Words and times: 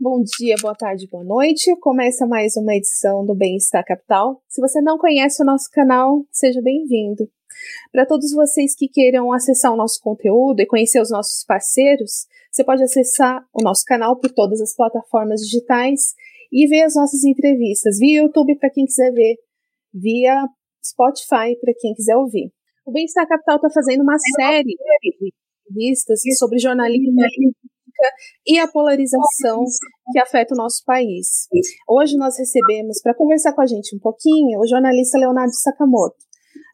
bom 0.00 0.22
dia, 0.22 0.54
boa 0.62 0.74
tarde, 0.74 1.06
boa 1.06 1.22
noite. 1.22 1.76
Começa 1.78 2.26
mais 2.26 2.56
uma 2.56 2.74
edição 2.74 3.22
do 3.26 3.34
Bem-Estar 3.34 3.84
Capital. 3.84 4.42
Se 4.48 4.58
você 4.58 4.80
não 4.80 4.96
conhece 4.96 5.42
o 5.42 5.44
nosso 5.44 5.68
canal, 5.70 6.24
seja 6.32 6.62
bem-vindo. 6.62 7.28
Para 7.92 8.06
todos 8.06 8.32
vocês 8.32 8.74
que 8.74 8.88
queiram 8.88 9.30
acessar 9.30 9.70
o 9.70 9.76
nosso 9.76 10.00
conteúdo 10.00 10.60
e 10.60 10.66
conhecer 10.66 11.02
os 11.02 11.10
nossos 11.10 11.44
parceiros, 11.44 12.26
você 12.50 12.64
pode 12.64 12.82
acessar 12.82 13.46
o 13.52 13.62
nosso 13.62 13.84
canal 13.84 14.18
por 14.18 14.30
todas 14.30 14.62
as 14.62 14.74
plataformas 14.74 15.42
digitais 15.42 16.14
e 16.50 16.66
ver 16.66 16.84
as 16.84 16.94
nossas 16.94 17.22
entrevistas 17.22 17.98
via 17.98 18.22
YouTube 18.22 18.56
para 18.56 18.70
quem 18.70 18.86
quiser 18.86 19.12
ver, 19.12 19.36
via 19.92 20.48
Spotify 20.82 21.54
para 21.60 21.74
quem 21.78 21.92
quiser 21.92 22.16
ouvir. 22.16 22.50
O 22.86 22.90
Bem-Estar 22.90 23.28
Capital 23.28 23.56
está 23.56 23.68
fazendo 23.68 24.00
uma 24.00 24.16
série 24.38 24.64
de 24.64 25.32
entrevistas 25.68 26.22
sobre 26.38 26.58
jornalismo 26.58 27.20
e 28.46 28.58
a 28.58 28.68
polarização 28.68 29.64
que 30.12 30.18
afeta 30.18 30.54
o 30.54 30.56
nosso 30.56 30.84
país. 30.84 31.46
Hoje 31.88 32.16
nós 32.16 32.38
recebemos, 32.38 33.00
para 33.02 33.14
conversar 33.14 33.52
com 33.52 33.62
a 33.62 33.66
gente 33.66 33.94
um 33.94 33.98
pouquinho, 33.98 34.60
o 34.60 34.66
jornalista 34.66 35.18
Leonardo 35.18 35.54
Sakamoto. 35.54 36.16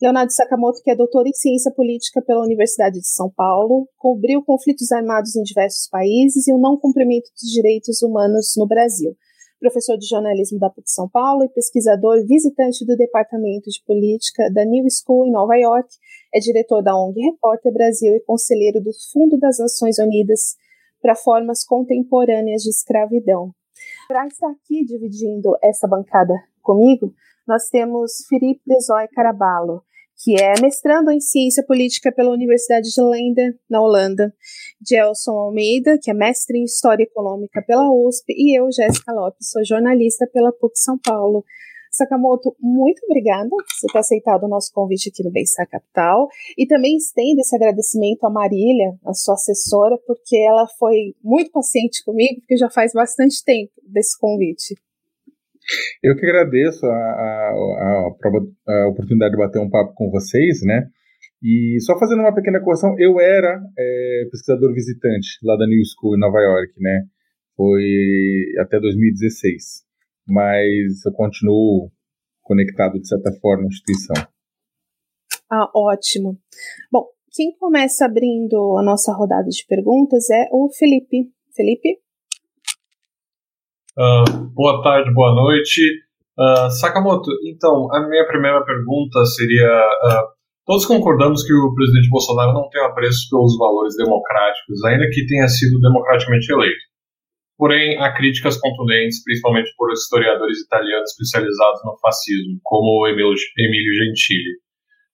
Leonardo 0.01 0.33
Sakamoto, 0.33 0.83
que 0.83 0.91
é 0.91 0.97
doutor 0.97 1.27
em 1.27 1.33
ciência 1.33 1.73
política 1.73 2.21
pela 2.23 2.45
Universidade 2.45 3.01
de 3.01 3.09
São 3.09 3.31
Paulo, 3.31 3.89
cobriu 3.97 4.43
conflitos 4.43 4.93
armados 4.93 5.35
em 5.37 5.43
diversos 5.43 5.89
países 5.89 6.47
e 6.47 6.53
o 6.53 6.59
não 6.59 6.77
cumprimento 6.77 7.31
dos 7.33 7.51
direitos 7.51 8.03
humanos 8.03 8.55
no 8.57 8.67
Brasil 8.67 9.17
professor 9.59 9.97
de 9.97 10.07
jornalismo 10.07 10.59
da 10.59 10.71
PUC 10.71 10.91
São 10.91 11.09
Paulo 11.09 11.45
e 11.45 11.49
pesquisador 11.49 12.25
visitante 12.27 12.85
do 12.85 12.97
Departamento 12.97 13.71
de 13.71 13.83
Política 13.87 14.51
da 14.53 14.65
New 14.65 14.85
School 14.91 15.27
em 15.27 15.33
Nova 15.33 15.57
York, 15.57 15.89
é 16.35 16.39
diretor 16.39 16.83
da 16.83 16.97
ONG 16.97 17.21
Repórter 17.21 17.73
Brasil 17.73 18.15
e 18.15 18.21
conselheiro 18.21 18.81
do 18.81 18.91
Fundo 19.13 19.39
das 19.39 19.59
Nações 19.59 19.99
Unidas 19.99 20.57
para 21.01 21.15
Formas 21.15 21.65
Contemporâneas 21.65 22.63
de 22.63 22.71
Escravidão. 22.71 23.53
Para 24.09 24.27
estar 24.27 24.51
aqui 24.51 24.85
dividindo 24.85 25.57
essa 25.63 25.87
bancada 25.87 26.35
comigo, 26.63 27.13
nós 27.47 27.69
temos 27.69 28.27
Felipe 28.29 28.61
Desoy 28.67 29.07
Caraballo, 29.09 29.83
que 30.23 30.35
é 30.41 30.55
mestrando 30.61 31.11
em 31.11 31.21
ciência 31.21 31.63
política 31.65 32.11
pela 32.11 32.33
Universidade 32.33 32.89
de 32.91 33.03
Lenda, 33.03 33.55
na 33.69 33.81
Holanda, 33.81 34.35
Gelson 34.87 35.33
Almeida, 35.33 35.99
que 36.01 36.11
é 36.11 36.15
mestre 36.15 36.59
em 36.59 36.65
história 36.65 37.05
econômica 37.05 37.63
pela 37.63 37.93
USP, 37.93 38.33
e 38.33 38.59
eu, 38.59 38.71
Jéssica 38.73 39.13
Lopes, 39.13 39.51
sou 39.51 39.65
jornalista 39.65 40.27
pela 40.33 40.53
PUC 40.53 40.79
São 40.79 40.99
Paulo. 40.99 41.45
Sakamoto, 41.97 42.55
muito 42.61 43.05
obrigada 43.05 43.49
por 43.49 43.65
você 43.67 43.87
ter 43.93 43.99
aceitado 43.99 44.45
o 44.45 44.49
nosso 44.49 44.73
convite 44.73 45.09
aqui 45.09 45.25
no 45.25 45.33
Bem-Estar 45.33 45.69
Capital 45.69 46.29
e 46.57 46.67
também 46.67 46.97
estendo 46.97 47.41
esse 47.41 47.55
agradecimento 47.57 48.25
a 48.25 48.31
Marília, 48.31 48.95
a 49.05 49.13
sua 49.15 49.35
assessora, 49.35 49.97
porque 50.07 50.37
ela 50.37 50.67
foi 50.79 51.15
muito 51.23 51.51
paciente 51.51 52.05
comigo, 52.05 52.41
porque 52.41 52.57
já 52.57 52.71
faz 52.71 52.93
bastante 52.93 53.45
tempo 53.45 53.73
desse 53.83 54.19
convite. 54.19 54.75
Eu 56.03 56.15
que 56.17 56.25
agradeço 56.25 56.87
a, 56.87 56.91
a, 56.91 57.51
a, 57.51 58.73
a, 58.73 58.89
oportunidade 58.89 59.33
de 59.33 59.39
bater 59.39 59.59
um 59.59 59.71
papo 59.71 59.95
com 59.95 60.11
vocês, 60.11 60.63
né? 60.63 60.89
E 61.43 61.79
só 61.81 61.99
fazendo 61.99 62.21
uma 62.21 62.35
pequena 62.35 62.61
correção, 62.61 62.95
eu 62.99 63.21
era 63.21 63.61
é, 63.79 64.29
pesquisador 64.31 64.73
visitante 64.73 65.39
lá 65.43 65.57
da 65.57 65.67
New 65.67 65.83
School 65.85 66.17
em 66.17 66.21
Nova 66.21 66.41
York, 66.41 66.73
né? 66.79 67.05
Foi 67.57 68.45
até 68.61 68.79
2016. 68.79 69.86
Mas 70.27 71.05
eu 71.05 71.13
continuo 71.13 71.91
conectado, 72.43 72.99
de 72.99 73.07
certa 73.07 73.33
forma, 73.41 73.65
à 73.65 73.67
instituição. 73.67 74.17
Ah, 75.51 75.71
ótimo. 75.75 76.39
Bom, 76.91 77.07
quem 77.33 77.57
começa 77.59 78.07
abrindo 78.07 78.79
a 78.79 78.83
nossa 78.83 79.13
rodada 79.13 79.49
de 79.49 79.65
perguntas 79.69 80.29
é 80.31 80.49
o 80.51 80.71
Felipe. 80.73 81.31
Felipe? 81.55 82.01
Uh, 83.97 84.49
boa 84.55 84.83
tarde, 84.83 85.13
boa 85.13 85.35
noite. 85.35 85.81
Uh, 86.39 86.71
Sakamoto, 86.71 87.31
então, 87.49 87.93
a 87.95 88.09
minha 88.09 88.27
primeira 88.27 88.63
pergunta 88.65 89.25
seria: 89.25 89.69
uh, 89.69 90.29
todos 90.67 90.85
concordamos 90.85 91.43
que 91.43 91.53
o 91.53 91.75
presidente 91.75 92.11
Bolsonaro 92.11 92.53
não 92.53 92.69
tem 92.69 92.83
apreço 92.83 93.29
pelos 93.31 93.57
valores 93.57 93.97
democráticos, 93.97 94.85
ainda 94.85 95.09
que 95.11 95.27
tenha 95.27 95.49
sido 95.49 95.81
democraticamente 95.81 96.53
eleito. 96.53 96.85
Porém, 97.59 97.97
há 97.99 98.13
críticas 98.13 98.61
contundentes, 98.61 99.23
principalmente 99.25 99.71
por 99.77 99.91
historiadores 99.91 100.61
italianos 100.61 101.11
especializados 101.11 101.81
no 101.85 101.97
fascismo, 102.01 102.61
como 102.63 103.07
Emílio 103.07 103.35
Gentili, 103.35 104.61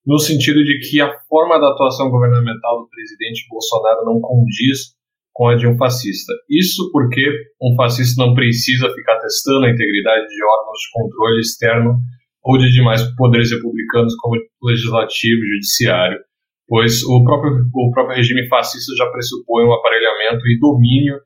no 0.05 0.19
sentido 0.19 0.65
de 0.65 0.81
que 0.81 1.01
a 1.01 1.13
forma 1.29 1.61
da 1.61 1.71
atuação 1.71 2.11
governamental 2.11 2.81
do 2.81 2.89
presidente 2.89 3.47
Bolsonaro 3.49 4.05
não 4.05 4.21
condiz 4.21 4.97
com 5.33 5.49
a 5.49 5.55
de 5.55 5.67
um 5.67 5.77
fascista. 5.77 6.33
Isso 6.51 6.91
porque 6.93 7.23
um 7.63 7.75
fascista 7.77 8.25
não 8.25 8.35
precisa 8.35 8.91
ficar 8.91 9.19
testando 9.21 9.65
a 9.65 9.71
integridade 9.71 10.27
de 10.27 10.45
órgãos 10.45 10.79
de 10.79 10.91
controle 10.93 11.41
externo 11.41 11.95
ou 12.43 12.59
de 12.59 12.73
demais 12.73 13.03
poderes 13.17 13.53
republicanos 13.53 14.15
como 14.17 14.35
legislativo 14.65 15.41
e 15.41 15.55
judiciário, 15.55 16.19
pois 16.67 17.05
o 17.05 17.23
próprio, 17.23 17.53
o 17.73 17.91
próprio 17.93 18.17
regime 18.17 18.49
fascista 18.49 18.93
já 18.97 19.07
pressupõe 19.11 19.65
um 19.65 19.73
aparelhamento 19.73 20.45
e 20.49 20.59
domínio 20.59 21.17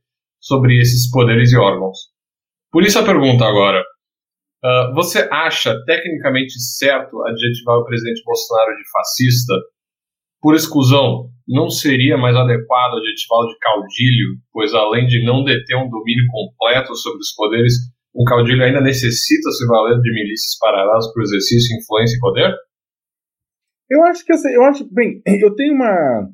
sobre 0.46 0.78
esses 0.80 1.10
poderes 1.10 1.52
e 1.52 1.56
órgãos. 1.56 1.98
Por 2.70 2.84
isso 2.84 2.98
a 2.98 3.04
pergunta 3.04 3.44
agora. 3.44 3.82
Uh, 4.64 4.94
você 4.94 5.28
acha 5.30 5.74
tecnicamente 5.84 6.54
certo 6.60 7.22
adjetivar 7.24 7.78
o 7.78 7.84
presidente 7.84 8.22
Bolsonaro 8.24 8.76
de 8.76 8.82
fascista? 8.92 9.54
Por 10.40 10.54
exclusão, 10.54 11.30
não 11.48 11.68
seria 11.68 12.16
mais 12.16 12.36
adequado 12.36 12.94
adjetivá-lo 12.94 13.48
de 13.48 13.58
caudilho, 13.58 14.28
pois 14.52 14.72
além 14.72 15.06
de 15.06 15.24
não 15.24 15.42
deter 15.42 15.76
um 15.76 15.90
domínio 15.90 16.26
completo 16.30 16.94
sobre 16.94 17.18
os 17.18 17.34
poderes, 17.34 17.74
um 18.14 18.24
caudilho 18.24 18.62
ainda 18.62 18.80
necessita 18.80 19.50
se 19.50 19.66
valer 19.66 20.00
de 20.00 20.14
milícias 20.14 20.56
paralelas 20.60 21.12
para 21.12 21.20
o 21.20 21.24
exercício, 21.24 21.76
influência 21.76 22.16
e 22.16 22.20
poder? 22.20 22.54
Eu 23.90 24.02
acho 24.04 24.24
que 24.24 24.32
eu 24.32 24.62
acho 24.64 24.88
bem, 24.92 25.22
eu 25.40 25.54
tenho 25.54 25.74
uma 25.74 26.28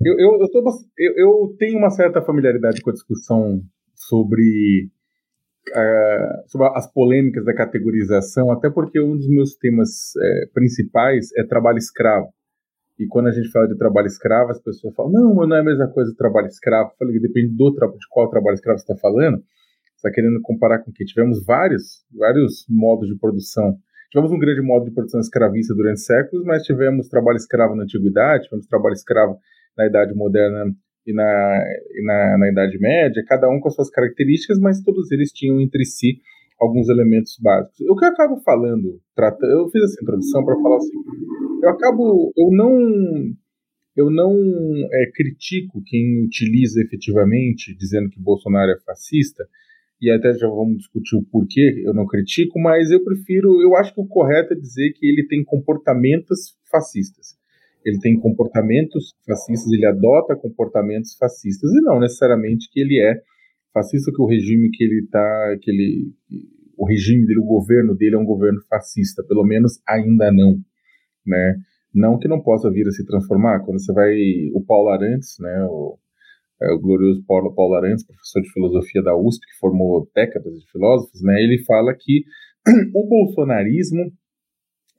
eu, 0.00 0.14
eu, 0.18 0.40
eu, 0.40 0.50
tô, 0.50 0.62
eu, 0.98 1.12
eu 1.16 1.56
tenho 1.58 1.78
uma 1.78 1.90
certa 1.90 2.20
familiaridade 2.22 2.80
com 2.82 2.90
a 2.90 2.92
discussão 2.92 3.62
sobre, 3.94 4.90
uh, 5.70 6.48
sobre 6.48 6.68
as 6.74 6.92
polêmicas 6.92 7.44
da 7.44 7.54
categorização, 7.54 8.50
até 8.50 8.68
porque 8.68 9.00
um 9.00 9.16
dos 9.16 9.28
meus 9.28 9.54
temas 9.56 10.14
é, 10.16 10.46
principais 10.52 11.28
é 11.36 11.44
trabalho 11.44 11.78
escravo. 11.78 12.28
E 12.98 13.06
quando 13.06 13.28
a 13.28 13.32
gente 13.32 13.50
fala 13.50 13.68
de 13.68 13.76
trabalho 13.76 14.06
escravo, 14.06 14.50
as 14.50 14.62
pessoas 14.62 14.94
falam, 14.94 15.12
não, 15.12 15.34
mas 15.34 15.48
não 15.48 15.56
é 15.56 15.60
a 15.60 15.64
mesma 15.64 15.88
coisa 15.88 16.14
trabalho 16.16 16.46
escravo. 16.46 16.90
Eu 16.90 16.96
falei 16.98 17.20
depende 17.20 17.54
do 17.54 17.70
de 17.70 18.08
qual 18.10 18.30
trabalho 18.30 18.54
escravo 18.54 18.78
você 18.78 18.90
está 18.90 18.96
falando. 19.00 19.36
Você 19.36 20.08
está 20.08 20.10
querendo 20.10 20.40
comparar 20.42 20.78
com 20.78 20.90
o 20.90 20.94
que? 20.94 21.04
Tivemos 21.04 21.44
vários, 21.44 22.04
vários 22.14 22.64
modos 22.68 23.08
de 23.08 23.18
produção. 23.18 23.76
Tivemos 24.10 24.32
um 24.32 24.38
grande 24.38 24.62
modo 24.62 24.86
de 24.86 24.92
produção 24.92 25.20
escravista 25.20 25.74
durante 25.74 26.00
séculos, 26.00 26.44
mas 26.44 26.62
tivemos 26.62 27.08
trabalho 27.08 27.36
escravo 27.36 27.74
na 27.74 27.82
antiguidade, 27.82 28.44
tivemos 28.44 28.66
trabalho 28.66 28.94
escravo 28.94 29.38
na 29.76 29.86
Idade 29.86 30.14
Moderna 30.14 30.74
e 31.06 31.12
na, 31.12 31.64
e 31.94 32.04
na, 32.04 32.38
na 32.38 32.50
Idade 32.50 32.78
Média, 32.78 33.24
cada 33.26 33.48
um 33.48 33.60
com 33.60 33.68
as 33.68 33.74
suas 33.74 33.90
características, 33.90 34.58
mas 34.58 34.82
todos 34.82 35.10
eles 35.12 35.30
tinham 35.30 35.60
entre 35.60 35.84
si 35.84 36.20
alguns 36.60 36.88
elementos 36.88 37.36
básicos. 37.40 37.80
O 37.88 37.94
que 37.94 38.04
eu 38.04 38.08
acabo 38.08 38.40
falando, 38.40 39.00
eu 39.42 39.68
fiz 39.68 39.82
essa 39.82 40.02
introdução 40.02 40.44
para 40.44 40.60
falar 40.60 40.80
seguinte, 40.80 41.08
eu 41.62 41.70
acabo, 41.70 42.32
eu 42.36 42.50
não, 42.50 43.34
eu 43.96 44.10
não 44.10 44.32
é, 44.92 45.10
critico 45.14 45.82
quem 45.84 46.24
utiliza 46.24 46.80
efetivamente, 46.80 47.76
dizendo 47.76 48.08
que 48.10 48.20
Bolsonaro 48.20 48.72
é 48.72 48.80
fascista, 48.80 49.46
e 50.00 50.10
até 50.10 50.32
já 50.34 50.48
vamos 50.48 50.78
discutir 50.78 51.16
o 51.16 51.24
porquê 51.24 51.82
eu 51.84 51.94
não 51.94 52.06
critico, 52.06 52.58
mas 52.60 52.90
eu 52.90 53.02
prefiro, 53.02 53.62
eu 53.62 53.74
acho 53.76 53.94
que 53.94 54.00
o 54.00 54.06
correto 54.06 54.52
é 54.52 54.56
dizer 54.56 54.92
que 54.92 55.06
ele 55.06 55.26
tem 55.26 55.42
comportamentos 55.44 56.56
fascistas. 56.70 57.36
Ele 57.86 57.98
tem 58.00 58.18
comportamentos 58.18 59.14
fascistas, 59.24 59.72
ele 59.72 59.86
adota 59.86 60.36
comportamentos 60.36 61.16
fascistas, 61.16 61.70
e 61.70 61.80
não 61.82 62.00
necessariamente 62.00 62.68
que 62.70 62.80
ele 62.80 63.00
é 63.00 63.14
fascista, 63.72 64.10
que 64.12 64.20
o 64.20 64.26
regime 64.26 64.70
que 64.70 64.84
ele 64.84 65.04
está, 65.04 65.56
que 65.62 65.70
ele, 65.70 66.12
o 66.76 66.86
regime 66.86 67.24
dele, 67.26 67.40
o 67.40 67.44
governo 67.44 67.94
dele 67.94 68.16
é 68.16 68.18
um 68.18 68.24
governo 68.24 68.60
fascista, 68.68 69.22
pelo 69.26 69.44
menos 69.44 69.80
ainda 69.86 70.32
não 70.32 70.60
né? 71.26 71.56
Não 71.92 72.18
que 72.18 72.28
não 72.28 72.40
possa 72.40 72.70
vir 72.70 72.86
a 72.86 72.90
se 72.90 73.04
transformar. 73.04 73.60
Quando 73.60 73.80
você 73.80 73.92
vai 73.92 74.14
o 74.54 74.62
Paulo 74.64 74.90
Arantes, 74.90 75.36
né? 75.40 75.64
O, 75.64 75.98
é, 76.62 76.72
o 76.72 76.78
glorioso 76.78 77.24
Paulo, 77.26 77.54
Paulo 77.54 77.74
Arantes, 77.74 78.06
professor 78.06 78.40
de 78.40 78.52
filosofia 78.52 79.02
da 79.02 79.16
USP, 79.16 79.46
que 79.46 79.58
formou 79.58 80.08
décadas 80.14 80.54
de 80.54 80.70
filósofos, 80.70 81.22
né, 81.22 81.34
ele 81.42 81.62
fala 81.64 81.94
que 81.94 82.24
o 82.94 83.06
bolsonarismo 83.06 84.10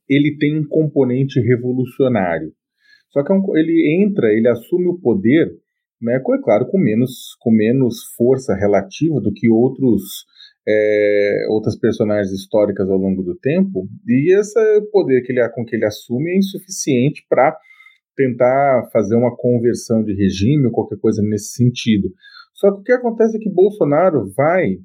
ele 0.08 0.38
tem 0.38 0.60
um 0.60 0.68
componente 0.68 1.40
revolucionário. 1.40 2.54
Só 3.18 3.24
que 3.24 3.34
é 3.34 3.60
ele 3.60 4.04
entra, 4.04 4.32
ele 4.32 4.48
assume 4.48 4.88
o 4.90 5.00
poder, 5.00 5.52
né, 6.00 6.18
é 6.18 6.42
claro, 6.44 6.68
com 6.68 6.78
menos, 6.78 7.36
com 7.40 7.50
menos 7.50 8.04
força 8.16 8.54
relativa 8.54 9.20
do 9.20 9.34
que 9.34 9.50
outros 9.50 10.04
é, 10.68 11.46
outras 11.50 11.80
personagens 11.80 12.32
históricas 12.32 12.88
ao 12.90 12.98
longo 12.98 13.24
do 13.24 13.36
tempo, 13.36 13.88
e 14.06 14.38
esse 14.38 14.60
poder 14.92 15.22
que 15.24 15.32
ele, 15.32 15.50
com 15.50 15.66
que 15.66 15.76
ele 15.76 15.86
assume 15.86 16.32
é 16.32 16.38
insuficiente 16.38 17.26
para 17.28 17.58
tentar 18.16 18.88
fazer 18.92 19.16
uma 19.16 19.36
conversão 19.36 20.04
de 20.04 20.14
regime 20.14 20.66
ou 20.66 20.72
qualquer 20.72 21.00
coisa 21.00 21.24
nesse 21.24 21.54
sentido. 21.54 22.10
Só 22.54 22.72
que 22.72 22.82
o 22.82 22.84
que 22.84 22.92
acontece 22.92 23.38
é 23.38 23.40
que 23.40 23.50
Bolsonaro 23.50 24.30
vai, 24.36 24.76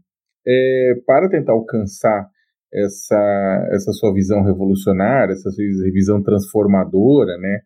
é, 0.46 0.94
para 1.04 1.28
tentar 1.28 1.52
alcançar 1.52 2.30
essa, 2.72 3.68
essa 3.72 3.92
sua 3.92 4.14
visão 4.14 4.42
revolucionária, 4.42 5.32
essa 5.32 5.50
sua 5.50 5.64
visão 5.92 6.22
transformadora, 6.22 7.36
né? 7.36 7.60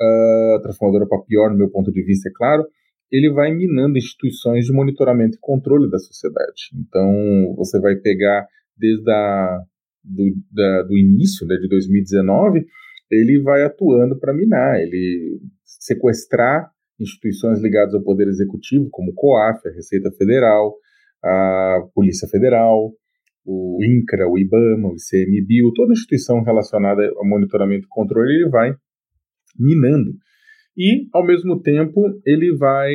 Uh, 0.00 0.62
transformadora 0.62 1.08
para 1.08 1.22
pior, 1.22 1.50
no 1.50 1.56
meu 1.58 1.70
ponto 1.70 1.90
de 1.90 2.02
vista, 2.04 2.28
é 2.28 2.32
claro, 2.32 2.64
ele 3.10 3.30
vai 3.30 3.52
minando 3.52 3.98
instituições 3.98 4.66
de 4.66 4.72
monitoramento 4.72 5.36
e 5.36 5.40
controle 5.40 5.90
da 5.90 5.98
sociedade. 5.98 6.70
Então, 6.74 7.54
você 7.56 7.80
vai 7.80 7.96
pegar 7.96 8.46
desde 8.76 9.10
a, 9.10 9.60
do, 10.04 10.34
da, 10.52 10.82
do 10.82 10.96
início 10.96 11.46
né, 11.46 11.56
de 11.56 11.68
2019, 11.68 12.64
ele 13.10 13.40
vai 13.42 13.64
atuando 13.64 14.18
para 14.18 14.34
minar, 14.34 14.80
ele 14.80 15.40
sequestrar 15.64 16.70
instituições 17.00 17.60
ligadas 17.60 17.94
ao 17.94 18.02
Poder 18.02 18.28
Executivo, 18.28 18.88
como 18.90 19.12
o 19.12 19.14
COAF, 19.14 19.66
a 19.66 19.72
Receita 19.72 20.10
Federal, 20.12 20.74
a 21.24 21.80
Polícia 21.94 22.28
Federal, 22.28 22.92
o 23.44 23.78
INCRA, 23.82 24.28
o 24.28 24.38
IBAMA, 24.38 24.90
o 24.90 24.94
ICMBio, 24.94 25.72
toda 25.74 25.92
instituição 25.92 26.42
relacionada 26.42 27.02
ao 27.16 27.26
monitoramento 27.26 27.86
e 27.86 27.88
controle, 27.88 28.34
ele 28.34 28.50
vai 28.50 28.74
minando. 29.56 30.12
E, 30.78 31.08
ao 31.12 31.26
mesmo 31.26 31.60
tempo, 31.60 32.00
ele 32.24 32.56
vai, 32.56 32.94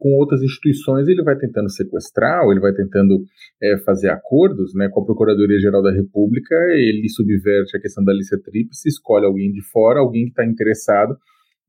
com 0.00 0.16
outras 0.18 0.42
instituições, 0.42 1.06
ele 1.06 1.22
vai 1.22 1.38
tentando 1.38 1.70
sequestrar, 1.70 2.44
ou 2.44 2.50
ele 2.50 2.60
vai 2.60 2.72
tentando 2.72 3.22
é, 3.62 3.78
fazer 3.84 4.08
acordos 4.08 4.74
né, 4.74 4.88
com 4.88 5.00
a 5.00 5.04
Procuradoria-Geral 5.04 5.80
da 5.80 5.92
República, 5.92 6.56
ele 6.72 7.08
subverte 7.08 7.76
a 7.76 7.80
questão 7.80 8.02
da 8.02 8.12
lista 8.12 8.36
tríplice, 8.42 8.88
escolhe 8.88 9.24
alguém 9.26 9.52
de 9.52 9.62
fora, 9.62 10.00
alguém 10.00 10.24
que 10.24 10.30
está 10.30 10.44
interessado 10.44 11.16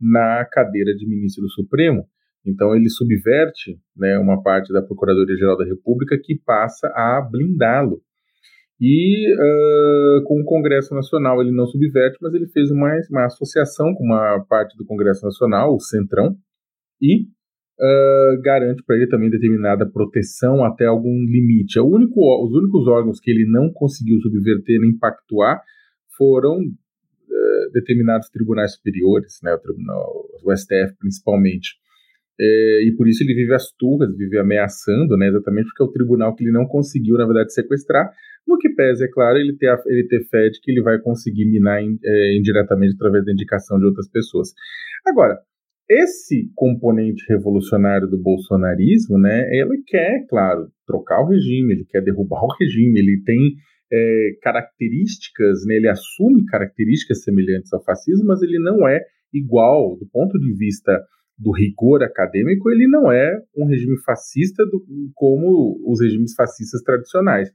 na 0.01 0.43
cadeira 0.51 0.95
de 0.95 1.07
ministro 1.07 1.43
do 1.43 1.51
Supremo. 1.51 2.07
Então, 2.43 2.75
ele 2.75 2.89
subverte 2.89 3.77
né, 3.95 4.17
uma 4.17 4.41
parte 4.41 4.73
da 4.73 4.81
Procuradoria-Geral 4.81 5.57
da 5.57 5.65
República 5.65 6.17
que 6.19 6.39
passa 6.43 6.87
a 6.87 7.21
blindá-lo. 7.21 8.01
E 8.79 9.33
uh, 9.33 10.23
com 10.25 10.41
o 10.41 10.45
Congresso 10.45 10.93
Nacional 10.93 11.41
ele 11.41 11.51
não 11.51 11.65
subverte, 11.65 12.17
mas 12.21 12.33
ele 12.33 12.47
fez 12.47 12.69
uma, 12.71 12.91
uma 13.09 13.25
associação 13.25 13.93
com 13.93 14.03
uma 14.03 14.45
parte 14.49 14.77
do 14.77 14.85
Congresso 14.85 15.23
Nacional, 15.23 15.73
o 15.73 15.79
Centrão, 15.79 16.35
e 17.01 17.23
uh, 17.23 18.41
garante 18.41 18.83
para 18.85 18.97
ele 18.97 19.07
também 19.07 19.29
determinada 19.29 19.89
proteção 19.89 20.63
até 20.65 20.85
algum 20.85 21.23
limite. 21.25 21.79
É 21.79 21.81
único, 21.81 22.19
os 22.43 22.53
únicos 22.53 22.87
órgãos 22.87 23.19
que 23.19 23.31
ele 23.31 23.45
não 23.49 23.71
conseguiu 23.71 24.19
subverter 24.19 24.79
nem 24.81 24.97
pactuar 24.97 25.61
foram 26.17 26.57
uh, 26.57 27.71
determinados 27.73 28.29
tribunais 28.29 28.73
superiores, 28.73 29.39
né, 29.41 29.53
o, 29.53 29.59
tribunal, 29.59 30.25
o 30.43 30.55
STF 30.55 30.97
principalmente. 30.99 31.75
É, 32.39 32.87
e 32.87 32.95
por 32.97 33.07
isso 33.07 33.23
ele 33.23 33.33
vive 33.33 33.53
as 33.53 33.71
turras, 33.71 34.15
vive 34.17 34.37
ameaçando, 34.37 35.15
né, 35.17 35.27
exatamente 35.27 35.67
porque 35.67 35.83
é 35.83 35.85
o 35.85 35.91
tribunal 35.91 36.35
que 36.35 36.43
ele 36.43 36.51
não 36.51 36.65
conseguiu, 36.65 37.17
na 37.17 37.25
verdade, 37.25 37.53
sequestrar, 37.53 38.11
no 38.47 38.57
que 38.57 38.69
pese, 38.69 39.05
é 39.05 39.07
claro, 39.07 39.37
ele 39.37 39.55
ter, 39.57 39.69
a, 39.69 39.81
ele 39.87 40.07
ter 40.07 40.23
fé 40.29 40.49
de 40.49 40.59
que 40.61 40.71
ele 40.71 40.81
vai 40.81 40.99
conseguir 40.99 41.45
minar 41.45 41.81
in, 41.81 41.97
é, 42.03 42.37
indiretamente 42.37 42.93
através 42.95 43.25
da 43.25 43.31
indicação 43.31 43.79
de 43.79 43.85
outras 43.85 44.09
pessoas. 44.09 44.49
Agora, 45.05 45.39
esse 45.89 46.49
componente 46.55 47.23
revolucionário 47.29 48.07
do 48.07 48.17
bolsonarismo, 48.17 49.17
né, 49.17 49.47
ele 49.51 49.83
quer, 49.87 50.25
claro, 50.29 50.67
trocar 50.85 51.21
o 51.21 51.27
regime, 51.27 51.73
ele 51.73 51.85
quer 51.85 52.01
derrubar 52.01 52.43
o 52.43 52.55
regime, 52.59 52.99
ele 52.99 53.21
tem 53.23 53.55
é, 53.91 54.29
características, 54.41 55.65
né, 55.65 55.75
ele 55.75 55.87
assume 55.87 56.45
características 56.45 57.23
semelhantes 57.23 57.71
ao 57.71 57.83
fascismo, 57.83 58.25
mas 58.25 58.41
ele 58.41 58.59
não 58.59 58.87
é 58.87 58.99
igual 59.33 59.95
do 59.97 60.07
ponto 60.11 60.39
de 60.39 60.53
vista 60.55 61.03
do 61.37 61.51
rigor 61.51 62.01
acadêmico, 62.03 62.69
ele 62.69 62.87
não 62.87 63.11
é 63.11 63.37
um 63.57 63.65
regime 63.65 63.97
fascista 64.03 64.65
do, 64.65 64.83
como 65.13 65.81
os 65.85 66.01
regimes 66.01 66.33
fascistas 66.33 66.81
tradicionais. 66.81 67.51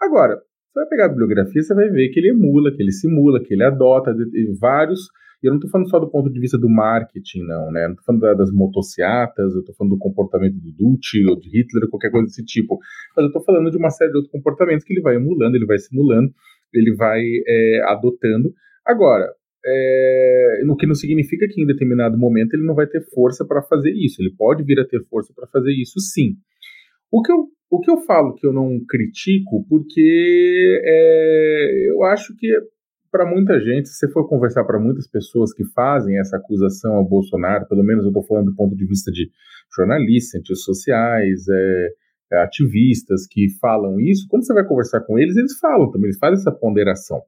Agora, 0.00 0.36
você 0.72 0.80
vai 0.80 0.88
pegar 0.88 1.04
a 1.06 1.08
bibliografia, 1.08 1.62
você 1.62 1.74
vai 1.74 1.88
ver 1.88 2.08
que 2.10 2.20
ele 2.20 2.30
emula, 2.30 2.72
que 2.74 2.82
ele 2.82 2.92
simula, 2.92 3.42
que 3.42 3.52
ele 3.52 3.64
adota 3.64 4.14
vários. 4.58 5.08
E 5.42 5.46
eu 5.46 5.50
não 5.50 5.56
estou 5.56 5.70
falando 5.70 5.88
só 5.88 5.98
do 5.98 6.10
ponto 6.10 6.30
de 6.30 6.38
vista 6.38 6.58
do 6.58 6.68
marketing, 6.68 7.42
não, 7.44 7.70
né? 7.72 7.84
Não 7.84 7.92
estou 7.92 8.04
falando 8.04 8.20
da, 8.20 8.34
das 8.34 8.52
motocicletas, 8.52 9.54
eu 9.54 9.60
estou 9.60 9.74
falando 9.74 9.94
do 9.94 9.98
comportamento 9.98 10.54
do 10.54 10.70
Duce 10.72 11.24
ou 11.26 11.38
de 11.38 11.48
Hitler, 11.48 11.88
qualquer 11.88 12.10
coisa 12.10 12.26
desse 12.26 12.44
tipo. 12.44 12.78
Mas 13.16 13.24
eu 13.24 13.28
estou 13.28 13.42
falando 13.42 13.70
de 13.70 13.76
uma 13.76 13.90
série 13.90 14.10
de 14.10 14.18
outros 14.18 14.32
comportamentos 14.32 14.84
que 14.84 14.92
ele 14.92 15.00
vai 15.00 15.16
emulando, 15.16 15.56
ele 15.56 15.66
vai 15.66 15.78
simulando, 15.78 16.30
ele 16.72 16.94
vai 16.94 17.22
é, 17.46 17.82
adotando. 17.86 18.52
Agora, 18.86 19.32
é, 19.64 20.62
no 20.64 20.76
que 20.76 20.86
não 20.86 20.94
significa 20.94 21.46
que 21.48 21.62
em 21.62 21.66
determinado 21.66 22.18
momento 22.18 22.54
ele 22.54 22.66
não 22.66 22.74
vai 22.74 22.86
ter 22.86 23.02
força 23.14 23.44
para 23.46 23.62
fazer 23.62 23.92
isso. 23.92 24.22
Ele 24.22 24.34
pode 24.36 24.62
vir 24.64 24.78
a 24.80 24.86
ter 24.86 25.02
força 25.08 25.32
para 25.34 25.46
fazer 25.46 25.72
isso, 25.72 25.98
sim. 26.00 26.36
O 27.10 27.22
que 27.22 27.32
eu 27.32 27.48
o 27.72 27.78
que 27.78 27.88
eu 27.88 27.98
falo 27.98 28.34
que 28.34 28.44
eu 28.44 28.52
não 28.52 28.80
critico, 28.84 29.64
porque 29.68 30.80
é, 30.84 31.88
eu 31.88 32.02
acho 32.02 32.34
que 32.36 32.48
para 33.10 33.24
muita 33.24 33.60
gente, 33.60 33.88
se 33.88 33.94
você 33.94 34.08
for 34.10 34.28
conversar 34.28 34.64
para 34.64 34.78
muitas 34.78 35.08
pessoas 35.08 35.52
que 35.52 35.64
fazem 35.72 36.18
essa 36.18 36.36
acusação 36.36 36.94
ao 36.94 37.08
Bolsonaro, 37.08 37.66
pelo 37.68 37.82
menos 37.82 38.04
eu 38.04 38.10
estou 38.10 38.24
falando 38.24 38.46
do 38.46 38.56
ponto 38.56 38.76
de 38.76 38.86
vista 38.86 39.10
de 39.10 39.30
jornalistas, 39.74 40.30
cientistas 40.30 40.62
sociais, 40.62 41.48
é, 41.48 41.88
é, 42.32 42.42
ativistas 42.42 43.26
que 43.28 43.48
falam 43.60 44.00
isso, 44.00 44.26
quando 44.28 44.44
você 44.44 44.54
vai 44.54 44.64
conversar 44.64 45.00
com 45.00 45.18
eles, 45.18 45.36
eles 45.36 45.58
falam 45.58 45.90
também, 45.90 46.06
eles 46.06 46.18
fazem 46.18 46.38
essa 46.38 46.52
ponderação, 46.52 47.20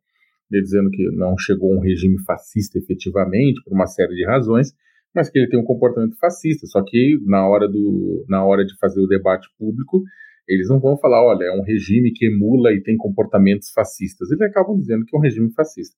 dizendo 0.60 0.90
que 0.90 1.04
não 1.12 1.36
chegou 1.38 1.74
um 1.74 1.80
regime 1.80 2.20
fascista 2.24 2.78
efetivamente, 2.78 3.62
por 3.64 3.72
uma 3.72 3.86
série 3.86 4.14
de 4.14 4.24
razões, 4.26 4.72
mas 5.14 5.30
que 5.30 5.38
ele 5.38 5.48
tem 5.48 5.58
um 5.58 5.64
comportamento 5.64 6.18
fascista, 6.18 6.66
só 6.66 6.82
que 6.82 7.18
na 7.26 7.46
hora, 7.46 7.68
do, 7.68 8.24
na 8.28 8.44
hora 8.44 8.64
de 8.64 8.76
fazer 8.78 9.00
o 9.00 9.06
debate 9.06 9.48
público, 9.58 10.02
eles 10.48 10.68
não 10.68 10.80
vão 10.80 10.98
falar, 10.98 11.24
olha, 11.24 11.44
é 11.44 11.52
um 11.52 11.62
regime 11.62 12.12
que 12.12 12.26
emula 12.26 12.72
e 12.72 12.82
tem 12.82 12.96
comportamentos 12.96 13.70
fascistas. 13.70 14.30
Eles 14.30 14.42
acabam 14.42 14.78
dizendo 14.78 15.04
que 15.04 15.14
é 15.14 15.18
um 15.18 15.22
regime 15.22 15.52
fascista. 15.52 15.96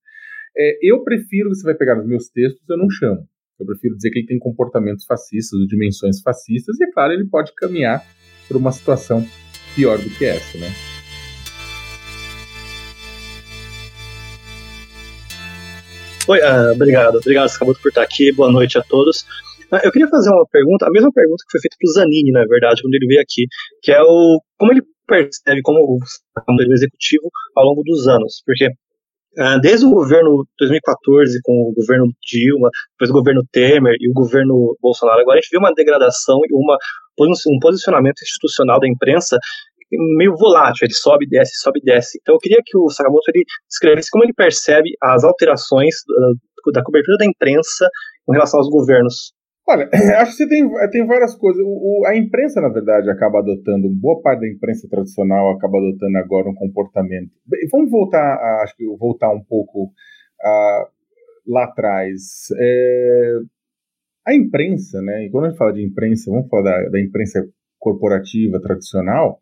É, 0.56 0.78
eu 0.82 1.02
prefiro, 1.02 1.48
você 1.48 1.64
vai 1.64 1.74
pegar 1.74 1.96
nos 1.96 2.06
meus 2.06 2.28
textos, 2.28 2.62
eu 2.68 2.76
não 2.76 2.90
chamo. 2.90 3.26
Eu 3.58 3.66
prefiro 3.66 3.96
dizer 3.96 4.10
que 4.10 4.18
ele 4.18 4.26
tem 4.26 4.38
comportamentos 4.38 5.04
fascistas, 5.04 5.58
ou 5.58 5.66
dimensões 5.66 6.20
fascistas, 6.20 6.78
e 6.78 6.84
é 6.84 6.92
claro, 6.92 7.12
ele 7.12 7.26
pode 7.26 7.54
caminhar 7.54 8.04
para 8.48 8.58
uma 8.58 8.72
situação 8.72 9.24
pior 9.74 9.98
do 9.98 10.10
que 10.10 10.24
essa, 10.24 10.58
né? 10.58 10.93
Oi, 16.26 16.40
uh, 16.40 16.72
obrigado, 16.72 17.18
obrigado, 17.18 17.50
Sakamoto, 17.50 17.82
por 17.82 17.90
estar 17.90 18.00
aqui. 18.00 18.32
Boa 18.32 18.50
noite 18.50 18.78
a 18.78 18.82
todos. 18.82 19.26
Ah, 19.70 19.82
eu 19.84 19.92
queria 19.92 20.08
fazer 20.08 20.30
uma 20.30 20.46
pergunta, 20.50 20.86
a 20.86 20.90
mesma 20.90 21.12
pergunta 21.12 21.44
que 21.46 21.52
foi 21.52 21.60
feita 21.60 21.76
para 21.78 21.86
o 21.86 21.92
Zanini, 21.92 22.30
na 22.32 22.46
verdade, 22.46 22.80
quando 22.80 22.94
ele 22.94 23.06
veio 23.06 23.20
aqui, 23.20 23.46
que 23.82 23.92
é 23.92 24.00
o 24.00 24.40
como 24.56 24.72
ele 24.72 24.80
percebe 25.06 25.60
como 25.60 25.80
o 25.80 25.98
executivo 26.72 27.28
ao 27.54 27.66
longo 27.66 27.82
dos 27.82 28.08
anos, 28.08 28.42
porque 28.46 28.68
uh, 28.68 29.60
desde 29.60 29.84
o 29.84 29.90
governo 29.90 30.46
2014, 30.58 31.40
com 31.42 31.52
o 31.52 31.74
governo 31.74 32.06
Dilma, 32.26 32.70
depois 32.92 33.10
o 33.10 33.12
governo 33.12 33.42
Temer 33.52 33.94
e 34.00 34.08
o 34.08 34.14
governo 34.14 34.74
Bolsonaro, 34.80 35.20
agora 35.20 35.38
a 35.38 35.42
gente 35.42 35.50
vê 35.50 35.58
uma 35.58 35.74
degradação 35.74 36.40
e 36.48 36.54
uma, 36.54 36.78
um 37.20 37.58
posicionamento 37.60 38.22
institucional 38.22 38.80
da 38.80 38.88
imprensa 38.88 39.36
meio 39.90 40.34
volátil, 40.36 40.86
ele 40.86 40.94
sobe, 40.94 41.26
desce, 41.26 41.52
sobe, 41.60 41.80
desce. 41.82 42.18
Então 42.20 42.34
eu 42.34 42.38
queria 42.38 42.60
que 42.64 42.76
o 42.76 42.88
Sakamoto 42.88 43.30
ele 43.34 43.44
descrevesse 43.68 44.10
como 44.10 44.24
ele 44.24 44.32
percebe 44.32 44.90
as 45.02 45.24
alterações 45.24 45.94
uh, 46.66 46.72
da 46.72 46.82
cobertura 46.82 47.16
da 47.18 47.26
imprensa 47.26 47.88
em 48.28 48.32
relação 48.32 48.58
aos 48.58 48.70
governos 48.70 49.34
Olha, 49.66 49.88
acho 50.20 50.32
que 50.32 50.36
você 50.36 50.48
tem, 50.48 50.68
tem 50.90 51.06
várias 51.06 51.34
coisas. 51.34 51.62
O, 51.62 52.02
o, 52.02 52.06
a 52.06 52.16
imprensa, 52.16 52.60
na 52.60 52.68
verdade, 52.68 53.10
acaba 53.10 53.38
adotando, 53.38 53.88
boa 53.90 54.20
parte 54.20 54.40
da 54.40 54.48
imprensa 54.48 54.86
tradicional 54.88 55.50
acaba 55.50 55.78
adotando 55.78 56.18
agora 56.18 56.50
um 56.50 56.54
comportamento. 56.54 57.30
Vamos 57.72 57.90
voltar, 57.90 58.20
a, 58.20 58.62
acho 58.62 58.76
que 58.76 58.84
voltar 58.98 59.30
um 59.30 59.42
pouco 59.42 59.90
a, 60.42 60.88
lá 61.46 61.64
atrás. 61.64 62.20
É, 62.60 63.38
a 64.26 64.34
imprensa, 64.34 65.00
né? 65.00 65.24
E 65.24 65.30
quando 65.30 65.46
a 65.46 65.48
gente 65.48 65.58
fala 65.58 65.72
de 65.72 65.82
imprensa, 65.82 66.30
vamos 66.30 66.48
falar 66.48 66.62
da, 66.62 66.90
da 66.90 67.00
imprensa 67.00 67.46
corporativa 67.78 68.60
tradicional, 68.60 69.40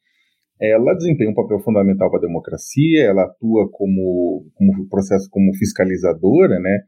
ela 0.62 0.94
desempenha 0.94 1.30
um 1.30 1.34
papel 1.34 1.58
fundamental 1.60 2.10
para 2.10 2.18
a 2.20 2.22
democracia, 2.22 3.04
ela 3.04 3.24
atua 3.24 3.68
como, 3.70 4.46
como 4.54 4.88
processo 4.88 5.28
como 5.30 5.54
fiscalizadora, 5.56 6.58
né? 6.60 6.80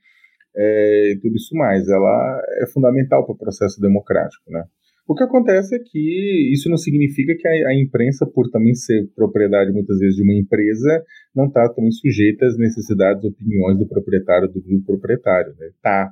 é, 0.57 1.13
e 1.13 1.19
tudo 1.21 1.37
isso 1.37 1.55
mais. 1.57 1.89
Ela 1.89 2.43
é 2.63 2.67
fundamental 2.67 3.25
para 3.25 3.35
o 3.35 3.39
processo 3.39 3.81
democrático, 3.81 4.51
né? 4.51 4.65
O 5.07 5.15
que 5.15 5.23
acontece 5.23 5.77
é 5.77 5.79
que 5.79 6.51
isso 6.51 6.71
não 6.71 6.79
significa 6.79 7.35
que 7.37 7.47
a, 7.47 7.69
a 7.69 7.75
imprensa, 7.75 8.25
por 8.25 8.49
também 8.51 8.75
ser 8.75 9.07
propriedade 9.15 9.71
muitas 9.71 9.99
vezes 9.99 10.17
de 10.17 10.23
uma 10.23 10.33
empresa, 10.33 11.05
não 11.35 11.47
está 11.47 11.69
também 11.69 11.91
sujeita 11.91 12.47
às 12.47 12.57
necessidades, 12.57 13.23
opiniões 13.23 13.79
do 13.79 13.87
proprietário, 13.87 14.49
do 14.49 14.63
grupo 14.63 14.87
proprietário. 14.87 15.55
Né? 15.59 15.71
Tá, 15.83 16.11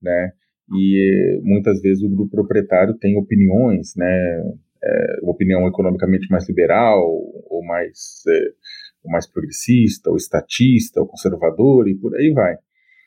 né? 0.00 0.32
E 0.72 1.40
muitas 1.42 1.82
vezes 1.82 2.02
o 2.02 2.08
grupo 2.08 2.30
proprietário 2.30 2.96
tem 2.98 3.14
opiniões, 3.18 3.92
né? 3.94 4.42
É, 4.86 5.16
opinião 5.22 5.66
economicamente 5.66 6.28
mais 6.30 6.46
liberal 6.48 7.00
ou 7.00 7.64
mais, 7.64 8.22
é, 8.28 8.40
ou 9.04 9.10
mais 9.10 9.26
progressista, 9.26 10.10
ou 10.10 10.16
estatista, 10.16 11.00
ou 11.00 11.06
conservador 11.06 11.88
e 11.88 11.94
por 11.94 12.14
aí 12.16 12.32
vai. 12.32 12.54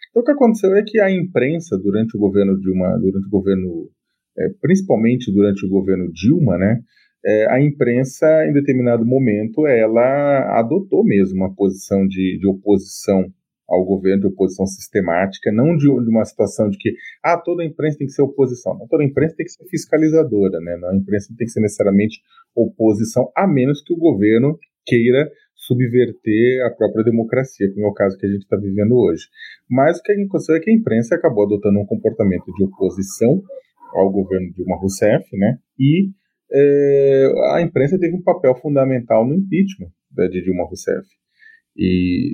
Então 0.09 0.23
o 0.23 0.25
que 0.25 0.31
aconteceu 0.31 0.75
é 0.75 0.83
que 0.83 0.99
a 0.99 1.11
imprensa 1.11 1.77
durante 1.77 2.17
o 2.17 2.19
governo 2.19 2.59
Dilma, 2.59 2.97
durante 2.99 3.27
o 3.27 3.29
governo 3.29 3.89
é, 4.37 4.49
principalmente 4.61 5.31
durante 5.31 5.65
o 5.65 5.69
governo 5.69 6.11
Dilma, 6.11 6.57
né, 6.57 6.79
é, 7.25 7.51
a 7.51 7.61
imprensa, 7.61 8.25
em 8.45 8.53
determinado 8.53 9.05
momento, 9.05 9.67
ela 9.67 10.59
adotou 10.59 11.03
mesmo 11.03 11.37
uma 11.37 11.53
posição 11.53 12.07
de, 12.07 12.37
de 12.39 12.47
oposição 12.47 13.25
ao 13.67 13.83
governo, 13.85 14.21
de 14.21 14.27
oposição 14.27 14.65
sistemática, 14.65 15.51
não 15.51 15.75
de, 15.75 15.89
uma 15.89 16.23
situação 16.23 16.69
de 16.69 16.77
que, 16.77 16.93
ah, 17.23 17.37
toda 17.37 17.63
a 17.63 17.65
imprensa 17.65 17.97
tem 17.97 18.07
que 18.07 18.13
ser 18.13 18.21
oposição. 18.21 18.77
Não, 18.77 18.87
toda 18.87 19.03
a 19.03 19.05
imprensa 19.05 19.35
tem 19.35 19.45
que 19.45 19.51
ser 19.51 19.65
fiscalizadora, 19.65 20.59
né? 20.61 20.77
Não, 20.77 20.89
a 20.89 20.95
imprensa 20.95 21.27
não 21.29 21.37
tem 21.37 21.45
que 21.45 21.51
ser 21.51 21.61
necessariamente 21.61 22.19
oposição, 22.55 23.29
a 23.35 23.45
menos 23.45 23.83
que 23.83 23.93
o 23.93 23.97
governo 23.97 24.57
queira 24.85 25.29
subverter 25.53 26.65
a 26.65 26.71
própria 26.71 27.03
democracia, 27.03 27.69
como 27.73 27.87
é 27.87 27.89
o 27.89 27.93
caso 27.93 28.17
que 28.17 28.25
a 28.25 28.29
gente 28.29 28.43
está 28.43 28.55
vivendo 28.55 28.95
hoje. 28.95 29.25
Mas 29.69 29.99
o 29.99 30.01
que 30.01 30.13
aconteceu 30.13 30.55
é 30.55 30.59
que 30.59 30.71
a 30.71 30.73
imprensa 30.73 31.15
acabou 31.15 31.45
adotando 31.45 31.79
um 31.79 31.85
comportamento 31.85 32.45
de 32.53 32.63
oposição 32.63 33.43
ao 33.93 34.09
governo 34.09 34.51
Dilma 34.53 34.77
Rousseff, 34.77 35.25
né? 35.35 35.57
E 35.77 36.09
é, 36.51 37.27
a 37.55 37.61
imprensa 37.61 37.99
teve 37.99 38.15
um 38.15 38.23
papel 38.23 38.55
fundamental 38.55 39.27
no 39.27 39.35
impeachment 39.35 39.91
de 40.11 40.41
Dilma 40.41 40.65
Rousseff. 40.65 41.05
E 41.75 42.33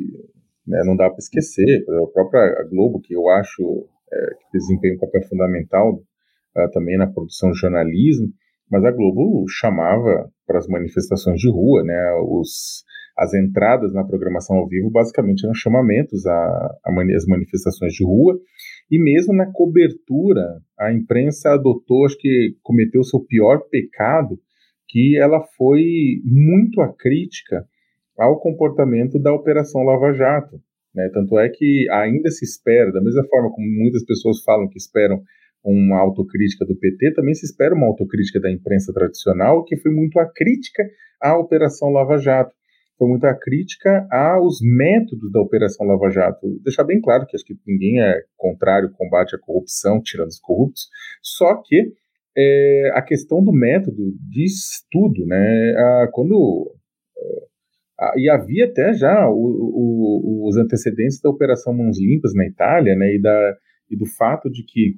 né, 0.65 0.82
não 0.86 0.96
dá 0.96 1.10
para 1.10 1.17
esquecer, 1.17 1.84
a 1.89 2.08
própria 2.13 2.67
Globo, 2.70 3.01
que 3.01 3.13
eu 3.13 3.27
acho 3.29 3.88
é, 4.12 4.36
que 4.36 4.58
desempenha 4.58 4.96
um 4.96 5.00
papel 5.00 5.24
fundamental 5.24 5.96
uh, 5.96 6.72
também 6.72 6.98
na 6.98 7.08
produção 7.08 7.51
de 7.51 7.60
jornalismo, 7.60 8.27
mas 8.72 8.84
a 8.86 8.91
Globo 8.91 9.46
chamava 9.50 10.32
para 10.48 10.60
as 10.60 10.67
manifestações 10.67 11.39
de 11.39 11.50
rua, 11.50 11.84
né, 11.84 12.13
os, 12.27 12.84
as 13.17 13.34
entradas 13.34 13.93
na 13.93 14.03
programação 14.03 14.58
ao 14.58 14.67
vivo 14.67 14.89
basicamente 14.89 15.43
eram 15.43 15.53
chamamentos 15.53 16.25
às 16.25 17.25
manifestações 17.27 17.93
de 17.93 18.05
rua, 18.05 18.39
e 18.89 19.01
mesmo 19.01 19.34
na 19.34 19.51
cobertura, 19.51 20.62
a 20.79 20.93
imprensa 20.93 21.53
adotou, 21.53 22.05
acho 22.05 22.17
que 22.17 22.55
cometeu 22.62 23.01
o 23.01 23.05
seu 23.05 23.20
pior 23.20 23.62
pecado, 23.70 24.39
que 24.88 25.17
ela 25.17 25.41
foi 25.58 25.82
muito 26.24 26.82
acrítica 26.82 27.65
ao 28.24 28.39
comportamento 28.39 29.20
da 29.20 29.34
Operação 29.34 29.84
Lava 29.84 30.13
Jato. 30.13 30.60
Né? 30.94 31.10
Tanto 31.13 31.38
é 31.39 31.50
que 31.50 31.88
ainda 31.92 32.30
se 32.30 32.46
espera, 32.46 32.92
da 32.92 33.01
mesma 33.01 33.24
forma 33.27 33.51
como 33.51 33.68
muitas 33.68 34.06
pessoas 34.06 34.44
falam 34.44 34.68
que 34.68 34.77
esperam 34.77 35.22
uma 35.63 36.00
autocrítica 36.00 36.65
do 36.65 36.75
PT, 36.75 37.13
também 37.13 37.34
se 37.34 37.46
espera 37.46 37.74
uma 37.74 37.88
autocrítica 37.88 38.39
da 38.39 38.51
imprensa 38.51 38.92
tradicional, 38.94 39.63
que 39.63 39.77
foi 39.77 39.92
muito 39.92 40.20
acrítica 40.20 40.84
à 41.22 41.38
Operação 41.38 41.89
Lava 41.89 42.18
Jato 42.18 42.53
foi 42.98 43.08
muita 43.08 43.34
crítica 43.36 44.08
aos 44.10 44.60
métodos 44.62 45.32
da 45.32 45.42
Operação 45.42 45.86
Lava 45.86 46.10
Jato. 46.10 46.60
Deixar 46.63 46.84
bem 46.84 47.01
claro 47.01 47.25
que 47.25 47.36
acho 47.36 47.46
que 47.46 47.56
ninguém 47.68 48.01
é 48.01 48.22
contrário 48.38 48.89
ao 48.89 48.96
combate 48.96 49.36
à 49.36 49.39
corrupção, 49.39 50.01
tirando 50.01 50.30
os 50.30 50.39
corruptos, 50.39 50.88
só 51.22 51.62
que 51.63 51.92
é, 52.38 52.92
a 52.94 53.01
questão 53.01 53.44
do 53.44 53.51
método 53.51 54.13
diz 54.32 54.86
tudo, 54.92 55.25
né? 55.25 55.74
Ah, 55.77 56.10
quando 56.12 56.74
ah, 57.18 57.46
e 58.18 58.30
havia 58.30 58.66
até 58.66 58.94
já 58.94 59.30
o, 59.30 59.36
o, 59.36 60.48
os 60.50 60.58
antecedentes 60.58 61.22
da 61.22 61.30
Operação 61.30 61.74
Mãos 61.74 62.00
Limpas 62.00 62.34
na 62.34 62.46
Itália, 62.46 62.96
né? 62.96 63.16
E, 63.16 63.22
da, 63.22 63.56
e 63.90 63.98
do 63.98 64.06
fato 64.06 64.50
de 64.50 64.64
que 64.64 64.96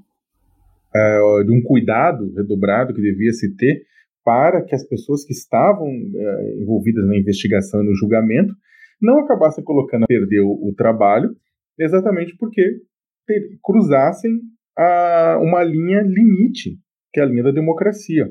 uh, 0.96 1.44
de 1.44 1.52
um 1.52 1.62
cuidado 1.62 2.34
redobrado 2.34 2.94
que 2.94 3.02
devia 3.02 3.32
se 3.32 3.56
ter 3.56 3.84
para 4.24 4.64
que 4.64 4.74
as 4.74 4.84
pessoas 4.84 5.24
que 5.24 5.34
estavam 5.34 5.88
é, 5.88 6.56
envolvidas 6.60 7.06
na 7.06 7.16
investigação 7.16 7.84
e 7.84 7.86
no 7.86 7.94
julgamento 7.94 8.56
não 9.00 9.20
acabassem 9.20 9.64
colocando 9.64 10.06
a 10.06 10.08
perder 10.08 10.42
o, 10.42 10.70
o 10.70 10.74
trabalho, 10.76 11.30
exatamente 11.78 12.36
porque 12.36 12.64
ter, 13.28 13.60
cruzassem 13.64 14.32
a, 14.76 15.38
uma 15.40 15.64
linha 15.64 16.02
limite, 16.02 16.80
que 17.14 17.20
é 17.20 17.24
a 17.24 17.28
linha 17.28 17.44
da 17.44 17.52
democracia. 17.52 18.28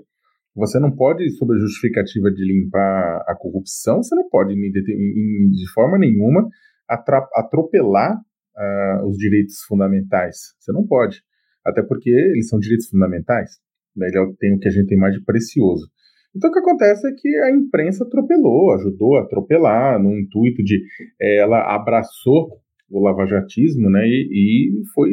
Você 0.56 0.78
não 0.78 0.94
pode, 0.94 1.28
sob 1.36 1.54
a 1.54 1.58
justificativa 1.58 2.30
de 2.30 2.44
limpar 2.44 3.24
a 3.26 3.34
corrupção, 3.34 4.02
você 4.02 4.14
não 4.14 4.28
pode, 4.28 4.54
de 4.54 5.72
forma 5.72 5.98
nenhuma, 5.98 6.48
atropelar 6.88 8.14
uh, 8.14 9.08
os 9.08 9.16
direitos 9.16 9.62
fundamentais. 9.66 10.54
Você 10.58 10.72
não 10.72 10.86
pode. 10.86 11.22
Até 11.64 11.82
porque 11.82 12.10
eles 12.10 12.48
são 12.48 12.58
direitos 12.58 12.88
fundamentais. 12.88 13.50
Né? 13.96 14.08
Ele 14.08 14.18
é 14.18 14.32
tem 14.38 14.54
o 14.54 14.58
que 14.58 14.68
a 14.68 14.70
gente 14.70 14.86
tem 14.86 14.98
mais 14.98 15.14
de 15.14 15.24
precioso. 15.24 15.88
Então 16.36 16.50
o 16.50 16.52
que 16.52 16.58
acontece 16.58 17.06
é 17.08 17.12
que 17.16 17.28
a 17.36 17.50
imprensa 17.50 18.04
atropelou, 18.04 18.74
ajudou 18.74 19.16
a 19.16 19.22
atropelar, 19.22 20.02
no 20.02 20.18
intuito 20.18 20.62
de 20.62 20.82
é, 21.20 21.38
ela 21.38 21.74
abraçou 21.74 22.60
o 22.90 23.00
lavajatismo, 23.00 23.88
né, 23.88 24.04
e, 24.04 24.82
e 24.82 24.86
foi 24.92 25.10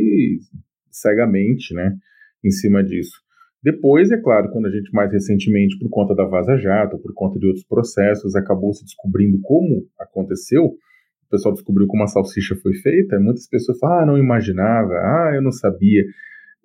cegamente, 0.89 1.73
né, 1.73 1.95
em 2.43 2.49
cima 2.49 2.83
disso. 2.83 3.21
Depois, 3.63 4.11
é 4.11 4.17
claro, 4.17 4.49
quando 4.51 4.65
a 4.65 4.71
gente 4.71 4.91
mais 4.91 5.11
recentemente, 5.11 5.77
por 5.77 5.89
conta 5.89 6.15
da 6.15 6.25
Vaza 6.25 6.57
Jato, 6.57 6.97
por 6.97 7.13
conta 7.13 7.37
de 7.37 7.45
outros 7.45 7.65
processos, 7.65 8.35
acabou 8.35 8.73
se 8.73 8.83
descobrindo 8.83 9.39
como 9.41 9.85
aconteceu, 9.99 10.65
o 10.65 11.29
pessoal 11.29 11.53
descobriu 11.53 11.85
como 11.87 12.03
a 12.03 12.07
salsicha 12.07 12.55
foi 12.61 12.73
feita, 12.73 13.19
muitas 13.19 13.47
pessoas 13.47 13.77
falam, 13.77 13.99
ah, 13.99 14.05
não 14.05 14.17
imaginava, 14.17 14.93
ah, 14.93 15.31
eu 15.35 15.41
não 15.41 15.51
sabia. 15.51 16.03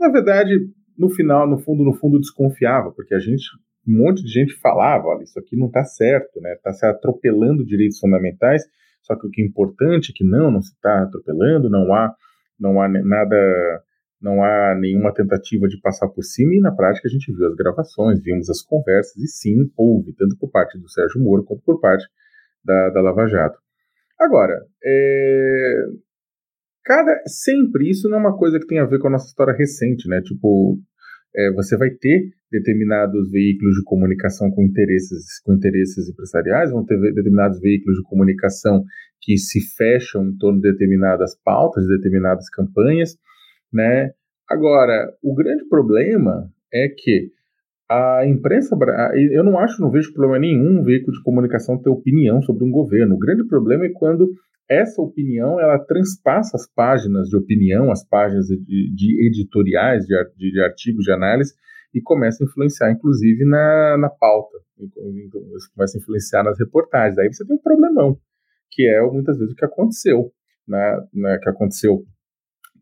Na 0.01 0.09
verdade, 0.09 0.51
no 0.99 1.11
final, 1.11 1.49
no 1.49 1.59
fundo, 1.59 1.85
no 1.85 1.95
fundo, 1.95 2.19
desconfiava, 2.19 2.91
porque 2.93 3.15
a 3.15 3.19
gente, 3.19 3.45
um 3.87 3.99
monte 4.05 4.23
de 4.23 4.31
gente 4.31 4.55
falava, 4.55 5.07
olha, 5.07 5.23
isso 5.23 5.39
aqui 5.39 5.57
não 5.57 5.67
está 5.67 5.85
certo, 5.85 6.41
né? 6.41 6.55
Está 6.55 6.73
se 6.73 6.87
atropelando 6.87 7.65
direitos 7.65 7.99
fundamentais. 7.99 8.63
Só 9.03 9.15
que 9.15 9.27
o 9.27 9.31
que 9.31 9.43
é 9.43 9.45
importante 9.45 10.11
é 10.11 10.15
que 10.15 10.25
não, 10.25 10.51
não 10.51 10.61
se 10.61 10.73
está 10.73 11.03
atropelando, 11.03 11.71
não 11.71 11.93
há, 11.95 12.13
não 12.59 12.81
há 12.81 12.89
nada, 12.89 13.83
não 14.27 14.43
há 14.43 14.77
nenhuma 14.79 15.15
tentativa 15.15 15.69
de 15.69 15.81
passar 15.81 16.09
por 16.09 16.23
cima. 16.23 16.55
E 16.55 16.61
na 16.61 16.73
prática 16.73 17.09
a 17.09 17.11
gente 17.11 17.33
viu 17.33 17.47
as 17.47 17.55
gravações, 17.55 18.23
vimos 18.23 18.51
as 18.51 18.63
conversas 18.63 19.17
e 19.17 19.29
sim 19.29 19.71
houve 19.77 20.13
tanto 20.15 20.37
por 20.39 20.51
parte 20.51 20.79
do 20.79 20.89
Sérgio 20.89 21.23
Moro 21.23 21.45
quanto 21.45 21.63
por 21.63 21.81
parte 21.81 22.05
da, 22.65 22.91
da 22.91 23.01
Lava 23.01 23.27
Jato. 23.27 23.59
Agora, 24.19 24.55
é, 24.85 25.75
Cada, 26.87 27.21
sempre, 27.27 27.91
isso 27.91 28.09
não 28.09 28.19
é 28.19 28.21
uma 28.21 28.39
coisa 28.39 28.61
que 28.61 28.67
tem 28.67 28.79
a 28.79 28.87
ver 28.87 29.01
com 29.01 29.09
a 29.09 29.11
nossa 29.11 29.27
história 29.27 29.53
recente, 29.53 30.09
né? 30.09 30.23
Tipo, 30.23 30.79
é, 31.35 31.53
você 31.53 31.77
vai 31.77 31.91
ter 31.91 32.31
determinados 32.49 33.29
veículos 33.29 33.75
de 33.75 33.83
comunicação 33.83 34.53
com 34.53 34.63
interesses, 34.63 35.41
com 35.45 35.53
interesses 35.53 36.09
empresariais, 36.09 36.71
vão 36.71 36.87
ter 36.87 36.97
determinados 37.13 37.59
veículos 37.61 37.99
de 37.99 38.05
comunicação 38.05 38.85
que 39.21 39.37
se 39.37 39.59
fecham 39.77 40.27
em 40.27 40.37
torno 40.39 40.61
de 40.61 40.71
determinadas 40.71 41.37
pautas, 41.45 41.83
de 41.85 41.97
determinadas 41.97 42.49
campanhas, 42.51 43.17
né? 43.77 44.11
Agora, 44.49 45.13
o 45.23 45.35
grande 45.35 45.69
problema 45.69 46.51
é 46.73 46.89
que 46.89 47.31
a 47.89 48.27
imprensa, 48.27 48.77
eu 49.31 49.45
não 49.45 49.59
acho, 49.59 49.81
não 49.81 49.91
vejo 49.91 50.13
problema 50.13 50.41
nenhum 50.41 50.81
um 50.81 50.83
veículo 50.83 51.13
de 51.13 51.23
comunicação 51.23 51.81
ter 51.81 51.91
opinião 51.91 52.43
sobre 52.43 52.65
um 52.65 52.71
governo. 52.71 53.15
O 53.15 53.19
grande 53.19 53.47
problema 53.47 53.85
é 53.85 53.91
quando 53.91 54.29
essa 54.69 55.01
opinião 55.01 55.61
ela 55.61 55.79
transpassa 55.79 56.57
as 56.57 56.67
páginas 56.67 57.29
de 57.29 57.37
opinião, 57.37 57.93
as 57.93 58.05
páginas 58.05 58.47
de, 58.47 58.93
de 58.93 59.27
editoriais, 59.27 60.05
de, 60.05 60.15
de, 60.37 60.53
de, 60.53 60.61
artigos 60.61 61.05
de 61.05 61.13
análise 61.13 61.55
e 61.95 62.01
começa 62.01 62.43
a 62.43 62.47
influenciar, 62.47 62.91
inclusive, 62.91 63.45
na, 63.45 63.97
na 63.99 64.11
pauta, 64.11 64.59
começa 65.75 65.97
a 65.97 66.01
influenciar 66.01 66.43
nas 66.43 66.59
reportagens. 66.59 67.17
Aí 67.19 67.33
você 67.33 67.47
tem 67.47 67.57
um 67.57 67.63
problemão, 67.63 68.19
que 68.71 68.89
é 68.89 69.01
muitas 69.03 69.39
vezes 69.39 69.53
o 69.53 69.57
que 69.57 69.65
aconteceu, 69.65 70.33
né, 70.67 71.01
né, 71.15 71.39
que 71.41 71.49
aconteceu 71.49 72.05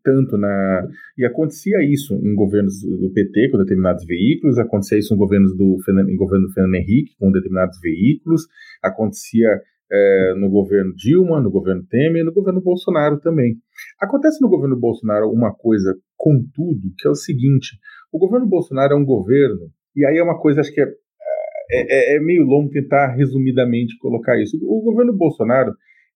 tanto 0.05 0.37
na 0.37 0.87
e 1.17 1.25
acontecia 1.25 1.83
isso 1.83 2.13
em 2.13 2.35
governos 2.35 2.81
do 2.81 3.11
PT 3.11 3.49
com 3.49 3.57
determinados 3.57 4.05
veículos, 4.05 4.57
acontecia 4.57 4.99
isso 4.99 5.13
em 5.13 5.17
governos 5.17 5.57
do 5.57 5.77
em 6.07 6.15
governo 6.15 6.47
do 6.47 6.53
Fernando 6.53 6.75
Henrique 6.75 7.15
com 7.19 7.31
determinados 7.31 7.79
veículos, 7.81 8.43
acontecia 8.83 9.49
é, 9.91 10.33
no 10.37 10.49
governo 10.49 10.93
Dilma, 10.95 11.41
no 11.41 11.51
governo 11.51 11.83
Temer 11.89 12.23
no 12.23 12.33
governo 12.33 12.61
Bolsonaro 12.61 13.19
também. 13.19 13.55
Acontece 13.99 14.41
no 14.41 14.49
governo 14.49 14.77
Bolsonaro 14.79 15.29
uma 15.29 15.53
coisa, 15.53 15.95
contudo, 16.15 16.93
que 16.97 17.07
é 17.07 17.11
o 17.11 17.15
seguinte: 17.15 17.77
o 18.11 18.19
governo 18.19 18.47
Bolsonaro 18.47 18.93
é 18.93 18.97
um 18.97 19.05
governo, 19.05 19.69
e 19.95 20.05
aí 20.05 20.17
é 20.17 20.23
uma 20.23 20.39
coisa, 20.39 20.61
acho 20.61 20.73
que 20.73 20.81
é, 20.81 20.85
é, 20.85 22.13
é, 22.13 22.17
é 22.17 22.19
meio 22.19 22.43
longo 22.43 22.69
tentar 22.69 23.15
resumidamente 23.15 23.97
colocar 23.99 24.39
isso. 24.41 24.57
O 24.63 24.81
governo 24.81 25.15
Bolsonaro, 25.15 25.71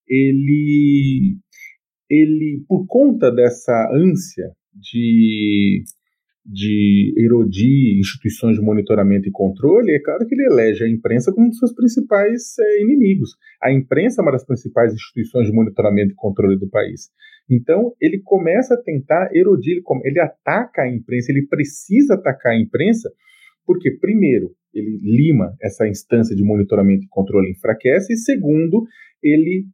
ele, 0.08 1.38
ele 2.10 2.64
por 2.68 2.86
conta 2.88 3.32
dessa 3.32 3.90
ânsia 3.94 4.52
de 4.74 5.84
de 6.52 7.14
erodir 7.18 8.00
instituições 8.00 8.56
de 8.56 8.62
monitoramento 8.62 9.30
e 9.30 9.32
controle, 9.32 9.92
é 9.92 10.00
claro 10.00 10.26
que 10.26 10.34
ele 10.34 10.48
elege 10.48 10.84
a 10.84 10.90
imprensa 10.90 11.32
como 11.32 11.46
um 11.46 11.50
dos 11.50 11.60
seus 11.60 11.74
principais 11.76 12.58
é, 12.60 12.82
inimigos. 12.82 13.32
A 13.62 13.72
imprensa 13.72 14.22
é 14.22 14.24
uma 14.24 14.32
das 14.32 14.46
principais 14.46 14.94
instituições 14.94 15.48
de 15.48 15.54
monitoramento 15.54 16.14
e 16.14 16.16
controle 16.16 16.58
do 16.58 16.68
país. 16.68 17.10
Então, 17.48 17.94
ele 18.02 18.22
começa 18.24 18.74
a 18.74 18.82
tentar 18.82 19.30
erodir, 19.34 19.74
ele, 19.74 19.84
ele 20.06 20.20
ataca 20.20 20.84
a 20.84 20.90
imprensa, 20.90 21.32
ele 21.32 21.46
precisa 21.48 22.16
atacar 22.16 22.54
a 22.54 22.60
imprensa, 22.60 23.12
porque, 23.66 23.92
primeiro, 23.92 24.52
ele 24.74 25.00
lima 25.04 25.56
essa 25.62 25.88
instância 25.88 26.36
de 26.36 26.44
monitoramento 26.44 27.04
e 27.06 27.10
controle, 27.10 27.52
enfraquece, 27.52 28.14
e 28.14 28.18
segundo, 28.18 28.86
ele 29.22 29.66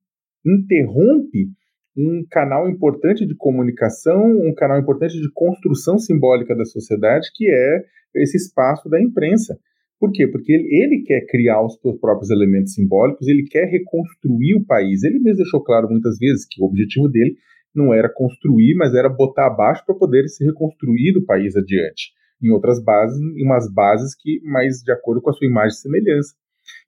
interrompe 0.46 1.50
um 1.98 2.26
canal 2.30 2.70
importante 2.70 3.26
de 3.26 3.36
comunicação, 3.36 4.26
um 4.26 4.54
canal 4.54 4.80
importante 4.80 5.20
de 5.20 5.32
construção 5.34 5.98
simbólica 5.98 6.56
da 6.56 6.66
sociedade, 6.66 7.30
que 7.34 7.50
é 7.50 7.86
esse 8.16 8.38
espaço 8.38 8.90
da 8.90 9.02
imprensa. 9.02 9.58
Por 10.00 10.12
quê? 10.12 10.28
Porque 10.28 10.52
ele, 10.52 10.68
ele, 10.72 11.04
quer 11.04 11.26
criar 11.26 11.64
os 11.64 11.80
seus 11.80 11.98
próprios 12.00 12.30
elementos 12.30 12.74
simbólicos, 12.74 13.28
ele 13.28 13.44
quer 13.50 13.66
reconstruir 13.66 14.56
o 14.56 14.66
país. 14.66 15.04
Ele 15.04 15.20
mesmo 15.20 15.38
deixou 15.38 15.64
claro 15.64 15.90
muitas 15.90 16.18
vezes 16.18 16.46
que 16.50 16.62
o 16.62 16.66
objetivo 16.66 17.08
dele 17.08 17.36
não 17.74 17.94
era 17.94 18.10
construir, 18.10 18.76
mas 18.76 18.94
era 18.94 19.10
botar 19.10 19.48
abaixo 19.48 19.84
para 19.86 19.96
poder 19.96 20.28
se 20.28 20.46
reconstruir 20.46 21.18
o 21.18 21.26
país 21.26 21.56
adiante. 21.56 22.12
Em 22.42 22.52
outras 22.52 22.84
bases, 22.84 23.18
em 23.20 23.44
umas 23.44 23.72
bases 23.72 24.14
que 24.16 24.42
mais 24.44 24.78
de 24.78 24.92
acordo 24.92 25.22
com 25.22 25.30
a 25.30 25.34
sua 25.34 25.48
imagem 25.48 25.78
e 25.78 25.82
semelhança. 25.82 26.34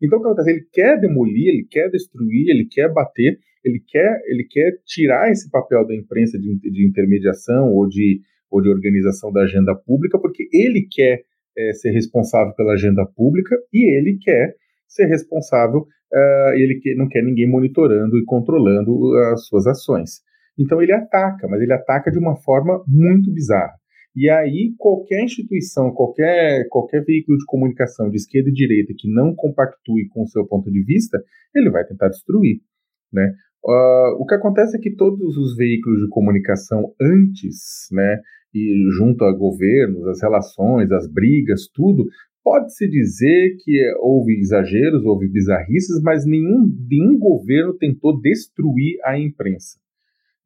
Então, 0.02 0.20
o 0.20 0.22
que 0.22 0.28
acontece? 0.28 0.52
Ele 0.52 0.68
quer 0.72 1.00
demolir, 1.00 1.48
ele 1.48 1.68
quer 1.70 1.90
destruir, 1.90 2.50
ele 2.50 2.68
quer 2.70 2.92
bater, 2.92 3.40
ele 3.64 3.82
quer, 3.86 4.22
ele 4.26 4.46
quer 4.50 4.72
tirar 4.86 5.30
esse 5.32 5.50
papel 5.50 5.86
da 5.86 5.96
imprensa 5.96 6.38
de, 6.38 6.58
de 6.60 6.88
intermediação 6.88 7.74
ou 7.74 7.88
de, 7.88 8.22
ou 8.50 8.62
de 8.62 8.70
organização 8.70 9.32
da 9.32 9.42
agenda 9.42 9.76
pública, 9.76 10.20
porque 10.20 10.48
ele 10.52 10.88
quer 10.90 11.22
é, 11.58 11.74
ser 11.74 11.92
responsável 11.92 12.54
pela 12.56 12.74
agenda 12.74 13.06
pública 13.06 13.56
e 13.74 13.98
ele 13.98 14.18
quer 14.22 14.56
ser 14.88 15.06
responsável, 15.06 15.82
uh, 15.82 16.54
ele 16.56 16.80
que, 16.80 16.96
não 16.96 17.08
quer 17.10 17.22
ninguém 17.22 17.50
monitorando 17.50 18.18
e 18.18 18.24
controlando 18.26 19.16
as 19.34 19.46
suas 19.48 19.68
ações. 19.68 20.22
Então 20.58 20.82
ele 20.82 20.94
ataca, 20.94 21.48
mas 21.48 21.62
ele 21.62 21.74
ataca 21.74 22.10
de 22.10 22.18
uma 22.18 22.36
forma 22.38 22.84
muito 22.88 23.32
bizarra. 23.32 23.74
E 24.16 24.28
aí, 24.32 24.74
qualquer 24.80 25.24
instituição, 25.24 25.92
qualquer, 25.92 26.68
qualquer 26.70 27.04
veículo 27.04 27.38
de 27.38 27.46
comunicação 27.46 28.10
de 28.10 28.16
esquerda 28.16 28.50
e 28.50 28.54
direita 28.54 28.92
que 28.98 29.08
não 29.08 29.36
compactue 29.36 30.08
com 30.10 30.24
o 30.24 30.28
seu 30.28 30.44
ponto 30.48 30.72
de 30.72 30.84
vista, 30.84 31.22
ele 31.54 31.70
vai 31.70 31.86
tentar 31.86 32.08
destruir. 32.08 32.58
Né? 33.14 33.32
Uh, 33.68 34.16
o 34.22 34.26
que 34.26 34.36
acontece 34.36 34.78
é 34.78 34.80
que 34.80 34.96
todos 34.96 35.36
os 35.36 35.56
veículos 35.58 36.00
de 36.00 36.10
comunicação 36.10 36.94
antes, 37.02 37.90
né, 37.92 38.22
e 38.54 38.90
junto 38.98 39.26
a 39.26 39.38
governos, 39.38 40.08
as 40.08 40.22
relações, 40.22 40.90
as 40.92 41.12
brigas, 41.12 41.68
tudo, 41.74 42.06
pode-se 42.44 42.88
dizer 42.88 43.58
que 43.60 43.94
houve 44.00 44.40
exageros, 44.40 45.04
houve 45.04 45.28
bizarrices, 45.28 46.02
mas 46.02 46.26
nenhum, 46.26 46.66
nenhum 46.90 47.20
governo 47.20 47.74
tentou 47.78 48.20
destruir 48.22 48.96
a 49.04 49.20
imprensa. 49.20 49.78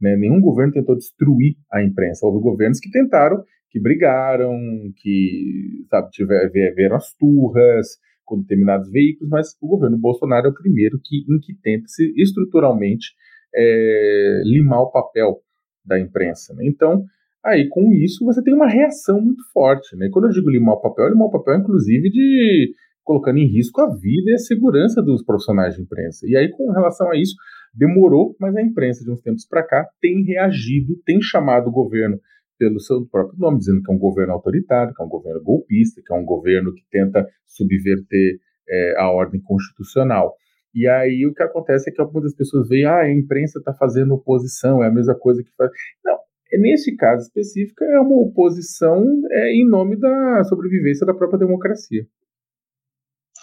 Né? 0.01 0.18
Nenhum 0.18 0.42
governo 0.42 0.74
tentou 0.74 0.96
destruir 0.96 1.56
a 1.72 1.84
imprensa. 1.84 2.25
Houve 2.25 2.42
governos 2.42 2.80
que 2.80 2.90
tentaram 2.90 3.44
que 3.72 3.80
brigaram, 3.80 4.60
que 4.98 5.86
sabe, 5.90 6.10
tiveram 6.10 6.98
as 6.98 7.13
turras 7.13 7.88
com 8.25 8.40
determinados 8.40 8.90
veículos, 8.90 9.30
mas 9.30 9.56
o 9.62 9.68
governo 9.68 9.98
Bolsonaro 9.98 10.48
é 10.48 10.50
o 10.50 10.54
primeiro 10.54 11.00
que, 11.04 11.18
em 11.18 11.40
que 11.40 11.54
tenta 11.62 11.88
se 11.88 12.13
estruturalmente 12.18 13.13
é, 13.54 14.42
limar 14.46 14.82
o 14.82 14.92
papel 14.92 15.42
da 15.86 16.00
imprensa. 16.00 16.54
Né? 16.54 16.66
Então, 16.68 17.04
aí 17.44 17.68
com 17.70 17.92
isso 17.94 18.25
você 18.25 18.42
tem 18.44 18.54
uma 18.54 18.68
reação 18.68 19.22
muito 19.22 19.44
forte. 19.51 19.96
Né? 19.96 20.10
Quando 20.12 20.25
eu 20.25 20.32
digo 20.32 20.50
limar 20.50 20.75
o 20.75 20.82
papel, 20.82 21.10
limar 21.10 21.28
o 21.28 21.32
papel 21.32 21.60
inclusive 21.60 22.10
de 22.10 22.74
colocando 23.04 23.40
em 23.40 23.48
risco 23.48 23.82
a 23.82 23.90
vida 23.90 24.30
e 24.30 24.34
a 24.34 24.38
segurança 24.38 25.01
dos 25.01 25.24
profissionais 25.24 25.75
de 25.75 25.82
imprensa. 25.82 26.25
E 26.28 26.38
aí, 26.38 26.50
com 26.51 26.72
relação 26.72 27.10
a 27.10 27.18
isso, 27.18 27.36
demorou, 27.74 28.36
mas 28.40 28.56
a 28.56 28.62
imprensa 28.62 29.04
de 29.04 29.12
uns 29.12 29.22
tempos 29.22 29.46
para 29.46 29.66
cá 29.66 29.88
tem 30.00 30.24
reagido, 30.24 30.96
tem 31.05 31.20
chamado 31.22 31.68
o 31.68 31.72
governo 31.72 32.20
pelo 32.62 32.80
seu 32.80 33.04
próprio 33.08 33.40
nome, 33.40 33.58
dizendo 33.58 33.82
que 33.82 33.92
é 33.92 33.96
um 33.96 33.98
governo 33.98 34.34
autoritário, 34.34 34.94
que 34.94 35.02
é 35.02 35.06
um 35.06 35.10
governo 35.10 35.42
golpista, 35.42 36.00
que 36.06 36.14
é 36.14 36.16
um 36.16 36.24
governo 36.24 36.72
que 36.72 36.84
tenta 36.92 37.28
subverter 37.44 38.38
é, 38.70 38.94
a 39.00 39.10
ordem 39.10 39.42
constitucional. 39.42 40.36
E 40.76 40.88
aí 40.88 41.26
o 41.26 41.34
que 41.34 41.42
acontece 41.42 41.90
é 41.90 41.94
que 41.94 42.00
algumas 42.00 42.36
pessoas 42.36 42.70
veem, 42.70 42.86
ah, 42.86 43.00
a 43.00 43.12
imprensa 43.12 43.58
está 43.58 43.74
fazendo 43.74 44.14
oposição, 44.14 44.84
é 44.84 44.88
a 44.88 44.94
mesma 44.94 45.16
coisa 45.16 45.42
que 45.44 45.50
faz. 45.58 45.72
Não, 46.06 46.16
nesse 46.60 46.96
caso 46.96 47.24
específico 47.24 47.84
é 47.84 48.00
uma 48.00 48.22
oposição 48.22 49.04
é, 49.32 49.56
em 49.56 49.68
nome 49.68 50.00
da 50.00 50.44
sobrevivência 50.44 51.04
da 51.04 51.16
própria 51.16 51.40
democracia. 51.40 52.06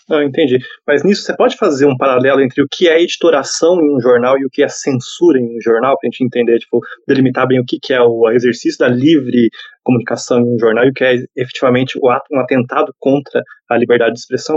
Não, 0.09 0.23
entendi. 0.23 0.59
Mas 0.87 1.05
nisso 1.05 1.23
você 1.23 1.37
pode 1.37 1.57
fazer 1.57 1.85
um 1.85 1.97
paralelo 1.97 2.40
entre 2.40 2.62
o 2.62 2.66
que 2.71 2.88
é 2.88 3.03
editoração 3.03 3.79
em 3.79 3.94
um 3.94 4.01
jornal 4.01 4.38
e 4.38 4.47
o 4.47 4.49
que 4.51 4.62
é 4.62 4.68
censura 4.68 5.38
em 5.38 5.59
um 5.59 5.61
jornal, 5.61 5.99
para 5.99 6.09
a 6.09 6.11
gente 6.11 6.25
entender, 6.25 6.59
tipo, 6.59 6.81
delimitar 7.07 7.47
bem 7.47 7.61
o 7.61 7.64
que, 7.64 7.92
é 7.92 8.01
o 8.01 8.31
exercício 8.31 8.79
da 8.79 8.88
livre 8.88 9.51
comunicação 9.83 10.40
em 10.40 10.55
um 10.55 10.59
jornal 10.59 10.87
e 10.87 10.90
o 10.90 10.92
que 10.94 11.05
é 11.05 11.16
efetivamente 11.37 11.99
o 12.03 12.09
ato, 12.09 12.25
um 12.33 12.40
atentado 12.40 12.94
contra 12.99 13.42
a 13.68 13.77
liberdade 13.77 14.14
de 14.14 14.21
expressão? 14.21 14.57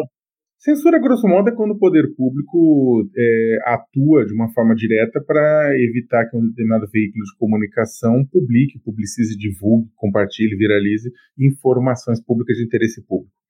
Censura, 0.58 1.00
grosso 1.00 1.28
modo, 1.28 1.50
é 1.50 1.56
quando 1.56 1.72
o 1.72 1.78
poder 1.78 2.06
público 2.16 3.04
é, 3.18 3.58
atua 3.66 4.26
de 4.26 4.34
uma 4.34 4.54
forma 4.54 4.76
direta 4.76 5.20
para 5.26 5.74
evitar 5.76 6.30
que 6.30 6.38
um 6.38 6.48
determinado 6.48 6.86
veículo 6.94 7.26
de 7.26 7.36
comunicação 7.38 8.24
publique, 8.32 8.80
publicize, 8.86 9.36
divulgue, 9.36 9.90
compartilhe, 9.96 10.56
viralize 10.56 11.10
informações 11.38 12.24
públicas 12.24 12.56
de 12.56 12.64
interesse 12.64 13.04
público 13.06 13.41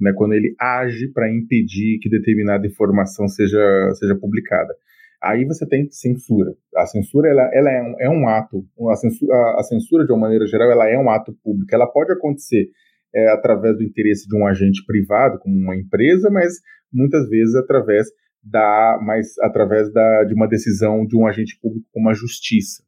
né, 0.00 0.12
quando 0.14 0.34
ele 0.34 0.54
age 0.60 1.08
para 1.08 1.32
impedir 1.32 1.98
que 2.00 2.08
determinada 2.08 2.66
informação 2.66 3.26
seja, 3.28 3.90
seja 3.94 4.14
publicada. 4.14 4.74
Aí 5.22 5.44
você 5.44 5.66
tem 5.66 5.90
censura. 5.90 6.52
A 6.76 6.86
censura 6.86 7.28
ela, 7.28 7.50
ela 7.52 7.70
é, 7.70 7.82
um, 7.82 7.94
é 8.00 8.08
um 8.10 8.28
ato, 8.28 8.64
a 8.90 8.96
censura, 8.96 9.34
a 9.58 9.62
censura, 9.62 10.04
de 10.04 10.12
uma 10.12 10.20
maneira 10.20 10.46
geral, 10.46 10.70
ela 10.70 10.88
é 10.88 10.98
um 10.98 11.10
ato 11.10 11.32
público. 11.42 11.74
Ela 11.74 11.86
pode 11.86 12.12
acontecer 12.12 12.68
é, 13.14 13.28
através 13.30 13.76
do 13.76 13.82
interesse 13.82 14.28
de 14.28 14.36
um 14.36 14.46
agente 14.46 14.84
privado, 14.86 15.38
como 15.38 15.56
uma 15.56 15.74
empresa, 15.74 16.30
mas 16.30 16.60
muitas 16.92 17.28
vezes 17.28 17.54
através 17.54 18.08
da, 18.42 18.98
mas 19.02 19.38
através 19.40 19.92
da, 19.92 20.24
de 20.24 20.34
uma 20.34 20.46
decisão 20.46 21.04
de 21.06 21.16
um 21.16 21.26
agente 21.26 21.58
público 21.60 21.86
como 21.92 22.08
a 22.08 22.14
justiça, 22.14 22.84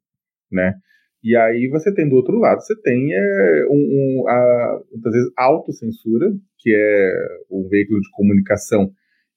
né? 0.52 0.74
E 1.22 1.36
aí 1.36 1.68
você 1.68 1.92
tem 1.92 2.08
do 2.08 2.14
outro 2.14 2.38
lado, 2.38 2.60
você 2.60 2.80
tem 2.80 3.12
é, 3.12 3.66
um, 3.68 4.22
um, 4.22 4.28
a, 4.28 4.80
muitas 4.92 5.12
vezes 5.12 5.32
autocensura, 5.36 6.30
que 6.58 6.72
é 6.72 7.12
um 7.50 7.68
veículo 7.68 8.00
de 8.00 8.08
comunicação 8.12 8.90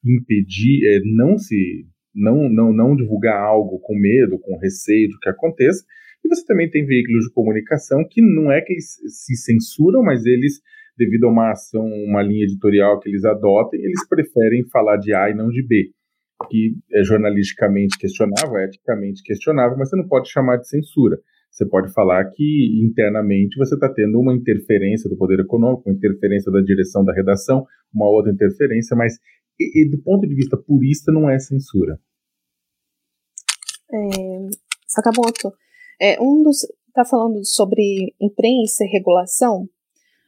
impedir, 0.06 0.86
é, 0.88 1.00
não 1.04 1.38
se 1.38 1.86
não, 2.14 2.50
não, 2.50 2.72
não 2.72 2.96
divulgar 2.96 3.40
algo 3.42 3.80
com 3.80 3.96
medo, 3.96 4.40
com 4.40 4.60
receio 4.60 5.08
de 5.08 5.18
que 5.20 5.30
aconteça. 5.30 5.84
E 6.24 6.28
você 6.28 6.46
também 6.46 6.70
tem 6.70 6.86
veículos 6.86 7.26
de 7.26 7.34
comunicação 7.34 8.06
que 8.08 8.22
não 8.22 8.52
é 8.52 8.62
que 8.62 8.74
eles 8.74 8.98
se 9.08 9.36
censuram, 9.36 10.04
mas 10.04 10.24
eles, 10.26 10.62
devido 10.96 11.26
a 11.26 11.32
uma 11.32 11.52
ação, 11.52 11.84
uma 11.84 12.22
linha 12.22 12.44
editorial 12.44 13.00
que 13.00 13.10
eles 13.10 13.26
adotem, 13.26 13.80
eles 13.80 14.08
preferem 14.08 14.68
falar 14.70 14.98
de 14.98 15.14
A 15.16 15.32
e 15.32 15.34
não 15.34 15.48
de 15.48 15.66
B. 15.66 15.90
Que 16.50 16.76
é 16.94 17.04
jornalisticamente 17.04 17.98
questionável, 17.98 18.60
eticamente 18.60 19.24
questionável, 19.24 19.78
mas 19.78 19.90
você 19.90 19.96
não 19.96 20.08
pode 20.08 20.30
chamar 20.30 20.58
de 20.58 20.68
censura 20.68 21.18
você 21.52 21.66
pode 21.68 21.92
falar 21.94 22.24
que 22.32 22.82
internamente 22.82 23.58
você 23.58 23.76
está 23.76 23.92
tendo 23.94 24.20
uma 24.20 24.34
interferência 24.34 25.10
do 25.10 25.18
poder 25.18 25.42
econômico, 25.42 25.84
uma 25.86 25.96
interferência 25.96 26.52
da 26.52 26.62
direção 26.62 27.04
da 27.04 27.14
redação, 27.14 27.66
uma 27.94 28.10
outra 28.10 28.32
interferência, 28.32 28.96
mas 28.96 29.16
e, 29.60 29.84
e 29.84 29.90
do 29.90 30.02
ponto 30.02 30.26
de 30.26 30.34
vista 30.34 30.58
purista 30.58 31.12
não 31.12 31.30
é 31.30 31.38
censura. 31.38 32.00
É, 33.94 33.98
Sakamoto, 34.88 35.54
é, 36.00 36.22
um 36.22 36.42
dos 36.42 36.66
está 36.88 37.06
falando 37.06 37.44
sobre 37.46 38.14
imprensa 38.20 38.84
e 38.84 38.88
regulação. 38.88 39.68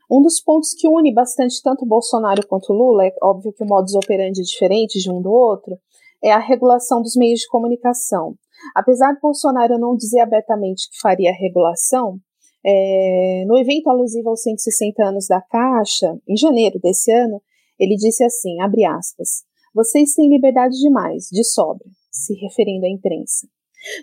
Um 0.10 0.22
dos 0.22 0.42
pontos 0.42 0.74
que 0.74 0.88
une 0.88 1.14
bastante 1.14 1.62
tanto 1.62 1.86
Bolsonaro 1.86 2.46
quanto 2.48 2.74
Lula, 2.74 3.06
é 3.06 3.12
óbvio 3.22 3.54
que 3.54 3.64
o 3.64 3.68
modus 3.68 3.96
operandi 3.96 4.42
é 4.42 4.44
diferente 4.44 5.00
de 5.00 5.10
um 5.10 5.22
do 5.22 5.32
outro, 5.32 5.78
é 6.24 6.32
a 6.32 6.40
regulação 6.40 7.02
dos 7.02 7.16
meios 7.16 7.42
de 7.42 7.48
comunicação. 7.48 8.36
Apesar 8.76 9.14
de 9.14 9.22
Bolsonaro 9.22 9.78
não 9.78 9.96
dizer 9.96 10.20
abertamente 10.20 10.90
que 10.90 11.00
faria 11.00 11.32
regulação, 11.34 12.20
é, 12.66 13.44
no 13.46 13.58
evento 13.58 13.90
alusivo 13.90 14.30
aos 14.30 14.42
160 14.42 15.04
anos 15.04 15.28
da 15.28 15.42
Caixa, 15.42 16.18
em 16.28 16.38
janeiro 16.38 16.80
desse 16.80 17.12
ano, 17.12 17.42
ele 17.80 17.96
disse 17.96 18.24
assim, 18.24 18.62
abre 18.62 18.86
aspas, 18.86 19.44
vocês 19.74 20.14
têm 20.14 20.30
liberdade 20.30 20.78
demais, 20.78 21.28
de 21.32 21.44
sobra, 21.44 21.86
se 22.12 22.34
referindo 22.36 22.86
à 22.86 22.90
imprensa. 22.90 23.48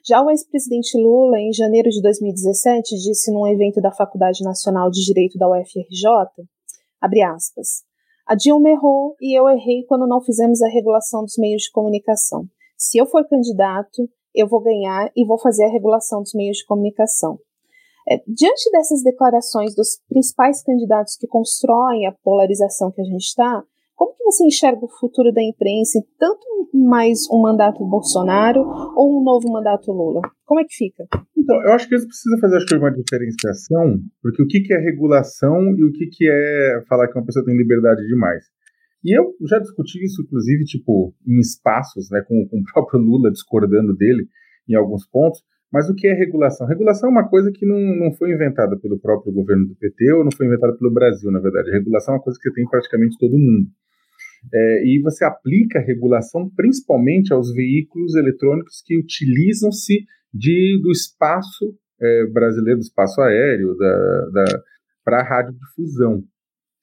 Já 0.07 0.23
o 0.23 0.31
ex-presidente 0.31 0.99
Lula, 0.99 1.39
em 1.39 1.53
janeiro 1.53 1.89
de 1.89 2.03
2017, 2.03 2.97
disse 2.97 3.33
num 3.33 3.47
evento 3.47 3.81
da 3.81 3.91
Faculdade 3.91 4.45
Nacional 4.45 4.91
de 4.91 5.03
Direito 5.03 5.39
da 5.39 5.49
UFRJ, 5.49 6.45
abre 7.01 7.23
aspas, 7.23 7.83
a 8.27 8.35
Dilma 8.35 8.69
errou 8.69 9.17
e 9.21 9.37
eu 9.37 9.49
errei 9.49 9.85
quando 9.89 10.07
não 10.07 10.21
fizemos 10.21 10.61
a 10.61 10.69
regulação 10.69 11.23
dos 11.25 11.39
meios 11.39 11.63
de 11.63 11.73
comunicação. 11.73 12.45
Se 12.77 12.99
eu 12.99 13.07
for 13.07 13.27
candidato, 13.27 14.09
eu 14.35 14.49
vou 14.49 14.63
ganhar 14.63 15.11
e 15.17 15.27
vou 15.27 15.39
fazer 15.39 15.65
a 15.65 15.71
regulação 15.71 16.23
dos 16.23 16.35
meios 16.35 16.59
de 16.59 16.67
comunicação. 16.67 17.39
É, 18.09 18.17
diante 18.27 18.71
dessas 18.73 19.03
declarações 19.03 19.75
dos 19.75 20.01
principais 20.09 20.63
candidatos 20.63 21.17
que 21.17 21.27
constroem 21.27 22.07
a 22.07 22.15
polarização 22.25 22.91
que 22.91 23.01
a 23.01 23.05
gente 23.05 23.25
está, 23.25 23.63
como 23.95 24.15
que 24.15 24.25
você 24.25 24.47
enxerga 24.47 24.83
o 24.83 24.89
futuro 24.89 25.31
da 25.31 25.43
imprensa, 25.43 26.01
tanto 26.19 26.41
mais 26.73 27.29
um 27.31 27.43
mandato 27.43 27.85
Bolsonaro 27.85 28.63
ou 28.97 29.21
um 29.21 29.23
novo 29.23 29.53
mandato 29.53 29.93
Lula? 29.93 30.23
Como 30.47 30.59
é 30.59 30.65
que 30.65 30.75
fica? 30.75 31.05
Então, 31.37 31.61
eu 31.63 31.73
acho 31.73 31.87
que 31.87 31.95
isso 31.95 32.07
precisa 32.07 32.39
fazer 32.41 32.57
acho 32.57 32.67
que 32.67 32.77
uma 32.77 32.91
diferenciação, 32.91 33.99
porque 34.23 34.43
o 34.43 34.47
que, 34.47 34.61
que 34.61 34.73
é 34.73 34.79
regulação 34.79 35.61
e 35.77 35.85
o 35.85 35.93
que, 35.93 36.07
que 36.07 36.27
é 36.27 36.83
falar 36.89 37.09
que 37.09 37.19
uma 37.19 37.27
pessoa 37.27 37.45
tem 37.45 37.55
liberdade 37.57 38.07
demais. 38.07 38.45
E 39.05 39.17
eu 39.17 39.35
já 39.49 39.59
discuti 39.59 40.03
isso, 40.05 40.23
inclusive, 40.23 40.65
tipo, 40.65 41.15
em 41.27 41.39
espaços, 41.39 42.11
né, 42.11 42.23
com, 42.27 42.47
com 42.49 42.61
o 42.61 42.65
próprio 42.73 43.01
Lula 43.01 43.31
discordando 43.31 43.95
dele 43.95 44.27
em 44.69 44.75
alguns 44.75 45.07
pontos. 45.07 45.41
Mas 45.73 45.89
o 45.89 45.95
que 45.95 46.09
é 46.09 46.13
regulação? 46.13 46.67
Regulação 46.67 47.09
é 47.09 47.13
uma 47.13 47.29
coisa 47.29 47.51
que 47.53 47.65
não, 47.65 47.79
não 47.79 48.13
foi 48.13 48.33
inventada 48.33 48.77
pelo 48.79 48.99
próprio 48.99 49.33
governo 49.33 49.69
do 49.69 49.77
PT 49.77 50.13
ou 50.15 50.25
não 50.25 50.33
foi 50.33 50.47
inventada 50.47 50.77
pelo 50.77 50.93
Brasil, 50.93 51.31
na 51.31 51.41
verdade. 51.41 51.71
Regulação 51.71 52.15
é 52.15 52.17
uma 52.19 52.23
coisa 52.23 52.39
que 52.43 52.53
tem 52.53 52.65
praticamente 52.69 53.17
todo 53.19 53.39
mundo. 53.39 53.69
É, 54.53 54.85
e 54.85 55.01
você 55.03 55.25
aplica 55.25 55.79
a 55.79 55.83
regulação 55.83 56.51
principalmente 56.57 57.33
aos 57.33 57.53
veículos 57.53 58.17
eletrônicos 58.17 58.83
que 58.85 58.99
utilizam-se 58.99 60.05
do 60.83 60.91
espaço 60.91 61.75
é, 62.01 62.27
brasileiro, 62.33 62.79
do 62.79 62.85
espaço 62.85 63.21
aéreo, 63.21 63.77
da, 63.77 64.27
da 64.33 64.63
para 65.05 65.23
radiodifusão. 65.23 66.23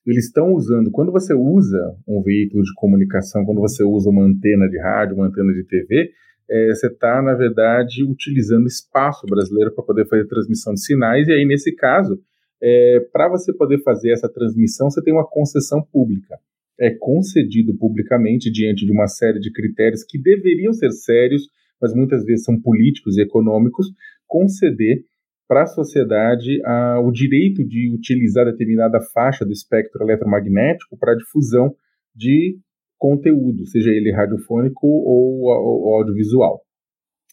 Eles 0.07 0.25
estão 0.25 0.53
usando, 0.53 0.89
quando 0.89 1.11
você 1.11 1.33
usa 1.33 1.95
um 2.07 2.21
veículo 2.21 2.63
de 2.63 2.73
comunicação, 2.75 3.43
quando 3.43 3.59
você 3.59 3.83
usa 3.83 4.09
uma 4.09 4.23
antena 4.23 4.69
de 4.69 4.79
rádio, 4.79 5.15
uma 5.15 5.27
antena 5.27 5.51
de 5.53 5.65
TV, 5.65 6.11
é, 6.49 6.69
você 6.69 6.87
está, 6.87 7.21
na 7.21 7.33
verdade, 7.33 8.05
utilizando 8.05 8.67
espaço 8.67 9.27
brasileiro 9.27 9.75
para 9.75 9.83
poder 9.83 10.07
fazer 10.07 10.25
transmissão 10.27 10.73
de 10.73 10.85
sinais, 10.85 11.27
e 11.27 11.33
aí, 11.33 11.45
nesse 11.45 11.75
caso, 11.75 12.17
é, 12.63 13.01
para 13.11 13.27
você 13.27 13.53
poder 13.53 13.83
fazer 13.83 14.11
essa 14.11 14.29
transmissão, 14.29 14.89
você 14.89 15.03
tem 15.03 15.13
uma 15.13 15.27
concessão 15.27 15.81
pública. 15.91 16.37
É 16.79 16.89
concedido 16.91 17.75
publicamente 17.77 18.49
diante 18.49 18.85
de 18.85 18.91
uma 18.91 19.07
série 19.07 19.39
de 19.39 19.51
critérios 19.51 20.03
que 20.03 20.17
deveriam 20.17 20.71
ser 20.71 20.91
sérios, 20.91 21.49
mas 21.81 21.93
muitas 21.93 22.23
vezes 22.23 22.45
são 22.45 22.59
políticos 22.59 23.17
e 23.17 23.21
econômicos, 23.21 23.87
conceder 24.25 25.03
para 25.47 25.63
a 25.63 25.67
sociedade 25.67 26.59
uh, 26.61 26.99
o 27.07 27.11
direito 27.11 27.65
de 27.65 27.93
utilizar 27.93 28.45
determinada 28.45 28.99
faixa 29.13 29.45
do 29.45 29.51
espectro 29.51 30.03
eletromagnético 30.03 30.97
para 30.97 31.15
difusão 31.15 31.73
de 32.15 32.57
conteúdo, 32.97 33.65
seja 33.67 33.91
ele 33.91 34.11
radiofônico 34.11 34.87
ou, 34.87 35.43
ou, 35.45 35.95
audiovisual. 35.95 36.61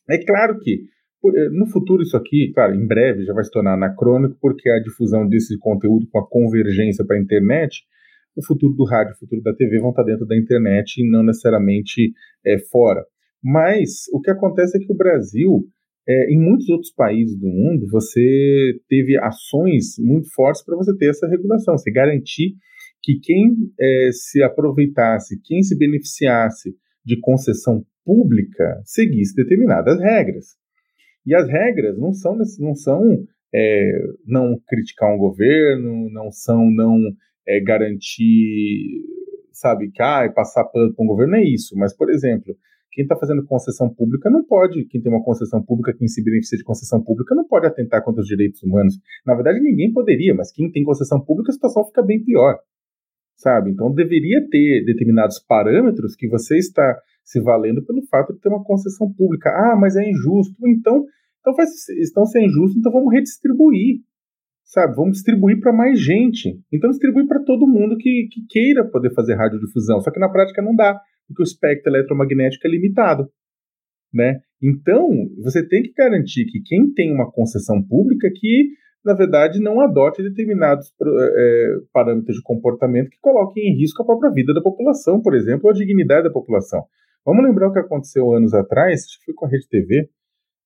É 0.09 0.23
claro 0.23 0.59
que 0.61 0.83
eh, 1.25 1.49
no 1.51 1.67
futuro 1.67 2.03
isso 2.03 2.17
aqui, 2.17 2.53
claro, 2.55 2.75
em 2.75 2.87
breve 2.87 3.25
já 3.25 3.33
vai 3.33 3.43
se 3.43 3.51
tornar 3.51 3.73
anacrônico, 3.73 4.37
porque 4.41 4.69
a 4.69 4.79
difusão 4.79 5.27
desse 5.27 5.59
conteúdo 5.59 6.07
com 6.13 6.19
a 6.19 6.29
convergência 6.29 7.05
para 7.05 7.17
a 7.17 7.21
internet 7.21 7.83
o 8.37 8.45
futuro 8.45 8.75
do 8.75 8.85
rádio, 8.85 9.15
o 9.15 9.19
futuro 9.19 9.43
da 9.43 9.55
TV 9.55 9.79
vão 9.79 9.91
estar 9.91 10.03
dentro 10.03 10.27
da 10.27 10.37
internet 10.37 10.99
e 10.99 11.09
não 11.09 11.23
necessariamente 11.23 12.13
é, 12.45 12.59
fora. 12.71 13.05
Mas 13.43 14.09
o 14.13 14.21
que 14.21 14.31
acontece 14.31 14.77
é 14.77 14.81
que 14.81 14.93
o 14.93 14.97
Brasil, 14.97 15.65
é, 16.07 16.33
em 16.33 16.39
muitos 16.39 16.69
outros 16.69 16.93
países 16.93 17.39
do 17.39 17.47
mundo, 17.47 17.87
você 17.91 18.79
teve 18.89 19.17
ações 19.19 19.95
muito 19.99 20.29
fortes 20.35 20.65
para 20.65 20.77
você 20.77 20.95
ter 20.97 21.11
essa 21.11 21.27
regulação, 21.27 21.79
você 21.79 21.91
garantir 21.91 22.55
que 23.03 23.19
quem 23.23 23.55
é, 23.81 24.11
se 24.13 24.43
aproveitasse, 24.43 25.41
quem 25.45 25.63
se 25.63 25.77
beneficiasse 25.77 26.75
de 27.05 27.19
concessão 27.21 27.85
pública, 28.05 28.81
seguisse 28.85 29.35
determinadas 29.35 29.99
regras. 30.01 30.57
E 31.27 31.35
as 31.35 31.49
regras 31.49 31.99
não 31.99 32.13
são, 32.13 32.37
não 32.59 32.75
são 32.75 33.25
é, 33.55 33.93
não 34.27 34.59
criticar 34.67 35.15
um 35.15 35.19
governo, 35.19 36.11
não 36.11 36.31
são 36.31 36.71
não 36.71 36.99
é, 37.47 37.61
garantir, 37.61 39.03
sabe, 39.53 39.91
que 39.91 40.03
ah, 40.03 40.31
passar 40.35 40.65
pano 40.65 40.95
para 40.95 41.03
um 41.03 41.09
governo, 41.09 41.37
é 41.37 41.45
isso. 41.45 41.75
Mas, 41.77 41.97
por 41.97 42.11
exemplo, 42.11 42.55
quem 42.95 43.03
está 43.03 43.17
fazendo 43.17 43.45
concessão 43.45 43.93
pública 43.93 44.31
não 44.31 44.45
pode, 44.45 44.85
quem 44.85 45.03
tem 45.03 45.13
uma 45.13 45.23
concessão 45.23 45.61
pública, 45.61 45.93
quem 45.93 46.07
se 46.07 46.23
beneficia 46.23 46.57
de 46.57 46.63
concessão 46.63 47.03
pública, 47.03 47.35
não 47.35 47.45
pode 47.45 47.67
atentar 47.67 48.05
contra 48.05 48.23
os 48.23 48.27
direitos 48.29 48.63
humanos. 48.63 48.95
Na 49.27 49.35
verdade, 49.35 49.61
ninguém 49.61 49.93
poderia, 49.93 50.33
mas 50.33 50.53
quem 50.53 50.71
tem 50.71 50.85
concessão 50.85 51.21
pública, 51.21 51.51
a 51.51 51.55
situação 51.55 51.85
fica 51.87 52.03
bem 52.03 52.23
pior. 52.23 52.57
Sabe? 53.37 53.73
Então, 53.73 53.93
deveria 53.93 54.49
ter 54.49 54.85
determinados 54.85 55.41
parâmetros 55.41 56.15
que 56.15 56.29
você 56.29 56.57
está 56.57 56.97
se 57.25 57.41
valendo 57.41 57.85
pelo 57.85 58.01
fato 58.07 58.33
de 58.33 58.39
ter 58.39 58.49
uma 58.49 58.63
concessão 58.63 59.13
pública. 59.13 59.51
Ah, 59.51 59.77
mas 59.77 59.97
é 59.97 60.09
injusto. 60.09 60.55
Então, 60.69 61.05
então 61.41 61.53
faz, 61.57 61.89
estão 62.01 62.25
sendo 62.27 62.47
injustos, 62.47 62.77
então 62.77 62.93
vamos 62.93 63.13
redistribuir 63.13 64.03
sabe? 64.65 64.95
Vamos 64.97 65.13
distribuir 65.13 65.61
para 65.61 65.73
mais 65.73 66.01
gente. 66.01 66.59
Então 66.73 66.91
distribui 66.91 67.27
para 67.27 67.43
todo 67.45 67.67
mundo 67.67 67.97
que, 67.97 68.29
que 68.31 68.47
queira 68.49 68.85
poder 68.85 69.13
fazer 69.15 69.35
radiodifusão. 69.35 70.01
Só 70.01 70.11
que 70.11 70.19
na 70.19 70.29
prática 70.29 70.63
não 70.63 70.75
dá, 70.75 70.99
porque 71.27 71.43
o 71.43 71.45
espectro 71.45 71.93
eletromagnético 71.93 72.67
é 72.67 72.71
limitado, 72.71 73.29
né? 74.13 74.41
Então 74.63 75.11
você 75.43 75.67
tem 75.67 75.83
que 75.83 75.93
garantir 75.93 76.47
que 76.47 76.61
quem 76.61 76.93
tem 76.93 77.13
uma 77.13 77.31
concessão 77.31 77.83
pública 77.83 78.31
que 78.35 78.69
na 79.05 79.13
verdade 79.13 79.61
não 79.61 79.81
adote 79.81 80.23
determinados 80.23 80.93
é, 81.37 81.67
parâmetros 81.93 82.37
de 82.37 82.43
comportamento 82.43 83.11
que 83.11 83.21
coloquem 83.21 83.65
em 83.65 83.77
risco 83.79 84.03
a 84.03 84.07
própria 84.07 84.31
vida 84.31 84.55
da 84.55 84.63
população, 84.63 85.21
por 85.21 85.35
exemplo, 85.35 85.67
ou 85.67 85.71
a 85.71 85.75
dignidade 85.75 86.25
da 86.25 86.33
população. 86.33 86.83
Vamos 87.25 87.45
lembrar 87.45 87.69
o 87.69 87.73
que 87.73 87.79
aconteceu 87.79 88.33
anos 88.33 88.55
atrás, 88.55 89.05
acho 89.05 89.19
que 89.19 89.27
foi 89.27 89.35
com 89.35 89.47
a 89.47 89.49
Rede 89.49 89.69
TV, 89.69 90.09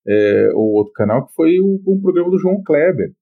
é, 0.07 0.51
ou 0.55 0.73
outro 0.75 0.92
canal, 0.92 1.27
que 1.27 1.35
foi 1.35 1.59
o, 1.61 1.81
um 1.87 2.01
programa 2.01 2.31
do 2.31 2.38
João 2.38 2.62
Kleber, 2.62 3.12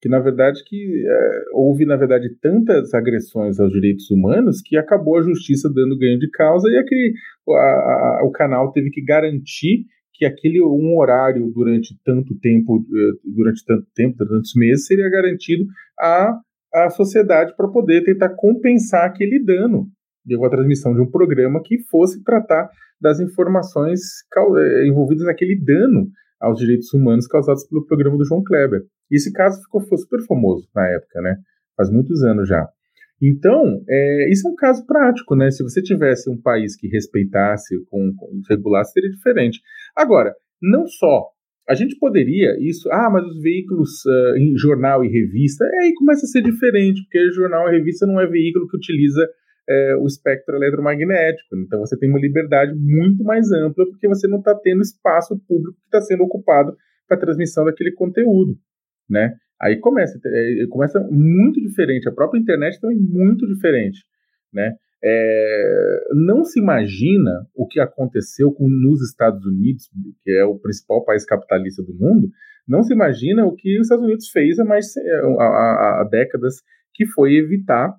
que 0.00 0.08
na 0.08 0.18
verdade 0.18 0.62
que 0.64 1.04
é, 1.06 1.44
houve 1.52 1.86
na 1.86 1.96
verdade 1.96 2.28
tantas 2.40 2.92
agressões 2.92 3.58
aos 3.58 3.72
direitos 3.72 4.10
humanos 4.10 4.60
que 4.62 4.76
acabou 4.76 5.18
a 5.18 5.22
justiça 5.22 5.72
dando 5.72 5.98
ganho 5.98 6.18
de 6.18 6.28
causa 6.30 6.68
e 6.68 6.76
aquele, 6.76 7.14
a, 7.48 7.52
a, 7.52 8.20
o 8.24 8.30
canal 8.30 8.72
teve 8.72 8.90
que 8.90 9.02
garantir 9.02 9.84
que 10.12 10.24
aquele 10.24 10.62
um 10.62 10.98
horário 10.98 11.50
durante 11.54 11.94
tanto 12.04 12.38
tempo 12.38 12.78
eh, 12.78 13.30
durante 13.34 13.64
tanto 13.64 13.86
tempo 13.94 14.16
tantos 14.18 14.52
meses 14.54 14.86
seria 14.86 15.10
garantido 15.10 15.64
à, 15.98 16.38
à 16.72 16.90
sociedade 16.90 17.54
para 17.56 17.68
poder 17.68 18.02
tentar 18.02 18.30
compensar 18.30 19.06
aquele 19.06 19.42
dano 19.44 19.86
de 20.24 20.36
uma 20.36 20.50
transmissão 20.50 20.94
de 20.94 21.00
um 21.00 21.10
programa 21.10 21.62
que 21.62 21.78
fosse 21.90 22.22
tratar 22.24 22.68
das 23.00 23.20
informações 23.20 24.00
eh, 24.58 24.86
envolvidas 24.86 25.26
naquele 25.26 25.58
dano 25.58 26.08
aos 26.40 26.58
direitos 26.58 26.92
humanos 26.92 27.26
causados 27.26 27.66
pelo 27.68 27.86
programa 27.86 28.16
do 28.16 28.24
João 28.24 28.42
Kleber. 28.42 28.82
E 29.10 29.16
esse 29.16 29.32
caso 29.32 29.62
ficou 29.62 29.80
super 29.96 30.20
famoso 30.26 30.68
na 30.74 30.86
época, 30.88 31.20
né? 31.20 31.36
Faz 31.76 31.90
muitos 31.90 32.22
anos 32.22 32.48
já. 32.48 32.68
Então, 33.22 33.82
é, 33.88 34.30
isso 34.30 34.46
é 34.46 34.50
um 34.50 34.54
caso 34.54 34.84
prático, 34.86 35.34
né? 35.34 35.50
Se 35.50 35.62
você 35.62 35.82
tivesse 35.82 36.28
um 36.28 36.40
país 36.40 36.76
que 36.76 36.88
respeitasse, 36.88 37.74
com, 37.86 38.14
com 38.14 38.40
regulasse, 38.48 38.92
seria 38.92 39.10
diferente. 39.10 39.60
Agora, 39.96 40.34
não 40.60 40.86
só. 40.86 41.30
A 41.68 41.74
gente 41.74 41.98
poderia, 41.98 42.56
isso, 42.60 42.88
ah, 42.92 43.10
mas 43.10 43.24
os 43.24 43.42
veículos 43.42 44.04
uh, 44.04 44.36
em 44.38 44.56
jornal 44.56 45.04
e 45.04 45.08
revista, 45.08 45.64
aí 45.82 45.92
começa 45.94 46.24
a 46.24 46.28
ser 46.28 46.42
diferente, 46.42 47.02
porque 47.02 47.32
jornal 47.32 47.68
e 47.68 47.78
revista 47.78 48.06
não 48.06 48.20
é 48.20 48.26
veículo 48.26 48.68
que 48.68 48.76
utiliza 48.76 49.26
é, 49.68 49.96
o 49.96 50.06
espectro 50.06 50.56
eletromagnético. 50.56 51.56
Então 51.56 51.80
você 51.80 51.98
tem 51.98 52.08
uma 52.08 52.20
liberdade 52.20 52.74
muito 52.74 53.24
mais 53.24 53.50
ampla, 53.50 53.84
porque 53.86 54.08
você 54.08 54.28
não 54.28 54.38
está 54.38 54.54
tendo 54.54 54.82
espaço 54.82 55.38
público 55.46 55.78
que 55.80 55.86
está 55.86 56.00
sendo 56.00 56.22
ocupado 56.22 56.76
para 57.08 57.16
a 57.16 57.20
transmissão 57.20 57.64
daquele 57.64 57.92
conteúdo 57.92 58.58
né? 59.08 59.34
Aí 59.60 59.78
começa, 59.78 60.18
é, 60.24 60.66
começa 60.68 61.00
muito 61.10 61.60
diferente. 61.60 62.08
A 62.08 62.12
própria 62.12 62.38
internet 62.38 62.80
também 62.80 62.98
muito 62.98 63.46
diferente, 63.46 64.04
né? 64.52 64.74
É, 65.02 66.00
não 66.14 66.44
se 66.44 66.58
imagina 66.58 67.46
o 67.54 67.66
que 67.66 67.78
aconteceu 67.78 68.50
com, 68.52 68.68
nos 68.68 69.02
Estados 69.02 69.44
Unidos, 69.44 69.88
que 70.24 70.32
é 70.32 70.44
o 70.44 70.58
principal 70.58 71.04
país 71.04 71.24
capitalista 71.24 71.82
do 71.82 71.94
mundo, 71.94 72.28
não 72.66 72.82
se 72.82 72.92
imagina 72.92 73.44
o 73.46 73.54
que 73.54 73.78
os 73.78 73.86
Estados 73.86 74.04
Unidos 74.04 74.28
fez 74.30 74.58
há 74.58 74.64
mais 74.64 74.96
é, 74.96 75.20
há, 75.38 76.00
há 76.00 76.08
décadas, 76.10 76.56
que 76.94 77.06
foi 77.06 77.36
evitar, 77.36 77.94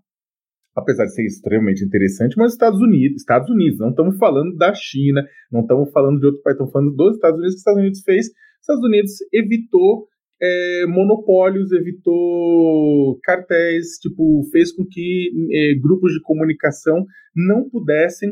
apesar 0.77 1.05
de 1.05 1.13
ser 1.15 1.25
extremamente 1.25 1.83
interessante, 1.83 2.35
mas 2.37 2.53
Estados 2.53 2.79
Unidos, 2.79 3.17
Estados 3.17 3.49
Unidos, 3.49 3.79
não 3.79 3.89
estamos 3.89 4.17
falando 4.17 4.55
da 4.55 4.73
China, 4.75 5.25
não 5.51 5.61
estamos 5.61 5.91
falando 5.91 6.19
de 6.19 6.27
outro 6.27 6.41
país, 6.43 6.53
estamos 6.53 6.71
falando 6.71 6.95
dos 6.95 7.15
Estados 7.15 7.39
Unidos, 7.39 7.55
que 7.55 7.57
os 7.57 7.61
Estados 7.61 7.81
Unidos 7.81 8.01
fez, 8.03 8.25
os 8.27 8.61
Estados 8.61 8.83
Unidos 8.83 9.11
evitou 9.33 10.07
é, 10.39 10.85
monopólios, 10.87 11.71
evitou 11.71 13.19
cartéis, 13.23 13.97
tipo, 13.99 14.43
fez 14.51 14.71
com 14.71 14.85
que 14.85 15.31
é, 15.51 15.73
grupos 15.81 16.13
de 16.13 16.21
comunicação 16.21 17.05
não 17.35 17.67
pudessem 17.67 18.31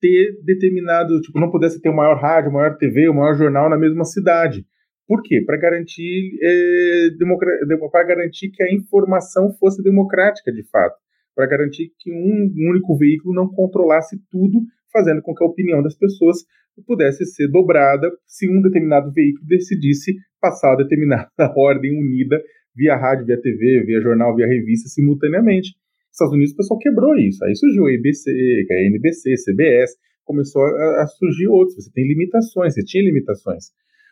ter 0.00 0.38
determinado, 0.44 1.20
tipo, 1.20 1.38
não 1.38 1.50
pudesse 1.50 1.80
ter 1.80 1.90
o 1.90 1.96
maior 1.96 2.18
rádio, 2.18 2.50
o 2.50 2.54
maior 2.54 2.76
TV, 2.76 3.08
o 3.08 3.14
maior 3.14 3.34
jornal 3.34 3.68
na 3.68 3.78
mesma 3.78 4.04
cidade. 4.04 4.64
Por 5.06 5.22
quê? 5.22 5.42
Para 5.44 5.58
garantir, 5.58 6.38
é, 6.42 7.08
garantir 8.06 8.50
que 8.50 8.62
a 8.62 8.72
informação 8.72 9.52
fosse 9.60 9.82
democrática 9.82 10.50
de 10.50 10.62
fato, 10.70 10.96
para 11.34 11.46
garantir 11.46 11.92
que 11.98 12.12
um 12.12 12.70
único 12.70 12.96
veículo 12.96 13.34
não 13.34 13.48
controlasse 13.48 14.16
tudo, 14.30 14.60
fazendo 14.92 15.22
com 15.22 15.34
que 15.34 15.42
a 15.42 15.46
opinião 15.46 15.82
das 15.82 15.96
pessoas 15.96 16.38
pudesse 16.86 17.24
ser 17.26 17.48
dobrada 17.48 18.10
se 18.26 18.48
um 18.48 18.60
determinado 18.62 19.12
veículo 19.12 19.46
decidisse 19.46 20.14
passar 20.40 20.76
determinada 20.76 21.28
ordem 21.56 21.98
unida 21.98 22.42
via 22.74 22.96
rádio, 22.96 23.26
via 23.26 23.40
TV, 23.40 23.84
via 23.84 24.00
jornal, 24.00 24.34
via 24.34 24.46
revista 24.46 24.88
simultaneamente. 24.88 25.74
Nos 26.08 26.14
Estados 26.14 26.34
Unidos 26.34 26.52
o 26.52 26.56
pessoal 26.56 26.78
quebrou 26.78 27.16
isso. 27.16 27.44
Aí 27.44 27.54
surgiu 27.54 27.86
a 27.86 27.92
EBC, 27.92 28.66
a 28.70 28.74
NBC, 28.88 29.34
CBS, 29.36 29.92
começou 30.24 30.62
a, 30.62 31.02
a 31.02 31.06
surgir 31.06 31.48
outros. 31.48 31.76
Você 31.76 31.90
tem 31.92 32.06
limitações, 32.06 32.74
você 32.74 32.82
tinha 32.82 33.04
limitações. 33.04 33.66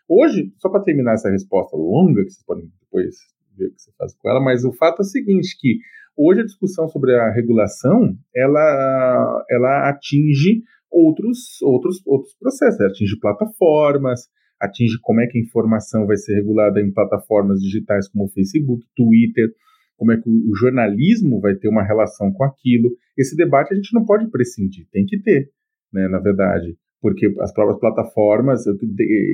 Hoje, 0.08 0.52
só 0.58 0.68
para 0.68 0.82
terminar 0.82 1.14
essa 1.14 1.30
resposta 1.30 1.76
longa, 1.76 2.24
que 2.24 2.30
vocês 2.30 2.44
podem 2.44 2.70
depois 2.80 3.14
ver 3.56 3.66
o 3.66 3.74
que 3.74 3.80
você 3.80 3.92
faz 3.96 4.14
com 4.14 4.28
ela, 4.28 4.40
mas 4.40 4.64
o 4.64 4.72
fato 4.72 5.00
é 5.00 5.02
o 5.02 5.04
seguinte, 5.04 5.56
que 5.58 5.78
hoje 6.16 6.40
a 6.40 6.44
discussão 6.44 6.88
sobre 6.88 7.14
a 7.14 7.30
regulação, 7.30 8.14
ela, 8.34 9.44
ela 9.50 9.88
atinge 9.88 10.62
outros, 10.90 11.60
outros, 11.62 12.04
outros 12.06 12.34
processos, 12.38 12.80
ela 12.80 12.90
atinge 12.90 13.18
plataformas, 13.18 14.28
atinge 14.60 14.98
como 15.02 15.20
é 15.20 15.26
que 15.26 15.38
a 15.38 15.40
informação 15.40 16.06
vai 16.06 16.16
ser 16.16 16.34
regulada 16.34 16.80
em 16.80 16.92
plataformas 16.92 17.60
digitais 17.60 18.08
como 18.08 18.28
Facebook, 18.28 18.84
Twitter, 18.94 19.48
como 19.96 20.12
é 20.12 20.16
que 20.20 20.28
o 20.28 20.54
jornalismo 20.56 21.40
vai 21.40 21.54
ter 21.54 21.68
uma 21.68 21.84
relação 21.84 22.32
com 22.32 22.44
aquilo. 22.44 22.90
Esse 23.16 23.36
debate 23.36 23.72
a 23.72 23.76
gente 23.76 23.94
não 23.94 24.04
pode 24.04 24.30
prescindir, 24.30 24.86
tem 24.90 25.04
que 25.06 25.20
ter, 25.20 25.50
né, 25.92 26.08
na 26.08 26.18
verdade 26.18 26.76
porque 27.00 27.32
as 27.40 27.52
próprias 27.52 27.80
plataformas, 27.80 28.64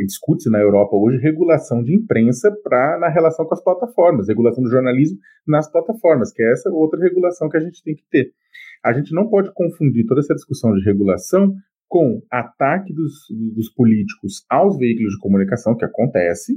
discute-se 0.04 0.48
na 0.50 0.60
Europa 0.60 0.96
hoje 0.96 1.18
regulação 1.18 1.82
de 1.82 1.94
imprensa 1.94 2.54
para 2.62 2.98
na 2.98 3.08
relação 3.08 3.44
com 3.44 3.54
as 3.54 3.62
plataformas, 3.62 4.28
regulação 4.28 4.62
do 4.62 4.70
jornalismo 4.70 5.18
nas 5.46 5.70
plataformas, 5.70 6.32
que 6.32 6.42
é 6.42 6.52
essa 6.52 6.70
outra 6.70 7.00
regulação 7.00 7.48
que 7.48 7.56
a 7.56 7.60
gente 7.60 7.82
tem 7.82 7.94
que 7.94 8.04
ter. 8.10 8.30
A 8.84 8.92
gente 8.92 9.12
não 9.12 9.28
pode 9.28 9.52
confundir 9.52 10.06
toda 10.06 10.20
essa 10.20 10.34
discussão 10.34 10.72
de 10.72 10.84
regulação 10.84 11.52
com 11.88 12.20
ataque 12.30 12.92
dos, 12.92 13.12
dos 13.54 13.68
políticos 13.72 14.44
aos 14.48 14.76
veículos 14.78 15.14
de 15.14 15.20
comunicação, 15.20 15.76
que 15.76 15.84
acontece, 15.84 16.52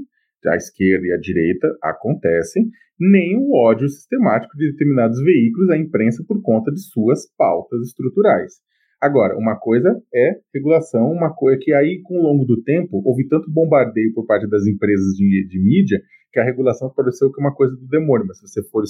a 0.45 0.55
esquerda 0.55 1.07
e 1.07 1.11
a 1.11 1.17
direita 1.17 1.67
acontecem, 1.81 2.69
nem 2.99 3.35
o 3.37 3.53
ódio 3.55 3.87
sistemático 3.87 4.55
de 4.57 4.71
determinados 4.71 5.19
veículos 5.21 5.69
à 5.69 5.77
imprensa 5.77 6.23
por 6.27 6.41
conta 6.41 6.71
de 6.71 6.81
suas 6.81 7.25
pautas 7.37 7.81
estruturais. 7.87 8.53
Agora, 9.01 9.37
uma 9.37 9.55
coisa 9.55 10.01
é 10.13 10.39
regulação, 10.53 11.09
uma 11.11 11.33
coisa 11.33 11.57
que 11.61 11.73
aí, 11.73 12.01
com 12.03 12.19
o 12.19 12.23
longo 12.23 12.43
do 12.43 12.61
tempo, 12.63 13.01
houve 13.05 13.27
tanto 13.27 13.49
bombardeio 13.49 14.13
por 14.13 14.25
parte 14.25 14.47
das 14.49 14.67
empresas 14.67 15.15
de, 15.15 15.47
de 15.47 15.59
mídia 15.59 16.01
que 16.31 16.39
a 16.39 16.43
regulação 16.43 16.91
pareceu 16.93 17.31
que 17.31 17.41
é 17.41 17.43
uma 17.43 17.55
coisa 17.55 17.75
do 17.75 17.87
demônio, 17.87 18.27
mas 18.27 18.39
se 18.39 18.47
você 18.47 18.63
for 18.69 18.83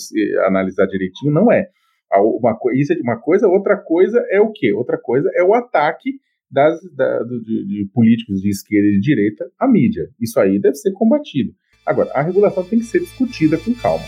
analisar 0.45 0.87
direitinho, 0.87 1.31
não 1.31 1.51
é. 1.51 1.69
Uma, 2.11 2.57
isso 2.73 2.91
é 2.91 2.97
uma 3.01 3.17
coisa, 3.17 3.47
outra 3.47 3.77
coisa 3.77 4.25
é 4.31 4.41
o 4.41 4.51
quê? 4.51 4.73
Outra 4.73 4.97
coisa 4.97 5.29
é 5.35 5.43
o 5.43 5.53
ataque 5.53 6.19
das, 6.49 6.79
da, 6.95 7.19
de, 7.23 7.67
de 7.67 7.89
políticos 7.93 8.41
de 8.41 8.49
esquerda 8.49 8.87
e 8.87 8.93
de 8.93 8.99
direita 8.99 9.45
à 9.59 9.67
mídia. 9.67 10.09
Isso 10.19 10.39
aí 10.39 10.59
deve 10.59 10.75
ser 10.75 10.91
combatido. 10.93 11.53
Agora, 11.85 12.11
a 12.13 12.21
regulação 12.21 12.63
tem 12.63 12.79
que 12.79 12.85
ser 12.85 12.99
discutida 12.99 13.57
com 13.57 13.73
calma. 13.75 14.05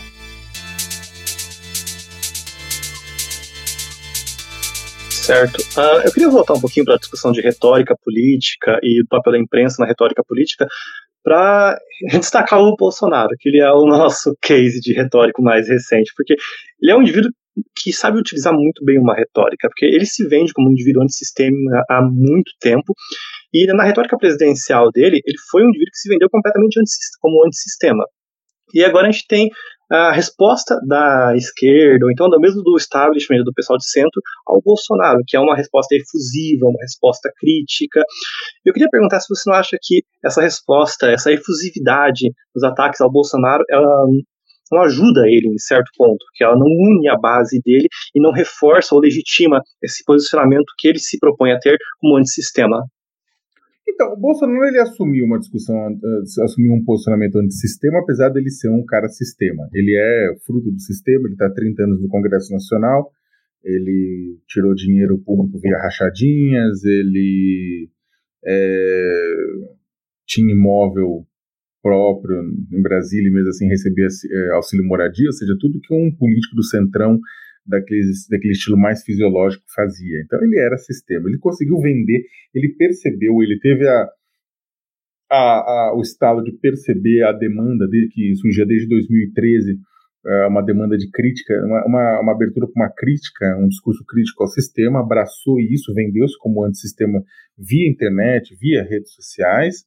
Certo. 5.32 5.62
Uh, 5.80 6.04
eu 6.04 6.12
queria 6.12 6.28
voltar 6.28 6.52
um 6.52 6.60
pouquinho 6.60 6.84
para 6.84 6.96
a 6.96 6.98
discussão 6.98 7.32
de 7.32 7.40
retórica 7.40 7.96
política 8.04 8.78
e 8.82 9.02
do 9.02 9.08
papel 9.08 9.32
da 9.32 9.38
imprensa 9.38 9.76
na 9.80 9.86
retórica 9.88 10.22
política 10.22 10.66
para 11.24 11.78
destacar 12.20 12.60
o 12.60 12.76
Bolsonaro, 12.76 13.30
que 13.38 13.48
ele 13.48 13.62
é 13.62 13.72
o 13.72 13.86
nosso 13.86 14.36
case 14.42 14.78
de 14.80 14.92
retórico 14.92 15.42
mais 15.42 15.66
recente, 15.66 16.12
porque 16.14 16.34
ele 16.82 16.92
é 16.92 16.94
um 16.94 17.00
indivíduo 17.00 17.30
que 17.74 17.94
sabe 17.94 18.18
utilizar 18.18 18.52
muito 18.52 18.84
bem 18.84 18.98
uma 18.98 19.14
retórica, 19.14 19.68
porque 19.70 19.86
ele 19.86 20.04
se 20.04 20.28
vende 20.28 20.52
como 20.52 20.68
um 20.68 20.72
indivíduo 20.72 21.02
antissistema 21.02 21.56
há 21.88 22.02
muito 22.02 22.52
tempo, 22.60 22.92
e 23.54 23.66
na 23.72 23.84
retórica 23.84 24.18
presidencial 24.18 24.90
dele, 24.90 25.18
ele 25.24 25.38
foi 25.50 25.62
um 25.62 25.68
indivíduo 25.68 25.92
que 25.92 25.98
se 25.98 26.10
vendeu 26.10 26.28
completamente 26.30 26.78
como 27.20 27.46
antissistema. 27.46 28.04
E 28.74 28.84
agora 28.84 29.08
a 29.08 29.10
gente 29.10 29.26
tem 29.26 29.50
a 29.92 30.10
resposta 30.10 30.80
da 30.86 31.36
esquerda, 31.36 32.06
ou 32.06 32.10
então 32.10 32.26
mesmo 32.40 32.62
do 32.62 32.76
establishment, 32.76 33.44
do 33.44 33.52
pessoal 33.52 33.76
de 33.76 33.88
centro, 33.88 34.22
ao 34.46 34.60
Bolsonaro, 34.62 35.20
que 35.26 35.36
é 35.36 35.40
uma 35.40 35.54
resposta 35.54 35.94
efusiva, 35.94 36.66
uma 36.66 36.80
resposta 36.80 37.30
crítica. 37.36 38.02
Eu 38.64 38.72
queria 38.72 38.88
perguntar 38.90 39.20
se 39.20 39.28
você 39.28 39.50
não 39.50 39.56
acha 39.56 39.76
que 39.80 40.02
essa 40.24 40.40
resposta, 40.40 41.10
essa 41.10 41.30
efusividade 41.30 42.32
dos 42.54 42.64
ataques 42.64 43.02
ao 43.02 43.12
Bolsonaro, 43.12 43.62
ela 43.68 44.06
não 44.70 44.82
ajuda 44.82 45.26
ele 45.26 45.48
em 45.48 45.58
certo 45.58 45.90
ponto, 45.94 46.24
que 46.34 46.42
ela 46.42 46.56
não 46.56 46.66
une 46.66 47.06
a 47.08 47.16
base 47.18 47.60
dele 47.62 47.86
e 48.14 48.20
não 48.20 48.32
reforça 48.32 48.94
ou 48.94 49.00
legitima 49.02 49.60
esse 49.82 50.02
posicionamento 50.04 50.72
que 50.78 50.88
ele 50.88 50.98
se 50.98 51.18
propõe 51.18 51.52
a 51.52 51.58
ter 51.58 51.76
como 52.00 52.16
antissistema. 52.16 52.82
Então, 53.88 54.12
o 54.12 54.16
Bolsonaro 54.16 54.64
ele 54.64 54.78
assumiu 54.78 55.24
uma 55.24 55.38
discussão, 55.38 55.76
uh, 55.76 56.44
assumiu 56.44 56.72
um 56.72 56.84
posicionamento 56.84 57.36
antissistema, 57.36 57.98
apesar 57.98 58.28
dele 58.28 58.50
ser 58.50 58.68
um 58.68 58.84
cara 58.84 59.08
sistema. 59.08 59.68
Ele 59.74 59.96
é 59.96 60.36
fruto 60.46 60.70
do 60.70 60.80
sistema, 60.80 61.24
ele 61.26 61.34
está 61.34 61.46
há 61.46 61.52
30 61.52 61.82
anos 61.82 62.00
no 62.00 62.08
Congresso 62.08 62.52
Nacional, 62.52 63.10
ele 63.64 64.38
tirou 64.48 64.74
dinheiro 64.74 65.18
público 65.18 65.58
via 65.58 65.78
rachadinhas, 65.78 66.84
ele 66.84 67.88
é, 68.44 69.12
tinha 70.26 70.52
imóvel 70.52 71.26
próprio 71.82 72.40
em 72.72 72.80
Brasília 72.80 73.28
e 73.28 73.32
mesmo 73.32 73.48
assim 73.48 73.66
recebia 73.66 74.06
é, 74.06 74.50
auxílio 74.54 74.86
moradia, 74.86 75.26
ou 75.26 75.32
seja, 75.32 75.56
tudo 75.58 75.80
que 75.80 75.92
um 75.92 76.14
político 76.14 76.54
do 76.54 76.64
Centrão 76.64 77.18
daquele, 77.66 78.52
estilo 78.52 78.76
mais 78.76 79.02
fisiológico 79.02 79.64
fazia. 79.74 80.20
Então 80.24 80.42
ele 80.42 80.58
era 80.58 80.76
sistema, 80.76 81.28
ele 81.28 81.38
conseguiu 81.38 81.80
vender, 81.80 82.24
ele 82.54 82.74
percebeu, 82.76 83.42
ele 83.42 83.58
teve 83.60 83.86
a, 83.88 84.08
a, 85.30 85.38
a, 85.38 85.94
o 85.96 86.02
estado 86.02 86.42
de 86.42 86.52
perceber 86.52 87.22
a 87.22 87.32
demanda 87.32 87.86
dele, 87.88 88.08
que 88.08 88.34
surgia 88.36 88.66
desde 88.66 88.88
2013, 88.88 89.78
é, 90.24 90.46
uma 90.46 90.62
demanda 90.62 90.96
de 90.96 91.10
crítica, 91.10 91.54
uma, 91.64 91.84
uma, 91.86 92.20
uma 92.20 92.32
abertura 92.32 92.66
para 92.66 92.84
uma 92.84 92.92
crítica, 92.92 93.56
um 93.58 93.68
discurso 93.68 94.04
crítico 94.06 94.42
ao 94.42 94.48
sistema, 94.48 95.00
abraçou 95.00 95.60
isso, 95.60 95.94
vendeu-se 95.94 96.38
como 96.38 96.64
antissistema 96.64 97.22
via 97.58 97.90
internet, 97.90 98.56
via 98.60 98.82
redes 98.82 99.12
sociais, 99.12 99.84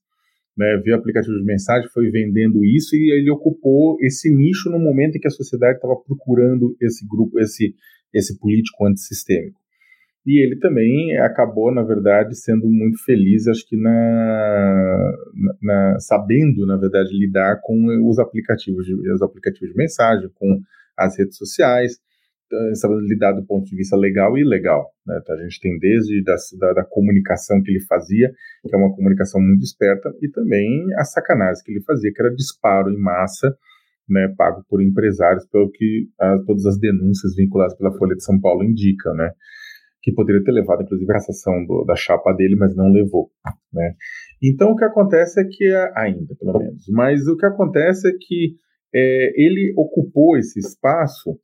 né, 0.57 0.77
via 0.83 0.95
aplicativo 0.95 1.37
de 1.37 1.43
mensagem, 1.43 1.89
foi 1.89 2.09
vendendo 2.09 2.63
isso 2.63 2.95
e 2.95 3.11
ele 3.11 3.29
ocupou 3.29 3.97
esse 4.01 4.33
nicho 4.33 4.69
no 4.69 4.79
momento 4.79 5.17
em 5.17 5.19
que 5.19 5.27
a 5.27 5.31
sociedade 5.31 5.75
estava 5.75 5.95
procurando 5.95 6.75
esse 6.81 7.05
grupo, 7.07 7.39
esse, 7.39 7.75
esse 8.13 8.39
político 8.39 8.85
antissistêmico. 8.85 9.59
E 10.25 10.43
ele 10.43 10.57
também 10.57 11.15
acabou, 11.19 11.71
na 11.71 11.83
verdade, 11.83 12.35
sendo 12.35 12.67
muito 12.67 12.97
feliz, 13.03 13.47
acho 13.47 13.67
que 13.67 13.77
na, 13.77 15.11
na, 15.61 15.99
sabendo, 15.99 16.65
na 16.65 16.77
verdade, 16.77 17.15
lidar 17.15 17.59
com 17.61 18.09
os 18.09 18.17
aplicativos 18.17 18.85
de, 18.85 18.95
os 19.11 19.21
aplicativos 19.21 19.69
de 19.69 19.77
mensagem, 19.77 20.27
com 20.33 20.59
as 20.97 21.15
redes 21.19 21.37
sociais, 21.37 21.99
sabendo 22.75 23.01
lidar 23.01 23.33
do 23.33 23.45
ponto 23.45 23.65
de 23.65 23.75
vista 23.75 23.95
legal 23.95 24.37
e 24.37 24.41
ilegal. 24.41 24.91
Né? 25.05 25.19
Então, 25.21 25.35
a 25.35 25.43
gente 25.43 25.59
tem 25.59 25.77
desde 25.79 26.23
da, 26.23 26.35
da, 26.59 26.73
da, 26.73 26.85
comunicação 26.85 27.61
que 27.61 27.71
ele 27.71 27.81
fazia, 27.81 28.31
que 28.67 28.75
é 28.75 28.77
uma 28.77 28.93
comunicação 28.95 29.41
muito 29.41 29.63
esperta, 29.63 30.13
e 30.21 30.29
também 30.29 30.85
a 30.97 31.03
sacanagem 31.03 31.63
que 31.63 31.71
ele 31.71 31.83
fazia, 31.83 32.11
que 32.13 32.21
era 32.21 32.33
disparo 32.33 32.89
em 32.89 32.97
massa, 32.97 33.55
né, 34.07 34.31
pago 34.37 34.63
por 34.69 34.81
empresários, 34.81 35.47
pelo 35.47 35.71
que 35.71 36.07
a, 36.19 36.37
todas 36.45 36.65
as 36.65 36.79
denúncias 36.79 37.35
vinculadas 37.35 37.75
pela 37.77 37.97
Folha 37.97 38.15
de 38.15 38.23
São 38.23 38.39
Paulo 38.39 38.63
indicam, 38.63 39.13
né? 39.15 39.31
que 40.05 40.13
poderia 40.13 40.43
ter 40.43 40.51
levado, 40.51 40.83
inclusive, 40.83 41.11
a 41.11 41.15
cassação 41.15 41.65
do, 41.65 41.83
da 41.83 41.95
chapa 41.95 42.31
dele, 42.31 42.55
mas 42.55 42.75
não 42.75 42.91
levou. 42.91 43.31
Né? 43.73 43.95
Então, 44.41 44.69
o 44.69 44.75
que 44.75 44.85
acontece 44.85 45.41
é 45.41 45.45
que, 45.49 45.65
ainda, 45.95 46.35
pelo 46.39 46.59
menos, 46.59 46.83
mas 46.89 47.27
o 47.27 47.35
que 47.35 47.45
acontece 47.47 48.07
é 48.07 48.11
que 48.11 48.55
é, 48.93 49.31
ele 49.35 49.73
ocupou 49.75 50.37
esse 50.37 50.59
espaço 50.59 51.39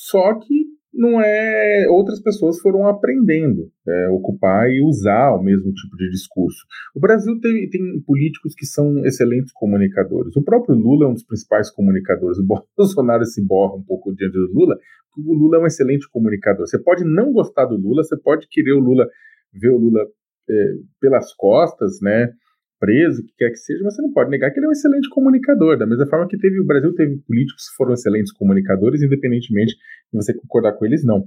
só 0.00 0.34
que 0.38 0.64
não 0.92 1.20
é 1.20 1.86
outras 1.90 2.20
pessoas 2.22 2.58
foram 2.58 2.86
aprendendo 2.86 3.70
é, 3.86 4.08
ocupar 4.08 4.66
e 4.70 4.82
usar 4.82 5.34
o 5.34 5.42
mesmo 5.42 5.72
tipo 5.74 5.94
de 5.94 6.08
discurso. 6.10 6.64
O 6.94 7.00
Brasil 7.00 7.38
tem, 7.38 7.68
tem, 7.68 8.00
políticos 8.06 8.54
que 8.54 8.64
são 8.64 9.04
excelentes 9.04 9.52
comunicadores. 9.52 10.34
O 10.36 10.42
próprio 10.42 10.74
Lula 10.74 11.04
é 11.04 11.08
um 11.08 11.12
dos 11.12 11.24
principais 11.24 11.70
comunicadores. 11.70 12.38
O 12.38 12.46
Bolsonaro 12.76 13.24
se 13.26 13.44
borra 13.44 13.76
um 13.76 13.82
pouco 13.82 14.14
diante 14.14 14.32
do 14.32 14.50
Lula, 14.52 14.78
o 15.18 15.34
Lula 15.34 15.58
é 15.58 15.60
um 15.60 15.66
excelente 15.66 16.08
comunicador. 16.10 16.66
Você 16.66 16.82
pode 16.82 17.04
não 17.04 17.30
gostar 17.30 17.66
do 17.66 17.76
Lula, 17.76 18.02
você 18.02 18.16
pode 18.16 18.48
querer 18.48 18.72
o 18.72 18.80
Lula 18.80 19.06
ver 19.52 19.68
o 19.68 19.76
Lula 19.76 20.00
é, 20.48 20.74
pelas 20.98 21.34
costas, 21.34 22.00
né? 22.00 22.32
Preso, 22.80 23.22
que 23.22 23.34
quer 23.36 23.50
que 23.50 23.56
seja, 23.56 23.84
mas 23.84 23.94
você 23.94 24.02
não 24.02 24.12
pode 24.12 24.30
negar 24.30 24.50
que 24.50 24.58
ele 24.58 24.66
é 24.66 24.68
um 24.70 24.72
excelente 24.72 25.08
comunicador. 25.10 25.76
Da 25.78 25.86
mesma 25.86 26.06
forma 26.06 26.26
que 26.26 26.38
teve 26.38 26.58
o 26.58 26.64
Brasil 26.64 26.94
teve 26.94 27.18
políticos 27.18 27.68
que 27.68 27.76
foram 27.76 27.92
excelentes 27.92 28.32
comunicadores, 28.32 29.02
independentemente 29.02 29.74
de 29.74 30.16
você 30.16 30.34
concordar 30.34 30.72
com 30.72 30.86
eles, 30.86 31.04
não. 31.04 31.24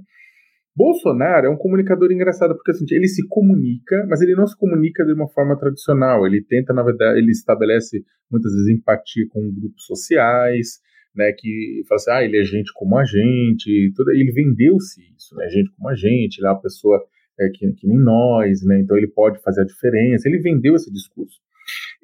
Bolsonaro 0.76 1.46
é 1.46 1.48
um 1.50 1.56
comunicador 1.56 2.10
engraçado 2.10 2.54
porque 2.56 2.72
assim, 2.72 2.84
ele 2.90 3.06
se 3.06 3.26
comunica, 3.28 4.04
mas 4.08 4.20
ele 4.20 4.34
não 4.34 4.46
se 4.46 4.58
comunica 4.58 5.04
de 5.04 5.12
uma 5.12 5.28
forma 5.28 5.56
tradicional. 5.56 6.26
Ele 6.26 6.42
tenta, 6.42 6.74
na 6.74 6.82
verdade, 6.82 7.20
ele 7.20 7.30
estabelece 7.30 8.04
muitas 8.28 8.52
vezes 8.52 8.68
empatia 8.70 9.24
com 9.30 9.54
grupos 9.54 9.86
sociais, 9.86 10.80
né, 11.14 11.32
que 11.32 11.82
fala 11.88 11.96
assim, 11.96 12.10
ah, 12.10 12.24
ele 12.24 12.38
é 12.40 12.44
gente 12.44 12.72
como 12.74 12.98
a 12.98 13.04
gente, 13.04 13.92
tudo, 13.94 14.10
ele 14.10 14.32
vendeu-se 14.32 15.00
isso, 15.16 15.36
né, 15.36 15.48
gente 15.48 15.70
como 15.76 15.88
a 15.88 15.94
gente, 15.94 16.38
ele 16.38 16.48
é 16.48 16.50
uma 16.50 16.60
pessoa 16.60 17.00
é, 17.38 17.48
que, 17.50 17.72
que 17.74 17.86
nem 17.86 17.98
nós, 17.98 18.64
né, 18.64 18.80
então 18.80 18.96
ele 18.96 19.06
pode 19.06 19.40
fazer 19.42 19.60
a 19.60 19.64
diferença, 19.64 20.28
ele 20.28 20.40
vendeu 20.40 20.74
esse 20.74 20.92
discurso. 20.92 21.43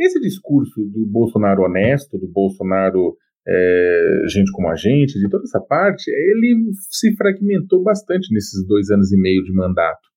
Esse 0.00 0.18
discurso 0.18 0.82
do 0.86 1.06
Bolsonaro 1.06 1.62
honesto, 1.62 2.18
do 2.18 2.26
Bolsonaro 2.26 3.16
é, 3.46 4.22
gente 4.32 4.50
como 4.52 4.68
a 4.68 4.74
gente, 4.74 5.18
de 5.18 5.28
toda 5.28 5.44
essa 5.44 5.60
parte, 5.60 6.10
ele 6.10 6.70
se 6.90 7.14
fragmentou 7.16 7.82
bastante 7.82 8.32
nesses 8.32 8.66
dois 8.66 8.90
anos 8.90 9.12
e 9.12 9.20
meio 9.20 9.42
de 9.42 9.52
mandato. 9.52 10.08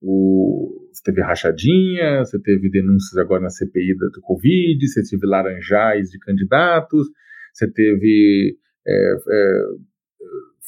O, 0.00 0.88
você 0.92 1.02
teve 1.04 1.22
rachadinha, 1.22 2.24
você 2.24 2.40
teve 2.40 2.70
denúncias 2.70 3.16
agora 3.18 3.42
na 3.42 3.50
CPI 3.50 3.94
do 3.96 4.20
Covid, 4.22 4.86
você 4.86 5.02
teve 5.02 5.26
laranjais 5.26 6.08
de 6.08 6.18
candidatos, 6.18 7.08
você 7.52 7.70
teve 7.70 8.56
é, 8.86 9.12
é, 9.30 9.62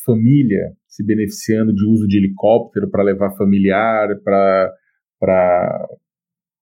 família 0.05 0.73
se 0.89 1.05
beneficiando 1.05 1.73
de 1.73 1.87
uso 1.87 2.07
de 2.07 2.19
helicóptero 2.19 2.91
para 2.91 3.05
levar 3.05 3.37
familiar 3.37 4.09
para 4.25 5.89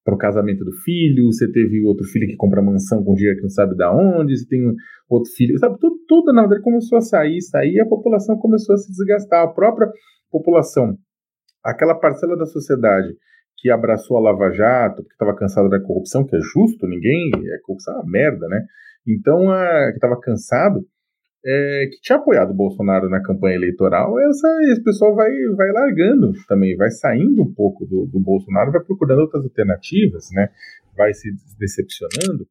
para 0.03 0.15
o 0.15 0.17
casamento 0.17 0.63
do 0.63 0.71
filho, 0.83 1.25
você 1.25 1.51
teve 1.51 1.83
outro 1.85 2.05
filho 2.05 2.27
que 2.27 2.35
compra 2.35 2.61
mansão 2.61 3.03
com 3.03 3.13
dinheiro 3.13 3.37
que 3.37 3.43
não 3.43 3.49
sabe 3.49 3.75
da 3.75 3.93
onde, 3.93 4.37
você 4.37 4.47
tem 4.47 4.61
outro 5.09 5.31
filho, 5.33 5.57
sabe, 5.59 5.77
tudo, 5.79 5.95
tudo 6.07 6.33
na 6.33 6.41
verdade 6.41 6.61
começou 6.61 6.97
a 6.97 7.01
sair, 7.01 7.41
sair, 7.41 7.73
e 7.73 7.81
a 7.81 7.85
população 7.85 8.37
começou 8.37 8.73
a 8.73 8.77
se 8.77 8.89
desgastar, 8.91 9.43
a 9.43 9.47
própria 9.47 9.87
população, 10.31 10.97
aquela 11.63 11.95
parcela 11.95 12.37
da 12.37 12.45
sociedade 12.45 13.09
que 13.57 13.69
abraçou 13.69 14.17
a 14.17 14.21
Lava 14.21 14.51
Jato, 14.51 15.03
porque 15.03 15.13
estava 15.13 15.35
cansada 15.35 15.67
da 15.69 15.81
corrupção, 15.81 16.25
que 16.25 16.35
é 16.35 16.39
justo, 16.39 16.87
ninguém, 16.87 17.29
é 17.33 17.59
corrupção 17.63 17.93
é 17.95 17.97
uma 17.97 18.09
merda, 18.09 18.47
né? 18.47 18.65
Então, 19.05 19.51
a, 19.51 19.89
que 19.89 19.97
estava 19.97 20.19
cansado, 20.19 20.85
é, 21.45 21.87
que 21.91 22.01
tinha 22.01 22.17
apoiado 22.17 22.51
o 22.51 22.55
Bolsonaro 22.55 23.09
na 23.09 23.21
campanha 23.21 23.55
eleitoral, 23.55 24.19
essa, 24.19 24.47
esse 24.71 24.83
pessoal 24.83 25.15
vai, 25.15 25.31
vai 25.55 25.71
largando 25.71 26.33
também, 26.47 26.75
vai 26.75 26.91
saindo 26.91 27.41
um 27.41 27.53
pouco 27.53 27.85
do, 27.85 28.05
do 28.05 28.19
Bolsonaro, 28.19 28.71
vai 28.71 28.83
procurando 28.83 29.19
outras 29.19 29.43
alternativas, 29.43 30.29
né? 30.31 30.49
vai 30.95 31.13
se 31.13 31.29
decepcionando. 31.57 32.45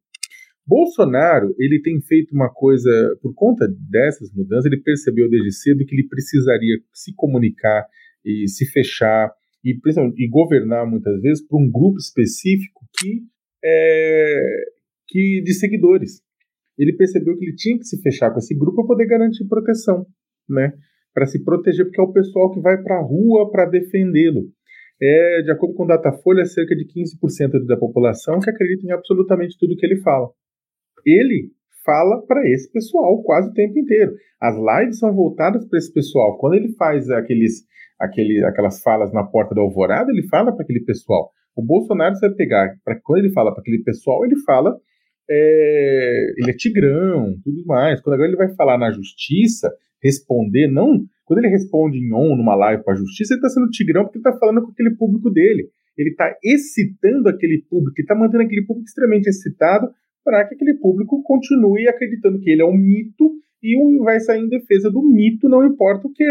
Bolsonaro, 0.65 1.55
ele 1.57 1.81
tem 1.81 1.99
feito 2.01 2.33
uma 2.33 2.49
coisa, 2.49 3.17
por 3.21 3.33
conta 3.33 3.67
dessas 3.89 4.31
mudanças, 4.33 4.65
ele 4.65 4.81
percebeu 4.81 5.29
desde 5.29 5.51
cedo 5.51 5.85
que 5.85 5.95
ele 5.95 6.07
precisaria 6.07 6.77
se 6.93 7.13
comunicar 7.15 7.87
e 8.23 8.47
se 8.47 8.65
fechar 8.71 9.31
e, 9.63 9.71
e 10.17 10.29
governar 10.29 10.85
muitas 10.85 11.19
vezes 11.21 11.45
para 11.47 11.57
um 11.57 11.69
grupo 11.69 11.97
específico 11.97 12.85
que, 12.99 13.23
é, 13.63 14.63
que 15.07 15.41
de 15.43 15.53
seguidores 15.53 16.21
ele 16.79 16.95
percebeu 16.95 17.37
que 17.37 17.45
ele 17.45 17.55
tinha 17.55 17.77
que 17.77 17.83
se 17.83 18.01
fechar 18.01 18.31
com 18.31 18.39
esse 18.39 18.57
grupo 18.57 18.77
para 18.77 18.87
poder 18.87 19.05
garantir 19.05 19.45
proteção, 19.47 20.05
né? 20.47 20.71
Para 21.13 21.25
se 21.25 21.43
proteger, 21.43 21.85
porque 21.85 21.99
é 21.99 22.03
o 22.03 22.13
pessoal 22.13 22.51
que 22.51 22.61
vai 22.61 22.81
para 22.81 22.97
a 22.97 23.01
rua 23.01 23.51
para 23.51 23.65
defendê-lo. 23.65 24.45
É, 25.01 25.41
de 25.43 25.51
acordo 25.51 25.75
com 25.75 25.83
o 25.83 25.87
Datafolha, 25.87 26.45
cerca 26.45 26.75
de 26.75 26.85
15% 26.85 27.65
da 27.65 27.77
população 27.77 28.39
que 28.39 28.49
acredita 28.49 28.85
em 28.85 28.91
absolutamente 28.91 29.57
tudo 29.59 29.75
que 29.75 29.85
ele 29.85 30.01
fala. 30.01 30.29
Ele 31.05 31.51
fala 31.85 32.25
para 32.25 32.47
esse 32.49 32.71
pessoal 32.71 33.21
quase 33.23 33.49
o 33.49 33.53
tempo 33.53 33.77
inteiro. 33.77 34.13
As 34.41 34.55
lives 34.55 34.99
são 34.99 35.13
voltadas 35.13 35.65
para 35.67 35.79
esse 35.79 35.91
pessoal. 35.93 36.37
Quando 36.37 36.55
ele 36.55 36.73
faz 36.75 37.09
aqueles, 37.09 37.63
aquele, 37.99 38.43
aquelas 38.45 38.81
falas 38.81 39.11
na 39.13 39.23
porta 39.23 39.55
da 39.55 39.61
alvorada, 39.61 40.11
ele 40.11 40.27
fala 40.27 40.53
para 40.53 40.63
aquele 40.63 40.81
pessoal. 40.81 41.31
O 41.55 41.65
Bolsonaro 41.65 42.15
você 42.15 42.27
vai 42.27 42.35
pegar, 42.35 42.73
pra, 42.83 42.99
quando 43.01 43.19
ele 43.19 43.33
fala 43.33 43.51
para 43.51 43.61
aquele 43.61 43.83
pessoal, 43.83 44.23
ele 44.25 44.37
fala 44.45 44.77
é, 45.29 46.33
ele 46.37 46.51
é 46.51 46.53
tigrão, 46.53 47.35
tudo 47.43 47.65
mais. 47.65 48.01
Quando 48.01 48.15
agora 48.15 48.29
ele 48.29 48.37
vai 48.37 48.53
falar 48.55 48.77
na 48.77 48.91
justiça, 48.91 49.71
responder, 50.01 50.67
não. 50.67 51.03
Quando 51.25 51.39
ele 51.39 51.49
responde 51.49 51.97
em 51.97 52.11
on 52.13 52.35
numa 52.35 52.55
live 52.55 52.83
para 52.83 52.93
a 52.93 52.97
justiça, 52.97 53.33
ele 53.33 53.39
está 53.39 53.49
sendo 53.49 53.69
tigrão 53.69 54.03
porque 54.03 54.17
ele 54.17 54.27
está 54.27 54.39
falando 54.39 54.63
com 54.63 54.71
aquele 54.71 54.91
público 54.95 55.29
dele. 55.29 55.69
Ele 55.97 56.09
está 56.09 56.33
excitando 56.43 57.27
aquele 57.29 57.63
público, 57.69 57.99
está 57.99 58.15
mantendo 58.15 58.43
aquele 58.43 58.65
público 58.65 58.87
extremamente 58.87 59.27
excitado 59.27 59.89
para 60.23 60.47
que 60.47 60.55
aquele 60.55 60.75
público 60.75 61.21
continue 61.23 61.87
acreditando 61.87 62.39
que 62.39 62.49
ele 62.49 62.61
é 62.61 62.65
um 62.65 62.77
mito 62.77 63.31
e 63.61 63.75
vai 64.03 64.19
sair 64.19 64.41
em 64.41 64.49
defesa 64.49 64.89
do 64.89 65.01
mito, 65.01 65.49
não 65.49 65.65
importa 65.65 66.07
o 66.07 66.11
que, 66.11 66.25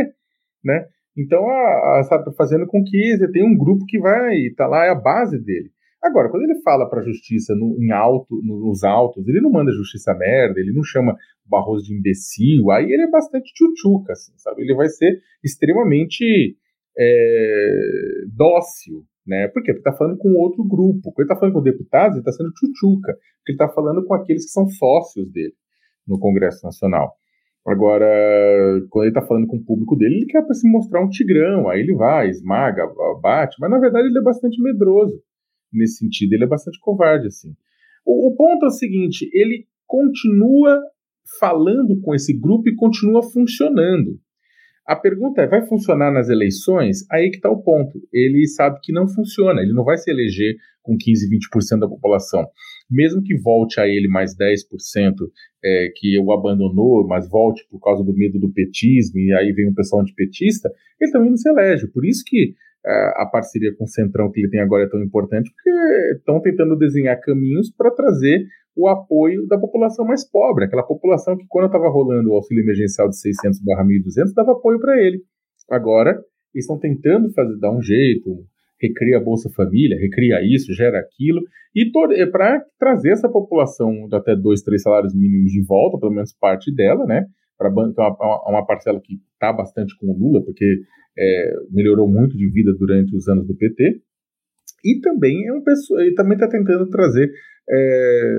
né? 0.65 0.87
Então, 1.17 1.45
a, 1.51 1.99
a, 1.99 2.03
sabe, 2.05 2.35
fazendo 2.37 2.67
com 2.67 2.83
que 2.83 3.17
você 3.17 3.31
tenha 3.31 3.45
um 3.45 3.57
grupo 3.57 3.85
que 3.87 3.99
vai 3.99 4.37
estar 4.47 4.65
tá 4.65 4.71
lá, 4.71 4.87
é 4.87 4.91
a 4.91 4.95
base 4.95 5.39
dele. 5.39 5.71
Agora, 6.03 6.31
quando 6.31 6.45
ele 6.45 6.61
fala 6.63 6.89
para 6.89 7.01
a 7.01 7.05
justiça 7.05 7.55
no, 7.55 7.77
em 7.83 7.91
alto, 7.91 8.41
nos 8.43 8.85
altos, 8.85 9.27
ele 9.27 9.41
não 9.41 9.51
manda 9.51 9.71
a 9.71 9.75
justiça 9.75 10.15
merda, 10.15 10.61
ele 10.61 10.73
não 10.73 10.83
chama 10.83 11.13
o 11.13 11.51
Barroso 11.51 11.85
de 11.85 11.95
imbecil, 11.95 12.71
aí 12.71 12.85
ele 12.85 13.03
é 13.03 13.11
bastante 13.11 13.53
tchutchuca, 13.53 14.13
assim, 14.13 14.33
sabe? 14.37 14.63
Ele 14.63 14.75
vai 14.75 14.89
ser 14.89 15.21
extremamente 15.43 16.57
é, 16.97 17.71
dócil, 18.33 19.05
né? 19.27 19.49
Por 19.49 19.63
quê? 19.63 19.73
Porque 19.73 19.89
está 19.89 19.93
falando 19.93 20.19
com 20.19 20.31
outro 20.35 20.63
grupo. 20.63 21.13
Quando 21.13 21.19
ele 21.19 21.25
está 21.25 21.37
falando 21.37 21.55
com 21.55 21.63
deputados, 21.63 22.17
ele 22.17 22.21
está 22.21 22.33
sendo 22.33 22.53
tchutchuca, 22.53 23.13
porque 23.39 23.53
ele 23.53 23.57
está 23.57 23.69
falando 23.69 24.05
com 24.05 24.15
aqueles 24.15 24.45
que 24.45 24.53
são 24.53 24.69
sócios 24.69 25.29
dele 25.33 25.55
no 26.07 26.19
Congresso 26.19 26.65
Nacional. 26.65 27.13
Agora, 27.67 28.07
quando 28.89 29.05
ele 29.05 29.11
está 29.11 29.27
falando 29.27 29.47
com 29.49 29.57
o 29.57 29.65
público 29.65 29.97
dele, 29.97 30.17
ele 30.17 30.27
quer 30.27 30.43
se 30.55 30.71
mostrar 30.71 31.05
um 31.05 31.09
tigrão, 31.09 31.69
aí 31.69 31.81
ele 31.81 31.95
vai, 31.95 32.31
esmaga, 32.31 32.87
bate, 33.21 33.57
mas 33.61 33.71
na 33.71 33.79
verdade 33.79 34.09
ele 34.09 34.19
é 34.19 34.23
bastante 34.23 34.63
medroso 34.63 35.21
nesse 35.73 35.99
sentido. 35.99 36.33
Ele 36.33 36.45
é 36.45 36.49
bastante 36.49 36.79
covarde, 36.81 37.27
assim. 37.27 37.55
O, 38.05 38.29
o 38.29 38.37
ponto 38.37 38.65
é 38.65 38.69
o 38.69 38.73
seguinte: 38.73 39.29
ele 39.33 39.67
continua 39.87 40.81
falando 41.39 42.01
com 42.01 42.15
esse 42.15 42.33
grupo 42.33 42.69
e 42.69 42.75
continua 42.75 43.23
funcionando. 43.23 44.19
A 44.87 44.97
pergunta 44.97 45.43
é: 45.43 45.47
vai 45.47 45.67
funcionar 45.67 46.11
nas 46.11 46.31
eleições? 46.31 47.05
Aí 47.11 47.31
que 47.31 47.37
está 47.37 47.51
o 47.51 47.63
ponto. 47.63 48.01
Ele 48.13 48.47
sabe 48.47 48.79
que 48.83 48.93
não 48.93 49.07
funciona, 49.07 49.61
ele 49.61 49.75
não 49.75 49.85
vai 49.85 49.99
se 49.99 50.11
eleger 50.11 50.57
com 50.83 50.97
15, 50.97 51.29
20% 51.29 51.81
da 51.81 51.89
população. 51.89 52.47
Mesmo 52.91 53.23
que 53.23 53.37
volte 53.37 53.79
a 53.79 53.87
ele 53.87 54.09
mais 54.09 54.35
10% 54.35 55.13
é, 55.63 55.93
que 55.95 56.19
o 56.19 56.33
abandonou, 56.33 57.07
mas 57.07 57.29
volte 57.29 57.67
por 57.71 57.79
causa 57.79 58.03
do 58.03 58.15
medo 58.15 58.39
do 58.39 58.51
petismo, 58.51 59.19
e 59.19 59.31
aí 59.35 59.53
vem 59.53 59.69
um 59.69 59.75
pessoal 59.75 60.01
antipetista, 60.01 60.71
ele 60.99 61.13
também 61.13 61.29
não 61.29 61.37
se 61.37 61.51
elege. 61.51 61.87
Por 61.89 62.07
isso 62.07 62.23
que 62.27 62.55
a 63.17 63.29
parceria 63.31 63.75
com 63.77 63.85
o 63.85 63.89
Centrão 63.89 64.31
que 64.31 64.41
ele 64.41 64.51
tem 64.51 64.61
agora 64.61 64.85
é 64.85 64.89
tão 64.89 65.03
importante, 65.03 65.51
porque 65.51 66.17
estão 66.17 66.41
tentando 66.41 66.77
desenhar 66.77 67.21
caminhos 67.21 67.71
para 67.77 67.91
trazer 67.91 68.45
o 68.77 68.89
apoio 68.89 69.47
da 69.47 69.59
população 69.59 70.07
mais 70.07 70.29
pobre, 70.29 70.65
aquela 70.65 70.85
população 70.85 71.37
que 71.37 71.45
quando 71.49 71.67
estava 71.67 71.89
rolando 71.89 72.31
o 72.31 72.35
auxílio 72.35 72.63
emergencial 72.63 73.09
de 73.09 73.19
600 73.19 73.61
barra 73.63 73.85
1.200 73.85 74.33
dava 74.35 74.53
apoio 74.53 74.79
para 74.79 74.97
ele. 75.03 75.21
Agora, 75.69 76.11
eles 76.55 76.65
estão 76.65 76.79
tentando 76.79 77.31
fazer, 77.33 77.59
dar 77.59 77.77
um 77.77 77.83
jeito, 77.83 78.45
recria 78.81 79.19
a 79.19 79.21
Bolsa 79.21 79.51
Família, 79.51 79.99
recria 79.99 80.41
isso, 80.43 80.73
gera 80.73 80.99
aquilo, 80.99 81.41
e 81.75 81.91
é 82.15 82.27
para 82.27 82.65
trazer 82.79 83.11
essa 83.11 83.29
população 83.29 84.07
de 84.09 84.17
até 84.17 84.35
dois, 84.35 84.63
três 84.63 84.83
salários 84.83 85.15
mínimos 85.15 85.53
de 85.53 85.63
volta, 85.65 85.99
pelo 85.99 86.13
menos 86.13 86.33
parte 86.33 86.75
dela, 86.75 87.05
né? 87.05 87.27
Para 87.59 87.71
uma, 87.71 88.49
uma 88.49 88.67
parcela 88.67 89.01
que 89.03 89.21
está 89.33 89.53
bastante 89.53 89.97
com 89.99 90.07
o 90.07 90.17
Lula, 90.17 90.45
porque 90.45 90.81
é, 91.19 91.53
melhorou 91.71 92.09
muito 92.09 92.37
de 92.37 92.49
vida 92.51 92.73
durante 92.79 93.17
os 93.17 93.29
anos 93.29 93.47
do 93.47 93.57
PT. 93.57 94.01
E 94.85 95.01
também 95.01 95.49
é 95.49 95.53
um 95.53 95.63
também 96.15 96.35
está 96.35 96.49
tentando 96.49 96.89
trazer 96.89 97.29
é, 97.69 98.33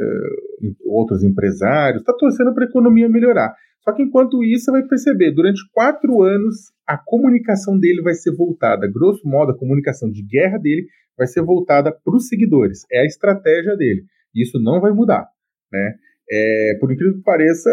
outros 0.86 1.24
empresários, 1.24 2.02
está 2.02 2.14
torcendo 2.14 2.54
para 2.54 2.66
a 2.66 2.70
economia 2.70 3.10
melhorar. 3.10 3.54
Só 3.82 3.94
que 3.94 4.04
enquanto 4.04 4.44
isso, 4.44 4.66
você 4.66 4.72
vai 4.72 4.84
perceber, 4.84 5.32
durante 5.32 5.62
quatro 5.74 6.22
anos, 6.22 6.72
a 6.88 6.98
comunicação 6.98 7.78
dele 7.78 8.02
vai 8.02 8.14
ser 8.14 8.36
voltada, 8.36 8.92
grosso 8.92 9.28
modo, 9.28 9.52
a 9.52 9.58
comunicação 9.58 10.10
de 10.12 10.24
guerra 10.24 10.58
dele 10.58 10.88
vai 11.18 11.28
ser 11.28 11.42
voltada 11.42 11.92
para 11.92 12.16
os 12.16 12.28
seguidores. 12.28 12.86
É 12.92 13.02
a 13.02 13.06
estratégia 13.06 13.76
dele. 13.76 14.04
Isso 14.34 14.60
não 14.60 14.80
vai 14.80 14.92
mudar. 14.92 15.28
Né? 15.72 15.96
É, 16.32 16.78
por 16.80 16.92
incrível 16.92 17.16
que 17.16 17.24
pareça, 17.24 17.70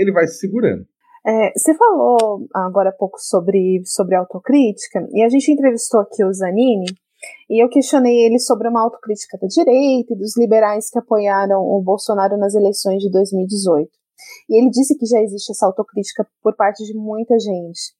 ele 0.00 0.12
vai 0.12 0.26
se 0.26 0.38
segurando. 0.38 0.86
É, 1.24 1.52
você 1.56 1.72
falou 1.74 2.48
agora 2.52 2.90
há 2.90 2.92
pouco 2.92 3.18
sobre, 3.18 3.82
sobre 3.84 4.16
autocrítica, 4.16 5.06
e 5.12 5.22
a 5.22 5.28
gente 5.28 5.52
entrevistou 5.52 6.00
aqui 6.00 6.24
o 6.24 6.32
Zanini, 6.32 6.86
e 7.48 7.62
eu 7.62 7.68
questionei 7.68 8.24
ele 8.24 8.40
sobre 8.40 8.68
uma 8.68 8.82
autocrítica 8.82 9.38
da 9.38 9.46
direita 9.46 10.12
e 10.12 10.16
dos 10.16 10.36
liberais 10.36 10.90
que 10.90 10.98
apoiaram 10.98 11.60
o 11.60 11.80
Bolsonaro 11.80 12.36
nas 12.36 12.54
eleições 12.54 13.00
de 13.00 13.10
2018. 13.10 13.88
E 14.50 14.58
ele 14.58 14.70
disse 14.70 14.96
que 14.98 15.06
já 15.06 15.20
existe 15.20 15.52
essa 15.52 15.66
autocrítica 15.66 16.26
por 16.42 16.56
parte 16.56 16.84
de 16.84 16.94
muita 16.94 17.38
gente. 17.38 17.94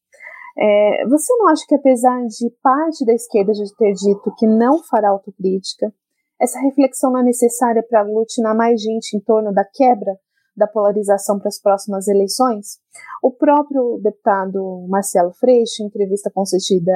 É, 0.58 1.06
você 1.06 1.32
não 1.36 1.48
acha 1.48 1.64
que, 1.66 1.74
apesar 1.74 2.26
de 2.26 2.50
parte 2.62 3.04
da 3.06 3.14
esquerda 3.14 3.54
já 3.54 3.64
ter 3.78 3.92
dito 3.92 4.34
que 4.36 4.46
não 4.46 4.82
fará 4.82 5.10
autocrítica, 5.10 5.92
essa 6.40 6.60
reflexão 6.60 7.12
não 7.12 7.20
é 7.20 7.24
necessária 7.24 7.82
para 7.82 8.00
aglutinar 8.00 8.56
mais 8.56 8.80
gente 8.80 9.16
em 9.16 9.20
torno 9.20 9.52
da 9.52 9.64
quebra 9.64 10.18
da 10.56 10.66
polarização 10.66 11.38
para 11.38 11.48
as 11.48 11.60
próximas 11.60 12.08
eleições. 12.08 12.78
O 13.22 13.30
próprio 13.32 13.98
deputado 14.02 14.86
Marcelo 14.88 15.32
Freixo, 15.32 15.82
em 15.82 15.86
entrevista 15.86 16.30
concedida 16.32 16.92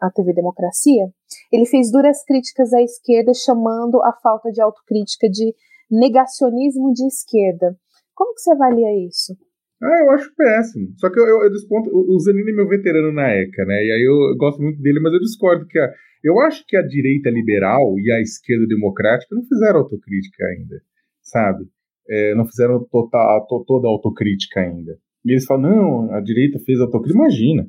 à, 0.00 0.10
TV 0.10 0.32
Democracia, 0.32 1.08
ele 1.50 1.66
fez 1.66 1.90
duras 1.90 2.24
críticas 2.24 2.72
à 2.72 2.82
esquerda, 2.82 3.32
chamando 3.34 4.02
a 4.02 4.12
falta 4.22 4.50
de 4.50 4.60
autocrítica 4.60 5.28
de 5.28 5.54
negacionismo 5.90 6.92
de 6.92 7.06
esquerda. 7.06 7.76
Como 8.14 8.34
que 8.34 8.40
você 8.40 8.52
avalia 8.52 9.06
isso? 9.06 9.34
Ah, 9.82 10.04
eu 10.04 10.10
acho 10.12 10.32
péssimo. 10.36 10.94
Só 10.96 11.10
que 11.10 11.18
eu, 11.18 11.26
eu, 11.26 11.42
eu 11.42 11.50
desponto. 11.50 11.90
O, 11.90 12.14
o 12.14 12.20
Zanini 12.20 12.52
é 12.52 12.54
meu 12.54 12.68
veterano 12.68 13.12
na 13.12 13.28
ECA, 13.34 13.64
né? 13.64 13.74
E 13.74 13.90
aí 13.90 14.02
eu, 14.06 14.30
eu, 14.30 14.36
gosto 14.36 14.62
muito 14.62 14.80
dele, 14.80 15.00
mas 15.00 15.12
eu 15.12 15.18
discordo 15.18 15.66
que 15.66 15.78
a, 15.78 15.92
eu 16.22 16.38
acho 16.40 16.64
que 16.66 16.76
a 16.76 16.86
direita 16.86 17.30
liberal 17.30 17.98
e 17.98 18.12
a 18.12 18.20
esquerda 18.20 18.64
democrática 18.66 19.34
não 19.34 19.42
fizeram 19.42 19.80
autocrítica 19.80 20.44
ainda, 20.46 20.80
sabe? 21.20 21.64
É, 22.08 22.34
não 22.34 22.44
fizeram 22.44 22.84
total, 22.90 23.46
to, 23.46 23.64
toda 23.66 23.86
a 23.86 23.90
autocrítica 23.90 24.60
ainda. 24.60 24.96
E 25.24 25.32
eles 25.32 25.44
falam, 25.44 25.70
não, 25.70 26.14
a 26.14 26.20
direita 26.20 26.58
fez 26.58 26.80
autocrítica. 26.80 27.18
Imagina. 27.18 27.66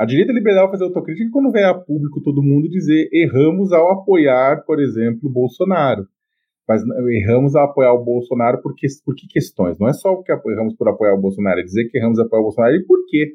A 0.00 0.06
direita 0.06 0.32
liberal 0.32 0.70
fazer 0.70 0.84
autocrítica 0.84 1.28
quando 1.30 1.52
vem 1.52 1.62
a 1.62 1.74
público 1.74 2.22
todo 2.22 2.42
mundo 2.42 2.70
dizer 2.70 3.08
erramos 3.12 3.70
ao 3.70 3.92
apoiar, 3.92 4.64
por 4.64 4.80
exemplo, 4.80 5.28
o 5.28 5.32
Bolsonaro. 5.32 6.06
Mas 6.66 6.82
erramos 7.10 7.54
ao 7.54 7.64
apoiar 7.64 7.92
o 7.92 8.02
Bolsonaro 8.02 8.62
por 8.62 8.74
que, 8.74 8.86
por 9.04 9.14
que 9.14 9.26
questões? 9.26 9.78
Não 9.78 9.88
é 9.88 9.92
só 9.92 10.12
o 10.12 10.22
que 10.22 10.32
erramos 10.32 10.74
por 10.76 10.88
apoiar 10.88 11.14
o 11.14 11.20
Bolsonaro, 11.20 11.60
é 11.60 11.64
dizer 11.64 11.88
que 11.90 11.98
erramos 11.98 12.18
apoiar 12.18 12.40
o 12.40 12.44
Bolsonaro 12.44 12.76
e 12.76 12.86
por 12.86 13.04
quê? 13.08 13.32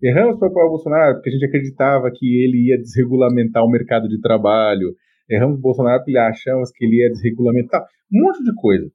Erramos 0.00 0.38
por 0.38 0.46
apoiar 0.46 0.66
o 0.66 0.70
Bolsonaro 0.70 1.14
porque 1.14 1.30
a 1.30 1.32
gente 1.32 1.46
acreditava 1.46 2.10
que 2.14 2.44
ele 2.44 2.68
ia 2.68 2.78
desregulamentar 2.78 3.64
o 3.64 3.70
mercado 3.70 4.08
de 4.08 4.20
trabalho. 4.20 4.94
Erramos 5.28 5.58
o 5.58 5.60
Bolsonaro 5.60 6.04
porque 6.04 6.16
achamos 6.16 6.70
que 6.70 6.84
ele 6.84 7.02
ia 7.02 7.08
desregulamentar. 7.08 7.84
Um 8.12 8.20
monte 8.22 8.44
de 8.44 8.54
coisa. 8.54 8.88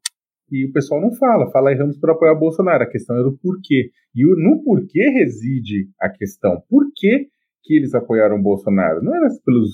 E 0.53 0.65
o 0.65 0.71
pessoal 0.71 1.01
não 1.01 1.11
fala, 1.15 1.49
fala 1.49 1.71
erramos 1.71 1.97
por 1.97 2.11
apoiar 2.11 2.35
Bolsonaro. 2.35 2.83
A 2.83 2.87
questão 2.87 3.17
é 3.17 3.23
do 3.23 3.35
porquê. 3.41 3.89
E 4.15 4.23
no 4.23 4.63
porquê 4.63 5.01
reside 5.09 5.89
a 5.99 6.07
questão. 6.07 6.61
Por 6.69 6.85
que, 6.95 7.25
que 7.63 7.75
eles 7.75 7.95
apoiaram 7.95 8.39
Bolsonaro? 8.39 9.01
Não 9.01 9.15
era 9.15 9.29
pelos 9.43 9.71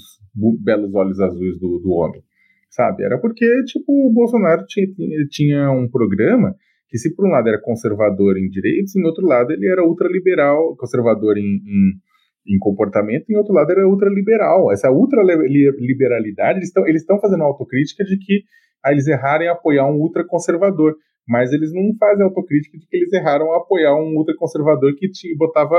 belos 0.64 0.96
olhos 0.96 1.20
azuis 1.20 1.60
do, 1.60 1.80
do 1.80 1.92
homem, 1.92 2.22
sabe? 2.70 3.04
Era 3.04 3.20
porque, 3.20 3.46
tipo, 3.66 3.92
o 3.92 4.14
Bolsonaro 4.14 4.64
tinha, 4.68 4.88
tinha 5.30 5.70
um 5.70 5.90
programa 5.90 6.56
que 6.88 6.98
se 6.98 7.14
por 7.14 7.28
um 7.28 7.32
lado 7.32 7.50
era 7.50 7.62
conservador 7.62 8.38
em 8.38 8.48
direitos, 8.48 8.96
em 8.96 9.04
outro 9.04 9.28
lado 9.28 9.52
ele 9.52 9.68
era 9.68 9.84
ultraliberal, 9.86 10.78
conservador 10.78 11.38
em, 11.38 11.44
em, 11.44 12.56
em 12.56 12.58
comportamento, 12.58 13.30
em 13.30 13.36
outro 13.36 13.54
lado 13.54 13.70
era 13.70 13.86
ultraliberal. 13.86 14.72
Essa 14.72 14.90
ultraliberalidade, 14.90 16.60
eles 16.60 16.70
estão 16.70 16.88
eles 16.88 17.06
fazendo 17.22 17.44
autocrítica 17.44 18.06
de 18.06 18.18
que 18.18 18.44
a 18.84 18.92
eles 18.92 19.08
erraram 19.08 19.46
em 19.46 19.48
apoiar 19.50 19.86
um 19.86 20.00
ultraconservador, 20.00 20.96
mas 21.28 21.52
eles 21.54 21.74
não 21.74 21.96
fazem 22.00 22.24
autocrítica 22.24 22.78
de 22.78 22.88
que 22.88 22.98
eles 22.98 23.14
erraram 23.14 23.48
em 23.48 23.56
apoiar 23.56 23.96
um 23.96 24.16
ultraconservador 24.18 24.96
que 24.96 25.10
te, 25.10 25.36
botava 25.38 25.78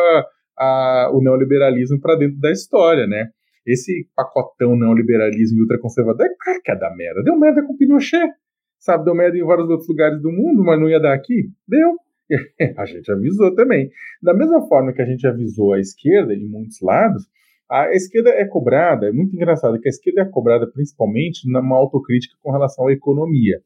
a, 0.57 1.11
o 1.13 1.21
neoliberalismo 1.21 2.01
para 2.01 2.17
dentro 2.17 2.39
da 2.39 2.51
história, 2.51 3.07
né? 3.07 3.31
Esse 3.67 4.09
pacotão 4.15 4.77
neoliberalismo 4.77 5.59
e 5.59 5.63
ultraconservador 5.63 6.27
é 6.27 6.71
é 6.71 6.77
da 6.77 6.95
merda. 6.95 7.23
Deu 7.23 7.39
merda 7.39 7.63
com 7.63 7.77
Pinochet, 7.77 8.31
sabe? 8.79 9.05
Deu 9.05 9.15
merda 9.15 9.37
em 9.37 9.45
vários 9.45 9.69
outros 9.69 9.89
lugares 9.89 10.21
do 10.23 10.31
mundo, 10.31 10.63
mas 10.65 10.81
não 10.81 10.89
ia 10.89 11.01
dar 11.01 11.15
aqui? 11.15 11.51
Deu. 11.67 11.97
a 12.79 12.87
gente 12.87 13.11
avisou 13.11 13.55
também. 13.55 13.91
Da 14.23 14.33
mesma 14.33 14.67
forma 14.69 14.93
que 14.93 15.03
a 15.03 15.07
gente 15.07 15.27
avisou 15.27 15.73
a 15.73 15.81
esquerda 15.81 16.35
em 16.35 16.47
muitos 16.49 16.81
lados, 16.81 17.25
a 17.71 17.91
esquerda 17.93 18.31
é 18.31 18.45
cobrada, 18.45 19.07
é 19.07 19.13
muito 19.13 19.35
engraçado 19.35 19.79
que 19.79 19.89
a 19.89 19.91
esquerda 19.91 20.23
é 20.23 20.25
cobrada 20.25 20.67
principalmente 20.71 21.49
numa 21.49 21.77
autocrítica 21.77 22.37
com 22.43 22.51
relação 22.51 22.89
à 22.89 22.93
economia. 22.93 23.61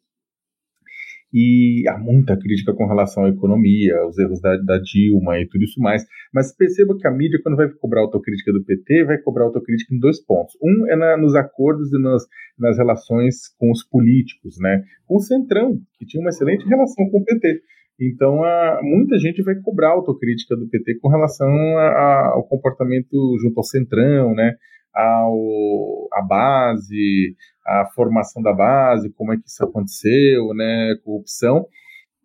E 1.36 1.82
há 1.88 1.98
muita 1.98 2.38
crítica 2.38 2.72
com 2.72 2.86
relação 2.86 3.24
à 3.24 3.28
economia, 3.28 4.06
os 4.06 4.16
erros 4.16 4.40
da, 4.40 4.56
da, 4.56 4.78
Dilma 4.78 5.40
e 5.40 5.48
tudo 5.48 5.64
isso 5.64 5.80
mais. 5.80 6.04
Mas 6.32 6.54
perceba 6.54 6.96
que 6.96 7.08
a 7.08 7.10
mídia, 7.10 7.40
quando 7.42 7.56
vai 7.56 7.68
cobrar 7.68 8.02
autocrítica 8.02 8.52
do 8.52 8.62
PT, 8.62 9.02
vai 9.04 9.18
cobrar 9.18 9.46
autocrítica 9.46 9.92
em 9.92 9.98
dois 9.98 10.24
pontos. 10.24 10.54
Um 10.62 10.86
é 10.88 10.94
na, 10.94 11.16
nos 11.16 11.34
acordos 11.34 11.92
e 11.92 12.00
nas, 12.00 12.22
nas 12.56 12.78
relações 12.78 13.48
com 13.58 13.72
os 13.72 13.82
políticos, 13.82 14.58
né? 14.60 14.84
Com 15.06 15.16
o 15.16 15.20
Centrão, 15.20 15.76
que 15.98 16.06
tinha 16.06 16.20
uma 16.20 16.30
excelente 16.30 16.64
relação 16.68 17.10
com 17.10 17.18
o 17.18 17.24
PT. 17.24 17.62
Então, 18.00 18.42
a, 18.42 18.80
muita 18.82 19.18
gente 19.18 19.42
vai 19.42 19.54
cobrar 19.62 19.90
autocrítica 19.90 20.56
do 20.56 20.68
PT 20.68 20.98
com 21.00 21.08
relação 21.08 21.48
a, 21.48 21.88
a, 21.88 22.32
ao 22.34 22.46
comportamento 22.48 23.36
junto 23.40 23.58
ao 23.58 23.64
centrão, 23.64 24.34
né? 24.34 24.54
Ao, 24.94 26.08
a 26.12 26.22
base, 26.22 27.34
a 27.66 27.86
formação 27.94 28.42
da 28.42 28.52
base, 28.52 29.12
como 29.14 29.32
é 29.32 29.36
que 29.36 29.46
isso 29.46 29.62
aconteceu, 29.64 30.52
né? 30.54 30.96
Corrupção. 31.04 31.66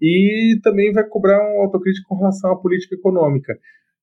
E 0.01 0.59
também 0.63 0.91
vai 0.91 1.03
cobrar 1.07 1.39
uma 1.39 1.63
autocrítica 1.63 2.05
com 2.07 2.17
relação 2.17 2.51
à 2.51 2.59
política 2.59 2.95
econômica. 2.95 3.53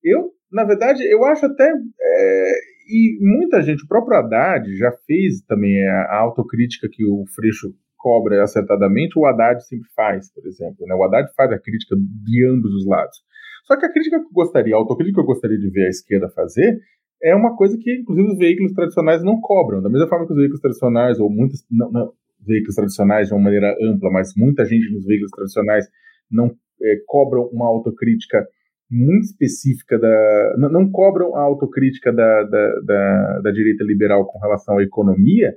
Eu, 0.05 0.31
na 0.53 0.65
verdade, 0.65 1.03
eu 1.03 1.25
acho 1.25 1.47
até. 1.47 1.69
É, 1.69 2.53
e 2.89 3.19
muita 3.21 3.61
gente, 3.63 3.85
o 3.85 3.89
próprio 3.89 4.17
Haddad 4.17 4.77
já 4.77 4.93
fez 5.07 5.43
também 5.43 5.85
a, 5.89 6.03
a 6.11 6.19
autocrítica 6.21 6.89
que 6.91 7.05
o 7.05 7.25
Freixo 7.35 7.75
cobra 7.97 8.43
acertadamente, 8.43 9.19
o 9.19 9.27
Haddad 9.27 9.67
sempre 9.67 9.89
faz, 9.95 10.33
por 10.33 10.47
exemplo. 10.47 10.87
Né? 10.87 10.95
O 10.95 11.03
Haddad 11.05 11.33
faz 11.35 11.51
a 11.53 11.59
crítica 11.59 11.97
de 11.97 12.47
ambos 12.47 12.73
os 12.75 12.87
lados. 12.87 13.19
Só 13.65 13.77
que 13.77 13.85
a 13.85 13.93
crítica 13.93 14.21
que 14.21 14.27
eu 14.27 14.33
gostaria, 14.33 14.75
a 14.75 14.79
autocrítica 14.79 15.17
que 15.17 15.21
eu 15.21 15.27
gostaria 15.27 15.59
de 15.59 15.71
ver 15.71 15.87
a 15.87 15.91
esquerda 15.91 16.29
fazer 16.31 16.79
é 17.23 17.35
uma 17.35 17.57
coisa 17.57 17.77
que, 17.81 18.01
inclusive, 18.01 18.29
os 18.29 18.39
veículos 18.39 18.73
tradicionais 18.73 19.25
não 19.25 19.41
cobram. 19.41 19.83
Da 19.83 19.89
mesma 19.89 20.09
forma 20.09 20.27
que 20.27 20.33
os 20.33 20.39
veículos 20.39 20.61
tradicionais, 20.61 21.19
ou 21.19 21.31
muitos 21.31 21.65
não, 21.71 21.91
não, 21.91 22.13
veículos 22.47 22.75
tradicionais 22.75 23.29
de 23.29 23.35
uma 23.35 23.43
maneira 23.43 23.75
ampla, 23.83 24.11
mas 24.11 24.33
muita 24.37 24.65
gente 24.65 24.93
nos 24.93 25.05
veículos 25.05 25.31
tradicionais 25.33 25.87
não 26.31 26.55
é, 26.83 26.97
cobram 27.07 27.49
uma 27.53 27.67
autocrítica 27.67 28.47
muito 28.91 29.25
específica 29.25 29.99
da. 29.99 30.55
Não, 30.59 30.69
não 30.69 30.91
cobram 30.91 31.35
a 31.37 31.41
autocrítica 31.41 32.13
da, 32.13 32.43
da, 32.45 32.81
da, 32.81 33.41
da, 33.45 33.51
direita 33.51 33.83
liberal 33.83 34.25
com 34.27 34.39
relação 34.39 34.79
à 34.79 34.83
economia, 34.83 35.53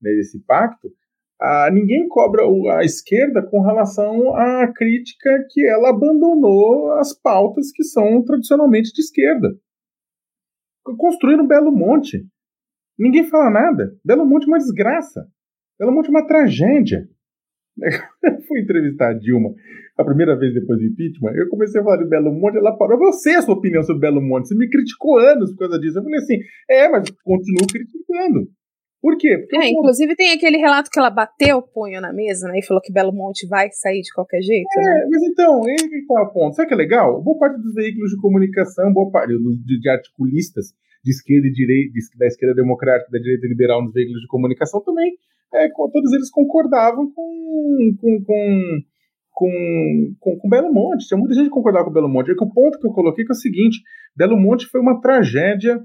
né, 0.00 0.10
pacto, 0.46 0.88
ah, 1.44 1.68
ninguém 1.72 2.06
cobra 2.06 2.44
a 2.78 2.84
esquerda 2.84 3.42
com 3.42 3.62
relação 3.62 4.32
à 4.36 4.72
crítica 4.72 5.44
que 5.50 5.66
ela 5.66 5.90
abandonou 5.90 6.92
as 6.92 7.12
pautas 7.12 7.72
que 7.72 7.82
são 7.82 8.22
tradicionalmente 8.22 8.92
de 8.92 9.00
esquerda. 9.00 9.48
Construíram 10.96 11.44
Belo 11.44 11.72
Monte. 11.72 12.24
Ninguém 12.96 13.24
fala 13.24 13.50
nada. 13.50 13.92
Belo 14.04 14.24
Monte 14.24 14.44
é 14.44 14.46
uma 14.46 14.58
desgraça. 14.58 15.26
Belo 15.80 15.92
Monte 15.92 16.06
é 16.06 16.10
uma 16.10 16.26
tragédia. 16.28 17.08
Eu 18.22 18.42
fui 18.42 18.60
entrevistar 18.60 19.10
a 19.10 19.18
Dilma 19.18 19.50
a 19.98 20.04
primeira 20.04 20.38
vez 20.38 20.54
depois 20.54 20.78
do 20.78 20.86
impeachment. 20.86 21.32
Eu 21.34 21.48
comecei 21.48 21.80
a 21.80 21.84
falar 21.84 21.96
de 21.96 22.08
Belo 22.08 22.32
Monte, 22.32 22.58
ela 22.58 22.76
parou. 22.76 22.98
Você, 22.98 23.30
a 23.30 23.42
sua 23.42 23.54
opinião 23.54 23.82
sobre 23.82 24.02
Belo 24.02 24.22
Monte, 24.22 24.46
você 24.46 24.54
me 24.54 24.70
criticou 24.70 25.18
anos 25.18 25.50
por 25.50 25.58
causa 25.60 25.80
disso. 25.80 25.98
Eu 25.98 26.04
falei 26.04 26.18
assim: 26.18 26.38
é, 26.70 26.88
mas 26.88 27.10
continuo 27.24 27.66
criticando. 27.66 28.48
Por 29.02 29.18
quê? 29.18 29.36
Porque 29.36 29.56
é, 29.56 29.68
inclusive 29.68 30.14
tem 30.14 30.32
aquele 30.32 30.58
relato 30.58 30.88
que 30.88 30.98
ela 30.98 31.10
bateu 31.10 31.58
o 31.58 31.62
punho 31.62 32.00
na 32.00 32.12
mesa, 32.12 32.46
né? 32.46 32.60
E 32.60 32.64
falou 32.64 32.80
que 32.80 32.92
Belo 32.92 33.12
Monte 33.12 33.48
vai 33.48 33.68
sair 33.72 34.00
de 34.00 34.12
qualquer 34.14 34.40
jeito, 34.40 34.68
é, 34.78 34.80
né? 34.80 35.08
Mas 35.10 35.22
então, 35.24 35.60
ele 35.66 35.88
que 35.88 36.06
tá 36.06 36.22
o 36.22 36.32
ponto. 36.32 36.54
Sabe 36.54 36.68
que 36.68 36.74
é 36.74 36.76
legal? 36.76 37.20
Boa 37.20 37.36
parte 37.36 37.60
dos 37.60 37.74
veículos 37.74 38.12
de 38.12 38.20
comunicação, 38.20 38.92
boa 38.92 39.10
parte 39.10 39.32
de, 39.32 39.80
de 39.80 39.88
articulistas 39.90 40.66
de 41.04 41.10
esquerda 41.10 41.48
e 41.48 41.52
direita, 41.52 41.92
da 42.16 42.26
esquerda 42.26 42.54
democrática, 42.54 43.10
da 43.10 43.18
direita 43.18 43.48
liberal 43.48 43.82
nos 43.82 43.92
veículos 43.92 44.20
de 44.20 44.28
comunicação 44.28 44.80
também, 44.80 45.12
é, 45.52 45.68
todos 45.68 46.12
eles 46.12 46.30
concordavam 46.30 47.12
com, 47.12 47.96
com, 48.00 48.24
com 48.24 48.82
com, 49.34 50.14
com, 50.20 50.38
com, 50.38 50.48
Belo 50.48 50.72
Monte. 50.72 51.06
Tinha 51.08 51.18
muita 51.18 51.34
gente 51.34 51.44
que 51.44 51.50
concordava 51.50 51.86
com 51.86 51.92
Belo 51.92 52.08
Monte. 52.08 52.30
É 52.30 52.34
que 52.34 52.44
o 52.44 52.52
ponto 52.52 52.78
que 52.78 52.86
eu 52.86 52.92
coloquei 52.92 53.24
é, 53.24 53.26
é 53.28 53.32
o 53.32 53.34
seguinte: 53.34 53.80
Belo 54.14 54.38
Monte 54.38 54.66
foi 54.66 54.80
uma 54.80 55.00
tragédia 55.00 55.82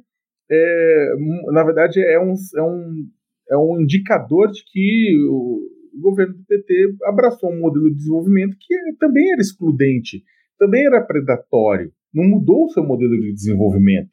é, 0.49 1.13
na 1.51 1.63
verdade, 1.63 1.99
é 1.99 2.19
um, 2.19 2.33
é, 2.55 2.63
um, 2.63 3.09
é 3.51 3.57
um 3.57 3.81
indicador 3.81 4.51
de 4.51 4.63
que 4.65 5.17
o, 5.29 5.77
governo 5.99 6.35
do 6.35 6.45
PT 6.45 6.95
abraçou 7.05 7.51
um 7.51 7.59
modelo 7.59 7.89
de 7.89 7.95
desenvolvimento 7.95 8.55
que 8.59 8.75
também 8.99 9.31
era 9.31 9.41
excludente, 9.41 10.23
também 10.57 10.85
era 10.85 11.01
predatório, 11.01 11.91
não 12.13 12.23
mudou 12.23 12.65
o 12.65 12.69
seu 12.69 12.83
modelo 12.83 13.19
de 13.19 13.33
desenvolvimento. 13.33 14.09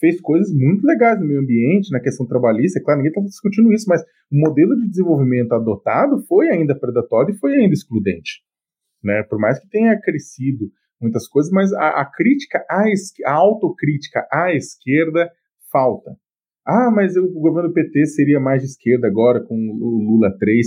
Fez 0.00 0.20
coisas 0.20 0.54
muito 0.54 0.86
legais 0.86 1.18
no 1.18 1.26
meio 1.26 1.40
ambiente, 1.40 1.90
na 1.90 2.00
questão 2.00 2.26
trabalhista, 2.26 2.78
é 2.78 2.82
claro, 2.82 2.98
ninguém 2.98 3.10
está 3.10 3.20
discutindo 3.20 3.72
isso, 3.72 3.86
mas 3.88 4.00
o 4.30 4.38
modelo 4.38 4.76
de 4.76 4.88
desenvolvimento 4.88 5.52
adotado 5.52 6.22
foi 6.26 6.48
ainda 6.48 6.78
predatório 6.78 7.34
e 7.34 7.38
foi 7.38 7.54
ainda 7.54 7.74
excludente. 7.74 8.42
Né? 9.02 9.22
Por 9.24 9.38
mais 9.38 9.58
que 9.58 9.68
tenha 9.68 10.00
crescido 10.00 10.70
muitas 11.00 11.26
coisas, 11.28 11.50
mas 11.52 11.72
a, 11.72 12.00
a 12.00 12.04
crítica, 12.04 12.64
a, 12.70 12.84
a 13.26 13.32
autocrítica 13.32 14.26
à 14.32 14.54
esquerda 14.54 15.30
falta. 15.70 16.16
Ah, 16.66 16.90
mas 16.90 17.16
o 17.16 17.32
governo 17.32 17.72
PT 17.72 18.06
seria 18.06 18.38
mais 18.38 18.62
de 18.62 18.68
esquerda 18.68 19.06
agora 19.06 19.40
com 19.40 19.54
o 19.54 20.02
Lula 20.02 20.36
3. 20.38 20.66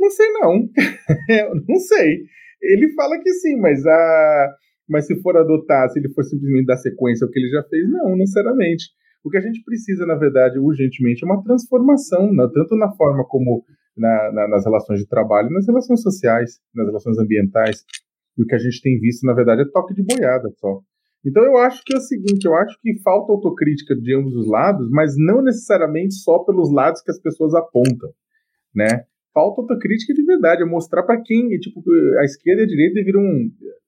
Não 0.00 0.10
sei 0.10 0.32
não. 0.32 0.68
não 1.68 1.76
sei. 1.76 2.22
Ele 2.62 2.92
fala 2.94 3.18
que 3.20 3.30
sim, 3.34 3.56
mas 3.56 3.84
a 3.86 4.56
mas 4.88 5.06
se 5.06 5.20
for 5.22 5.36
adotar, 5.36 5.88
se 5.88 5.98
ele 5.98 6.12
for 6.12 6.24
simplesmente 6.24 6.66
dar 6.66 6.76
sequência 6.76 7.24
ao 7.24 7.30
que 7.30 7.38
ele 7.38 7.48
já 7.48 7.62
fez, 7.64 7.88
não, 7.88 8.16
necessariamente. 8.16 8.84
O 9.24 9.30
que 9.30 9.38
a 9.38 9.40
gente 9.40 9.62
precisa, 9.64 10.04
na 10.04 10.16
verdade, 10.16 10.58
urgentemente, 10.58 11.24
é 11.24 11.26
uma 11.26 11.42
transformação, 11.42 12.30
tanto 12.52 12.76
na 12.76 12.92
forma 12.92 13.24
como 13.24 13.64
na, 13.96 14.32
na, 14.32 14.48
nas 14.48 14.64
relações 14.64 15.00
de 15.00 15.06
trabalho, 15.06 15.50
nas 15.50 15.66
relações 15.66 16.02
sociais, 16.02 16.60
nas 16.74 16.86
relações 16.86 17.18
ambientais. 17.18 17.84
E 18.36 18.42
o 18.42 18.46
que 18.46 18.54
a 18.54 18.58
gente 18.58 18.82
tem 18.82 18.98
visto, 18.98 19.24
na 19.24 19.32
verdade, 19.32 19.62
é 19.62 19.64
toque 19.72 19.94
de 19.94 20.02
boiada 20.02 20.50
só. 20.58 20.80
Então 21.24 21.44
eu 21.44 21.56
acho 21.58 21.82
que 21.84 21.94
é 21.94 21.98
o 21.98 22.00
seguinte, 22.00 22.46
eu 22.46 22.54
acho 22.54 22.76
que 22.80 23.00
falta 23.02 23.32
autocrítica 23.32 23.94
de 23.94 24.14
ambos 24.14 24.34
os 24.34 24.48
lados, 24.48 24.88
mas 24.90 25.14
não 25.16 25.42
necessariamente 25.42 26.14
só 26.14 26.40
pelos 26.40 26.72
lados 26.72 27.00
que 27.02 27.10
as 27.10 27.20
pessoas 27.20 27.54
apontam, 27.54 28.10
né? 28.74 29.06
falta 29.32 29.62
autocrítica 29.62 30.14
de 30.14 30.24
verdade, 30.24 30.62
é 30.62 30.64
mostrar 30.64 31.02
para 31.02 31.20
quem, 31.20 31.48
tipo, 31.58 31.82
a 32.20 32.24
esquerda 32.24 32.62
e 32.62 32.64
a 32.64 32.68
direita 32.68 32.94
deveriam. 32.94 33.24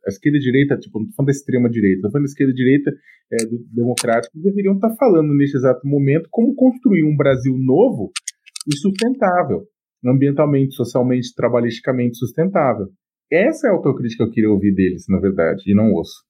A 0.07 0.11
esquerda 0.11 0.37
e 0.37 0.41
a 0.41 0.43
direita, 0.43 0.77
tipo, 0.77 0.99
não 1.01 1.07
falando 1.13 1.27
da 1.27 1.33
extrema 1.33 1.71
direita, 1.71 2.03
tô 2.03 2.11
falando 2.11 2.27
da 2.27 2.31
esquerda 2.31 2.53
e 2.53 2.57
direita 2.57 2.91
é, 3.33 3.47
do 3.47 3.65
democrático, 3.73 4.39
deveriam 4.39 4.75
estar 4.75 4.91
tá 4.91 4.97
falando 4.97 5.35
neste 5.35 5.57
exato 5.57 5.87
momento 5.87 6.29
como 6.31 6.55
construir 6.55 7.05
um 7.05 7.17
Brasil 7.17 7.57
novo 7.57 8.11
e 8.69 8.77
sustentável, 8.77 9.63
ambientalmente, 10.05 10.75
socialmente, 10.75 11.35
trabalhisticamente 11.35 12.19
sustentável. 12.19 12.89
Essa 13.31 13.69
é 13.69 13.71
a 13.71 13.73
autocrítica 13.73 14.25
que 14.25 14.31
eu 14.31 14.33
queria 14.33 14.51
ouvir 14.51 14.75
deles, 14.75 15.05
na 15.09 15.19
verdade, 15.19 15.63
e 15.67 15.75
não 15.75 15.93
ouço. 15.93 16.23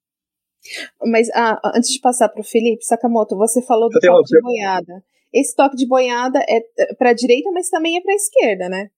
Mas 1.07 1.29
ah, 1.35 1.61
antes 1.77 1.91
de 1.91 2.01
passar 2.01 2.29
para 2.29 2.41
o 2.41 2.45
Felipe 2.45 2.85
Sakamoto, 2.85 3.37
você 3.37 3.65
falou 3.65 3.89
do 3.89 3.99
toque 4.01 4.29
de 4.29 4.41
boiada. 4.41 5.05
Esse 5.33 5.55
toque 5.55 5.77
de 5.77 5.87
boiada 5.87 6.39
é, 6.49 6.59
é 6.59 6.95
para 6.95 7.11
a 7.11 7.15
direita, 7.15 7.51
mas 7.53 7.69
também 7.69 7.97
é 7.97 8.01
para 8.01 8.12
a 8.12 8.17
esquerda, 8.17 8.69
né? 8.69 8.89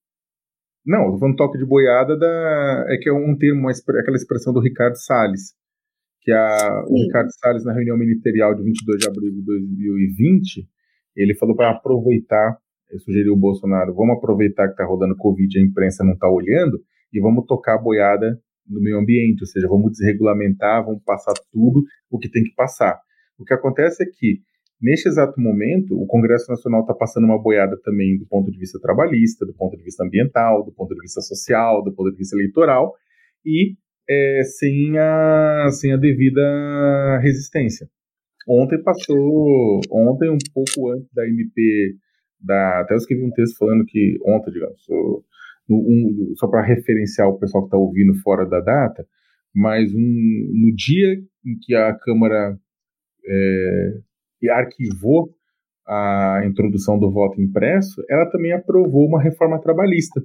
Não, 0.84 1.06
eu 1.06 1.12
tô 1.12 1.18
falando 1.18 1.36
toque 1.36 1.58
de 1.58 1.66
boiada 1.66 2.16
da. 2.16 2.86
É 2.88 2.96
que 2.96 3.08
é 3.08 3.12
um 3.12 3.36
termo, 3.36 3.60
uma, 3.60 3.70
aquela 3.70 4.16
expressão 4.16 4.52
do 4.52 4.60
Ricardo 4.60 4.96
Salles. 4.96 5.54
Que 6.20 6.30
a, 6.30 6.84
o 6.88 7.04
Ricardo 7.04 7.28
Salles, 7.40 7.64
na 7.64 7.72
reunião 7.72 7.96
ministerial 7.96 8.54
de 8.54 8.62
22 8.62 9.00
de 9.00 9.08
abril 9.08 9.32
de 9.32 9.44
2020, 9.44 10.68
ele 11.16 11.34
falou 11.34 11.56
para 11.56 11.70
aproveitar, 11.70 12.56
ele 12.90 13.00
sugeriu 13.00 13.32
o 13.32 13.38
Bolsonaro, 13.38 13.94
vamos 13.94 14.16
aproveitar 14.16 14.66
que 14.66 14.72
está 14.72 14.84
rodando 14.84 15.16
Covid 15.16 15.56
e 15.56 15.60
a 15.60 15.64
imprensa 15.64 16.04
não 16.04 16.12
está 16.12 16.28
olhando, 16.28 16.78
e 17.12 17.20
vamos 17.20 17.46
tocar 17.46 17.74
a 17.74 17.82
boiada 17.82 18.40
no 18.68 18.80
meio 18.80 18.98
ambiente, 18.98 19.42
ou 19.42 19.46
seja, 19.46 19.68
vamos 19.68 19.92
desregulamentar, 19.92 20.84
vamos 20.84 21.02
passar 21.04 21.34
tudo 21.52 21.82
o 22.10 22.18
que 22.18 22.28
tem 22.28 22.42
que 22.42 22.54
passar. 22.54 22.98
O 23.38 23.44
que 23.44 23.54
acontece 23.54 24.02
é 24.02 24.06
que 24.06 24.40
Neste 24.80 25.08
exato 25.08 25.40
momento, 25.40 25.98
o 25.98 26.06
Congresso 26.06 26.50
Nacional 26.50 26.82
está 26.82 26.92
passando 26.92 27.24
uma 27.24 27.40
boiada 27.40 27.78
também 27.82 28.18
do 28.18 28.26
ponto 28.26 28.50
de 28.50 28.58
vista 28.58 28.78
trabalhista, 28.78 29.46
do 29.46 29.54
ponto 29.54 29.74
de 29.74 29.82
vista 29.82 30.04
ambiental, 30.04 30.62
do 30.64 30.72
ponto 30.72 30.94
de 30.94 31.00
vista 31.00 31.22
social, 31.22 31.82
do 31.82 31.94
ponto 31.94 32.10
de 32.10 32.18
vista 32.18 32.36
eleitoral, 32.36 32.92
e 33.44 33.74
é, 34.08 34.42
sem, 34.44 34.98
a, 34.98 35.68
sem 35.70 35.92
a 35.94 35.96
devida 35.96 37.18
resistência. 37.22 37.88
Ontem 38.46 38.80
passou, 38.82 39.80
ontem 39.90 40.28
um 40.28 40.38
pouco 40.52 40.92
antes 40.92 41.08
da 41.14 41.26
MP, 41.26 41.96
da, 42.38 42.80
até 42.80 42.92
eu 42.92 42.98
escrevi 42.98 43.24
um 43.24 43.30
texto 43.30 43.56
falando 43.56 43.84
que, 43.86 44.18
ontem, 44.26 44.52
digamos, 44.52 44.82
um, 45.74 46.32
só 46.36 46.46
para 46.48 46.64
referenciar 46.64 47.28
o 47.28 47.38
pessoal 47.38 47.64
que 47.64 47.68
está 47.68 47.78
ouvindo 47.78 48.14
fora 48.22 48.46
da 48.46 48.60
data, 48.60 49.06
mas 49.54 49.92
um, 49.94 49.98
no 49.98 50.74
dia 50.74 51.14
em 51.44 51.58
que 51.60 51.74
a 51.74 51.94
Câmara 51.94 52.58
é, 53.26 54.50
arquivou 54.50 55.30
a 55.86 56.42
introdução 56.44 56.98
do 56.98 57.10
voto 57.10 57.40
impresso, 57.40 58.02
ela 58.08 58.28
também 58.30 58.52
aprovou 58.52 59.06
uma 59.06 59.22
reforma 59.22 59.60
trabalhista. 59.60 60.20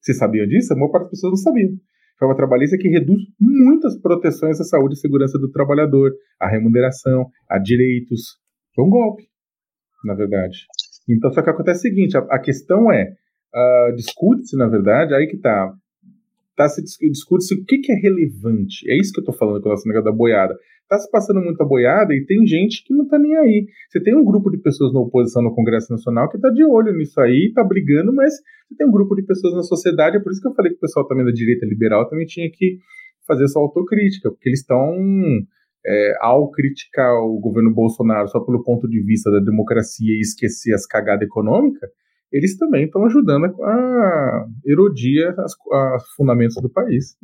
Você 0.00 0.14
sabia 0.14 0.46
disso? 0.46 0.72
A 0.72 0.76
maior 0.76 0.90
parte 0.90 1.04
das 1.04 1.10
pessoas 1.12 1.32
não 1.32 1.36
sabiam. 1.36 1.70
Reforma 2.14 2.36
trabalhista 2.36 2.76
que 2.76 2.88
reduz 2.88 3.22
muitas 3.40 3.96
proteções 4.00 4.60
à 4.60 4.64
saúde 4.64 4.94
e 4.94 4.98
segurança 4.98 5.38
do 5.38 5.50
trabalhador, 5.50 6.12
à 6.38 6.48
remuneração, 6.48 7.26
a 7.48 7.58
direitos. 7.58 8.38
Foi 8.74 8.84
um 8.84 8.90
golpe, 8.90 9.24
na 10.04 10.14
verdade. 10.14 10.66
Então, 11.08 11.32
só 11.32 11.42
que 11.42 11.50
acontece 11.50 11.78
o 11.78 11.82
seguinte: 11.82 12.16
a, 12.16 12.20
a 12.20 12.38
questão 12.38 12.92
é, 12.92 13.14
uh, 13.54 13.94
discute-se, 13.94 14.56
na 14.56 14.66
verdade, 14.66 15.14
aí 15.14 15.26
que 15.26 15.36
está 15.36 15.72
tá 16.56 16.68
se 16.68 16.82
discute-se 16.82 17.54
o 17.54 17.64
que, 17.64 17.78
que, 17.78 17.92
é 17.92 17.96
relevante. 17.96 18.90
É 18.90 18.96
isso 18.98 19.12
que 19.12 19.20
eu 19.20 19.22
estou 19.22 19.34
falando 19.34 19.62
com 19.62 19.68
o 19.68 19.72
nosso 19.72 19.86
negócio 19.86 20.10
da 20.10 20.16
boiada 20.16 20.54
tá 20.88 20.98
se 20.98 21.10
passando 21.10 21.40
muita 21.40 21.64
boiada 21.64 22.14
e 22.14 22.24
tem 22.24 22.46
gente 22.46 22.82
que 22.84 22.94
não 22.94 23.06
tá 23.06 23.18
nem 23.18 23.36
aí. 23.36 23.66
Você 23.88 24.02
tem 24.02 24.16
um 24.16 24.24
grupo 24.24 24.50
de 24.50 24.58
pessoas 24.58 24.92
na 24.92 25.00
oposição 25.00 25.42
no 25.42 25.54
Congresso 25.54 25.92
Nacional 25.92 26.28
que 26.30 26.38
tá 26.38 26.48
de 26.48 26.64
olho 26.64 26.96
nisso 26.96 27.20
aí, 27.20 27.52
tá 27.54 27.62
brigando, 27.62 28.12
mas 28.12 28.32
você 28.66 28.76
tem 28.76 28.86
um 28.86 28.90
grupo 28.90 29.14
de 29.14 29.22
pessoas 29.22 29.54
na 29.54 29.62
sociedade, 29.62 30.16
é 30.16 30.20
por 30.20 30.32
isso 30.32 30.40
que 30.40 30.48
eu 30.48 30.54
falei 30.54 30.72
que 30.72 30.78
o 30.78 30.80
pessoal 30.80 31.06
também 31.06 31.24
da 31.24 31.30
direita 31.30 31.66
liberal 31.66 32.08
também 32.08 32.24
tinha 32.24 32.50
que 32.50 32.78
fazer 33.26 33.44
essa 33.44 33.58
autocrítica, 33.58 34.30
porque 34.30 34.48
eles 34.48 34.60
estão, 34.60 34.96
é, 35.86 36.14
ao 36.20 36.50
criticar 36.50 37.12
o 37.22 37.38
governo 37.38 37.72
Bolsonaro 37.72 38.28
só 38.28 38.40
pelo 38.40 38.62
ponto 38.62 38.88
de 38.88 39.02
vista 39.02 39.30
da 39.30 39.40
democracia 39.40 40.14
e 40.14 40.20
esquecer 40.20 40.72
as 40.72 40.86
cagadas 40.86 41.26
econômicas, 41.26 41.90
eles 42.32 42.56
também 42.56 42.84
estão 42.84 43.04
ajudando 43.06 43.44
a, 43.62 44.46
erodir 44.66 45.34
os 45.38 45.54
fundamentos 46.16 46.56
do 46.60 46.70
país. 46.70 47.16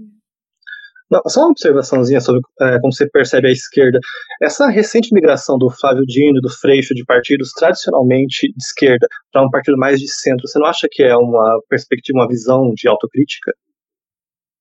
Não, 1.10 1.20
só 1.28 1.42
uma 1.42 1.50
observaçãozinha 1.50 2.20
sobre 2.20 2.40
é, 2.60 2.80
como 2.80 2.92
você 2.92 3.08
percebe 3.08 3.48
a 3.48 3.52
esquerda. 3.52 4.00
Essa 4.42 4.68
recente 4.68 5.12
migração 5.12 5.58
do 5.58 5.70
Flávio 5.70 6.04
Dino, 6.06 6.40
do 6.40 6.50
Freixo, 6.50 6.94
de 6.94 7.04
partidos 7.04 7.52
tradicionalmente 7.52 8.48
de 8.48 8.56
esquerda 8.58 9.06
para 9.30 9.46
um 9.46 9.50
partido 9.50 9.76
mais 9.76 10.00
de 10.00 10.10
centro, 10.10 10.48
você 10.48 10.58
não 10.58 10.66
acha 10.66 10.88
que 10.90 11.02
é 11.02 11.14
uma 11.16 11.60
perspectiva, 11.68 12.18
uma 12.18 12.28
visão 12.28 12.72
de 12.74 12.88
autocrítica? 12.88 13.52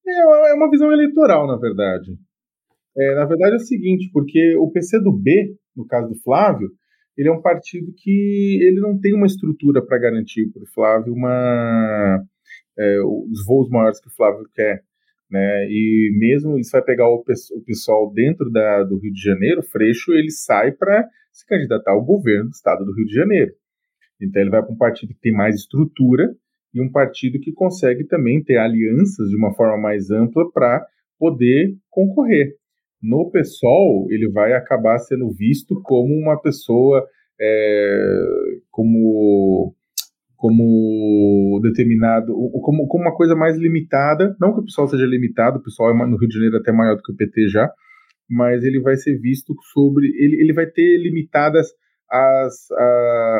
É, 0.05 0.51
é 0.51 0.53
uma 0.53 0.69
visão 0.69 0.91
eleitoral, 0.91 1.47
na 1.47 1.57
verdade. 1.57 2.11
É, 2.95 3.15
na 3.15 3.25
verdade 3.25 3.53
é 3.53 3.57
o 3.57 3.65
seguinte, 3.65 4.09
porque 4.11 4.55
o 4.57 4.69
PCdoB, 4.69 5.57
no 5.75 5.87
caso 5.87 6.09
do 6.09 6.21
Flávio, 6.21 6.69
ele 7.17 7.29
é 7.29 7.31
um 7.31 7.41
partido 7.41 7.93
que 7.95 8.59
ele 8.61 8.79
não 8.79 8.99
tem 8.99 9.13
uma 9.13 9.27
estrutura 9.27 9.85
para 9.85 9.97
garantir 9.97 10.47
para 10.51 10.63
o 10.63 10.67
Flávio 10.67 11.13
uma, 11.13 12.23
é, 12.77 13.01
os 13.03 13.45
voos 13.45 13.69
maiores 13.69 13.99
que 13.99 14.07
o 14.07 14.15
Flávio 14.15 14.47
quer. 14.53 14.83
Né? 15.29 15.67
E 15.69 16.15
mesmo 16.17 16.59
isso 16.59 16.71
vai 16.71 16.81
pegar 16.83 17.07
o, 17.07 17.23
pessoal 17.65 18.11
dentro 18.13 18.51
da, 18.51 18.83
do 18.83 18.97
Rio 18.97 19.11
de 19.11 19.21
Janeiro, 19.21 19.63
Freixo 19.63 20.11
ele 20.13 20.31
sai 20.31 20.71
para 20.71 21.07
se 21.31 21.45
candidatar 21.47 21.91
ao 21.91 22.05
governo 22.05 22.49
do 22.49 22.53
estado 22.53 22.85
do 22.85 22.93
Rio 22.93 23.05
de 23.05 23.13
Janeiro. 23.13 23.51
Então 24.21 24.41
ele 24.41 24.51
vai 24.51 24.61
para 24.61 24.71
um 24.71 24.77
partido 24.77 25.13
que 25.13 25.21
tem 25.21 25.33
mais 25.33 25.55
estrutura 25.55 26.35
e 26.73 26.81
um 26.81 26.91
partido 26.91 27.39
que 27.39 27.51
consegue 27.51 28.03
também 28.03 28.43
ter 28.43 28.57
alianças 28.57 29.29
de 29.29 29.35
uma 29.35 29.53
forma 29.53 29.77
mais 29.77 30.09
ampla 30.09 30.51
para 30.51 30.85
poder 31.19 31.75
concorrer. 31.89 32.55
No 33.03 33.29
PSOL, 33.29 34.07
ele 34.09 34.31
vai 34.31 34.53
acabar 34.53 34.97
sendo 34.97 35.29
visto 35.29 35.81
como 35.83 36.13
uma 36.13 36.41
pessoa, 36.41 37.05
é, 37.39 38.15
como 38.71 39.75
como 40.43 41.57
determinado, 41.63 42.33
como, 42.61 42.85
como 42.85 43.03
uma 43.05 43.15
coisa 43.15 43.33
mais 43.33 43.57
limitada, 43.57 44.35
não 44.41 44.53
que 44.53 44.59
o 44.59 44.65
pessoal 44.65 44.89
seja 44.89 45.05
limitado, 45.05 45.59
o 45.59 45.63
pessoal 45.63 45.91
é 45.91 46.05
no 46.05 46.17
Rio 46.17 46.27
de 46.27 46.33
Janeiro 46.33 46.57
até 46.57 46.69
maior 46.69 46.97
do 46.97 47.01
que 47.01 47.13
o 47.13 47.15
PT 47.15 47.47
já, 47.47 47.71
mas 48.29 48.61
ele 48.61 48.81
vai 48.81 48.97
ser 48.97 49.17
visto 49.19 49.53
sobre, 49.71 50.07
ele, 50.07 50.41
ele 50.41 50.51
vai 50.51 50.65
ter 50.65 50.97
limitadas 50.97 51.67
as, 52.11 52.69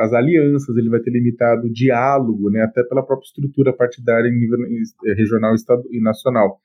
as 0.02 0.14
alianças, 0.14 0.78
ele 0.78 0.90
vai 0.90 1.02
ter 1.02 1.12
limitado 1.12 1.68
o 1.68 1.74
diálogo, 1.74 2.50
né, 2.50 2.62
até 2.62 2.82
pela 2.84 3.06
própria 3.06 3.26
estrutura 3.26 3.74
partidária 3.74 4.30
em 4.30 4.40
nível 4.40 4.60
regional 5.18 5.54
estado, 5.54 5.84
e 5.92 6.02
nacional. 6.02 6.60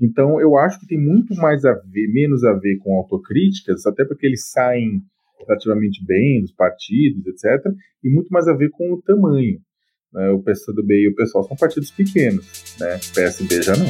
Então, 0.00 0.40
eu 0.40 0.56
acho 0.56 0.80
que 0.80 0.86
tem 0.86 0.98
muito 0.98 1.34
mais 1.34 1.62
a 1.64 1.74
ver, 1.74 2.08
menos 2.08 2.42
a 2.42 2.54
ver 2.54 2.78
com 2.78 2.96
autocríticas, 2.96 3.84
até 3.84 4.02
porque 4.04 4.26
eles 4.26 4.50
saem 4.50 5.02
relativamente 5.38 6.02
bem 6.04 6.40
dos 6.40 6.52
partidos, 6.52 7.26
etc., 7.26 7.66
e 8.02 8.10
muito 8.10 8.28
mais 8.28 8.48
a 8.48 8.54
ver 8.54 8.70
com 8.70 8.94
o 8.94 9.02
tamanho. 9.02 9.58
Né? 10.12 10.30
O 10.30 10.42
PCdoB 10.42 10.94
e 10.94 11.08
o 11.08 11.14
PSOL 11.14 11.44
são 11.44 11.56
partidos 11.56 11.90
pequenos, 11.90 12.76
né? 12.80 12.96
O 12.96 13.14
PSB 13.14 13.62
já 13.62 13.76
não. 13.76 13.86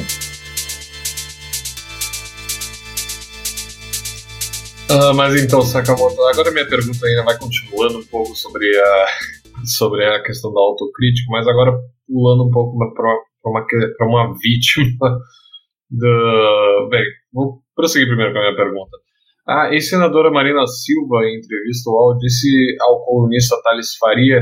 Ah, 4.89 5.13
mas 5.13 5.41
então, 5.41 5.61
Sakamoto, 5.61 6.21
agora 6.23 6.51
minha 6.51 6.67
pergunta 6.67 7.05
ainda 7.05 7.23
vai 7.23 7.37
continuando 7.37 7.99
um 7.99 8.05
pouco 8.05 8.35
sobre 8.35 8.65
a, 8.77 9.05
sobre 9.63 10.05
a 10.05 10.21
questão 10.21 10.53
da 10.53 10.59
autocrítica, 10.59 11.31
mas 11.31 11.47
agora 11.47 11.71
pulando 12.05 12.45
um 12.45 12.51
pouco 12.51 12.77
para 12.93 13.15
uma, 13.45 13.65
uma 14.01 14.35
vítima 14.43 15.17
Bem, 15.91 17.03
vou 17.33 17.61
prosseguir 17.75 18.07
primeiro 18.07 18.31
com 18.31 18.39
a 18.39 18.41
minha 18.41 18.55
pergunta. 18.55 18.97
A 19.47 19.73
ex-senadora 19.73 20.31
Marina 20.31 20.65
Silva, 20.65 21.25
em 21.25 21.37
entrevista 21.37 21.89
ao 21.89 21.95
UOL, 21.95 22.17
disse 22.17 22.47
ao 22.79 23.03
colunista 23.03 23.59
Thales 23.63 23.95
Faria 23.97 24.39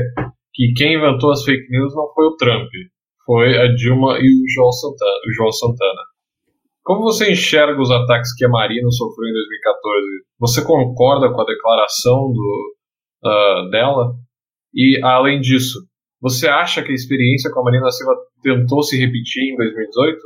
que 0.54 0.72
quem 0.76 0.94
inventou 0.94 1.30
as 1.30 1.42
fake 1.42 1.70
news 1.70 1.94
não 1.94 2.12
foi 2.14 2.26
o 2.26 2.36
Trump, 2.36 2.68
foi 3.24 3.58
a 3.58 3.74
Dilma 3.74 4.18
e 4.20 4.26
o 4.26 4.48
João 4.54 4.70
Santana. 4.70 5.20
O 5.26 5.32
João 5.34 5.52
Santana. 5.52 6.00
Como 6.82 7.02
você 7.02 7.32
enxerga 7.32 7.80
os 7.80 7.90
ataques 7.90 8.34
que 8.34 8.44
a 8.44 8.48
Marina 8.48 8.90
sofreu 8.90 9.28
em 9.28 9.32
2014? 9.32 10.06
Você 10.38 10.64
concorda 10.64 11.32
com 11.32 11.40
a 11.40 11.44
declaração 11.44 12.32
do, 12.32 12.74
uh, 13.24 13.70
dela? 13.70 14.12
E, 14.74 15.00
além 15.02 15.40
disso, 15.40 15.78
você 16.20 16.48
acha 16.48 16.82
que 16.82 16.90
a 16.90 16.94
experiência 16.94 17.50
com 17.50 17.60
a 17.60 17.64
Marina 17.64 17.90
Silva 17.90 18.14
tentou 18.42 18.82
se 18.82 18.98
repetir 18.98 19.52
em 19.52 19.56
2018? 19.56 20.18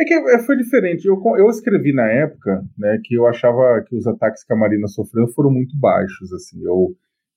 É 0.00 0.04
que 0.04 0.14
é, 0.14 0.38
foi 0.44 0.56
diferente. 0.56 1.06
Eu, 1.06 1.20
eu 1.36 1.48
escrevi 1.48 1.92
na 1.92 2.06
época 2.06 2.62
né, 2.78 3.00
que 3.04 3.14
eu 3.14 3.26
achava 3.26 3.82
que 3.86 3.96
os 3.96 4.06
ataques 4.06 4.44
que 4.44 4.52
a 4.52 4.56
Marina 4.56 4.86
sofreu 4.86 5.26
foram 5.34 5.50
muito 5.50 5.76
baixos. 5.78 6.32
Assim, 6.32 6.62
eu, 6.64 6.94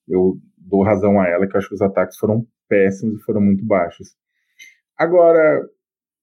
eu 0.08 0.36
dou 0.56 0.84
razão 0.84 1.20
a 1.20 1.28
ela, 1.28 1.46
que 1.46 1.56
eu 1.56 1.58
acho 1.58 1.68
que 1.68 1.74
os 1.74 1.82
ataques 1.82 2.16
foram 2.18 2.46
péssimos 2.68 3.16
e 3.16 3.24
foram 3.24 3.40
muito 3.40 3.64
baixos. 3.66 4.08
Agora, 4.96 5.66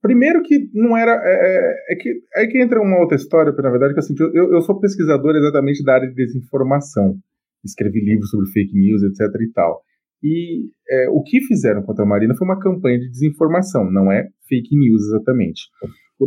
primeiro 0.01 0.41
que 0.41 0.69
não 0.73 0.95
era. 0.95 1.11
É, 1.11 1.91
é, 1.91 1.93
é 1.93 1.95
que, 1.95 2.21
é 2.35 2.47
que 2.47 2.61
entra 2.61 2.81
uma 2.81 2.99
outra 2.99 3.17
história, 3.17 3.51
porque 3.51 3.67
na 3.67 3.71
verdade, 3.71 3.93
que 3.93 3.99
assim, 3.99 4.15
eu, 4.17 4.53
eu 4.53 4.61
sou 4.61 4.79
pesquisador 4.79 5.35
exatamente 5.35 5.83
da 5.83 5.95
área 5.95 6.07
de 6.07 6.15
desinformação. 6.15 7.17
Escrevi 7.65 7.99
livros 7.99 8.29
sobre 8.29 8.49
fake 8.51 8.73
news, 8.73 9.03
etc 9.03 9.41
e 9.41 9.51
tal. 9.51 9.81
E 10.23 10.69
é, 10.89 11.09
o 11.09 11.21
que 11.21 11.41
fizeram 11.41 11.83
contra 11.83 12.03
a 12.03 12.07
Marina 12.07 12.35
foi 12.35 12.47
uma 12.47 12.59
campanha 12.59 12.99
de 12.99 13.09
desinformação, 13.09 13.89
não 13.91 14.11
é 14.11 14.27
fake 14.47 14.77
news 14.77 15.01
exatamente. 15.07 15.61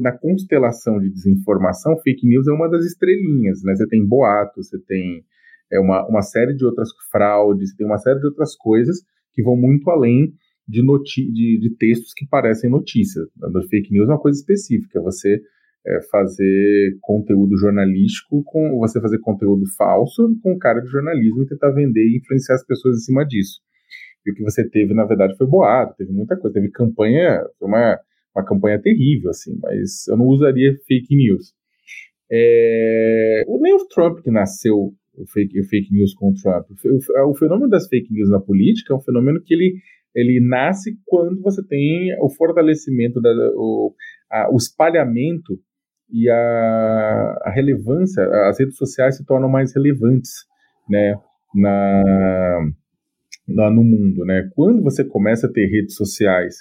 Na 0.01 0.12
constelação 0.12 0.99
de 0.99 1.11
desinformação, 1.11 1.99
fake 1.99 2.26
news 2.26 2.47
é 2.49 2.53
uma 2.53 2.68
das 2.68 2.84
estrelinhas, 2.84 3.62
né? 3.62 3.74
Você 3.74 3.86
tem 3.86 4.07
boatos, 4.07 4.68
você 4.68 4.78
tem 4.86 5.24
é, 5.72 5.78
uma, 5.78 6.07
uma 6.09 6.22
série 6.22 6.55
de 6.55 6.64
outras 6.64 6.88
fraudes, 7.11 7.70
você 7.70 7.76
tem 7.76 7.86
uma 7.86 7.99
série 7.99 8.18
de 8.18 8.26
outras 8.26 8.57
coisas 8.57 8.99
que 9.32 9.43
vão 9.43 9.57
muito 9.57 9.90
além 9.90 10.32
de, 10.68 10.82
de, 11.32 11.59
de 11.61 11.76
textos 11.78 12.12
que 12.14 12.26
parecem 12.26 12.70
notícias. 12.70 13.26
A 13.43 13.68
fake 13.68 13.93
news 13.93 14.09
é 14.09 14.12
uma 14.12 14.20
coisa 14.20 14.38
específica, 14.38 15.01
você 15.01 15.40
é, 15.86 16.01
fazer 16.11 16.97
conteúdo 17.01 17.57
jornalístico 17.59 18.43
com 18.45 18.78
você 18.78 19.01
fazer 19.01 19.18
conteúdo 19.18 19.64
falso 19.76 20.34
com 20.43 20.59
cara 20.59 20.80
de 20.80 20.88
jornalismo 20.88 21.43
e 21.43 21.49
tentar 21.49 21.70
vender 21.70 22.07
e 22.07 22.18
influenciar 22.18 22.55
as 22.55 22.64
pessoas 22.64 22.97
em 22.97 23.01
cima 23.01 23.26
disso. 23.26 23.61
E 24.24 24.30
o 24.30 24.34
que 24.34 24.43
você 24.43 24.68
teve, 24.68 24.95
na 24.95 25.05
verdade, 25.05 25.36
foi 25.36 25.47
boato, 25.47 25.97
teve 25.97 26.12
muita 26.12 26.36
coisa, 26.36 26.55
teve 26.55 26.70
campanha, 26.70 27.43
uma, 27.61 27.99
uma 28.35 28.45
campanha 28.45 28.80
terrível, 28.80 29.30
assim, 29.30 29.59
mas 29.62 30.07
eu 30.09 30.16
não 30.16 30.26
usaria 30.26 30.76
fake 30.87 31.14
news. 31.14 31.53
É, 32.30 33.45
nem 33.61 33.74
o 33.74 33.87
Trump 33.89 34.20
que 34.20 34.30
nasceu 34.30 34.93
o 35.14 35.26
fake, 35.26 35.61
o 35.61 35.64
fake 35.64 35.93
news 35.93 36.14
com 36.14 36.30
o 36.30 36.35
Trump. 36.35 36.66
O, 36.70 37.30
o, 37.30 37.35
fenômeno 37.35 37.68
das 37.68 37.87
fake 37.89 38.12
news 38.12 38.30
na 38.30 38.41
política 38.41 38.95
é 38.95 38.97
um 38.97 39.01
fenômeno 39.01 39.43
que 39.45 39.53
ele, 39.53 39.74
ele 40.14 40.41
nasce 40.41 40.97
quando 41.05 41.41
você 41.43 41.62
tem 41.66 42.14
o 42.20 42.30
fortalecimento, 42.30 43.20
da, 43.20 43.30
o, 43.55 43.95
a, 44.30 44.51
o 44.51 44.57
espalhamento 44.57 45.59
e 46.11 46.28
a, 46.28 47.39
a 47.45 47.51
relevância, 47.51 48.22
as 48.49 48.59
redes 48.59 48.76
sociais 48.76 49.16
se 49.16 49.24
tornam 49.24 49.49
mais 49.49 49.74
relevantes, 49.74 50.30
né, 50.89 51.14
na, 51.55 52.61
na, 53.49 53.70
no 53.70 53.83
mundo, 53.83 54.24
né? 54.24 54.51
Quando 54.55 54.83
você 54.83 55.05
começa 55.05 55.47
a 55.47 55.53
ter 55.53 55.66
redes 55.66 55.95
sociais 55.95 56.57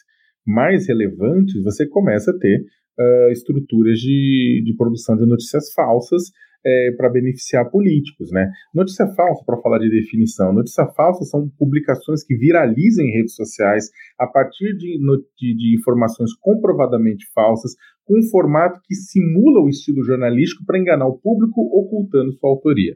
mais 0.46 0.88
relevantes, 0.88 1.64
você 1.64 1.88
começa 1.88 2.32
a 2.32 2.38
ter 2.38 2.62
uh, 3.00 3.32
estruturas 3.32 4.00
de, 4.00 4.62
de 4.66 4.76
produção 4.76 5.16
de 5.16 5.26
notícias 5.26 5.72
falsas 5.74 6.24
é, 6.66 6.92
para 6.96 7.10
beneficiar 7.10 7.70
políticos, 7.70 8.30
né? 8.32 8.50
Notícia 8.74 9.08
falsa, 9.16 9.44
para 9.46 9.60
falar 9.62 9.80
de 9.80 9.89
definição, 9.89 10.54
notícia 10.54 10.86
falsa 10.96 11.26
são 11.26 11.50
publicações 11.58 12.24
que 12.24 12.36
viralizam 12.36 13.06
em 13.06 13.12
redes 13.12 13.36
sociais 13.36 13.89
a 14.20 14.28
partir 14.28 14.76
de, 14.78 15.00
de, 15.38 15.56
de 15.56 15.76
informações 15.76 16.32
comprovadamente 16.39 17.26
falsas, 17.34 17.72
com 18.06 18.20
um 18.20 18.30
formato 18.30 18.80
que 18.84 18.96
simula 18.96 19.62
o 19.62 19.70
estilo 19.70 20.04
jornalístico 20.04 20.64
para 20.66 20.80
enganar 20.80 21.08
o 21.08 21.18
público, 21.18 21.62
ocultando 21.62 22.34
sua 22.34 22.50
autoria. 22.50 22.96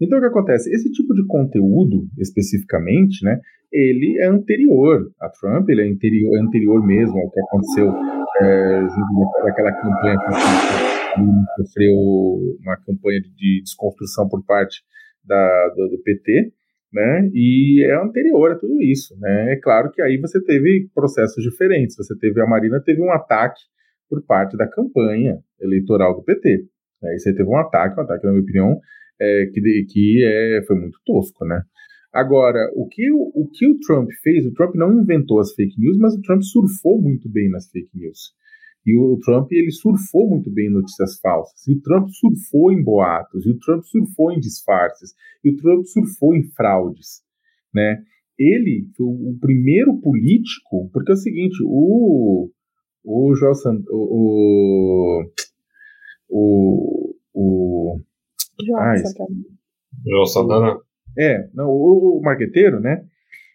Então 0.00 0.18
o 0.18 0.20
que 0.20 0.26
acontece? 0.26 0.70
Esse 0.74 0.90
tipo 0.92 1.14
de 1.14 1.26
conteúdo, 1.26 2.06
especificamente, 2.18 3.24
né, 3.24 3.40
ele 3.72 4.18
é 4.20 4.26
anterior 4.26 5.10
a 5.20 5.28
Trump, 5.28 5.68
ele 5.68 5.82
é 5.82 5.90
anterior, 5.90 6.36
é 6.36 6.40
anterior 6.40 6.86
mesmo 6.86 7.18
ao 7.18 7.30
que 7.30 7.40
aconteceu 7.40 7.94
é, 8.40 8.80
junto 8.82 9.44
daquela 9.44 9.72
campanha 9.72 10.16
que 10.18 11.62
sofreu 11.62 11.94
uma 12.62 12.76
campanha 12.78 13.20
de 13.20 13.62
desconstrução 13.62 14.28
por 14.28 14.44
parte 14.44 14.82
da, 15.24 15.68
do, 15.76 15.88
do, 15.88 16.02
PT, 16.02 16.52
né? 16.92 17.28
E 17.34 17.84
é 17.84 17.94
anterior 18.02 18.52
a 18.52 18.58
tudo 18.58 18.80
isso, 18.80 19.14
né? 19.20 19.52
É 19.52 19.56
claro 19.56 19.90
que 19.90 20.00
aí 20.00 20.18
você 20.18 20.42
teve 20.42 20.88
processos 20.94 21.42
diferentes. 21.42 21.96
Você 21.96 22.16
teve 22.18 22.40
a 22.40 22.46
Marina 22.46 22.80
teve 22.80 23.02
um 23.02 23.12
ataque 23.12 23.60
por 24.08 24.24
parte 24.24 24.56
da 24.56 24.66
campanha 24.66 25.38
eleitoral 25.60 26.16
do 26.16 26.24
PT. 26.24 26.48
Aí 27.04 27.10
né? 27.10 27.18
você 27.18 27.34
teve 27.34 27.48
um 27.48 27.58
ataque, 27.58 27.98
um 27.98 28.02
ataque 28.02 28.24
na 28.24 28.32
minha 28.32 28.42
opinião 28.42 28.80
é, 29.20 29.46
que, 29.52 29.86
que 29.88 30.24
é, 30.24 30.62
foi 30.66 30.76
muito 30.76 30.98
tosco, 31.04 31.44
né? 31.44 31.62
Agora, 32.12 32.70
o 32.74 32.88
que 32.88 33.10
o, 33.12 33.30
o 33.34 33.48
que 33.48 33.68
o 33.68 33.78
Trump 33.80 34.08
fez, 34.22 34.46
o 34.46 34.52
Trump 34.52 34.74
não 34.74 35.00
inventou 35.00 35.40
as 35.40 35.52
fake 35.54 35.78
news, 35.78 35.98
mas 35.98 36.14
o 36.14 36.22
Trump 36.22 36.42
surfou 36.42 37.00
muito 37.00 37.28
bem 37.28 37.50
nas 37.50 37.70
fake 37.70 37.90
news. 37.94 38.32
E 38.86 38.96
o 38.96 39.18
Trump 39.18 39.52
ele 39.52 39.70
surfou 39.70 40.28
muito 40.30 40.50
bem 40.50 40.66
em 40.66 40.72
notícias 40.72 41.18
falsas. 41.20 41.66
E 41.66 41.74
o 41.74 41.80
Trump 41.82 42.08
surfou 42.08 42.72
em 42.72 42.82
boatos. 42.82 43.44
E 43.44 43.50
o 43.50 43.58
Trump 43.58 43.82
surfou 43.84 44.32
em 44.32 44.40
disfarces. 44.40 45.10
E 45.44 45.50
o 45.50 45.56
Trump 45.56 45.84
surfou 45.84 46.34
em 46.34 46.44
fraudes, 46.52 47.22
né? 47.74 48.02
Ele 48.38 48.88
foi 48.96 49.06
o 49.06 49.36
primeiro 49.38 50.00
político, 50.00 50.88
porque 50.92 51.10
é 51.10 51.14
o 51.14 51.18
seguinte, 51.18 51.58
o 51.64 52.50
o 53.04 53.34
João 53.34 53.52
o, 53.90 55.24
o, 56.28 57.14
o, 57.32 58.00
João 58.64 58.80
ah, 58.80 58.96
Santana. 58.96 59.36
João 60.06 60.26
Santana? 60.26 60.80
É, 61.18 61.48
não, 61.54 61.68
o, 61.68 62.18
o 62.18 62.22
marqueteiro, 62.22 62.80
né? 62.80 63.04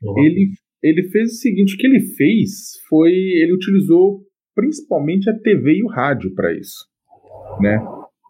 Uhum. 0.03 0.19
Ele, 0.19 0.51
ele 0.81 1.09
fez 1.09 1.31
o 1.31 1.35
seguinte: 1.35 1.75
o 1.75 1.77
que 1.77 1.87
ele 1.87 2.01
fez 2.15 2.79
foi. 2.89 3.11
Ele 3.11 3.53
utilizou 3.53 4.21
principalmente 4.55 5.29
a 5.29 5.39
TV 5.39 5.77
e 5.77 5.83
o 5.83 5.87
rádio 5.87 6.33
para 6.35 6.53
isso, 6.53 6.87
né? 7.59 7.79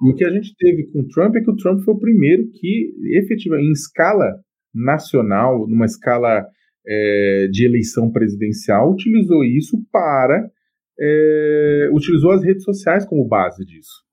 E 0.03 0.09
o 0.09 0.15
que 0.15 0.26
a 0.26 0.30
gente 0.30 0.55
teve 0.57 0.88
com 0.91 0.99
o 0.99 1.07
Trump 1.07 1.36
é 1.36 1.41
que 1.41 1.51
o 1.51 1.55
Trump 1.55 1.82
foi 1.84 1.93
o 1.93 1.99
primeiro 1.99 2.49
que, 2.51 2.93
efetivamente, 3.17 3.67
em 3.67 3.71
escala 3.71 4.26
nacional, 4.74 5.67
numa 5.67 5.86
escala 5.86 6.45
é, 6.86 7.47
de 7.51 7.65
eleição 7.65 8.11
presidencial, 8.11 8.91
utilizou 8.91 9.43
isso 9.43 9.78
para. 9.91 10.49
É, 10.99 11.89
utilizou 11.91 12.32
as 12.32 12.43
redes 12.43 12.63
sociais 12.63 13.03
como 13.05 13.28
base 13.28 13.65
disso, 13.65 14.03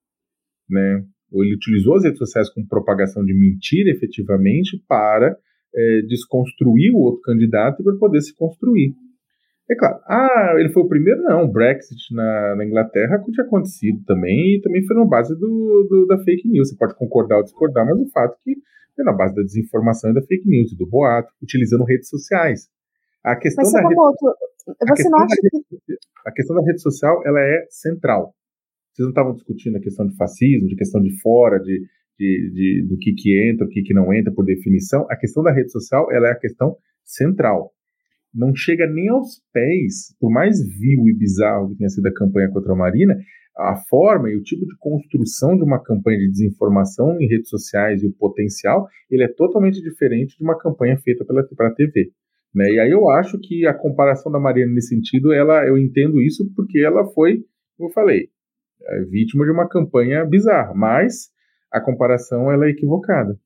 né? 0.68 1.04
Ou 1.30 1.44
ele 1.44 1.54
utilizou 1.54 1.96
as 1.96 2.04
redes 2.04 2.18
sociais 2.18 2.50
com 2.50 2.66
propagação 2.66 3.24
de 3.24 3.32
mentira 3.32 3.90
efetivamente 3.90 4.82
para 4.88 5.36
é, 5.74 6.02
desconstruir 6.08 6.92
o 6.92 6.98
outro 6.98 7.20
candidato 7.22 7.80
e 7.80 7.84
para 7.84 7.96
poder 7.96 8.20
se 8.20 8.34
construir. 8.36 8.94
É 9.70 9.74
claro, 9.76 10.00
ah, 10.08 10.54
ele 10.58 10.68
foi 10.70 10.82
o 10.82 10.88
primeiro? 10.88 11.22
Não, 11.22 11.44
o 11.44 11.52
Brexit 11.52 12.12
na, 12.12 12.56
na 12.56 12.66
Inglaterra 12.66 13.22
tinha 13.30 13.46
acontecido 13.46 14.02
também 14.04 14.56
e 14.56 14.60
também 14.60 14.84
foi 14.84 14.96
na 14.96 15.04
base 15.04 15.32
do, 15.38 15.86
do, 15.88 16.06
da 16.08 16.18
fake 16.18 16.48
news. 16.48 16.70
Você 16.70 16.76
pode 16.76 16.96
concordar 16.96 17.36
ou 17.36 17.44
discordar, 17.44 17.86
mas 17.86 17.96
o 18.00 18.10
fato 18.10 18.34
é 18.34 18.38
que 18.42 18.60
foi 18.96 19.04
na 19.04 19.12
base 19.12 19.32
da 19.32 19.42
desinformação 19.42 20.10
e 20.10 20.14
da 20.14 20.22
fake 20.22 20.48
news, 20.48 20.76
do 20.76 20.88
boato, 20.88 21.32
utilizando 21.40 21.84
redes 21.84 22.08
sociais. 22.08 22.68
A 23.22 23.36
questão 23.36 23.62
mas, 23.62 23.72
da 23.72 23.80
rede, 23.80 23.94
você 23.94 25.08
não 25.08 25.18
acha 25.20 25.36
que... 25.36 25.94
A 26.26 26.32
questão 26.32 26.56
da 26.56 26.62
rede 26.62 26.82
social, 26.82 27.22
ela 27.24 27.40
é 27.40 27.66
central. 27.70 28.34
Vocês 28.92 29.06
não 29.06 29.10
estavam 29.10 29.34
discutindo 29.34 29.76
a 29.76 29.80
questão 29.80 30.06
de 30.06 30.16
fascismo, 30.16 30.68
de 30.68 30.76
questão 30.76 31.00
de 31.00 31.18
fora, 31.20 31.58
de, 31.58 31.80
de, 32.18 32.50
de, 32.52 32.86
do 32.88 32.98
que, 32.98 33.12
que 33.12 33.50
entra, 33.50 33.66
o 33.66 33.68
que, 33.68 33.82
que 33.82 33.94
não 33.94 34.12
entra 34.12 34.32
por 34.32 34.44
definição. 34.44 35.06
A 35.10 35.16
questão 35.16 35.42
da 35.42 35.52
rede 35.52 35.70
social 35.70 36.10
ela 36.12 36.28
é 36.28 36.32
a 36.32 36.38
questão 36.38 36.76
central. 37.04 37.72
Não 38.32 38.54
chega 38.54 38.86
nem 38.86 39.08
aos 39.08 39.42
pés, 39.52 40.14
por 40.20 40.30
mais 40.30 40.58
vil 40.62 41.08
e 41.08 41.16
bizarro 41.16 41.70
que 41.70 41.78
tenha 41.78 41.88
sido 41.88 42.06
a 42.06 42.14
campanha 42.14 42.50
contra 42.50 42.72
a 42.72 42.76
Marina, 42.76 43.16
a 43.56 43.76
forma 43.88 44.30
e 44.30 44.36
o 44.36 44.42
tipo 44.42 44.64
de 44.64 44.76
construção 44.78 45.56
de 45.56 45.64
uma 45.64 45.82
campanha 45.82 46.18
de 46.18 46.30
desinformação 46.30 47.20
em 47.20 47.26
redes 47.26 47.48
sociais 47.48 48.02
e 48.02 48.06
o 48.06 48.12
potencial, 48.12 48.86
ele 49.10 49.24
é 49.24 49.28
totalmente 49.28 49.82
diferente 49.82 50.36
de 50.36 50.44
uma 50.44 50.56
campanha 50.56 50.96
feita 50.98 51.24
pela, 51.24 51.42
pela 51.42 51.74
TV. 51.74 52.10
Né? 52.54 52.70
E 52.72 52.80
aí 52.80 52.90
eu 52.90 53.08
acho 53.10 53.38
que 53.38 53.66
a 53.66 53.74
comparação 53.74 54.30
da 54.30 54.40
Marina 54.40 54.72
nesse 54.72 54.94
sentido, 54.94 55.32
ela, 55.32 55.66
eu 55.66 55.76
entendo 55.76 56.20
isso 56.20 56.50
porque 56.54 56.80
ela 56.80 57.04
foi, 57.12 57.44
como 57.76 57.90
eu 57.90 57.92
falei, 57.92 58.28
é 58.88 59.00
vítima 59.02 59.44
de 59.44 59.50
uma 59.50 59.68
campanha 59.68 60.24
bizarra, 60.24 60.72
mas 60.74 61.30
a 61.72 61.80
comparação 61.80 62.50
ela 62.50 62.66
é 62.66 62.70
equivocada. 62.70 63.38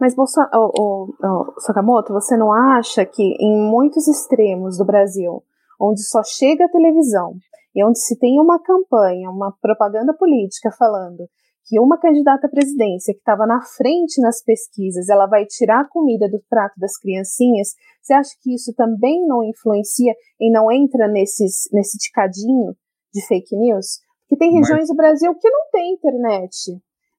Mas, 0.00 0.14
Bolso 0.14 0.40
oh, 0.52 0.72
oh, 0.76 1.14
oh, 1.22 1.60
Sakamoto, 1.60 2.12
você 2.12 2.36
não 2.36 2.52
acha 2.52 3.06
que 3.06 3.22
em 3.40 3.70
muitos 3.70 4.08
extremos 4.08 4.76
do 4.76 4.84
Brasil, 4.84 5.42
onde 5.80 6.02
só 6.02 6.22
chega 6.24 6.64
a 6.64 6.68
televisão 6.68 7.34
e 7.74 7.84
onde 7.84 7.98
se 8.00 8.18
tem 8.18 8.40
uma 8.40 8.60
campanha, 8.60 9.30
uma 9.30 9.52
propaganda 9.60 10.12
política 10.12 10.70
falando 10.72 11.28
que 11.66 11.80
uma 11.80 11.98
candidata 11.98 12.46
à 12.46 12.50
presidência 12.50 13.14
que 13.14 13.20
estava 13.20 13.46
na 13.46 13.60
frente 13.62 14.20
nas 14.20 14.42
pesquisas, 14.42 15.08
ela 15.08 15.26
vai 15.26 15.46
tirar 15.46 15.80
a 15.80 15.88
comida 15.88 16.28
do 16.28 16.42
prato 16.48 16.78
das 16.78 16.98
criancinhas, 16.98 17.68
você 18.02 18.12
acha 18.12 18.30
que 18.42 18.54
isso 18.54 18.74
também 18.74 19.26
não 19.26 19.42
influencia 19.42 20.12
e 20.38 20.52
não 20.52 20.70
entra 20.70 21.08
nesses, 21.08 21.68
nesse 21.72 21.96
ticadinho 21.96 22.76
de 23.12 23.26
fake 23.26 23.56
news? 23.56 24.00
Que 24.34 24.38
tem 24.38 24.50
regiões 24.50 24.80
mas, 24.80 24.88
do 24.88 24.96
Brasil 24.96 25.34
que 25.34 25.48
não 25.48 25.70
tem 25.72 25.94
internet. 25.94 26.52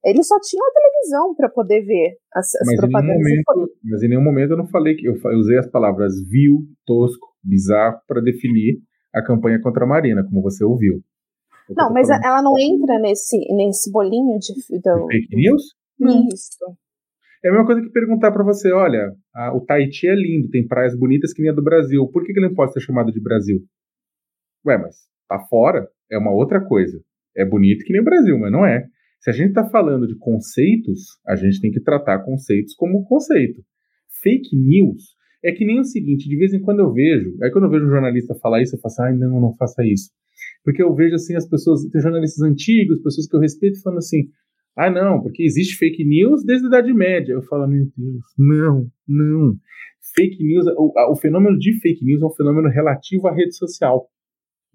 Eles 0.04 0.28
só 0.28 0.36
tinham 0.40 0.68
a 0.68 0.72
televisão 0.72 1.36
para 1.36 1.50
poder 1.50 1.82
ver 1.82 2.18
as, 2.34 2.54
as 2.56 2.68
mas 2.68 2.76
propagandas. 2.76 3.16
Em 3.16 3.44
momento, 3.48 3.72
mas 3.84 4.04
em 4.04 4.10
nenhum 4.10 4.24
momento 4.24 4.52
eu 4.52 4.58
não 4.58 4.68
falei 4.68 4.96
que 4.96 5.08
eu, 5.08 5.16
eu 5.16 5.40
usei 5.40 5.58
as 5.58 5.68
palavras 5.68 6.14
vil, 6.30 6.60
tosco, 6.86 7.28
bizarro 7.44 8.00
para 8.08 8.22
definir 8.22 8.82
a 9.14 9.24
campanha 9.24 9.60
contra 9.62 9.86
a 9.86 9.88
Marina, 9.88 10.24
como 10.24 10.42
você 10.42 10.64
ouviu. 10.64 11.02
Não, 11.76 11.92
mas 11.92 12.10
ela 12.10 12.44
não 12.44 12.54
entra 12.60 13.00
nesse, 13.00 13.38
nesse 13.56 13.92
bolinho 13.92 14.38
de, 14.38 14.54
do, 14.80 15.08
fake 15.08 15.36
news? 15.36 15.64
Isso. 16.32 16.60
É 17.44 17.50
a 17.50 17.52
mesma 17.52 17.66
coisa 17.66 17.82
que 17.82 17.90
perguntar 17.90 18.32
para 18.32 18.44
você, 18.44 18.72
olha, 18.72 19.12
a, 19.34 19.56
o 19.56 19.62
Tahiti 19.62 20.08
é 20.08 20.14
lindo, 20.14 20.50
tem 20.50 20.68
praias 20.68 20.96
bonitas 20.98 21.34
que 21.34 21.42
nem 21.42 21.50
a 21.50 21.56
do 21.56 21.64
Brasil. 21.64 22.08
Por 22.12 22.24
que, 22.24 22.34
que 22.34 22.40
ele 22.40 22.50
não 22.50 22.56
pode 22.56 22.74
ser 22.74 22.82
chamado 22.82 23.12
de 23.12 23.22
Brasil? 23.22 23.60
Ué, 24.66 24.78
mas 24.78 24.96
tá 25.28 25.40
fora? 25.50 25.88
É 26.12 26.18
uma 26.18 26.32
outra 26.32 26.64
coisa. 26.64 27.00
É 27.36 27.46
bonito 27.46 27.84
que 27.84 27.92
nem 27.92 28.02
o 28.02 28.06
Brasil, 28.06 28.38
mas 28.40 28.52
não 28.52 28.66
é. 28.66 28.86
Se 29.20 29.30
a 29.30 29.34
gente 29.34 29.50
está 29.50 29.68
falando 29.70 30.08
de 30.08 30.16
conceitos, 30.18 31.02
a 31.28 31.36
gente 31.36 31.60
tem 31.60 31.72
que 31.72 31.82
tratar 31.82 32.20
conceitos 32.20 32.76
como 32.76 33.06
conceito. 33.06 33.62
Fake 34.22 34.56
news 34.56 35.16
É 35.44 35.52
que 35.52 35.66
nem 35.66 35.80
o 35.80 35.84
seguinte, 35.84 36.28
de 36.28 36.38
vez 36.38 36.54
em 36.54 36.60
quando 36.60 36.80
eu 36.80 36.92
vejo, 36.92 37.36
aí 37.44 37.52
quando 37.52 37.66
eu 37.66 37.70
vejo 37.70 37.86
um 37.86 37.90
jornalista 37.90 38.34
falar 38.36 38.62
isso, 38.62 38.76
eu 38.76 38.80
falo 38.80 38.94
assim, 38.94 39.04
ai 39.04 39.18
não, 39.18 39.40
não 39.40 39.56
faça 39.56 39.84
isso. 39.86 40.10
Porque 40.64 40.82
eu 40.82 40.94
vejo 40.96 41.16
assim 41.16 41.36
as 41.36 41.48
pessoas, 41.48 41.86
tem 41.86 42.02
jornalistas 42.02 42.42
antigos, 42.42 43.02
pessoas 43.02 43.28
que 43.28 43.36
eu 43.36 43.40
respeito, 43.40 43.82
falando 43.82 44.00
assim, 44.00 44.30
ah 44.76 44.90
não, 44.90 45.22
porque 45.22 45.44
existe 45.44 45.78
fake 45.78 46.04
news 46.04 46.44
desde 46.44 46.66
a 46.66 46.70
Idade 46.70 46.94
Média. 46.94 47.34
Eu 47.34 47.44
falo, 47.44 47.68
meu 47.68 47.86
Deus, 47.96 48.24
não, 48.38 48.88
não. 49.08 49.56
Fake 50.16 50.44
news, 50.44 50.66
o, 50.78 51.12
o 51.12 51.16
fenômeno 51.16 51.58
de 51.58 51.80
fake 51.80 52.04
news 52.04 52.22
é 52.22 52.26
um 52.26 52.34
fenômeno 52.36 52.70
relativo 52.70 53.28
à 53.28 53.34
rede 53.34 53.56
social. 53.56 54.08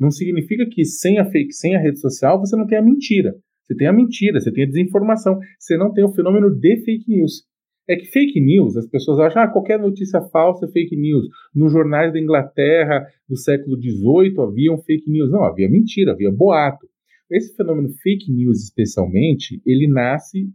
Não 0.00 0.10
significa 0.10 0.64
que 0.64 0.82
sem 0.84 1.18
a 1.18 1.30
fake, 1.30 1.52
sem 1.52 1.76
a 1.76 1.80
rede 1.80 2.00
social, 2.00 2.40
você 2.40 2.56
não 2.56 2.66
tem 2.66 2.78
a 2.78 2.82
mentira. 2.82 3.34
Você 3.62 3.76
tem 3.76 3.86
a 3.86 3.92
mentira, 3.92 4.40
você 4.40 4.50
tem 4.50 4.64
a 4.64 4.66
desinformação, 4.66 5.38
você 5.58 5.76
não 5.76 5.92
tem 5.92 6.02
o 6.02 6.12
fenômeno 6.12 6.50
de 6.50 6.82
fake 6.82 7.04
news. 7.06 7.44
É 7.88 7.96
que 7.96 8.06
fake 8.06 8.40
news, 8.40 8.76
as 8.76 8.86
pessoas 8.86 9.18
acham, 9.18 9.42
ah, 9.42 9.48
qualquer 9.48 9.78
notícia 9.78 10.20
falsa 10.22 10.66
é 10.66 10.70
fake 10.70 10.96
news. 10.96 11.26
Nos 11.54 11.72
jornais 11.72 12.12
da 12.12 12.18
Inglaterra 12.18 13.06
do 13.28 13.36
século 13.36 13.76
XVIII 13.76 14.34
havia 14.40 14.76
fake 14.78 15.10
news. 15.10 15.30
Não, 15.30 15.44
havia 15.44 15.68
mentira, 15.68 16.12
havia 16.12 16.30
boato. 16.30 16.86
Esse 17.30 17.54
fenômeno 17.54 17.90
fake 18.02 18.32
news, 18.32 18.62
especialmente, 18.62 19.60
ele 19.66 19.86
nasce 19.86 20.48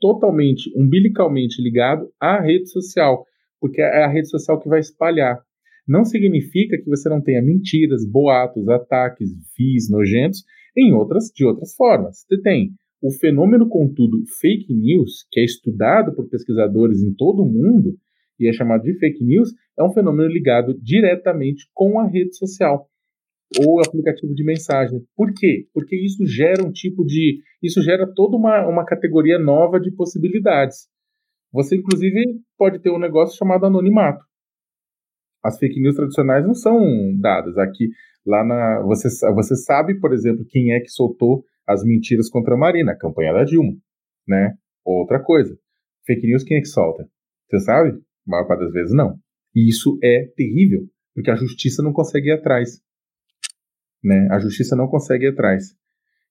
totalmente, 0.00 0.70
umbilicalmente 0.76 1.60
ligado 1.60 2.08
à 2.20 2.40
rede 2.40 2.70
social, 2.70 3.24
porque 3.60 3.80
é 3.80 4.04
a 4.04 4.08
rede 4.08 4.28
social 4.28 4.60
que 4.60 4.68
vai 4.68 4.80
espalhar. 4.80 5.38
Não 5.86 6.04
significa 6.04 6.76
que 6.76 6.88
você 6.88 7.08
não 7.08 7.22
tenha 7.22 7.42
mentiras, 7.42 8.04
boatos, 8.04 8.68
ataques, 8.68 9.30
vis 9.56 9.88
nojentos 9.90 10.44
em 10.76 10.92
outras 10.92 11.30
de 11.34 11.44
outras 11.44 11.74
formas. 11.74 12.24
Você 12.26 12.40
tem 12.42 12.72
o 13.00 13.10
fenômeno, 13.10 13.68
contudo, 13.68 14.24
fake 14.40 14.74
news, 14.74 15.26
que 15.30 15.40
é 15.40 15.44
estudado 15.44 16.14
por 16.14 16.28
pesquisadores 16.28 17.02
em 17.02 17.14
todo 17.14 17.42
o 17.42 17.48
mundo 17.48 17.96
e 18.38 18.48
é 18.48 18.52
chamado 18.52 18.82
de 18.82 18.98
fake 18.98 19.24
news, 19.24 19.50
é 19.78 19.84
um 19.84 19.92
fenômeno 19.92 20.28
ligado 20.28 20.74
diretamente 20.82 21.68
com 21.72 21.98
a 22.00 22.06
rede 22.06 22.36
social 22.36 22.88
ou 23.58 23.80
aplicativo 23.80 24.34
de 24.34 24.44
mensagem. 24.44 25.00
Por 25.14 25.32
quê? 25.32 25.68
Porque 25.72 25.96
isso 25.96 26.26
gera 26.26 26.64
um 26.64 26.72
tipo 26.72 27.04
de. 27.04 27.40
Isso 27.62 27.80
gera 27.82 28.06
toda 28.12 28.36
uma, 28.36 28.66
uma 28.66 28.84
categoria 28.84 29.38
nova 29.38 29.78
de 29.78 29.90
possibilidades. 29.92 30.88
Você, 31.52 31.76
inclusive, 31.76 32.40
pode 32.58 32.80
ter 32.80 32.90
um 32.90 32.98
negócio 32.98 33.38
chamado 33.38 33.66
anonimato. 33.66 34.24
As 35.46 35.58
fake 35.58 35.80
news 35.80 35.96
tradicionais 35.96 36.44
não 36.44 36.54
são 36.54 36.80
dadas. 37.20 37.56
Aqui, 37.58 37.88
lá 38.26 38.44
na. 38.44 38.82
Você, 38.82 39.08
você 39.34 39.56
sabe, 39.56 39.98
por 40.00 40.12
exemplo, 40.12 40.44
quem 40.48 40.72
é 40.72 40.80
que 40.80 40.88
soltou 40.88 41.44
as 41.66 41.84
mentiras 41.84 42.28
contra 42.28 42.54
a 42.54 42.58
Marina, 42.58 42.92
a 42.92 42.98
campanha 42.98 43.32
da 43.32 43.44
Dilma, 43.44 43.72
né? 44.26 44.54
Outra 44.84 45.20
coisa, 45.20 45.56
fake 46.06 46.26
news 46.26 46.44
quem 46.44 46.58
é 46.58 46.60
que 46.60 46.68
solta? 46.68 47.08
Você 47.48 47.60
sabe? 47.60 47.90
A 47.90 48.30
maior 48.30 48.46
parte 48.46 48.60
das 48.60 48.72
vezes 48.72 48.92
não. 48.94 49.18
E 49.54 49.68
isso 49.68 49.98
é 50.02 50.26
terrível, 50.36 50.82
porque 51.14 51.30
a 51.30 51.36
justiça 51.36 51.82
não 51.82 51.92
consegue 51.92 52.28
ir 52.28 52.32
atrás. 52.32 52.80
Né? 54.02 54.28
A 54.30 54.38
justiça 54.38 54.76
não 54.76 54.86
consegue 54.86 55.24
ir 55.24 55.30
atrás. 55.30 55.74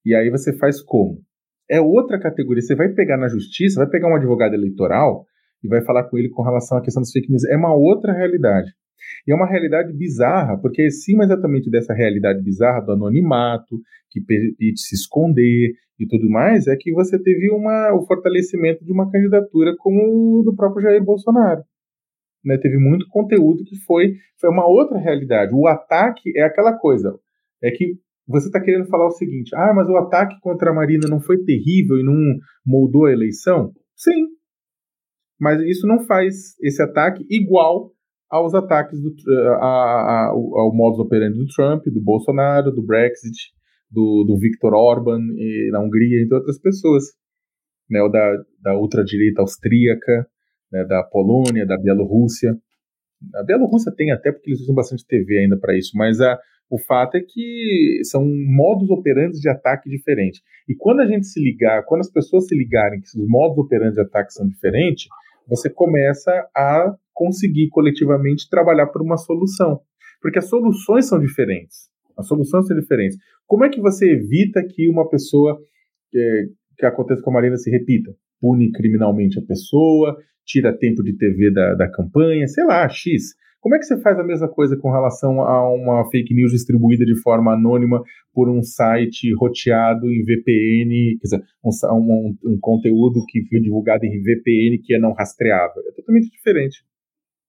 E 0.05 0.13
aí 0.15 0.29
você 0.29 0.55
faz 0.57 0.81
como? 0.81 1.21
É 1.69 1.81
outra 1.81 2.19
categoria. 2.19 2.61
Você 2.61 2.75
vai 2.75 2.89
pegar 2.89 3.17
na 3.17 3.27
justiça, 3.27 3.79
vai 3.79 3.89
pegar 3.89 4.07
um 4.07 4.15
advogado 4.15 4.53
eleitoral 4.53 5.25
e 5.63 5.67
vai 5.67 5.83
falar 5.83 6.03
com 6.03 6.17
ele 6.17 6.29
com 6.29 6.43
relação 6.43 6.77
à 6.77 6.81
questão 6.81 7.01
dos 7.01 7.11
fake 7.11 7.29
news. 7.29 7.43
É 7.45 7.57
uma 7.57 7.73
outra 7.73 8.13
realidade. 8.13 8.71
E 9.27 9.31
é 9.31 9.35
uma 9.35 9.47
realidade 9.47 9.93
bizarra, 9.93 10.57
porque 10.59 10.83
acima 10.83 11.23
exatamente 11.23 11.69
dessa 11.69 11.93
realidade 11.93 12.41
bizarra 12.41 12.81
do 12.81 12.91
anonimato, 12.91 13.79
que 14.09 14.21
permite 14.21 14.79
se 14.79 14.95
esconder 14.95 15.73
e 15.99 16.05
tudo 16.07 16.29
mais, 16.29 16.67
é 16.67 16.75
que 16.75 16.91
você 16.91 17.21
teve 17.21 17.49
uma, 17.51 17.93
o 17.93 18.05
fortalecimento 18.05 18.83
de 18.83 18.91
uma 18.91 19.09
candidatura 19.11 19.75
como 19.77 20.39
o 20.39 20.43
do 20.43 20.55
próprio 20.55 20.83
Jair 20.83 21.03
Bolsonaro. 21.03 21.63
Né? 22.43 22.57
Teve 22.57 22.77
muito 22.77 23.07
conteúdo 23.09 23.63
que 23.63 23.77
foi, 23.85 24.15
foi 24.39 24.49
uma 24.49 24.67
outra 24.67 24.97
realidade. 24.97 25.53
O 25.53 25.67
ataque 25.67 26.31
é 26.37 26.43
aquela 26.43 26.77
coisa, 26.77 27.17
é 27.63 27.71
que 27.71 27.97
você 28.27 28.47
está 28.47 28.59
querendo 28.59 28.87
falar 28.87 29.07
o 29.07 29.11
seguinte: 29.11 29.55
ah, 29.55 29.73
mas 29.73 29.87
o 29.87 29.97
ataque 29.97 30.39
contra 30.41 30.71
a 30.71 30.73
Marina 30.73 31.07
não 31.07 31.19
foi 31.19 31.43
terrível 31.43 31.97
e 31.97 32.03
não 32.03 32.15
moldou 32.65 33.05
a 33.05 33.11
eleição? 33.11 33.71
Sim. 33.95 34.27
Mas 35.39 35.61
isso 35.61 35.85
não 35.87 36.05
faz 36.05 36.57
esse 36.61 36.81
ataque 36.81 37.25
igual 37.29 37.91
aos 38.29 38.53
ataques 38.53 38.99
do, 39.01 39.13
a, 39.53 39.65
a, 39.65 40.27
ao 40.29 40.73
modus 40.73 40.99
operandi 40.99 41.37
do 41.37 41.47
Trump, 41.47 41.85
do 41.85 42.01
Bolsonaro, 42.01 42.71
do 42.71 42.83
Brexit, 42.83 43.53
do, 43.89 44.23
do 44.27 44.37
Viktor 44.37 44.73
Orban 44.73 45.19
na 45.71 45.79
Hungria, 45.79 46.21
entre 46.21 46.35
outras 46.35 46.59
pessoas. 46.59 47.03
Né, 47.89 48.01
ou 48.01 48.09
da, 48.09 48.43
da 48.63 48.75
ultradireita 48.75 49.41
austríaca, 49.41 50.27
né, 50.71 50.83
da 50.85 51.03
Polônia, 51.03 51.67
da 51.67 51.77
Bielorrússia. 51.77 52.57
A 53.35 53.43
Bielorrússia 53.43 53.93
tem 53.95 54.11
até 54.11 54.31
porque 54.31 54.49
eles 54.49 54.61
usam 54.61 54.73
bastante 54.73 55.05
TV 55.05 55.37
ainda 55.37 55.55
para 55.55 55.77
isso, 55.77 55.91
mas 55.95 56.19
a, 56.19 56.35
o 56.69 56.79
fato 56.79 57.15
é 57.15 57.21
que 57.21 57.99
são 58.03 58.25
modos 58.25 58.89
operantes 58.89 59.39
de 59.39 59.47
ataque 59.49 59.87
diferentes. 59.87 60.41
E 60.67 60.75
quando 60.75 61.01
a 61.01 61.05
gente 61.05 61.27
se 61.27 61.39
ligar, 61.39 61.85
quando 61.85 62.01
as 62.01 62.11
pessoas 62.11 62.47
se 62.47 62.57
ligarem 62.57 62.99
que 62.99 63.07
os 63.07 63.27
modos 63.27 63.57
operantes 63.57 63.95
de 63.95 64.01
ataque 64.01 64.33
são 64.33 64.47
diferentes, 64.47 65.05
você 65.47 65.69
começa 65.69 66.31
a 66.55 66.95
conseguir 67.15 67.69
coletivamente 67.69 68.49
trabalhar 68.49 68.87
por 68.87 69.01
uma 69.01 69.17
solução. 69.17 69.79
Porque 70.21 70.37
as 70.37 70.49
soluções 70.49 71.07
são 71.07 71.17
diferentes. 71.17 71.89
As 72.17 72.27
soluções 72.27 72.67
são 72.67 72.77
diferentes. 72.77 73.17
Como 73.47 73.63
é 73.63 73.69
que 73.69 73.81
você 73.81 74.11
evita 74.11 74.61
que 74.63 74.89
uma 74.89 75.09
pessoa 75.09 75.57
que, 76.11 76.49
que 76.77 76.85
aconteça 76.85 77.21
com 77.21 77.31
a 77.31 77.33
Marina 77.33 77.57
se 77.57 77.71
repita? 77.71 78.11
Pune 78.39 78.71
criminalmente 78.71 79.39
a 79.39 79.41
pessoa, 79.41 80.17
tira 80.45 80.77
tempo 80.77 81.01
de 81.01 81.15
TV 81.17 81.51
da, 81.51 81.73
da 81.75 81.89
campanha, 81.89 82.47
sei 82.47 82.65
lá, 82.65 82.87
X. 82.87 83.33
Como 83.65 83.75
é 83.75 83.79
que 83.79 83.85
você 83.85 83.99
faz 83.99 84.19
a 84.19 84.23
mesma 84.23 84.47
coisa 84.47 84.77
com 84.77 84.91
relação 84.91 85.41
a 85.41 85.73
uma 85.73 86.07
fake 86.11 86.35
news 86.35 86.51
distribuída 86.51 87.03
de 87.03 87.19
forma 87.21 87.53
anônima 87.53 87.99
por 88.31 88.47
um 88.47 88.61
site 88.61 89.33
roteado 89.33 90.05
em 90.05 90.23
VPN, 90.23 91.17
quer 91.19 91.23
dizer, 91.23 91.43
um, 91.63 91.71
um, 91.97 92.37
um 92.45 92.59
conteúdo 92.61 93.25
que 93.27 93.43
foi 93.47 93.59
divulgado 93.59 94.05
em 94.05 94.21
VPN 94.21 94.77
que 94.83 94.93
é 94.93 94.99
não 94.99 95.13
rastreável? 95.13 95.81
É 95.87 95.91
totalmente 95.95 96.29
diferente. 96.29 96.83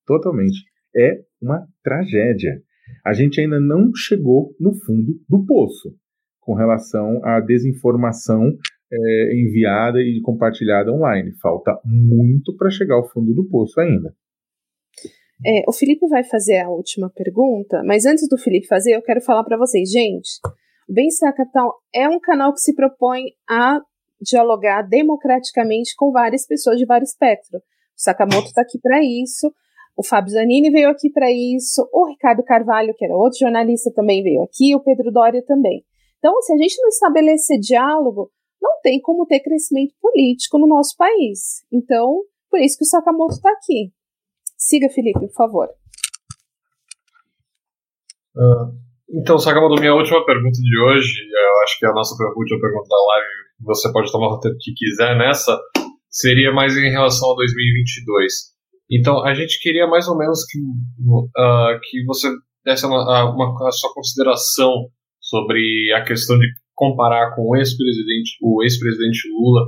Totalmente. 0.07 0.64
É 0.96 1.20
uma 1.40 1.66
tragédia. 1.82 2.62
A 3.04 3.12
gente 3.12 3.40
ainda 3.40 3.59
não 3.61 3.90
chegou 3.94 4.54
no 4.59 4.74
fundo 4.74 5.18
do 5.28 5.44
poço 5.44 5.94
com 6.40 6.54
relação 6.54 7.20
à 7.24 7.40
desinformação 7.40 8.57
é, 8.92 9.34
enviada 9.34 10.00
e 10.00 10.20
compartilhada 10.22 10.92
online. 10.92 11.32
Falta 11.42 11.78
muito 11.84 12.57
para 12.57 12.70
chegar 12.70 12.94
ao 12.94 13.09
fundo 13.09 13.34
do 13.34 13.48
poço 13.48 13.80
ainda. 13.80 14.14
É, 15.44 15.64
o 15.68 15.72
Felipe 15.72 16.07
vai 16.09 16.24
fazer 16.24 16.61
a 16.61 16.70
última 16.70 17.11
pergunta, 17.11 17.82
mas 17.84 18.07
antes 18.07 18.26
do 18.28 18.38
Felipe 18.38 18.66
fazer, 18.66 18.94
eu 18.94 19.02
quero 19.02 19.20
falar 19.20 19.44
para 19.44 19.59
vocês, 19.59 19.90
gente. 19.90 20.38
O 20.88 20.92
Bem-Estar 20.94 21.34
Capital 21.34 21.74
é 21.92 22.09
um 22.09 22.20
canal 22.20 22.54
que 22.54 22.61
se 22.61 22.74
propõe 22.74 23.24
a 23.48 23.80
dialogar 24.20 24.82
democraticamente 24.82 25.94
com 25.96 26.11
várias 26.11 26.46
pessoas 26.46 26.78
de 26.78 26.86
vários 26.86 27.11
espectro. 27.11 27.59
O 27.59 27.62
Sakamoto 27.96 28.46
está 28.46 28.62
aqui 28.62 28.78
para 28.80 29.02
isso, 29.02 29.52
o 29.97 30.05
Fábio 30.05 30.32
Zanini 30.32 30.70
veio 30.70 30.90
aqui 30.90 31.11
para 31.11 31.32
isso, 31.32 31.88
o 31.90 32.07
Ricardo 32.07 32.42
Carvalho, 32.44 32.94
que 32.94 33.05
era 33.05 33.16
outro 33.16 33.38
jornalista, 33.38 33.90
também 33.94 34.22
veio 34.22 34.42
aqui, 34.42 34.74
o 34.74 34.80
Pedro 34.80 35.11
Doria 35.11 35.42
também. 35.44 35.82
Então, 36.18 36.38
se 36.42 36.53
a 36.53 36.57
gente 36.57 36.80
não 36.82 36.88
estabelecer 36.88 37.59
diálogo, 37.59 38.30
não 38.61 38.80
tem 38.82 39.01
como 39.01 39.26
ter 39.26 39.40
crescimento 39.40 39.94
político 40.01 40.59
no 40.59 40.66
nosso 40.66 40.94
país. 40.97 41.64
Então, 41.72 42.20
por 42.51 42.61
isso 42.61 42.76
que 42.76 42.84
o 42.84 42.86
Sakamoto 42.86 43.34
está 43.34 43.51
aqui. 43.51 43.90
Siga, 44.57 44.88
Felipe, 44.90 45.20
por 45.20 45.32
favor. 45.32 45.68
Uh, 48.36 48.76
então, 49.09 49.38
Sakamoto, 49.38 49.80
minha 49.80 49.94
última 49.94 50.24
pergunta 50.26 50.59
de 50.61 50.78
hoje, 50.78 51.14
eu 51.22 51.62
acho 51.62 51.78
que 51.78 51.86
é 51.86 51.88
a 51.88 51.94
nossa 51.94 52.14
última 52.36 52.61
pergunta 52.61 52.88
da 52.88 52.97
live, 52.97 53.28
você 53.61 53.90
pode 53.92 54.12
tomar 54.12 54.28
o 54.28 54.40
tempo 54.40 54.57
que 54.61 54.74
quiser 54.74 55.16
nessa, 55.16 55.59
seria 56.11 56.53
mais 56.53 56.76
em 56.76 56.90
relação 56.90 57.32
a 57.32 57.36
2022. 57.36 58.55
Então, 58.91 59.24
a 59.24 59.34
gente 59.34 59.61
queria 59.61 59.87
mais 59.87 60.07
ou 60.09 60.16
menos 60.16 60.45
que, 60.47 60.59
uh, 60.59 61.80
que 61.82 62.05
você 62.05 62.30
desse 62.64 62.84
uma, 62.84 63.30
uma, 63.30 63.68
a 63.68 63.70
sua 63.70 63.93
consideração 63.95 64.72
sobre 65.20 65.93
a 65.95 66.03
questão 66.03 66.37
de 66.39 66.47
comparar 66.74 67.34
com 67.34 67.43
o 67.43 67.57
ex-presidente, 67.57 68.37
o 68.43 68.62
ex-presidente 68.62 69.28
Lula 69.32 69.62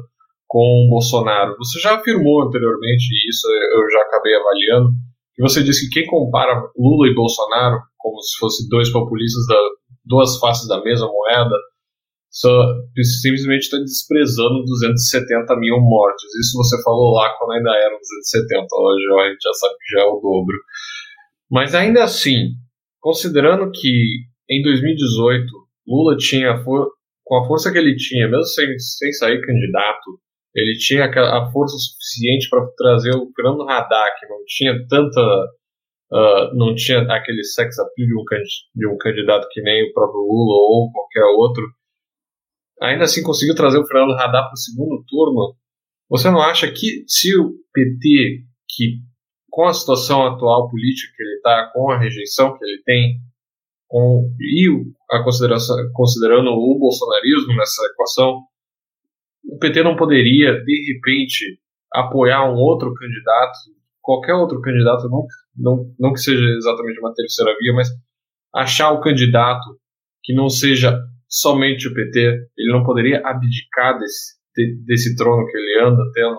com 0.46 0.86
o 0.86 0.90
Bolsonaro. 0.90 1.56
Você 1.58 1.80
já 1.80 1.96
afirmou 1.96 2.42
anteriormente, 2.42 3.04
e 3.12 3.30
isso 3.30 3.46
eu 3.48 3.90
já 3.90 4.02
acabei 4.02 4.34
avaliando, 4.34 4.90
que 5.34 5.42
você 5.42 5.62
disse 5.62 5.88
que 5.88 6.00
quem 6.00 6.10
compara 6.10 6.60
Lula 6.76 7.08
e 7.08 7.14
Bolsonaro 7.14 7.78
como 7.96 8.20
se 8.20 8.38
fossem 8.38 8.68
dois 8.68 8.90
populistas 8.90 9.46
da 9.46 9.56
duas 10.08 10.38
faces 10.38 10.66
da 10.66 10.82
mesma 10.82 11.06
moeda, 11.06 11.54
só, 12.30 12.50
simplesmente 13.22 13.62
está 13.62 13.78
desprezando 13.78 14.64
270 14.64 15.56
mil 15.56 15.80
mortes. 15.80 16.24
Isso 16.40 16.56
você 16.56 16.82
falou 16.82 17.14
lá 17.14 17.34
quando 17.38 17.52
ainda 17.52 17.70
eram 17.70 17.98
270, 17.98 18.66
hoje 18.72 19.04
a 19.06 19.30
gente 19.30 19.42
já 19.42 19.52
sabe 19.54 19.74
que 19.74 19.92
já 19.94 20.00
é 20.02 20.06
o 20.06 20.20
dobro. 20.20 20.56
Mas 21.50 21.74
ainda 21.74 22.04
assim, 22.04 22.52
considerando 23.00 23.70
que 23.70 23.88
em 24.50 24.62
2018 24.62 25.46
Lula 25.86 26.16
tinha, 26.16 26.62
com 26.62 27.36
a 27.36 27.46
força 27.46 27.72
que 27.72 27.78
ele 27.78 27.96
tinha, 27.96 28.28
mesmo 28.28 28.44
sem, 28.44 28.78
sem 28.78 29.12
sair 29.12 29.40
candidato, 29.40 30.20
ele 30.54 30.76
tinha 30.76 31.06
a 31.06 31.50
força 31.50 31.76
suficiente 31.76 32.48
para 32.50 32.66
trazer 32.76 33.14
o 33.14 33.30
Fernando 33.34 33.68
Haddad, 33.68 34.20
que 34.20 34.26
não 34.26 34.38
tinha 34.46 34.86
tanta 34.88 35.20
uh, 36.12 36.54
não 36.54 36.74
tinha 36.74 37.00
aquele 37.12 37.44
sex 37.44 37.78
appeal 37.78 38.06
de 38.08 38.14
um, 38.14 38.24
de 38.74 38.88
um 38.88 38.96
candidato 38.98 39.48
que 39.50 39.60
nem 39.62 39.88
o 39.88 39.92
próprio 39.92 40.20
Lula 40.20 40.56
ou 40.56 40.90
qualquer 40.92 41.24
outro, 41.38 41.62
ainda 42.80 43.04
assim 43.04 43.22
conseguiu 43.22 43.54
trazer 43.54 43.78
o 43.78 43.86
Fernando 43.86 44.12
Haddad 44.12 44.46
para 44.46 44.52
o 44.52 44.56
segundo 44.56 45.04
turno, 45.06 45.56
você 46.08 46.30
não 46.30 46.40
acha 46.40 46.70
que 46.70 47.04
se 47.06 47.38
o 47.38 47.52
PT, 47.72 48.44
que 48.68 49.00
com 49.50 49.66
a 49.66 49.72
situação 49.72 50.26
atual 50.26 50.70
política 50.70 51.12
que 51.16 51.22
ele 51.22 51.34
está, 51.36 51.70
com 51.72 51.90
a 51.90 51.98
rejeição 51.98 52.56
que 52.56 52.64
ele 52.64 52.82
tem, 52.84 53.18
com, 53.86 54.30
e 54.40 54.68
a 55.10 55.22
consideração, 55.22 55.76
considerando 55.92 56.50
o 56.50 56.78
bolsonarismo 56.78 57.54
nessa 57.56 57.82
equação, 57.92 58.42
o 59.44 59.58
PT 59.58 59.82
não 59.82 59.96
poderia, 59.96 60.52
de 60.62 60.92
repente, 60.92 61.58
apoiar 61.92 62.44
um 62.50 62.56
outro 62.56 62.92
candidato, 62.94 63.58
qualquer 64.00 64.34
outro 64.34 64.60
candidato, 64.60 65.08
não, 65.08 65.26
não, 65.56 65.94
não 65.98 66.12
que 66.12 66.20
seja 66.20 66.44
exatamente 66.56 67.00
uma 67.00 67.14
terceira 67.14 67.56
via, 67.58 67.72
mas 67.72 67.88
achar 68.54 68.92
o 68.92 69.00
candidato 69.00 69.78
que 70.22 70.34
não 70.34 70.48
seja 70.48 70.98
somente 71.28 71.88
o 71.88 71.94
PT, 71.94 72.18
ele 72.56 72.72
não 72.72 72.82
poderia 72.82 73.20
abdicar 73.24 73.98
desse, 73.98 74.36
de, 74.56 74.76
desse 74.86 75.14
trono 75.16 75.46
que 75.46 75.56
ele 75.56 75.84
anda 75.84 76.02
tendo? 76.14 76.38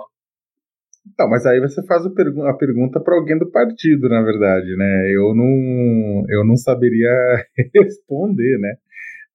Então, 1.14 1.30
mas 1.30 1.46
aí 1.46 1.60
você 1.60 1.86
faz 1.86 2.06
a, 2.06 2.10
pergu 2.10 2.44
a 2.44 2.54
pergunta 2.58 3.00
para 3.00 3.16
alguém 3.16 3.38
do 3.38 3.50
partido, 3.50 4.10
na 4.10 4.22
verdade, 4.22 4.76
né? 4.76 5.12
Eu 5.14 5.34
não, 5.34 6.26
eu 6.30 6.46
não 6.46 6.56
saberia 6.56 7.10
responder, 7.74 8.58
né? 8.60 8.76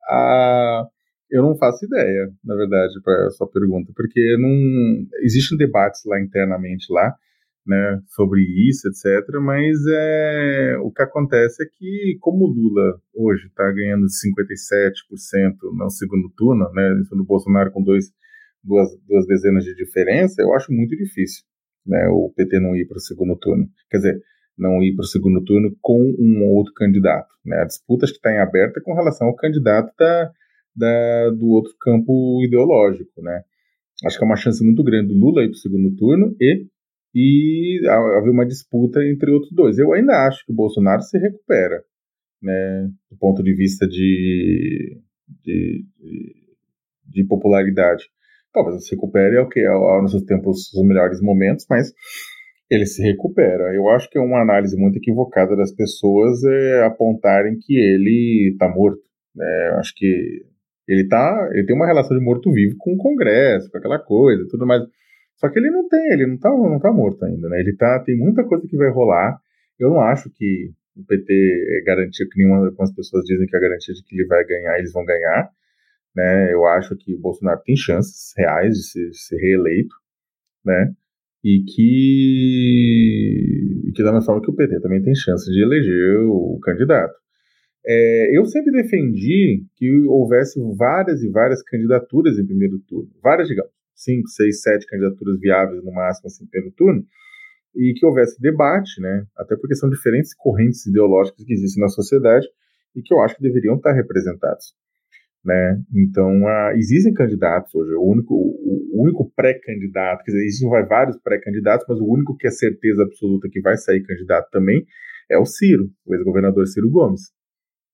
Ah, 0.08 0.84
eu 1.30 1.42
não 1.42 1.56
faço 1.56 1.84
ideia, 1.86 2.30
na 2.44 2.54
verdade, 2.54 2.94
para 3.02 3.26
a 3.26 3.30
sua 3.30 3.50
pergunta, 3.50 3.92
porque 3.96 4.36
não 4.38 5.06
existem 5.22 5.56
debates 5.58 6.02
lá 6.04 6.20
internamente 6.20 6.86
lá, 6.92 7.14
né, 7.66 8.00
sobre 8.08 8.42
isso, 8.68 8.88
etc. 8.88 9.26
Mas 9.40 9.76
é, 9.88 10.76
o 10.82 10.90
que 10.90 11.02
acontece 11.02 11.62
é 11.62 11.66
que, 11.66 12.16
como 12.20 12.44
o 12.44 12.48
Lula 12.48 13.00
hoje 13.14 13.46
está 13.46 13.70
ganhando 13.72 14.06
57% 14.06 14.92
no 15.76 15.90
segundo 15.90 16.30
turno, 16.36 16.70
né, 16.72 16.94
no 17.12 17.24
Bolsonaro 17.24 17.70
com 17.72 17.82
dois, 17.82 18.06
duas, 18.62 18.88
duas 19.06 19.26
dezenas 19.26 19.64
de 19.64 19.74
diferença, 19.74 20.42
eu 20.42 20.52
acho 20.54 20.72
muito 20.72 20.96
difícil 20.96 21.44
né, 21.86 22.08
o 22.08 22.32
PT 22.34 22.60
não 22.60 22.74
ir 22.74 22.86
para 22.86 22.96
o 22.96 23.00
segundo 23.00 23.36
turno. 23.36 23.68
Quer 23.90 23.98
dizer, 23.98 24.22
não 24.56 24.82
ir 24.82 24.94
para 24.94 25.02
o 25.02 25.08
segundo 25.08 25.42
turno 25.44 25.76
com 25.80 26.00
um 26.18 26.44
outro 26.54 26.72
candidato. 26.74 27.28
Né? 27.44 27.56
A 27.58 27.64
disputa 27.64 28.06
que 28.06 28.12
está 28.12 28.32
em 28.32 28.38
aberta 28.38 28.80
com 28.80 28.94
relação 28.94 29.28
ao 29.28 29.36
candidato 29.36 29.92
da, 29.98 30.30
da, 30.74 31.30
do 31.30 31.48
outro 31.48 31.72
campo 31.80 32.42
ideológico. 32.44 33.20
Né? 33.20 33.42
Acho 34.06 34.18
que 34.18 34.24
é 34.24 34.26
uma 34.26 34.36
chance 34.36 34.64
muito 34.64 34.82
grande 34.82 35.08
do 35.08 35.18
Lula 35.18 35.42
ir 35.42 35.48
para 35.48 35.56
o 35.56 35.58
segundo 35.58 35.94
turno 35.96 36.36
e, 36.40 36.66
e 37.14 37.80
haver 37.88 38.30
uma 38.30 38.46
disputa 38.46 39.04
entre 39.04 39.30
outros 39.30 39.52
dois. 39.52 39.78
Eu 39.78 39.92
ainda 39.92 40.26
acho 40.26 40.44
que 40.44 40.52
o 40.52 40.56
Bolsonaro 40.56 41.02
se 41.02 41.18
recupera, 41.18 41.82
né, 42.42 42.88
do 43.10 43.16
ponto 43.18 43.42
de 43.42 43.54
vista 43.54 43.86
de, 43.86 45.00
de, 45.44 45.84
de, 45.98 46.34
de 47.06 47.24
popularidade 47.24 48.04
talvez 48.54 48.86
se 48.86 48.94
recupere 48.94 49.36
ao 49.36 49.48
que 49.48 49.58
é 49.58 50.00
nos 50.00 50.12
seus 50.12 50.22
tempos 50.22 50.72
os 50.72 50.86
melhores 50.86 51.20
momentos, 51.20 51.66
mas 51.68 51.92
ele 52.70 52.86
se 52.86 53.02
recupera. 53.02 53.74
Eu 53.74 53.88
acho 53.88 54.08
que 54.08 54.16
é 54.16 54.20
uma 54.20 54.40
análise 54.40 54.76
muito 54.76 54.96
equivocada 54.96 55.56
das 55.56 55.72
pessoas 55.72 56.42
é, 56.44 56.84
apontarem 56.84 57.58
que 57.60 57.76
ele 57.76 58.52
está 58.52 58.68
morto. 58.68 59.02
Né? 59.34 59.70
Eu 59.72 59.78
acho 59.78 59.92
que 59.94 60.42
ele 60.86 61.06
tá, 61.08 61.50
ele 61.52 61.66
tem 61.66 61.74
uma 61.74 61.86
relação 61.86 62.16
de 62.16 62.24
morto-vivo 62.24 62.76
com 62.78 62.94
o 62.94 62.96
Congresso, 62.96 63.70
com 63.70 63.78
aquela 63.78 63.98
coisa, 63.98 64.46
tudo 64.48 64.66
mais. 64.66 64.82
Só 65.36 65.48
que 65.48 65.58
ele 65.58 65.70
não 65.70 65.88
tem, 65.88 66.12
ele 66.12 66.26
não 66.26 66.34
está 66.34 66.50
não 66.50 66.78
tá 66.78 66.92
morto 66.92 67.24
ainda, 67.24 67.48
né? 67.48 67.60
Ele 67.60 67.74
tá, 67.76 67.98
tem 68.00 68.16
muita 68.16 68.44
coisa 68.44 68.66
que 68.68 68.76
vai 68.76 68.90
rolar. 68.90 69.38
Eu 69.78 69.90
não 69.90 70.00
acho 70.00 70.30
que 70.30 70.70
o 70.96 71.04
PT 71.04 71.32
é 71.80 71.84
garantia 71.84 72.26
que 72.30 72.38
nenhuma, 72.38 72.70
como 72.70 72.82
as 72.82 72.94
pessoas 72.94 73.24
dizem 73.24 73.46
que 73.46 73.56
é 73.56 73.58
a 73.58 73.62
garantia 73.62 73.94
de 73.94 74.02
que 74.04 74.14
ele 74.14 74.26
vai 74.26 74.44
ganhar, 74.44 74.78
eles 74.78 74.92
vão 74.92 75.04
ganhar. 75.04 75.50
Né? 76.14 76.52
Eu 76.52 76.64
acho 76.66 76.96
que 76.96 77.14
o 77.14 77.20
Bolsonaro 77.20 77.60
tem 77.64 77.76
chances 77.76 78.32
reais 78.36 78.74
de 78.74 78.84
ser, 78.84 79.12
ser 79.12 79.36
reeleito, 79.36 79.94
né? 80.64 80.92
E 81.42 81.62
que, 81.64 83.40
e 83.88 83.92
que 83.92 84.02
da 84.02 84.12
mesma 84.12 84.24
forma 84.24 84.40
que 84.40 84.50
o 84.50 84.54
PT 84.54 84.80
também 84.80 85.02
tem 85.02 85.14
chances 85.14 85.52
de 85.52 85.62
eleger 85.62 86.20
o 86.26 86.58
candidato. 86.62 87.14
É, 87.86 88.38
eu 88.38 88.46
sempre 88.46 88.72
defendi 88.72 89.66
que 89.76 89.90
houvesse 90.06 90.58
várias 90.74 91.22
e 91.22 91.28
várias 91.28 91.62
candidaturas 91.62 92.38
em 92.38 92.46
primeiro 92.46 92.78
turno, 92.88 93.10
várias, 93.22 93.46
digamos, 93.48 93.70
cinco, 93.94 94.28
seis, 94.28 94.62
sete 94.62 94.86
candidaturas 94.86 95.38
viáveis 95.38 95.82
no 95.84 95.92
máximo 95.92 96.26
assim, 96.26 96.46
primeiro 96.46 96.74
turno, 96.74 97.04
e 97.74 97.92
que 97.94 98.06
houvesse 98.06 98.40
debate, 98.40 99.00
né? 99.00 99.26
Até 99.36 99.56
porque 99.56 99.74
são 99.74 99.88
diferentes 99.90 100.34
correntes 100.34 100.86
ideológicas 100.86 101.44
que 101.44 101.52
existem 101.52 101.82
na 101.82 101.88
sociedade 101.88 102.46
e 102.94 103.02
que 103.02 103.12
eu 103.12 103.20
acho 103.20 103.36
que 103.36 103.42
deveriam 103.42 103.76
estar 103.76 103.92
representados. 103.92 104.74
Né? 105.44 105.82
Então, 105.94 106.42
uh, 106.44 106.70
existem 106.76 107.12
candidatos 107.12 107.74
hoje. 107.74 107.92
O 107.94 108.10
único, 108.10 108.34
o, 108.34 109.02
único 109.02 109.30
pré-candidato, 109.36 110.24
quer 110.24 110.30
dizer, 110.30 110.44
existem 110.44 110.70
vários 110.88 111.18
pré-candidatos, 111.18 111.84
mas 111.88 111.98
o 111.98 112.06
único 112.06 112.36
que 112.36 112.46
é 112.46 112.50
certeza 112.50 113.02
absoluta 113.02 113.48
que 113.50 113.60
vai 113.60 113.76
sair 113.76 114.02
candidato 114.02 114.48
também 114.50 114.86
é 115.30 115.36
o 115.36 115.44
Ciro, 115.44 115.90
o 116.06 116.14
ex-governador 116.14 116.66
Ciro 116.66 116.90
Gomes, 116.90 117.30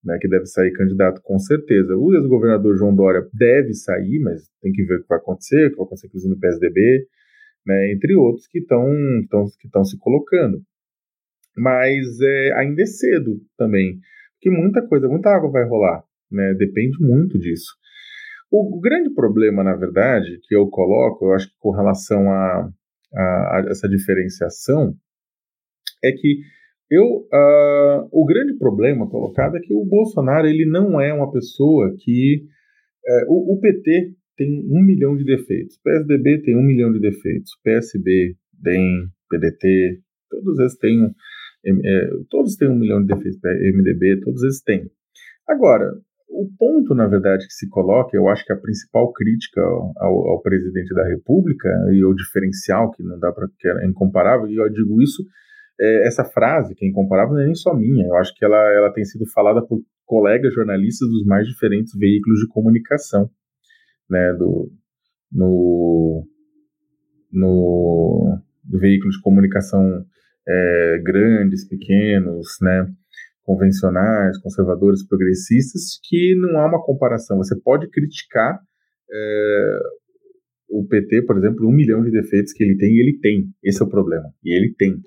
né, 0.03 0.17
que 0.19 0.27
deve 0.27 0.45
sair 0.45 0.71
candidato 0.73 1.21
com 1.23 1.37
certeza. 1.39 1.95
O 1.95 2.13
ex-governador 2.15 2.77
João 2.77 2.95
Dória 2.95 3.27
deve 3.33 3.73
sair, 3.73 4.19
mas 4.23 4.43
tem 4.61 4.71
que 4.71 4.83
ver 4.83 4.95
o 4.95 5.01
que 5.01 5.09
vai 5.09 5.17
acontecer, 5.17 5.67
o 5.67 5.69
que 5.69 5.75
vai 5.77 5.85
acontecer 5.85 6.07
inclusive 6.07 6.33
no 6.33 6.39
PSDB, 6.39 7.07
né, 7.65 7.91
entre 7.91 8.15
outros 8.15 8.47
que 8.47 8.59
estão 8.59 8.85
que 9.59 9.85
se 9.85 9.97
colocando. 9.99 10.61
Mas 11.55 12.19
é, 12.21 12.53
ainda 12.53 12.81
é 12.81 12.85
cedo 12.85 13.41
também, 13.57 13.99
porque 14.33 14.49
muita 14.49 14.81
coisa, 14.87 15.07
muita 15.07 15.29
água 15.29 15.51
vai 15.51 15.67
rolar 15.67 16.03
né? 16.31 16.53
Depende 16.53 16.97
muito 16.99 17.37
disso. 17.37 17.75
O, 18.49 18.77
o 18.77 18.79
grande 18.79 19.13
problema, 19.13 19.63
na 19.63 19.75
verdade, 19.75 20.39
que 20.43 20.55
eu 20.55 20.67
coloco, 20.67 21.25
eu 21.25 21.33
acho 21.33 21.47
que 21.47 21.55
com 21.59 21.71
relação 21.71 22.31
a, 22.31 22.69
a, 23.13 23.21
a 23.21 23.65
essa 23.69 23.87
diferenciação, 23.87 24.95
é 26.03 26.11
que 26.11 26.39
eu, 26.91 27.05
uh, 27.05 28.09
o 28.11 28.25
grande 28.25 28.57
problema 28.57 29.09
colocado 29.09 29.55
é 29.55 29.61
que 29.61 29.73
o 29.73 29.85
Bolsonaro 29.85 30.45
ele 30.45 30.65
não 30.65 30.99
é 30.99 31.13
uma 31.13 31.31
pessoa 31.31 31.95
que. 31.97 32.43
Uh, 33.07 33.33
o, 33.33 33.53
o, 33.55 33.59
PT 33.59 34.13
tem 34.37 34.59
um 34.69 34.83
milhão 34.83 35.15
de 35.15 35.23
defeitos, 35.23 35.77
o 35.77 35.81
PSDB 35.83 36.41
tem 36.43 36.55
um 36.55 36.61
milhão 36.61 36.91
de 36.91 36.99
defeitos, 36.99 37.51
PSB, 37.63 38.35
DEM, 38.61 39.07
PDT, 39.29 40.01
todos 40.29 40.59
eles 40.59 40.77
têm, 40.77 41.15
é, 41.65 42.09
todos 42.29 42.55
têm 42.55 42.67
um 42.67 42.77
milhão 42.77 43.01
de 43.01 43.07
defeitos, 43.07 43.39
MDB, 43.41 44.19
todos 44.21 44.43
eles 44.43 44.61
têm. 44.61 44.89
Agora, 45.47 45.91
o 46.29 46.47
ponto, 46.57 46.93
na 46.93 47.07
verdade, 47.07 47.45
que 47.45 47.53
se 47.53 47.67
coloca, 47.69 48.15
eu 48.15 48.27
acho 48.29 48.45
que 48.45 48.53
a 48.53 48.57
principal 48.57 49.11
crítica 49.11 49.61
ao, 49.61 50.27
ao 50.27 50.41
presidente 50.41 50.93
da 50.93 51.07
República 51.07 51.69
e 51.91 52.03
o 52.03 52.13
diferencial 52.13 52.91
que 52.91 53.03
não 53.03 53.19
dá 53.19 53.31
para 53.31 53.47
que 53.57 53.67
é 53.67 53.85
incomparável, 53.87 54.47
e 54.47 54.55
eu 54.55 54.69
digo 54.69 55.01
isso, 55.01 55.23
é, 55.81 56.07
essa 56.07 56.23
frase 56.23 56.75
que 56.75 56.85
é 56.85 56.87
incomparável 56.87 57.33
não 57.33 57.41
é 57.41 57.45
nem 57.45 57.55
só 57.55 57.73
minha, 57.73 58.05
eu 58.05 58.15
acho 58.15 58.33
que 58.35 58.45
ela, 58.45 58.57
ela 58.73 58.93
tem 58.93 59.03
sido 59.03 59.25
falada 59.25 59.65
por 59.65 59.81
colegas 60.05 60.53
jornalistas 60.53 61.09
dos 61.09 61.25
mais 61.25 61.47
diferentes 61.47 61.97
veículos 61.97 62.39
de 62.39 62.47
comunicação, 62.47 63.29
né, 64.09 64.33
do, 64.33 64.71
no, 65.31 66.27
no, 67.31 68.37
veículo 68.69 69.09
de 69.09 69.21
comunicação 69.21 70.05
é, 70.47 71.01
grandes, 71.03 71.67
pequenos, 71.67 72.57
né, 72.61 72.87
convencionais, 73.43 74.37
conservadores, 74.39 75.07
progressistas, 75.07 75.99
que 76.03 76.35
não 76.35 76.59
há 76.59 76.67
uma 76.67 76.83
comparação. 76.83 77.37
Você 77.37 77.59
pode 77.59 77.89
criticar 77.89 78.59
é, 79.09 79.79
o 80.69 80.85
PT, 80.87 81.23
por 81.23 81.37
exemplo, 81.37 81.67
um 81.67 81.71
milhão 81.71 82.03
de 82.03 82.11
defeitos 82.11 82.53
que 82.53 82.63
ele 82.63 82.77
tem, 82.77 82.91
e 82.91 82.99
ele 82.99 83.19
tem. 83.19 83.49
Esse 83.63 83.81
é 83.81 83.85
o 83.85 83.89
problema. 83.89 84.29
E 84.43 84.55
ele 84.55 84.73
tem. 84.77 85.01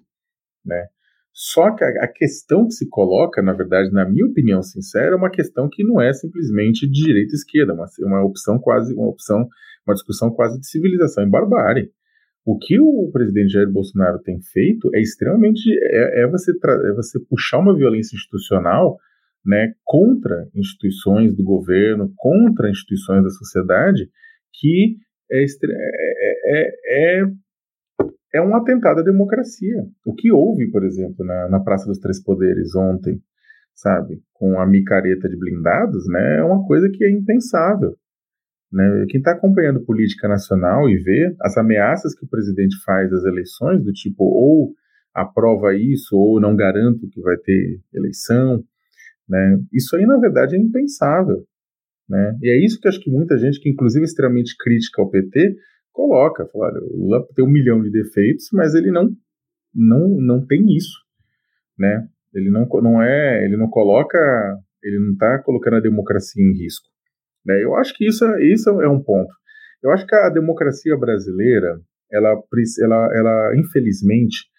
Né? 0.64 0.86
Só 1.32 1.74
que 1.74 1.82
a, 1.82 2.06
questão 2.06 2.66
que 2.66 2.74
se 2.74 2.88
coloca, 2.88 3.42
na 3.42 3.52
verdade, 3.52 3.90
na 3.90 4.08
minha 4.08 4.26
opinião 4.26 4.62
sincera, 4.62 5.14
é 5.14 5.16
uma 5.16 5.30
questão 5.30 5.68
que 5.68 5.82
não 5.82 6.00
é 6.00 6.12
simplesmente 6.12 6.88
de 6.88 7.04
direita 7.04 7.32
e 7.32 7.34
esquerda, 7.34 7.74
uma, 7.74 7.86
uma 8.02 8.24
opção 8.24 8.58
quase, 8.58 8.94
uma 8.94 9.08
opção, 9.08 9.48
uma 9.84 9.94
discussão 9.94 10.30
quase 10.30 10.60
de 10.60 10.68
civilização 10.68 11.24
e 11.24 11.28
barbárie. 11.30 11.90
O 12.46 12.56
que 12.56 12.78
o 12.78 13.10
presidente 13.10 13.52
Jair 13.52 13.70
Bolsonaro 13.70 14.20
tem 14.20 14.38
feito 14.52 14.94
é 14.94 15.00
extremamente 15.00 15.62
é, 15.82 16.22
é 16.22 16.26
você 16.28 16.52
é 16.52 16.92
você 16.92 17.18
puxar 17.28 17.58
uma 17.58 17.74
violência 17.74 18.14
institucional, 18.14 18.98
né, 19.44 19.72
contra 19.82 20.48
instituições 20.54 21.34
do 21.34 21.42
governo, 21.42 22.12
contra 22.16 22.70
instituições 22.70 23.24
da 23.24 23.30
sociedade, 23.30 24.08
que 24.52 24.96
é, 25.32 25.42
é, 25.42 26.70
é, 26.86 27.22
é, 28.34 28.42
um 28.42 28.54
atentado 28.56 29.00
à 29.00 29.02
democracia. 29.02 29.86
O 30.04 30.14
que 30.14 30.32
houve, 30.32 30.70
por 30.70 30.84
exemplo, 30.84 31.24
na, 31.24 31.48
na 31.48 31.60
Praça 31.60 31.86
dos 31.86 31.98
Três 31.98 32.22
Poderes 32.22 32.74
ontem, 32.74 33.20
sabe, 33.74 34.20
com 34.32 34.58
a 34.58 34.66
micareta 34.66 35.28
de 35.28 35.36
blindados, 35.36 36.06
né, 36.08 36.38
é 36.38 36.44
uma 36.44 36.66
coisa 36.66 36.88
que 36.92 37.04
é 37.04 37.10
impensável. 37.10 37.94
Né? 38.72 39.06
Quem 39.08 39.20
está 39.20 39.32
acompanhando 39.32 39.84
política 39.84 40.26
nacional 40.26 40.88
e 40.88 40.96
vê 40.96 41.34
as 41.40 41.56
ameaças 41.56 42.12
que 42.12 42.24
o 42.24 42.28
presidente 42.28 42.76
faz 42.84 43.12
às 43.12 43.24
eleições, 43.24 43.84
do 43.84 43.92
tipo 43.92 44.24
ou 44.24 44.74
aprova 45.14 45.74
isso 45.76 46.16
ou 46.16 46.40
não 46.40 46.56
garanto 46.56 47.08
que 47.08 47.20
vai 47.20 47.36
ter 47.36 47.80
eleição, 47.92 48.64
né? 49.28 49.60
Isso 49.72 49.94
aí 49.94 50.04
na 50.04 50.18
verdade 50.18 50.56
é 50.56 50.58
impensável, 50.58 51.44
né? 52.08 52.36
E 52.42 52.50
é 52.50 52.64
isso 52.64 52.80
que 52.80 52.88
acho 52.88 53.00
que 53.00 53.10
muita 53.10 53.38
gente, 53.38 53.60
que 53.60 53.70
inclusive 53.70 54.02
é 54.02 54.06
extremamente 54.06 54.56
crítica 54.58 55.00
ao 55.00 55.08
PT, 55.08 55.54
coloca, 55.94 56.44
fala, 56.52 56.66
olha, 56.66 56.80
o 56.82 56.96
Lula 56.96 57.26
tem 57.34 57.44
um 57.44 57.50
milhão 57.50 57.80
de 57.80 57.90
defeitos, 57.90 58.48
mas 58.52 58.74
ele 58.74 58.90
não 58.90 59.10
não 59.74 60.08
não 60.08 60.46
tem 60.46 60.66
isso, 60.76 60.98
né? 61.78 62.06
Ele 62.34 62.50
não 62.50 62.66
não 62.82 63.02
é, 63.02 63.44
ele 63.44 63.56
não 63.56 63.68
coloca, 63.68 64.18
ele 64.82 64.98
não 64.98 65.12
está 65.12 65.38
colocando 65.38 65.76
a 65.76 65.80
democracia 65.80 66.42
em 66.42 66.52
risco, 66.52 66.88
né? 67.46 67.62
Eu 67.62 67.76
acho 67.76 67.96
que 67.96 68.06
isso 68.06 68.24
isso 68.40 68.68
é 68.82 68.88
um 68.88 69.00
ponto. 69.00 69.32
Eu 69.82 69.90
acho 69.92 70.06
que 70.06 70.14
a 70.14 70.28
democracia 70.28 70.96
brasileira, 70.96 71.80
ela 72.12 72.42
ela, 72.82 73.08
ela 73.14 73.56
infelizmente 73.56 74.52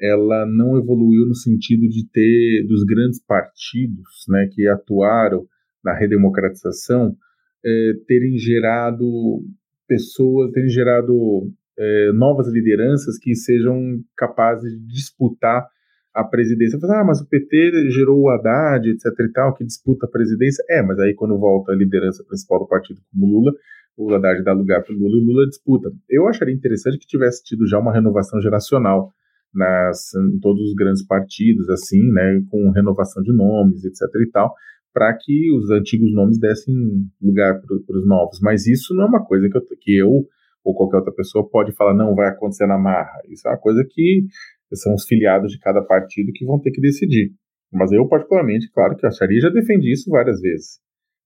ela 0.00 0.46
não 0.46 0.78
evoluiu 0.78 1.26
no 1.26 1.34
sentido 1.34 1.88
de 1.88 2.08
ter 2.08 2.66
dos 2.66 2.84
grandes 2.84 3.20
partidos, 3.24 4.24
né, 4.28 4.48
que 4.52 4.66
atuaram 4.68 5.44
na 5.84 5.92
redemocratização, 5.92 7.16
é, 7.64 7.92
terem 8.06 8.38
gerado 8.38 9.42
pessoas, 9.88 10.52
terem 10.52 10.68
gerado 10.68 11.50
é, 11.78 12.12
novas 12.12 12.48
lideranças 12.48 13.18
que 13.18 13.34
sejam 13.34 14.00
capazes 14.16 14.72
de 14.72 14.86
disputar 14.86 15.66
a 16.14 16.24
presidência. 16.24 16.78
Ah, 16.82 17.04
mas 17.04 17.20
o 17.20 17.28
PT 17.28 17.90
gerou 17.90 18.20
o 18.20 18.28
Haddad, 18.28 18.88
etc 18.88 19.04
e 19.20 19.32
tal, 19.32 19.54
que 19.54 19.64
disputa 19.64 20.06
a 20.06 20.10
presidência. 20.10 20.62
É, 20.68 20.82
mas 20.82 20.98
aí 20.98 21.14
quando 21.14 21.38
volta 21.38 21.72
a 21.72 21.76
liderança 21.76 22.24
principal 22.24 22.60
do 22.60 22.68
partido 22.68 23.00
como 23.10 23.26
Lula, 23.26 23.52
o 23.96 24.14
Haddad 24.14 24.42
dá 24.42 24.52
lugar 24.52 24.82
para 24.84 24.94
o 24.94 24.98
Lula 24.98 25.16
e 25.16 25.24
Lula 25.24 25.46
disputa. 25.46 25.90
Eu 26.08 26.28
acharia 26.28 26.54
interessante 26.54 26.98
que 26.98 27.06
tivesse 27.06 27.42
tido 27.42 27.66
já 27.66 27.78
uma 27.78 27.92
renovação 27.92 28.40
geracional 28.40 29.12
nas, 29.52 30.14
em 30.14 30.38
todos 30.40 30.62
os 30.62 30.74
grandes 30.74 31.04
partidos, 31.04 31.68
assim, 31.70 32.12
né, 32.12 32.40
com 32.50 32.70
renovação 32.70 33.22
de 33.22 33.32
nomes, 33.32 33.84
etc 33.84 34.02
e 34.20 34.30
tal, 34.30 34.54
para 34.98 35.16
que 35.16 35.52
os 35.56 35.70
antigos 35.70 36.12
nomes 36.12 36.40
dessem 36.40 36.74
lugar 37.22 37.60
para 37.60 37.96
os 37.96 38.04
novos. 38.04 38.40
Mas 38.42 38.66
isso 38.66 38.92
não 38.96 39.04
é 39.04 39.06
uma 39.06 39.24
coisa 39.24 39.48
que 39.48 39.56
eu, 39.56 39.62
que 39.80 39.96
eu 39.96 40.26
ou 40.64 40.74
qualquer 40.74 40.96
outra 40.96 41.14
pessoa 41.14 41.48
pode 41.48 41.72
falar, 41.76 41.94
não, 41.94 42.16
vai 42.16 42.28
acontecer 42.28 42.66
na 42.66 42.76
marra. 42.76 43.22
Isso 43.28 43.46
é 43.46 43.52
uma 43.52 43.58
coisa 43.58 43.86
que 43.88 44.26
são 44.74 44.94
os 44.94 45.06
filiados 45.06 45.52
de 45.52 45.60
cada 45.60 45.80
partido 45.82 46.32
que 46.34 46.44
vão 46.44 46.60
ter 46.60 46.72
que 46.72 46.80
decidir. 46.80 47.30
Mas 47.72 47.92
eu, 47.92 48.08
particularmente, 48.08 48.68
claro 48.72 48.96
que 48.96 49.06
eu 49.06 49.08
acharia, 49.08 49.40
já 49.40 49.50
defendi 49.50 49.92
isso 49.92 50.10
várias 50.10 50.40
vezes. 50.40 50.80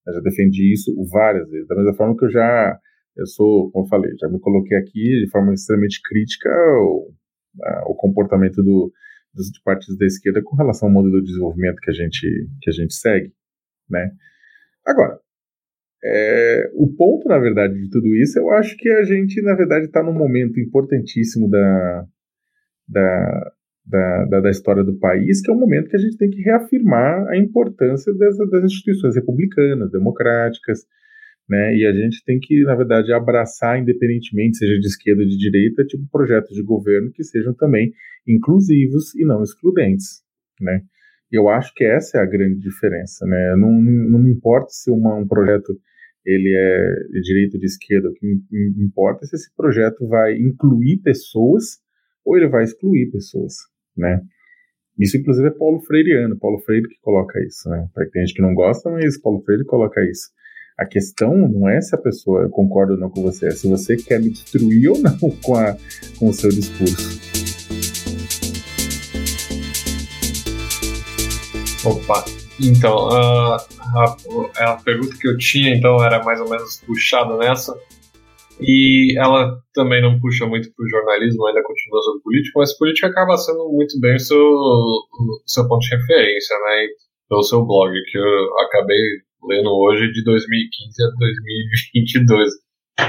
Eu 0.06 0.12
já 0.12 0.20
defendi 0.20 0.70
isso 0.70 0.92
várias 1.10 1.48
vezes. 1.48 1.66
Da 1.66 1.74
mesma 1.74 1.94
forma 1.94 2.14
que 2.14 2.26
eu 2.26 2.30
já, 2.30 2.78
eu 3.16 3.26
sou, 3.26 3.70
como 3.70 3.86
eu 3.86 3.88
falei, 3.88 4.12
já 4.20 4.28
me 4.28 4.38
coloquei 4.38 4.76
aqui 4.76 5.24
de 5.24 5.30
forma 5.30 5.54
extremamente 5.54 5.98
crítica 6.04 6.50
ao, 6.50 7.08
o 7.90 7.94
comportamento 7.94 8.62
do, 8.62 8.92
dos 9.32 9.50
partidos 9.64 9.96
da 9.96 10.04
esquerda 10.04 10.42
com 10.44 10.56
relação 10.56 10.88
ao 10.88 10.94
modelo 10.94 11.20
de 11.20 11.28
desenvolvimento 11.28 11.80
que 11.80 11.90
a 11.90 11.94
gente, 11.94 12.28
que 12.60 12.68
a 12.68 12.72
gente 12.72 12.92
segue, 12.92 13.32
né? 13.92 14.10
Agora, 14.84 15.20
é, 16.04 16.70
o 16.74 16.92
ponto, 16.96 17.28
na 17.28 17.38
verdade, 17.38 17.74
de 17.74 17.88
tudo 17.90 18.08
isso, 18.16 18.38
eu 18.38 18.50
acho 18.50 18.76
que 18.76 18.88
a 18.90 19.04
gente, 19.04 19.40
na 19.42 19.54
verdade, 19.54 19.86
está 19.86 20.02
num 20.02 20.12
momento 20.12 20.58
importantíssimo 20.58 21.48
da, 21.48 22.06
da, 22.88 23.52
da, 23.86 24.24
da, 24.24 24.40
da, 24.40 24.50
história 24.50 24.82
do 24.82 24.98
país, 24.98 25.40
que 25.40 25.50
é 25.50 25.54
um 25.54 25.60
momento 25.60 25.88
que 25.88 25.96
a 25.96 26.00
gente 26.00 26.16
tem 26.16 26.28
que 26.28 26.42
reafirmar 26.42 27.28
a 27.28 27.36
importância 27.36 28.12
das, 28.16 28.36
das 28.50 28.64
instituições 28.64 29.14
republicanas, 29.14 29.92
democráticas, 29.92 30.80
né? 31.48 31.76
E 31.76 31.86
a 31.86 31.92
gente 31.92 32.24
tem 32.24 32.40
que, 32.40 32.62
na 32.64 32.74
verdade, 32.74 33.12
abraçar, 33.12 33.78
independentemente, 33.78 34.56
seja 34.56 34.78
de 34.78 34.86
esquerda 34.86 35.22
ou 35.22 35.28
de 35.28 35.36
direita, 35.36 35.84
tipo 35.84 36.04
projetos 36.10 36.56
de 36.56 36.62
governo 36.64 37.12
que 37.12 37.22
sejam 37.22 37.54
também 37.54 37.92
inclusivos 38.26 39.14
e 39.14 39.24
não 39.24 39.42
excludentes, 39.42 40.22
né? 40.60 40.82
Eu 41.32 41.48
acho 41.48 41.72
que 41.74 41.84
essa 41.84 42.18
é 42.18 42.20
a 42.20 42.26
grande 42.26 42.60
diferença, 42.60 43.24
né? 43.26 43.56
Não, 43.56 43.72
não 43.72 44.18
me 44.18 44.30
importa 44.30 44.68
se 44.70 44.90
uma, 44.90 45.14
um 45.14 45.26
projeto 45.26 45.72
ele 46.24 46.54
é 46.54 47.18
ou 47.18 47.58
de 47.58 47.66
esquerda, 47.66 48.08
o 48.08 48.12
que 48.12 48.26
importa 48.78 49.24
é 49.24 49.26
se 49.26 49.36
esse 49.36 49.54
projeto 49.56 50.06
vai 50.06 50.36
incluir 50.36 50.98
pessoas 50.98 51.80
ou 52.24 52.36
ele 52.36 52.48
vai 52.48 52.62
excluir 52.62 53.10
pessoas, 53.10 53.54
né? 53.96 54.20
Isso, 54.98 55.16
inclusive, 55.16 55.48
é 55.48 55.50
Paulo 55.50 55.80
Freireano, 55.80 56.38
Paulo 56.38 56.60
Freire 56.60 56.86
que 56.88 57.00
coloca 57.00 57.42
isso, 57.42 57.68
né? 57.68 57.88
Tem 58.12 58.26
gente 58.26 58.36
que 58.36 58.42
não 58.42 58.54
gosta, 58.54 58.90
mas 58.90 59.18
Paulo 59.20 59.42
Freire 59.42 59.64
coloca 59.64 60.00
isso. 60.04 60.30
A 60.78 60.86
questão 60.86 61.36
não 61.36 61.68
é 61.68 61.80
se 61.80 61.94
a 61.94 61.98
pessoa 61.98 62.48
concorda 62.50 62.94
ou 62.94 62.98
não 62.98 63.10
com 63.10 63.22
você, 63.22 63.46
é 63.46 63.50
se 63.50 63.68
você 63.68 63.96
quer 63.96 64.20
me 64.20 64.30
destruir 64.30 64.90
ou 64.90 64.98
não 64.98 65.18
com, 65.42 65.54
a, 65.54 65.76
com 66.18 66.28
o 66.28 66.32
seu 66.32 66.50
discurso. 66.50 67.31
Opa, 71.84 72.24
então, 72.60 73.08
a, 73.08 73.56
a, 73.56 74.72
a 74.72 74.76
pergunta 74.76 75.16
que 75.18 75.26
eu 75.26 75.36
tinha 75.36 75.74
então 75.74 76.02
era 76.04 76.22
mais 76.22 76.40
ou 76.40 76.48
menos 76.48 76.80
puxada 76.86 77.36
nessa, 77.36 77.74
e 78.60 79.18
ela 79.18 79.58
também 79.74 80.00
não 80.00 80.20
puxa 80.20 80.46
muito 80.46 80.72
para 80.72 80.84
o 80.84 80.88
jornalismo, 80.88 81.46
ainda 81.46 81.62
continua 81.64 82.02
sobre 82.02 82.22
política, 82.22 82.60
mas 82.60 82.78
política 82.78 83.06
acaba 83.08 83.36
sendo 83.36 83.68
muito 83.72 83.98
bem 84.00 84.14
o 84.14 84.20
seu, 84.20 84.54
seu 85.46 85.66
ponto 85.66 85.80
de 85.80 85.96
referência, 85.96 86.56
né? 86.56 86.86
Pelo 87.28 87.42
seu 87.42 87.64
blog, 87.64 87.92
que 88.10 88.18
eu 88.18 88.58
acabei 88.60 89.00
lendo 89.48 89.70
hoje 89.70 90.12
de 90.12 90.22
2015 90.22 91.02
a 91.02 91.08
2022, 91.18 92.50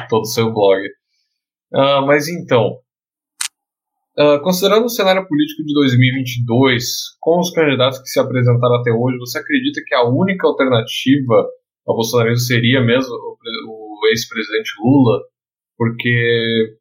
todo 0.10 0.22
o 0.22 0.26
seu 0.26 0.52
blog. 0.52 0.82
Uh, 1.74 2.06
mas 2.08 2.28
então, 2.28 2.80
uh, 4.18 4.42
considerando 4.44 4.86
o 4.86 4.90
cenário 4.90 5.28
político 5.28 5.64
de 5.64 5.74
2022, 5.74 6.84
com 7.20 7.40
os 7.40 7.52
candidatos 7.52 8.00
que 8.00 8.08
se 8.08 8.20
apresentaram 8.20 8.76
até 8.76 8.92
hoje, 8.92 9.18
você 9.18 9.40
acredita 9.40 9.82
que 9.86 9.96
a 9.96 10.08
única 10.08 10.48
alternativa 10.48 11.48
ao 11.86 11.96
bolsonarismo 11.96 12.40
seria 12.40 12.82
mesmo 12.82 13.14
o, 13.14 14.02
o 14.02 14.08
ex-presidente 14.08 14.72
Lula? 14.84 15.22
Porque 15.78 16.78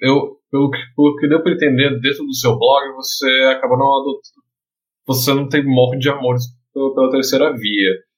eu, 0.00 0.36
pelo 0.50 0.70
que, 0.70 0.78
pelo 0.96 1.16
que 1.16 1.28
deu 1.28 1.42
para 1.42 1.52
entender 1.52 2.00
dentro 2.00 2.24
do 2.24 2.34
seu 2.34 2.58
blog, 2.58 2.94
você 2.96 3.30
acabou 3.56 3.78
não 3.78 4.00
adotando. 4.00 4.40
Você 5.06 5.34
não 5.34 5.48
tem 5.48 5.64
morro 5.64 5.98
de 5.98 6.08
amores 6.08 6.44
pela 6.72 7.10
terceira 7.10 7.52
via. 7.52 8.09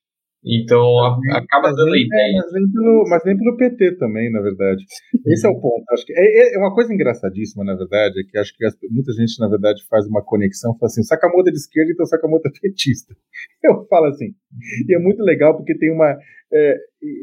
Então 0.44 0.82
a, 0.98 1.38
acaba 1.38 1.68
mas 1.68 1.76
dando 1.76 1.92
nem, 1.92 2.04
ideia. 2.04 2.42
Mas 2.42 2.52
nem, 2.52 2.72
pelo, 2.72 3.04
mas 3.08 3.24
nem 3.24 3.36
pelo 3.36 3.56
PT 3.56 3.96
também, 3.96 4.30
na 4.30 4.40
verdade. 4.40 4.84
Esse 5.26 5.46
é 5.46 5.50
o 5.50 5.60
ponto. 5.60 5.84
Acho 5.90 6.04
que 6.04 6.12
é, 6.16 6.54
é 6.54 6.58
uma 6.58 6.74
coisa 6.74 6.92
engraçadíssima, 6.92 7.64
na 7.64 7.76
verdade, 7.76 8.20
é 8.20 8.24
que 8.24 8.36
acho 8.36 8.52
que 8.56 8.66
muita 8.90 9.12
gente, 9.12 9.38
na 9.38 9.48
verdade, 9.48 9.82
faz 9.88 10.06
uma 10.06 10.22
conexão, 10.22 10.76
fala 10.78 10.86
assim, 10.86 11.02
Sakamoto 11.04 11.48
é 11.48 11.52
de 11.52 11.58
esquerda, 11.58 11.92
então 11.92 12.06
Sakamoto 12.06 12.48
é 12.48 12.60
petista. 12.60 13.14
Eu 13.62 13.86
falo 13.86 14.06
assim. 14.06 14.34
E 14.88 14.94
é 14.94 14.98
muito 14.98 15.22
legal 15.22 15.56
porque 15.56 15.78
tem 15.78 15.92
uma. 15.92 16.18
É, 16.52 16.76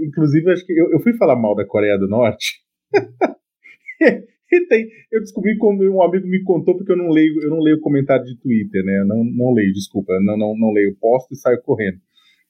inclusive, 0.07 0.51
acho 0.51 0.65
que 0.65 0.73
eu, 0.73 0.91
eu 0.91 0.99
fui 1.01 1.13
falar 1.15 1.35
mal 1.35 1.53
da 1.53 1.63
Coreia 1.63 1.99
do 1.99 2.07
Norte. 2.07 2.61
e 4.01 4.65
tem, 4.67 4.87
eu 5.11 5.19
descobri 5.19 5.55
como 5.57 5.83
um 5.83 6.01
amigo 6.01 6.25
me 6.25 6.41
contou, 6.41 6.75
porque 6.75 6.91
eu 6.91 6.97
não 6.97 7.09
leio, 7.09 7.39
eu 7.43 7.49
não 7.51 7.59
leio 7.59 7.79
comentário 7.79 8.25
de 8.25 8.39
Twitter, 8.39 8.83
né? 8.83 9.01
Eu 9.01 9.05
não, 9.05 9.23
não 9.23 9.53
leio, 9.53 9.71
desculpa, 9.73 10.13
não, 10.21 10.35
não, 10.35 10.57
não 10.57 10.71
leio, 10.71 10.97
posto 10.99 11.31
e 11.33 11.37
saio 11.37 11.61
correndo. 11.61 11.99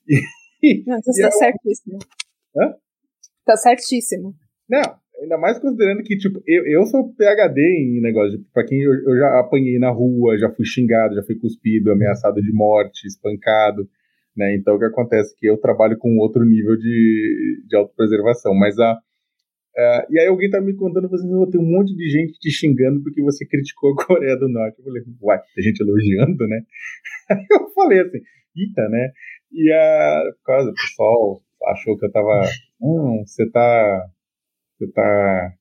E, 0.07 0.15
não, 0.87 1.01
você 1.01 1.11
está 1.11 1.31
certíssimo. 1.31 1.99
Hã? 2.55 2.73
Tá 3.45 3.55
certíssimo. 3.57 4.35
Não, 4.69 4.83
ainda 5.21 5.37
mais 5.37 5.59
considerando 5.59 6.03
que, 6.03 6.17
tipo, 6.17 6.41
eu, 6.45 6.65
eu 6.65 6.85
sou 6.85 7.13
PHD 7.13 7.61
em 7.61 8.01
negócio. 8.01 8.37
De, 8.37 8.43
pra 8.53 8.65
quem 8.65 8.81
eu, 8.81 8.93
eu, 8.93 9.17
já 9.17 9.39
apanhei 9.39 9.79
na 9.79 9.89
rua, 9.89 10.37
já 10.37 10.49
fui 10.51 10.65
xingado, 10.65 11.15
já 11.15 11.23
fui 11.23 11.35
cuspido, 11.35 11.91
ameaçado 11.91 12.41
de 12.41 12.53
morte, 12.53 13.07
espancado. 13.07 13.87
Né? 14.35 14.55
Então 14.55 14.75
o 14.75 14.79
que 14.79 14.85
acontece 14.85 15.33
é 15.33 15.37
que 15.37 15.49
eu 15.49 15.57
trabalho 15.57 15.97
com 15.97 16.17
outro 16.17 16.45
nível 16.45 16.77
de, 16.77 17.63
de 17.67 17.75
autopreservação. 17.75 18.53
Mas 18.53 18.77
a. 18.79 18.93
Uh, 19.77 20.11
e 20.11 20.19
aí 20.19 20.27
alguém 20.27 20.49
tá 20.49 20.59
me 20.59 20.75
contando, 20.75 21.13
assim, 21.13 21.33
oh, 21.33 21.47
tem 21.47 21.61
um 21.61 21.71
monte 21.71 21.95
de 21.95 22.09
gente 22.09 22.37
te 22.39 22.49
xingando 22.49 23.01
porque 23.01 23.21
você 23.21 23.45
criticou 23.45 23.93
a 23.93 23.95
Coreia 24.05 24.35
do 24.35 24.49
Norte. 24.49 24.79
Eu 24.79 24.85
falei, 24.85 25.03
uai, 25.21 25.39
tem 25.55 25.63
gente 25.63 25.81
elogiando, 25.81 26.47
né? 26.47 26.61
Aí 27.29 27.45
eu 27.49 27.69
falei 27.71 28.01
assim, 28.01 28.19
eita, 28.57 28.89
né? 28.89 29.11
E 29.51 29.71
a, 29.71 30.31
por 30.37 30.43
causa, 30.45 30.69
o 30.69 30.73
pessoal 30.73 31.41
achou 31.67 31.97
que 31.97 32.05
eu 32.05 32.11
tava. 32.11 32.41
Hum, 32.81 33.23
você 33.25 33.49
tá. 33.49 34.07
Você 34.77 34.91
tá 34.91 35.53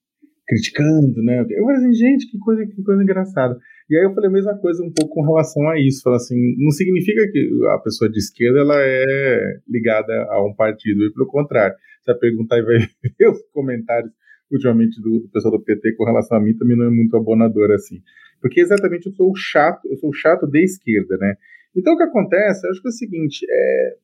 criticando, 0.46 1.22
né? 1.22 1.44
Eu 1.50 1.64
falei 1.64 1.76
assim, 1.76 1.92
gente, 1.92 2.30
que 2.30 2.38
coisa, 2.38 2.64
que 2.66 2.82
coisa 2.82 3.02
engraçada. 3.02 3.58
E 3.90 3.96
aí 3.96 4.04
eu 4.04 4.14
falei 4.14 4.30
a 4.30 4.32
mesma 4.32 4.58
coisa 4.58 4.82
um 4.82 4.90
pouco 4.92 5.14
com 5.14 5.22
relação 5.22 5.68
a 5.68 5.78
isso. 5.78 6.02
Falei 6.02 6.16
assim, 6.16 6.54
não 6.58 6.70
significa 6.70 7.30
que 7.30 7.66
a 7.70 7.78
pessoa 7.78 8.10
de 8.10 8.18
esquerda 8.18 8.60
ela 8.60 8.76
é 8.78 9.60
ligada 9.68 10.12
a 10.30 10.44
um 10.44 10.54
partido, 10.54 11.04
e 11.04 11.12
pelo 11.12 11.26
contrário. 11.26 11.76
Se 12.02 12.12
você 12.12 12.18
perguntar 12.18 12.58
e 12.58 12.62
vai 12.62 12.78
ver 13.18 13.28
os 13.28 13.42
comentários 13.52 14.10
ultimamente 14.50 15.00
do, 15.02 15.20
do 15.20 15.28
pessoal 15.28 15.58
do 15.58 15.62
PT 15.62 15.94
com 15.96 16.04
relação 16.04 16.38
a 16.38 16.40
mim, 16.40 16.56
também 16.56 16.76
não 16.76 16.86
é 16.86 16.90
muito 16.90 17.16
abonador 17.16 17.70
assim. 17.72 18.00
Porque 18.40 18.60
exatamente 18.60 19.06
eu 19.06 19.12
sou 19.12 19.30
o 19.30 19.36
chato, 19.36 19.86
eu 19.88 19.96
sou 19.96 20.10
o 20.10 20.14
chato 20.14 20.46
de 20.46 20.62
esquerda, 20.62 21.16
né? 21.18 21.34
Então 21.76 21.94
o 21.94 21.96
que 21.96 22.02
acontece, 22.04 22.66
eu 22.66 22.70
acho 22.70 22.82
que 22.82 22.88
é 22.88 22.90
o 22.90 22.92
seguinte, 22.92 23.46
é, 23.48 23.96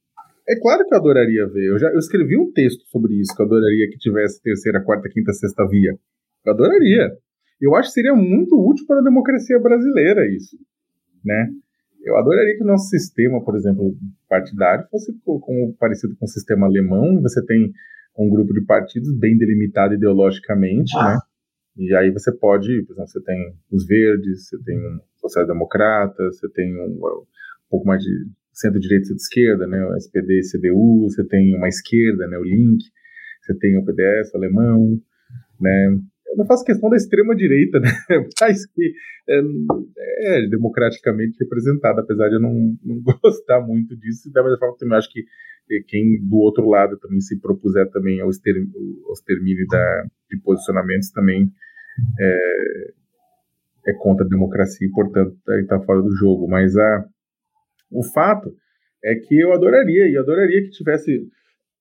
é 0.48 0.60
claro 0.60 0.86
que 0.86 0.94
eu 0.94 0.98
adoraria 0.98 1.46
ver. 1.46 1.70
Eu 1.70 1.78
já 1.78 1.90
eu 1.90 1.98
escrevi 1.98 2.36
um 2.36 2.52
texto 2.52 2.84
sobre 2.88 3.14
isso, 3.14 3.34
que 3.34 3.42
eu 3.42 3.46
adoraria 3.46 3.88
que 3.90 3.98
tivesse 3.98 4.42
terceira, 4.42 4.82
quarta, 4.82 5.08
quinta, 5.08 5.32
sexta 5.32 5.66
via. 5.66 5.98
Eu 6.44 6.52
adoraria. 6.52 7.16
Eu 7.60 7.74
acho 7.74 7.88
que 7.88 7.94
seria 7.94 8.14
muito 8.14 8.54
útil 8.56 8.86
para 8.86 9.00
a 9.00 9.04
democracia 9.04 9.58
brasileira 9.58 10.26
isso. 10.26 10.56
né? 11.24 11.48
Eu 12.04 12.18
adoraria 12.18 12.56
que 12.56 12.62
o 12.62 12.66
nosso 12.66 12.88
sistema, 12.88 13.42
por 13.42 13.56
exemplo, 13.56 13.96
partidário, 14.28 14.86
fosse 14.90 15.10
como 15.24 15.74
parecido 15.78 16.14
com 16.16 16.26
o 16.26 16.28
sistema 16.28 16.66
alemão. 16.66 17.22
Você 17.22 17.44
tem 17.46 17.72
um 18.18 18.28
grupo 18.28 18.52
de 18.52 18.62
partidos 18.66 19.16
bem 19.18 19.38
delimitado 19.38 19.94
ideologicamente, 19.94 20.94
ah. 20.98 21.14
né? 21.14 21.18
E 21.76 21.94
aí 21.96 22.10
você 22.12 22.30
pode, 22.30 22.82
por 22.82 22.92
exemplo, 22.92 23.08
você 23.08 23.20
tem 23.22 23.56
os 23.72 23.86
verdes, 23.86 24.48
você 24.48 24.62
tem 24.62 24.78
um 24.78 25.00
social-democrata, 25.16 26.22
você 26.26 26.48
tem 26.50 26.72
um, 26.76 27.00
um, 27.00 27.24
pouco 27.74 27.86
mais 27.86 28.02
de 28.02 28.10
centro-direita 28.52 29.02
e 29.02 29.06
centro-esquerda, 29.08 29.66
né? 29.66 29.84
O 29.84 29.96
SPD, 29.96 30.40
CDU, 30.42 31.08
você 31.10 31.24
tem 31.24 31.56
uma 31.56 31.68
esquerda, 31.68 32.28
né? 32.28 32.38
O 32.38 32.44
Link, 32.44 32.84
você 33.42 33.54
tem 33.58 33.76
o 33.76 33.84
PDS, 33.84 34.32
o 34.32 34.36
alemão, 34.36 35.00
né? 35.60 35.98
Eu 36.28 36.36
não 36.36 36.46
faço 36.46 36.64
questão 36.64 36.88
da 36.88 36.96
extrema-direita, 36.96 37.80
né? 37.80 37.90
Mas 38.40 38.64
que 38.66 38.94
é, 39.28 39.40
é, 40.20 40.48
democraticamente 40.48 41.36
representada, 41.40 42.00
apesar 42.00 42.28
de 42.28 42.36
eu 42.36 42.40
não, 42.40 42.76
não 42.84 43.02
gostar 43.22 43.60
muito 43.60 43.96
disso. 43.96 44.30
Da 44.32 44.42
mesma 44.42 44.58
forma, 44.58 44.76
também 44.78 44.98
acho 44.98 45.10
que 45.10 45.24
quem 45.88 46.20
do 46.22 46.36
outro 46.36 46.68
lado 46.68 46.96
também 46.98 47.20
se 47.20 47.40
propuser 47.40 47.90
também 47.90 48.20
ao 48.20 48.28
extermínio 48.30 49.66
da, 49.68 50.06
de 50.30 50.38
posicionamentos 50.42 51.10
também 51.10 51.50
é, 52.20 52.92
é 53.88 53.92
contra 53.94 54.26
a 54.26 54.28
democracia 54.28 54.86
e, 54.86 54.90
portanto, 54.90 55.36
está 55.48 55.78
tá 55.78 55.84
fora 55.84 56.02
do 56.02 56.14
jogo. 56.16 56.48
Mas 56.48 56.76
a, 56.76 57.04
o 57.94 58.02
fato 58.02 58.54
é 59.04 59.14
que 59.14 59.38
eu 59.38 59.52
adoraria, 59.52 60.08
e 60.08 60.16
adoraria 60.16 60.62
que 60.62 60.70
tivesse 60.70 61.28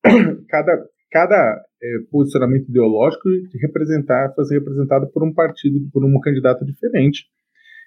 cada, 0.50 0.86
cada 1.12 1.64
é, 1.82 1.88
posicionamento 2.12 2.70
ideológico 2.70 3.30
representar, 3.62 4.34
fosse 4.36 4.54
representado 4.54 5.10
por 5.12 5.24
um 5.24 5.34
partido, 5.34 5.80
por 5.92 6.04
um 6.04 6.20
candidato 6.20 6.66
diferente, 6.66 7.26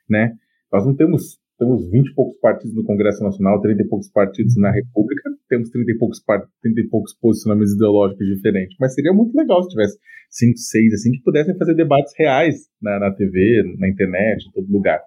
né? 0.08 0.34
Nós 0.72 0.84
não 0.84 0.94
temos 0.94 1.38
temos 1.58 1.90
20 1.90 2.10
e 2.10 2.14
poucos 2.14 2.38
partidos 2.38 2.76
no 2.76 2.84
Congresso 2.84 3.22
Nacional, 3.24 3.60
30 3.62 3.82
e 3.82 3.88
poucos 3.88 4.10
partidos 4.10 4.56
na 4.58 4.70
República, 4.70 5.22
temos 5.48 5.70
30 5.70 5.90
e 5.90 5.96
poucos, 5.96 6.22
30 6.22 6.80
e 6.80 6.88
poucos 6.88 7.14
posicionamentos 7.14 7.72
ideológicos 7.74 8.26
diferentes. 8.26 8.76
Mas 8.78 8.94
seria 8.94 9.12
muito 9.12 9.34
legal 9.34 9.62
se 9.62 9.70
tivesse 9.70 9.98
5, 10.30 10.58
6, 10.58 10.92
assim, 10.92 11.12
que 11.12 11.22
pudessem 11.22 11.56
fazer 11.56 11.74
debates 11.74 12.12
reais 12.18 12.68
na, 12.80 12.98
na 12.98 13.10
TV, 13.10 13.62
na 13.78 13.88
internet, 13.88 14.46
em 14.46 14.52
todo 14.52 14.70
lugar. 14.70 15.00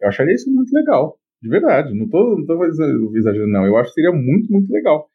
Eu 0.00 0.08
acharia 0.08 0.34
isso 0.34 0.52
muito 0.52 0.72
legal, 0.72 1.18
de 1.42 1.48
verdade. 1.48 1.94
Não 1.94 2.04
estou 2.04 2.38
não 2.38 2.46
tô 2.46 2.64
exagerando, 2.64 3.52
não. 3.52 3.66
Eu 3.66 3.76
acho 3.76 3.90
que 3.90 4.00
seria 4.00 4.12
muito, 4.12 4.52
muito 4.52 4.70
legal. 4.70 5.08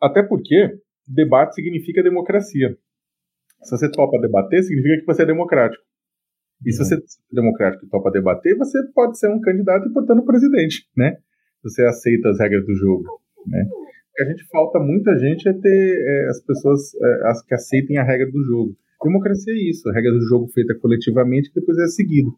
Até 0.00 0.22
porque 0.22 0.78
debate 1.06 1.54
significa 1.54 2.02
democracia. 2.02 2.76
Se 3.62 3.70
você 3.76 3.90
topa 3.90 4.20
debater, 4.20 4.62
significa 4.62 5.00
que 5.00 5.06
você 5.06 5.22
é 5.22 5.26
democrático. 5.26 5.82
E 6.64 6.72
se 6.72 6.80
uhum. 6.80 6.84
você 6.84 6.94
é 6.94 6.98
democrático 7.32 7.84
e 7.84 7.88
topa 7.88 8.10
debater, 8.10 8.56
você 8.56 8.78
pode 8.94 9.18
ser 9.18 9.28
um 9.28 9.40
candidato 9.40 9.88
e, 9.88 9.92
portanto, 9.92 10.24
presidente, 10.24 10.86
né? 10.96 11.16
Você 11.62 11.82
aceita 11.82 12.30
as 12.30 12.38
regras 12.38 12.64
do 12.64 12.74
jogo, 12.74 13.04
né? 13.46 13.66
Que 14.14 14.22
a 14.22 14.26
gente 14.26 14.46
falta 14.48 14.78
muita 14.78 15.18
gente 15.18 15.48
é 15.48 15.52
ter 15.52 15.98
é, 16.00 16.28
as 16.28 16.42
pessoas 16.42 16.94
é, 16.94 17.28
as 17.28 17.44
que 17.44 17.54
aceitem 17.54 17.98
a 17.98 18.04
regra 18.04 18.30
do 18.30 18.42
jogo. 18.44 18.76
Democracia 19.02 19.52
é 19.52 19.70
isso, 19.70 19.88
a 19.90 19.92
regra 19.92 20.12
do 20.12 20.26
jogo 20.26 20.48
feita 20.48 20.74
coletivamente 20.74 21.50
que 21.50 21.60
depois 21.60 21.76
é 21.78 21.86
seguido, 21.86 22.30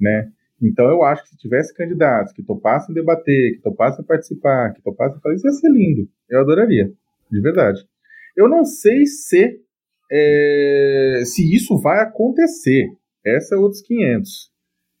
né? 0.00 0.30
Então 0.62 0.88
eu 0.88 1.02
acho 1.02 1.22
que 1.22 1.30
se 1.30 1.36
tivesse 1.38 1.74
candidatos 1.74 2.32
que 2.32 2.42
topassem 2.42 2.94
debater, 2.94 3.54
que 3.54 3.62
topassem 3.62 4.04
participar, 4.04 4.72
que 4.74 4.82
topassem 4.82 5.20
fazer 5.20 5.36
isso, 5.36 5.46
ia 5.46 5.52
ser 5.52 5.70
lindo. 5.70 6.08
Eu 6.28 6.40
adoraria, 6.40 6.92
de 7.30 7.40
verdade. 7.40 7.80
Eu 8.36 8.48
não 8.48 8.64
sei 8.64 9.06
se 9.06 9.60
é, 10.10 11.22
se 11.24 11.54
isso 11.54 11.80
vai 11.80 12.00
acontecer. 12.00 12.86
Essa 13.24 13.54
é 13.54 13.58
outros 13.58 13.82
500, 13.82 14.50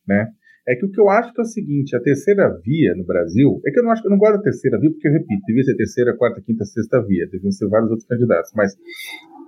né? 0.06 0.28
É 0.68 0.76
que 0.76 0.84
o 0.84 0.90
que 0.90 1.00
eu 1.00 1.08
acho 1.08 1.32
que 1.32 1.40
é 1.40 1.42
o 1.42 1.46
seguinte, 1.46 1.96
a 1.96 2.00
terceira 2.00 2.48
via 2.62 2.94
no 2.94 3.04
Brasil, 3.04 3.60
é 3.66 3.70
que 3.70 3.80
eu 3.80 3.82
não 3.82 3.90
acho 3.90 4.02
que 4.02 4.08
eu 4.08 4.10
não 4.10 4.18
gosto 4.18 4.36
da 4.36 4.42
terceira 4.42 4.78
via, 4.78 4.90
porque 4.90 5.08
eu 5.08 5.12
repito, 5.12 5.42
devia 5.46 5.64
ser 5.64 5.74
terceira, 5.74 6.16
quarta, 6.16 6.40
quinta, 6.42 6.64
sexta 6.64 7.02
via, 7.02 7.26
deviam 7.28 7.50
ser 7.50 7.66
vários 7.68 7.90
outros 7.90 8.06
candidatos, 8.06 8.52
mas 8.54 8.76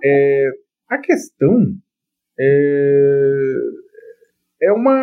é, 0.03 0.49
a 0.89 0.97
questão 0.97 1.75
é, 2.37 3.55
é 4.61 4.71
uma. 4.71 4.93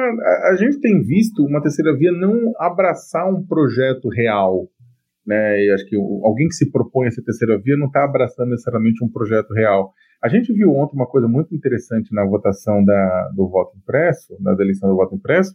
A, 0.51 0.57
gente 0.57 0.81
tem 0.81 1.03
visto 1.03 1.45
uma 1.45 1.63
terceira 1.63 1.97
via 1.97 2.13
não 2.13 2.53
abraçar 2.59 3.29
um 3.29 3.45
projeto 3.47 4.09
real, 4.09 4.69
né? 5.27 5.65
E 5.65 5.73
acho 5.73 5.87
que 5.87 5.97
alguém 5.97 6.49
que 6.49 6.55
se 6.55 6.71
propõe 6.71 7.09
a 7.09 7.11
ser 7.11 7.23
terceira 7.23 7.59
via 7.59 7.77
não 7.77 7.87
está 7.87 8.05
abraçando 8.05 8.51
necessariamente 8.51 9.05
um 9.05 9.09
projeto 9.09 9.53
real. 9.53 9.93
A 10.23 10.29
gente 10.29 10.53
viu 10.53 10.71
ontem 10.73 10.97
uma 10.97 11.07
coisa 11.07 11.27
muito 11.27 11.55
interessante 11.55 12.15
na 12.15 12.27
votação 12.27 12.85
da, 12.85 13.31
do 13.35 13.49
voto 13.49 13.77
impresso, 13.77 14.37
na 14.41 14.53
eleição 14.53 14.89
do 14.89 14.97
voto 14.97 15.15
impresso, 15.15 15.55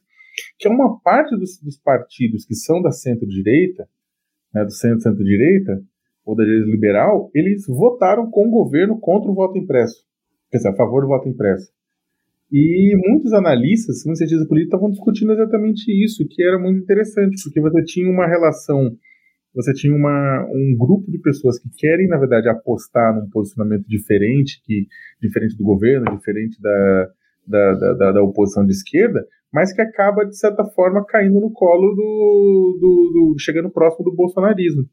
que 0.58 0.68
é 0.68 0.72
uma 0.72 1.00
parte 1.02 1.38
dos, 1.38 1.60
dos 1.62 1.78
partidos 1.78 2.46
que 2.46 2.56
são 2.56 2.82
da 2.82 2.92
centro-direita, 2.92 3.88
né, 4.54 4.64
do 4.64 4.72
centro-centro-direita, 4.72 5.82
ou 6.26 6.36
da 6.36 6.44
direita 6.44 6.68
liberal, 6.68 7.30
eles 7.36 7.68
votaram 7.68 8.30
com 8.32 8.48
o 8.48 8.50
governo 8.50 9.00
contra 9.00 9.30
o 9.30 9.36
voto 9.36 9.58
impresso, 9.58 10.04
quer 10.50 10.58
dizer, 10.58 10.70
a 10.70 10.76
favor 10.76 11.02
do 11.02 11.08
voto 11.08 11.30
impresso. 11.30 11.72
E 12.52 12.96
muitos 13.08 13.34
analistas, 13.34 14.04
muitos 14.06 14.20
cientistas 14.20 14.48
políticos 14.48 14.76
estavam 14.76 14.92
discutindo 14.92 15.34
exatamente 15.34 15.92
isso, 16.04 16.26
que 16.30 16.44
era 16.44 16.60
muito 16.60 16.80
interessante, 16.80 17.42
porque 17.44 17.60
você 17.60 17.84
tinha 17.84 18.10
uma 18.10 18.28
relação 18.28 18.96
você 19.56 19.74
tinha 19.74 19.96
uma, 19.96 20.46
um 20.52 20.76
grupo 20.78 21.10
de 21.10 21.18
pessoas 21.20 21.58
que 21.58 21.70
querem, 21.78 22.10
na 22.10 22.18
verdade, 22.18 22.50
apostar 22.50 23.16
num 23.16 23.30
posicionamento 23.30 23.86
diferente, 23.88 24.62
que 24.66 24.86
diferente 25.22 25.56
do 25.56 25.64
governo, 25.64 26.18
diferente 26.18 26.62
da, 26.62 27.10
da, 27.48 27.94
da, 27.94 28.12
da 28.12 28.22
oposição 28.22 28.66
de 28.66 28.74
esquerda, 28.74 29.26
mas 29.54 29.72
que 29.72 29.82
acaba, 29.82 30.26
de 30.26 30.38
certa 30.38 30.66
forma, 30.66 31.06
caindo 31.06 31.40
no 31.40 31.52
colo 31.52 31.96
do, 31.96 32.78
do, 32.82 33.12
do, 33.14 33.36
chegando 33.40 33.72
próximo 33.72 34.04
do 34.04 34.16
bolsonarismo, 34.16 34.84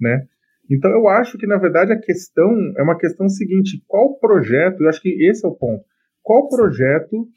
né? 0.00 0.26
Então 0.70 0.90
eu 0.90 1.06
acho 1.08 1.36
que, 1.36 1.46
na 1.46 1.58
verdade, 1.58 1.92
a 1.92 2.00
questão 2.00 2.50
é 2.78 2.82
uma 2.82 2.96
questão 2.96 3.28
seguinte, 3.28 3.84
qual 3.86 4.18
projeto, 4.18 4.82
eu 4.82 4.88
acho 4.88 5.02
que 5.02 5.10
esse 5.28 5.44
é 5.44 5.48
o 5.48 5.54
ponto, 5.54 5.84
qual 6.26 6.48
projeto 6.48 7.28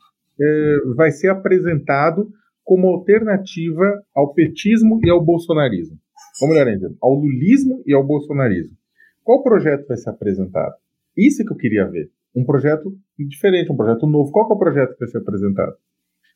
é, 0.42 0.78
vai 0.96 1.12
ser 1.12 1.28
apresentado 1.28 2.28
como 2.64 2.88
alternativa 2.88 4.04
ao 4.16 4.34
petismo 4.34 5.00
e 5.04 5.10
ao 5.12 5.24
bolsonarismo? 5.24 6.00
ou 6.42 6.48
melhor 6.48 6.68
ainda, 6.68 6.94
ao 7.02 7.14
lulismo 7.14 7.84
e 7.86 7.94
ao 7.94 8.06
bolsonarismo. 8.06 8.76
Qual 9.24 9.44
projeto 9.44 9.86
vai 9.88 9.98
ser 9.98 10.10
apresentado? 10.10 10.74
Isso 11.16 11.42
é 11.42 11.46
que 11.46 11.52
eu 11.52 11.58
queria 11.58 11.86
ver. 11.86 12.10
Um 12.34 12.46
projeto 12.46 12.98
diferente, 13.18 13.72
um 13.72 13.76
projeto 13.76 14.08
novo. 14.08 14.32
Qual 14.32 14.50
é 14.50 14.54
o 14.54 14.58
projeto 14.58 14.94
que 14.94 15.00
vai 15.00 15.10
ser 15.10 15.18
apresentado? 15.18 15.76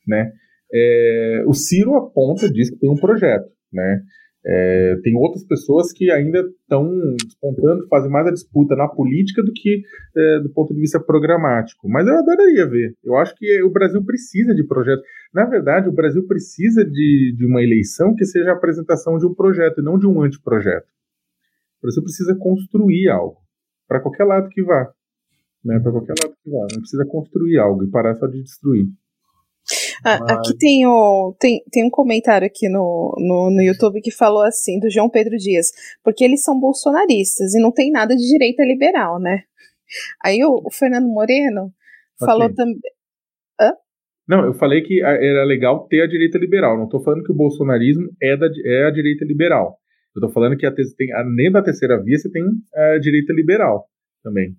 Né? 0.06 0.32
É, 0.72 1.42
o 1.46 1.54
Ciro 1.54 1.96
aponta, 1.96 2.50
diz 2.52 2.70
que 2.70 2.76
tem 2.76 2.90
um 2.90 2.96
projeto. 2.96 3.48
Né? 3.72 4.02
É, 4.46 4.96
tem 5.02 5.16
outras 5.16 5.42
pessoas 5.42 5.90
que 5.90 6.10
ainda 6.10 6.40
estão 6.40 6.86
despontando, 7.24 7.88
fazem 7.88 8.10
mais 8.10 8.26
a 8.26 8.32
disputa 8.32 8.76
na 8.76 8.86
política 8.86 9.42
do 9.42 9.50
que 9.52 9.82
é, 10.14 10.40
do 10.40 10.50
ponto 10.50 10.74
de 10.74 10.80
vista 10.80 11.00
programático. 11.00 11.88
Mas 11.88 12.06
eu 12.06 12.18
adoraria 12.18 12.66
ver. 12.66 12.94
Eu 13.02 13.16
acho 13.16 13.34
que 13.36 13.62
o 13.62 13.70
Brasil 13.70 14.04
precisa 14.04 14.54
de 14.54 14.62
projetos. 14.66 15.04
Na 15.32 15.46
verdade, 15.46 15.88
o 15.88 15.92
Brasil 15.92 16.26
precisa 16.26 16.84
de, 16.84 17.34
de 17.36 17.46
uma 17.46 17.62
eleição 17.62 18.14
que 18.14 18.26
seja 18.26 18.50
a 18.50 18.54
apresentação 18.54 19.16
de 19.18 19.26
um 19.26 19.34
projeto 19.34 19.80
e 19.80 19.84
não 19.84 19.98
de 19.98 20.06
um 20.06 20.22
anteprojeto. 20.22 20.86
O 21.78 21.82
Brasil 21.82 22.02
precisa 22.02 22.36
construir 22.38 23.08
algo, 23.08 23.38
para 23.88 24.00
qualquer 24.00 24.24
lado 24.24 24.48
que 24.50 24.62
vá. 24.62 24.92
Né, 25.64 25.80
para 25.80 25.92
qualquer 25.92 26.14
lado 26.22 26.36
que 26.42 26.50
vá. 26.50 26.66
Não 26.70 26.80
precisa 26.80 27.06
construir 27.06 27.58
algo 27.58 27.82
e 27.82 27.90
parar 27.90 28.14
só 28.14 28.26
de 28.26 28.42
destruir. 28.42 28.86
Ah, 30.04 30.18
Mas... 30.20 30.30
Aqui 30.32 30.56
tem, 30.58 30.86
o, 30.86 31.34
tem, 31.38 31.62
tem 31.70 31.84
um 31.84 31.90
comentário 31.90 32.46
aqui 32.46 32.68
no, 32.68 33.14
no, 33.18 33.50
no 33.50 33.62
YouTube 33.62 34.00
que 34.00 34.10
falou 34.10 34.42
assim, 34.42 34.78
do 34.78 34.90
João 34.90 35.08
Pedro 35.08 35.36
Dias, 35.36 35.68
porque 36.02 36.24
eles 36.24 36.42
são 36.42 36.58
bolsonaristas 36.58 37.54
e 37.54 37.60
não 37.60 37.72
tem 37.72 37.90
nada 37.90 38.14
de 38.14 38.28
direita 38.28 38.62
liberal, 38.62 39.18
né? 39.18 39.44
Aí 40.22 40.42
o, 40.44 40.62
o 40.64 40.70
Fernando 40.70 41.06
Moreno 41.08 41.72
okay. 42.16 42.26
falou 42.26 42.54
também. 42.54 42.78
Não, 44.26 44.44
eu 44.44 44.54
falei 44.54 44.82
que 44.82 45.02
era 45.02 45.44
legal 45.44 45.86
ter 45.86 46.00
a 46.00 46.06
direita 46.06 46.38
liberal. 46.38 46.76
Não 46.76 46.84
estou 46.84 47.02
falando 47.02 47.22
que 47.22 47.32
o 47.32 47.36
bolsonarismo 47.36 48.08
é, 48.22 48.36
da, 48.36 48.48
é 48.64 48.86
a 48.86 48.90
direita 48.90 49.24
liberal. 49.24 49.78
Eu 50.16 50.20
estou 50.20 50.32
falando 50.32 50.56
que 50.56 50.66
a, 50.66 50.72
tem, 50.72 51.12
além 51.12 51.52
da 51.52 51.62
terceira 51.62 52.02
via, 52.02 52.16
você 52.16 52.30
tem 52.30 52.42
a 52.74 52.98
direita 52.98 53.32
liberal 53.32 53.86
também. 54.22 54.56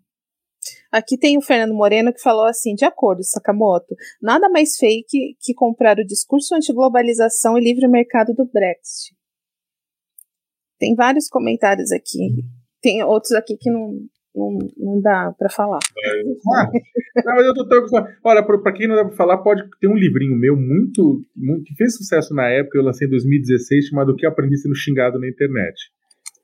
Aqui 0.96 1.18
tem 1.18 1.38
o 1.38 1.42
Fernando 1.42 1.74
Moreno 1.74 2.14
que 2.14 2.22
falou 2.22 2.46
assim: 2.46 2.74
de 2.74 2.86
acordo, 2.86 3.22
Sakamoto, 3.22 3.94
nada 4.22 4.48
mais 4.48 4.78
fake 4.78 5.36
que 5.42 5.54
comprar 5.54 6.00
o 6.00 6.06
discurso 6.06 6.56
anti-globalização 6.56 7.58
e 7.58 7.62
livre 7.62 7.86
mercado 7.90 8.34
do 8.34 8.46
Brexit. 8.46 9.14
Tem 10.80 10.96
vários 10.96 11.28
comentários 11.28 11.92
aqui. 11.92 12.42
Tem 12.82 13.04
outros 13.04 13.34
aqui 13.34 13.58
que 13.60 13.70
não, 13.70 13.92
não, 14.34 14.58
não 14.78 15.02
dá 15.02 15.34
para 15.38 15.50
falar. 15.50 15.80
Ah, 16.56 16.72
não, 17.26 17.42
eu 17.42 17.54
tô, 17.54 17.68
tô, 17.68 17.84
olha, 18.24 18.42
para 18.42 18.72
quem 18.72 18.88
não 18.88 18.96
dá 18.96 19.04
para 19.04 19.18
falar, 19.18 19.40
pode 19.40 19.64
ter 19.82 19.90
um 19.90 19.98
livrinho 19.98 20.38
meu 20.38 20.56
muito, 20.56 21.22
muito, 21.36 21.66
que 21.66 21.76
fez 21.76 21.98
sucesso 21.98 22.34
na 22.34 22.48
época, 22.48 22.78
eu 22.78 22.84
lancei 22.84 23.06
em 23.06 23.12
2016, 23.12 23.88
chamado 23.88 24.14
O 24.14 24.16
que 24.16 24.26
aprendi 24.26 24.58
sendo 24.58 24.76
xingado 24.76 25.20
na 25.20 25.28
internet. 25.28 25.76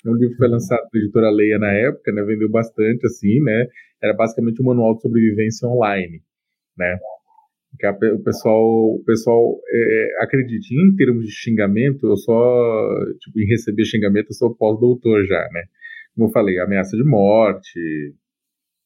É 0.06 0.10
um 0.10 0.16
livro 0.16 0.36
foi 0.36 0.48
lançado 0.48 0.82
pela 0.90 1.04
editora 1.04 1.30
Leia 1.30 1.60
na 1.60 1.72
época, 1.72 2.12
né? 2.12 2.24
Vendeu 2.24 2.50
bastante, 2.50 3.06
assim, 3.06 3.40
né? 3.42 3.68
Era 4.02 4.14
basicamente 4.14 4.62
um 4.62 4.66
manual 4.66 4.96
de 4.96 5.02
sobrevivência 5.02 5.68
online, 5.68 6.22
né? 6.78 6.98
Que 7.80 7.86
a, 7.86 7.92
o 7.92 8.24
pessoal, 8.24 8.66
o 8.96 9.04
pessoal 9.06 9.60
é, 9.70 10.24
acredite, 10.24 10.74
em 10.74 10.96
termos 10.96 11.26
de 11.26 11.32
xingamento, 11.32 12.08
eu 12.08 12.18
só, 12.18 12.96
tipo, 13.20 13.40
em 13.40 13.46
receber 13.48 13.86
xingamento, 13.86 14.30
eu 14.30 14.36
sou 14.36 14.56
pós-doutor 14.56 15.26
já, 15.26 15.48
né? 15.52 15.66
Como 16.16 16.28
eu 16.28 16.32
falei, 16.32 16.60
ameaça 16.60 16.98
de 16.98 17.04
morte, 17.04 17.80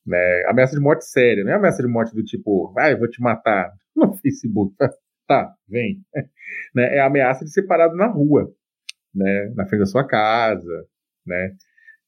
né? 0.06 0.44
Ameaça 0.48 0.76
de 0.76 0.82
morte 0.82 1.06
séria, 1.06 1.44
não 1.44 1.52
é 1.52 1.56
ameaça 1.56 1.82
de 1.82 1.90
morte 1.90 2.14
do 2.14 2.24
tipo, 2.24 2.72
vai, 2.74 2.96
vou 2.98 3.10
te 3.10 3.22
matar 3.22 3.72
no 3.96 4.14
Facebook. 4.18 4.76
Tá, 5.28 5.52
vem. 5.68 6.04
né? 6.76 6.98
É 6.98 7.00
ameaça 7.00 7.44
de 7.44 7.52
ser 7.52 7.64
parado 7.64 7.96
na 7.96 8.06
rua, 8.06 8.48
né? 9.12 9.52
Na 9.56 9.66
frente 9.66 9.80
da 9.80 9.86
sua 9.88 10.06
casa, 10.06 10.86
né? 11.26 11.52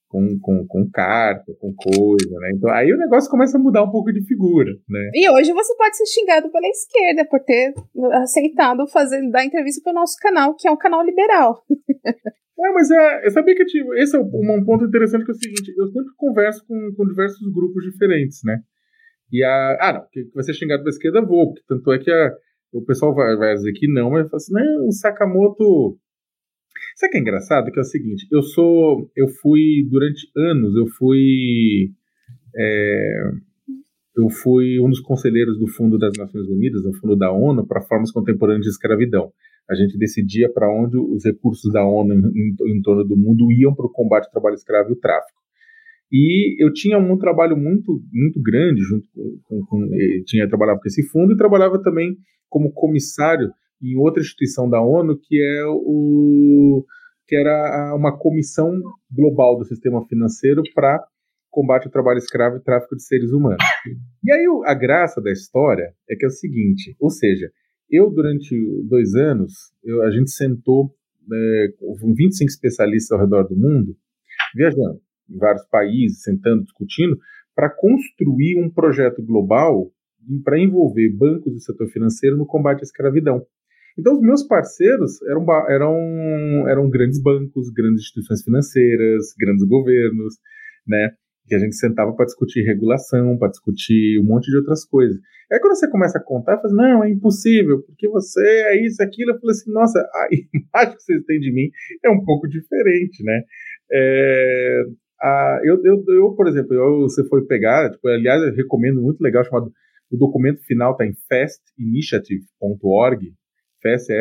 com, 0.08 0.40
com, 0.40 0.66
com 0.66 0.90
carta, 0.90 1.54
com 1.60 1.74
coisa, 1.74 2.40
né? 2.40 2.52
Então 2.56 2.70
aí 2.70 2.92
o 2.92 2.98
negócio 2.98 3.30
começa 3.30 3.58
a 3.58 3.62
mudar 3.62 3.84
um 3.84 3.92
pouco 3.92 4.12
de 4.12 4.26
figura, 4.26 4.72
né? 4.88 5.12
E 5.14 5.30
hoje 5.30 5.52
você 5.52 5.76
pode 5.76 5.98
ser 5.98 6.06
xingado 6.06 6.50
pela 6.50 6.68
esquerda 6.68 7.26
por 7.26 7.40
ter 7.42 7.74
aceitado 8.14 8.88
fazer 8.88 9.30
dar 9.30 9.46
entrevista 9.46 9.82
para 9.84 9.92
o 9.92 9.96
nosso 9.96 10.18
canal, 10.20 10.56
que 10.56 10.68
é 10.68 10.72
um 10.72 10.78
canal 10.78 11.04
liberal. 11.04 11.64
É, 12.60 12.72
mas 12.72 12.90
é, 12.90 13.24
eu 13.24 13.30
sabia 13.30 13.54
que 13.54 13.64
tipo, 13.66 13.94
esse 13.94 14.18
é 14.18 14.20
um, 14.20 14.24
um, 14.26 14.66
ponto 14.66 14.84
interessante 14.84 15.24
que 15.24 15.30
é 15.30 15.36
o 15.36 15.38
seguinte, 15.38 15.72
eu 15.78 15.86
sempre 15.90 16.12
converso 16.18 16.66
com, 16.68 16.92
com 16.98 17.06
diversos 17.06 17.54
grupos 17.54 17.84
diferentes, 17.84 18.40
né? 18.44 18.58
E 19.32 19.44
a. 19.44 19.78
Ah, 19.80 19.94
não, 19.94 20.08
que 20.12 20.24
vai 20.34 20.44
ser 20.44 20.56
xingado 20.56 20.82
pela 20.82 20.90
esquerda, 20.90 21.22
vou, 21.22 21.54
porque 21.54 21.64
tanto 21.68 21.94
é 21.94 22.00
que 22.00 22.10
a, 22.10 22.32
o 22.74 22.84
pessoal 22.84 23.14
vai, 23.14 23.36
vai 23.36 23.54
dizer 23.54 23.74
que 23.74 23.88
não, 23.88 24.10
mas 24.10 24.28
fala 24.28 24.38
assim, 24.38 24.54
não, 24.54 24.88
o 24.88 24.92
Sakamoto 24.92 26.00
Sabe 26.96 27.10
o 27.10 27.12
que 27.12 27.18
é 27.18 27.22
engraçado? 27.22 27.72
Que 27.72 27.80
é 27.80 27.82
o 27.82 27.86
seguinte, 27.86 28.28
eu 28.32 28.42
sou, 28.42 29.10
eu 29.16 29.28
fui 29.28 29.88
durante 29.90 30.30
anos, 30.36 30.76
eu 30.76 30.88
fui, 30.88 31.92
é, 32.56 33.32
eu 34.16 34.30
fui 34.30 34.80
um 34.80 34.90
dos 34.90 35.00
conselheiros 35.00 35.60
do 35.60 35.68
Fundo 35.68 35.98
das 35.98 36.14
Nações 36.18 36.48
Unidas, 36.48 36.86
o 36.86 36.94
Fundo 36.94 37.16
da 37.16 37.32
ONU 37.32 37.66
para 37.68 37.82
formas 37.82 38.12
contemporâneas 38.12 38.64
de 38.64 38.70
escravidão. 38.70 39.32
A 39.70 39.76
gente 39.76 39.98
decidia 39.98 40.52
para 40.52 40.72
onde 40.72 40.98
os 40.98 41.26
recursos 41.26 41.72
da 41.74 41.86
ONU 41.86 42.14
em, 42.14 42.56
em, 42.78 42.82
torno 42.82 43.04
do 43.04 43.18
mundo 43.18 43.52
iam 43.52 43.76
para 43.76 43.86
o 43.86 43.92
combate 43.92 44.26
ao 44.26 44.32
trabalho 44.32 44.56
escravo 44.56 44.90
e 44.90 44.94
o 44.94 45.00
tráfico. 45.00 45.38
E 46.12 46.64
eu 46.64 46.72
tinha 46.72 46.98
um 46.98 47.18
trabalho 47.18 47.58
muito, 47.58 48.02
muito 48.14 48.42
grande 48.42 48.82
junto 48.82 49.06
com, 49.14 49.40
com, 49.44 49.66
com 49.66 49.90
tinha 50.26 50.48
trabalhava 50.48 50.80
com 50.80 50.88
esse 50.88 51.04
fundo 51.10 51.34
e 51.34 51.38
trabalhava 51.38 51.82
também 51.84 52.16
como 52.50 52.72
comissário 52.72 53.52
em 53.82 53.98
outra 53.98 54.22
instituição 54.22 54.70
da 54.70 54.82
ONU, 54.82 55.18
que 55.18 55.42
é 55.42 55.66
o 55.66 56.86
que 57.28 57.36
era 57.36 57.94
uma 57.94 58.18
comissão 58.18 58.72
global 59.12 59.58
do 59.58 59.66
sistema 59.66 60.06
financeiro 60.08 60.64
para 60.74 61.06
combate 61.50 61.86
ao 61.86 61.92
trabalho 61.92 62.20
escravo 62.20 62.58
e 62.58 62.64
tráfico 62.64 62.96
de 62.96 63.04
seres 63.04 63.32
humanos. 63.32 63.64
E 64.24 64.32
aí 64.32 64.46
a 64.66 64.74
graça 64.74 65.22
da 65.22 65.32
história 65.32 65.94
é 66.10 66.16
que 66.16 66.24
é 66.24 66.28
o 66.28 66.32
seguinte, 66.32 66.96
ou 67.00 67.10
seja, 67.10 67.52
eu 67.90 68.10
durante 68.10 68.56
dois 68.88 69.16
anos, 69.16 69.54
eu, 69.84 70.04
a 70.04 70.12
gente 70.12 70.30
sentou 70.32 70.94
é, 71.32 71.68
com 71.80 72.14
25 72.14 72.50
especialistas 72.50 73.12
ao 73.12 73.26
redor 73.26 73.44
do 73.48 73.56
mundo, 73.56 73.96
viajando 74.56 75.02
em 75.30 75.38
vários 75.38 75.66
países, 75.68 76.22
sentando, 76.22 76.64
discutindo, 76.64 77.18
para 77.56 77.70
construir 77.70 78.64
um 78.64 78.70
projeto 78.70 79.22
global 79.24 79.92
para 80.44 80.60
envolver 80.60 81.10
bancos 81.10 81.54
do 81.54 81.60
setor 81.60 81.88
financeiro 81.88 82.38
no 82.38 82.46
combate 82.46 82.82
à 82.82 82.84
escravidão. 82.84 83.46
Então, 83.98 84.14
os 84.14 84.22
meus 84.22 84.44
parceiros 84.44 85.22
eram, 85.24 85.46
eram, 85.70 86.70
eram 86.70 86.90
grandes 86.90 87.22
bancos, 87.22 87.70
grandes 87.72 88.02
instituições 88.02 88.44
financeiras, 88.44 89.34
grandes 89.40 89.68
governos, 89.68 90.36
né? 90.88 91.12
Que 91.48 91.56
a 91.56 91.60
gente 91.60 91.76
sentava 91.76 92.14
para 92.14 92.26
discutir 92.26 92.62
regulação, 92.62 93.38
para 93.38 93.50
discutir 93.50 94.20
um 94.20 94.24
monte 94.24 94.52
de 94.52 94.58
outras 94.58 94.86
coisas. 94.86 95.18
Aí, 95.52 95.60
quando 95.60 95.76
você 95.76 95.90
começa 95.90 96.18
a 96.18 96.24
contar, 96.24 96.54
eu 96.54 96.58
falo, 96.58 96.68
assim, 96.68 96.76
não, 96.76 97.04
é 97.04 97.10
impossível, 97.10 97.82
porque 97.84 98.08
você 98.10 98.42
é 98.42 98.86
isso, 98.86 99.02
aquilo. 99.02 99.32
Eu 99.32 99.40
falei 99.40 99.52
assim, 99.52 99.72
nossa, 99.72 100.00
a 100.00 100.28
imagem 100.32 100.96
que 100.96 101.04
vocês 101.04 101.24
têm 101.26 101.40
de 101.40 101.52
mim 101.52 101.70
é 102.04 102.10
um 102.10 102.24
pouco 102.24 102.48
diferente, 102.48 103.24
né? 103.24 103.42
É, 103.92 104.84
a, 105.22 105.62
eu, 105.64 105.82
eu, 105.84 106.04
eu, 106.10 106.36
por 106.36 106.48
exemplo, 106.48 106.74
eu, 106.74 107.02
você 107.02 107.28
foi 107.28 107.46
pegar, 107.46 107.90
tipo, 107.90 108.08
aliás, 108.08 108.42
eu 108.44 108.54
recomendo 108.54 109.02
muito 109.02 109.22
legal, 109.22 109.44
chamado 109.44 109.72
o 110.12 110.18
documento 110.18 110.62
final 110.64 110.92
está 110.92 111.06
em 111.06 111.14
festinitiative.org, 111.28 113.34
FAST, 113.82 114.12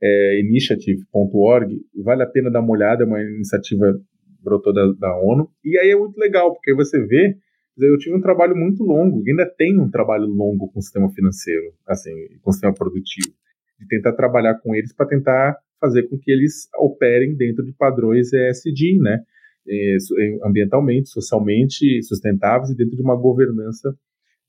é, 0.00 0.40
initiative.org, 0.40 1.80
vale 2.04 2.22
a 2.22 2.26
pena 2.26 2.50
dar 2.50 2.60
uma 2.60 2.72
olhada, 2.72 3.02
é 3.02 3.06
uma 3.06 3.20
iniciativa 3.22 3.98
brotou 4.42 4.72
da, 4.72 4.92
da 4.98 5.16
ONU, 5.20 5.50
e 5.64 5.76
aí 5.78 5.90
é 5.90 5.96
muito 5.96 6.16
legal, 6.16 6.54
porque 6.54 6.72
você 6.72 7.04
vê, 7.04 7.36
eu 7.76 7.98
tive 7.98 8.16
um 8.16 8.20
trabalho 8.20 8.56
muito 8.56 8.82
longo, 8.84 9.22
ainda 9.26 9.46
tenho 9.46 9.82
um 9.82 9.90
trabalho 9.90 10.26
longo 10.26 10.70
com 10.70 10.78
o 10.78 10.82
sistema 10.82 11.10
financeiro, 11.10 11.72
assim, 11.86 12.12
com 12.42 12.50
o 12.50 12.52
sistema 12.52 12.72
produtivo, 12.72 13.34
de 13.78 13.86
tentar 13.88 14.12
trabalhar 14.12 14.54
com 14.60 14.74
eles 14.74 14.92
para 14.92 15.06
tentar 15.06 15.56
fazer 15.80 16.04
com 16.08 16.18
que 16.18 16.30
eles 16.30 16.68
operem 16.76 17.36
dentro 17.36 17.64
de 17.64 17.72
padrões 17.72 18.32
ESG, 18.32 18.98
né, 19.00 19.22
é, 19.68 19.96
ambientalmente, 20.44 21.08
socialmente 21.10 22.02
sustentáveis 22.02 22.70
e 22.70 22.76
dentro 22.76 22.96
de 22.96 23.02
uma 23.02 23.16
governança 23.16 23.94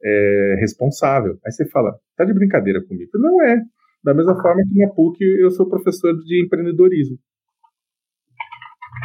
é, 0.03 0.55
responsável. 0.59 1.37
Aí 1.45 1.51
você 1.51 1.67
fala, 1.69 1.93
tá 2.15 2.25
de 2.25 2.33
brincadeira 2.33 2.83
comigo? 2.83 3.11
Não 3.15 3.43
é. 3.43 3.61
Da 4.03 4.13
mesma 4.13 4.41
forma 4.41 4.61
que 4.63 4.79
na 4.79 4.89
PUC 4.89 5.21
eu 5.41 5.51
sou 5.51 5.69
professor 5.69 6.13
de 6.23 6.43
empreendedorismo. 6.45 7.17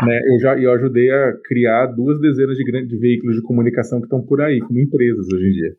Né, 0.07 0.19
eu 0.19 0.41
já 0.41 0.59
eu 0.59 0.73
ajudei 0.73 1.09
a 1.11 1.33
criar 1.45 1.87
duas 1.87 2.21
dezenas 2.21 2.57
de 2.57 2.65
grandes 2.65 2.99
veículos 2.99 3.37
de 3.37 3.43
comunicação 3.43 4.01
que 4.01 4.07
estão 4.07 4.25
por 4.25 4.41
aí, 4.41 4.59
como 4.59 4.81
empresas 4.81 5.27
hoje 5.33 5.49
em 5.49 5.53
dia. 5.53 5.77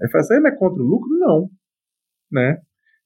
Aí 0.00 0.10
fala 0.10 0.22
assim, 0.22 0.40
não 0.40 0.48
é 0.48 0.56
contra 0.56 0.82
o 0.82 0.86
lucro? 0.86 1.08
Não. 1.18 1.48
Né? 2.30 2.58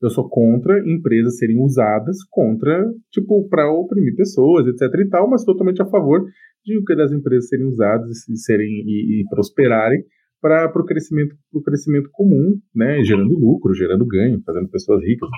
Eu 0.02 0.10
sou 0.10 0.28
contra 0.28 0.78
empresas 0.86 1.38
serem 1.38 1.58
usadas 1.58 2.16
contra, 2.30 2.90
tipo, 3.10 3.48
para 3.48 3.70
oprimir 3.70 4.16
pessoas, 4.16 4.66
etc 4.66 4.82
e 5.00 5.08
tal, 5.08 5.28
mas 5.28 5.44
totalmente 5.44 5.82
a 5.82 5.86
favor 5.86 6.24
de 6.64 6.82
que 6.84 6.96
das 6.96 7.12
empresas 7.12 7.48
serem 7.48 7.66
usadas 7.66 8.28
e 8.28 8.36
serem 8.36 8.68
e, 8.68 9.20
e 9.20 9.24
prosperarem 9.28 10.02
para 10.40 10.72
o 10.74 10.84
crescimento, 10.84 11.36
pro 11.50 11.62
crescimento 11.62 12.08
comum, 12.12 12.58
né, 12.74 13.02
gerando 13.04 13.38
lucro, 13.38 13.74
gerando 13.74 14.06
ganho, 14.06 14.42
fazendo 14.44 14.68
pessoas 14.68 15.02
ricas. 15.04 15.28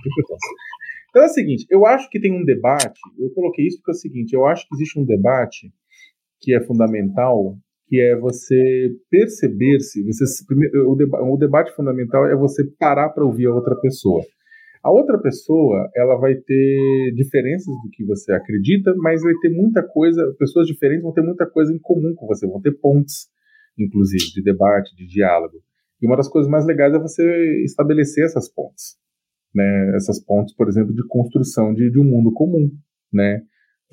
Então 1.11 1.23
é 1.23 1.27
o 1.27 1.29
seguinte, 1.29 1.67
eu 1.71 1.85
acho 1.85 2.09
que 2.09 2.21
tem 2.21 2.33
um 2.33 2.45
debate, 2.45 2.99
eu 3.19 3.29
coloquei 3.35 3.67
isso 3.67 3.79
porque 3.79 3.91
é 3.91 3.95
o 3.95 3.99
seguinte, 3.99 4.33
eu 4.33 4.47
acho 4.47 4.67
que 4.67 4.75
existe 4.75 4.99
um 4.99 5.05
debate 5.05 5.71
que 6.41 6.55
é 6.55 6.61
fundamental, 6.61 7.57
que 7.87 8.01
é 8.01 8.17
você 8.19 8.91
perceber-se, 9.11 10.03
você, 10.05 10.25
o, 10.87 10.95
deba, 10.95 11.23
o 11.23 11.37
debate 11.37 11.75
fundamental 11.77 12.27
é 12.27 12.35
você 12.35 12.65
parar 12.79 13.11
para 13.11 13.27
ouvir 13.27 13.47
a 13.47 13.55
outra 13.55 13.77
pessoa. 13.77 14.23
A 14.83 14.91
outra 14.91 15.21
pessoa, 15.21 15.89
ela 15.95 16.17
vai 16.17 16.35
ter 16.35 17.13
diferenças 17.15 17.67
do 17.67 17.91
que 17.93 18.05
você 18.05 18.33
acredita, 18.33 18.93
mas 18.97 19.23
vai 19.23 19.35
ter 19.41 19.51
muita 19.51 19.83
coisa, 19.87 20.35
pessoas 20.39 20.67
diferentes 20.67 21.03
vão 21.03 21.13
ter 21.13 21.23
muita 21.23 21.47
coisa 21.47 21.73
em 21.73 21.79
comum 21.79 22.15
com 22.17 22.27
você, 22.27 22.47
vão 22.47 22.61
ter 22.61 22.73
pontes 22.81 23.29
inclusive, 23.79 24.33
de 24.35 24.43
debate, 24.43 24.95
de 24.97 25.07
diálogo. 25.07 25.59
E 26.01 26.07
uma 26.07 26.17
das 26.17 26.29
coisas 26.29 26.51
mais 26.51 26.67
legais 26.67 26.95
é 26.95 26.99
você 26.99 27.63
estabelecer 27.65 28.25
essas 28.25 28.49
pontes. 28.49 28.97
Né? 29.55 29.93
Essas 29.95 30.21
pontes, 30.25 30.55
por 30.55 30.69
exemplo, 30.69 30.95
de 30.95 31.07
construção 31.07 31.73
de, 31.73 31.91
de 31.91 31.99
um 31.99 32.05
mundo 32.05 32.33
comum. 32.33 32.71
Né? 33.13 33.43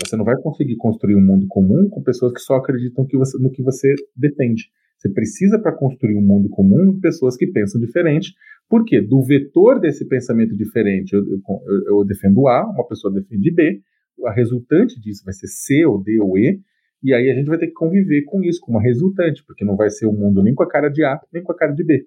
Você 0.03 0.15
não 0.15 0.25
vai 0.25 0.35
conseguir 0.41 0.75
construir 0.77 1.15
um 1.15 1.25
mundo 1.25 1.45
comum 1.47 1.89
com 1.89 2.01
pessoas 2.01 2.33
que 2.33 2.39
só 2.39 2.55
acreditam 2.55 3.05
que 3.05 3.17
você, 3.17 3.37
no 3.37 3.51
que 3.51 3.61
você 3.61 3.93
defende. 4.15 4.69
Você 4.97 5.09
precisa, 5.09 5.59
para 5.59 5.75
construir 5.75 6.15
um 6.15 6.21
mundo 6.21 6.49
comum, 6.49 6.99
pessoas 6.99 7.37
que 7.37 7.47
pensam 7.47 7.79
diferente. 7.79 8.33
Por 8.67 8.83
quê? 8.83 9.01
Do 9.01 9.21
vetor 9.21 9.79
desse 9.79 10.05
pensamento 10.07 10.55
diferente, 10.55 11.13
eu, 11.13 11.23
eu, 11.25 11.39
eu 11.87 12.05
defendo 12.05 12.47
A, 12.47 12.69
uma 12.69 12.85
pessoa 12.85 13.13
defende 13.13 13.51
B, 13.51 13.81
a 14.25 14.33
resultante 14.33 14.99
disso 14.99 15.23
vai 15.23 15.33
ser 15.33 15.47
C, 15.47 15.85
ou 15.85 16.01
D, 16.03 16.19
ou 16.19 16.37
E, 16.37 16.59
e 17.03 17.13
aí 17.13 17.29
a 17.29 17.33
gente 17.33 17.47
vai 17.47 17.57
ter 17.57 17.67
que 17.67 17.73
conviver 17.73 18.23
com 18.23 18.43
isso, 18.43 18.59
com 18.61 18.71
uma 18.71 18.81
resultante, 18.81 19.43
porque 19.45 19.63
não 19.63 19.75
vai 19.75 19.89
ser 19.89 20.05
o 20.05 20.13
mundo 20.13 20.43
nem 20.43 20.53
com 20.53 20.63
a 20.63 20.69
cara 20.69 20.89
de 20.89 21.03
A, 21.03 21.19
nem 21.33 21.43
com 21.43 21.51
a 21.51 21.55
cara 21.55 21.73
de 21.73 21.83
B, 21.83 22.05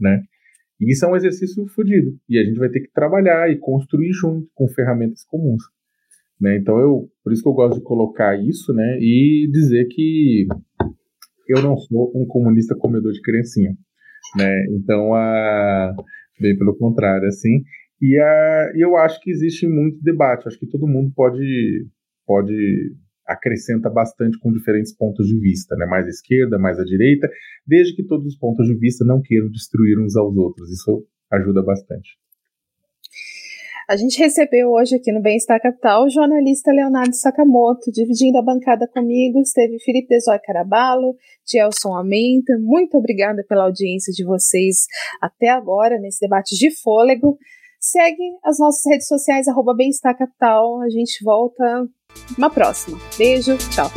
né? 0.00 0.22
E 0.80 0.92
isso 0.92 1.04
é 1.04 1.08
um 1.08 1.16
exercício 1.16 1.66
fodido. 1.68 2.18
E 2.28 2.38
a 2.38 2.44
gente 2.44 2.58
vai 2.58 2.68
ter 2.68 2.80
que 2.80 2.92
trabalhar 2.92 3.50
e 3.50 3.56
construir 3.56 4.12
junto 4.12 4.46
com 4.54 4.68
ferramentas 4.68 5.24
comuns. 5.24 5.62
Né? 6.38 6.56
Então 6.58 6.78
eu, 6.78 7.08
por 7.24 7.32
isso 7.32 7.42
que 7.42 7.48
eu 7.48 7.54
gosto 7.54 7.78
de 7.78 7.84
colocar 7.84 8.38
isso, 8.38 8.74
né? 8.74 8.98
E 9.00 9.48
dizer 9.50 9.86
que 9.86 10.46
eu 11.48 11.62
não 11.62 11.76
sou 11.78 12.12
um 12.14 12.26
comunista 12.26 12.74
comedor 12.74 13.12
de 13.12 13.22
criancinha, 13.22 13.74
né? 14.36 14.66
Então 14.70 15.14
a 15.14 15.94
bem 16.38 16.56
pelo 16.58 16.76
contrário, 16.76 17.26
assim. 17.26 17.62
E 18.02 18.18
a, 18.18 18.72
eu 18.76 18.96
acho 18.98 19.18
que 19.22 19.30
existe 19.30 19.66
muito 19.66 20.02
debate. 20.02 20.46
Acho 20.46 20.58
que 20.58 20.66
todo 20.66 20.86
mundo 20.86 21.10
pode 21.14 21.86
pode 22.26 22.94
acrescenta 23.26 23.90
bastante 23.90 24.38
com 24.38 24.52
diferentes 24.52 24.94
pontos 24.96 25.26
de 25.26 25.38
vista, 25.38 25.74
né? 25.76 25.86
mais 25.86 26.06
à 26.06 26.10
esquerda, 26.10 26.58
mais 26.58 26.78
à 26.78 26.84
direita, 26.84 27.28
desde 27.66 27.94
que 27.94 28.04
todos 28.04 28.26
os 28.26 28.38
pontos 28.38 28.66
de 28.66 28.74
vista 28.74 29.04
não 29.04 29.20
queiram 29.20 29.50
destruir 29.50 29.98
uns 29.98 30.16
aos 30.16 30.36
outros. 30.36 30.70
Isso 30.70 31.06
ajuda 31.30 31.62
bastante. 31.62 32.16
A 33.88 33.96
gente 33.96 34.18
recebeu 34.18 34.72
hoje 34.72 34.96
aqui 34.96 35.12
no 35.12 35.22
Bem-Estar 35.22 35.60
Capital 35.62 36.06
o 36.06 36.10
jornalista 36.10 36.72
Leonardo 36.72 37.14
Sakamoto, 37.14 37.92
dividindo 37.92 38.36
a 38.36 38.42
bancada 38.42 38.88
comigo, 38.88 39.40
esteve 39.40 39.78
Felipe 39.78 40.08
Desoy 40.08 40.40
Carabalo, 40.40 41.14
Gelson 41.48 41.94
Amenta. 41.94 42.58
Muito 42.58 42.96
obrigada 42.96 43.44
pela 43.48 43.62
audiência 43.62 44.12
de 44.12 44.24
vocês 44.24 44.86
até 45.22 45.50
agora 45.50 46.00
nesse 46.00 46.18
debate 46.18 46.56
de 46.56 46.68
fôlego. 46.82 47.38
Segue 47.78 48.36
as 48.42 48.58
nossas 48.58 48.82
redes 48.90 49.06
sociais, 49.06 49.46
arroba 49.46 49.72
Bem-Estar 49.72 50.18
Capital. 50.18 50.82
A 50.82 50.88
gente 50.88 51.22
volta 51.22 51.86
uma 52.36 52.50
próxima. 52.50 52.98
Beijo, 53.18 53.56
tchau. 53.70 53.90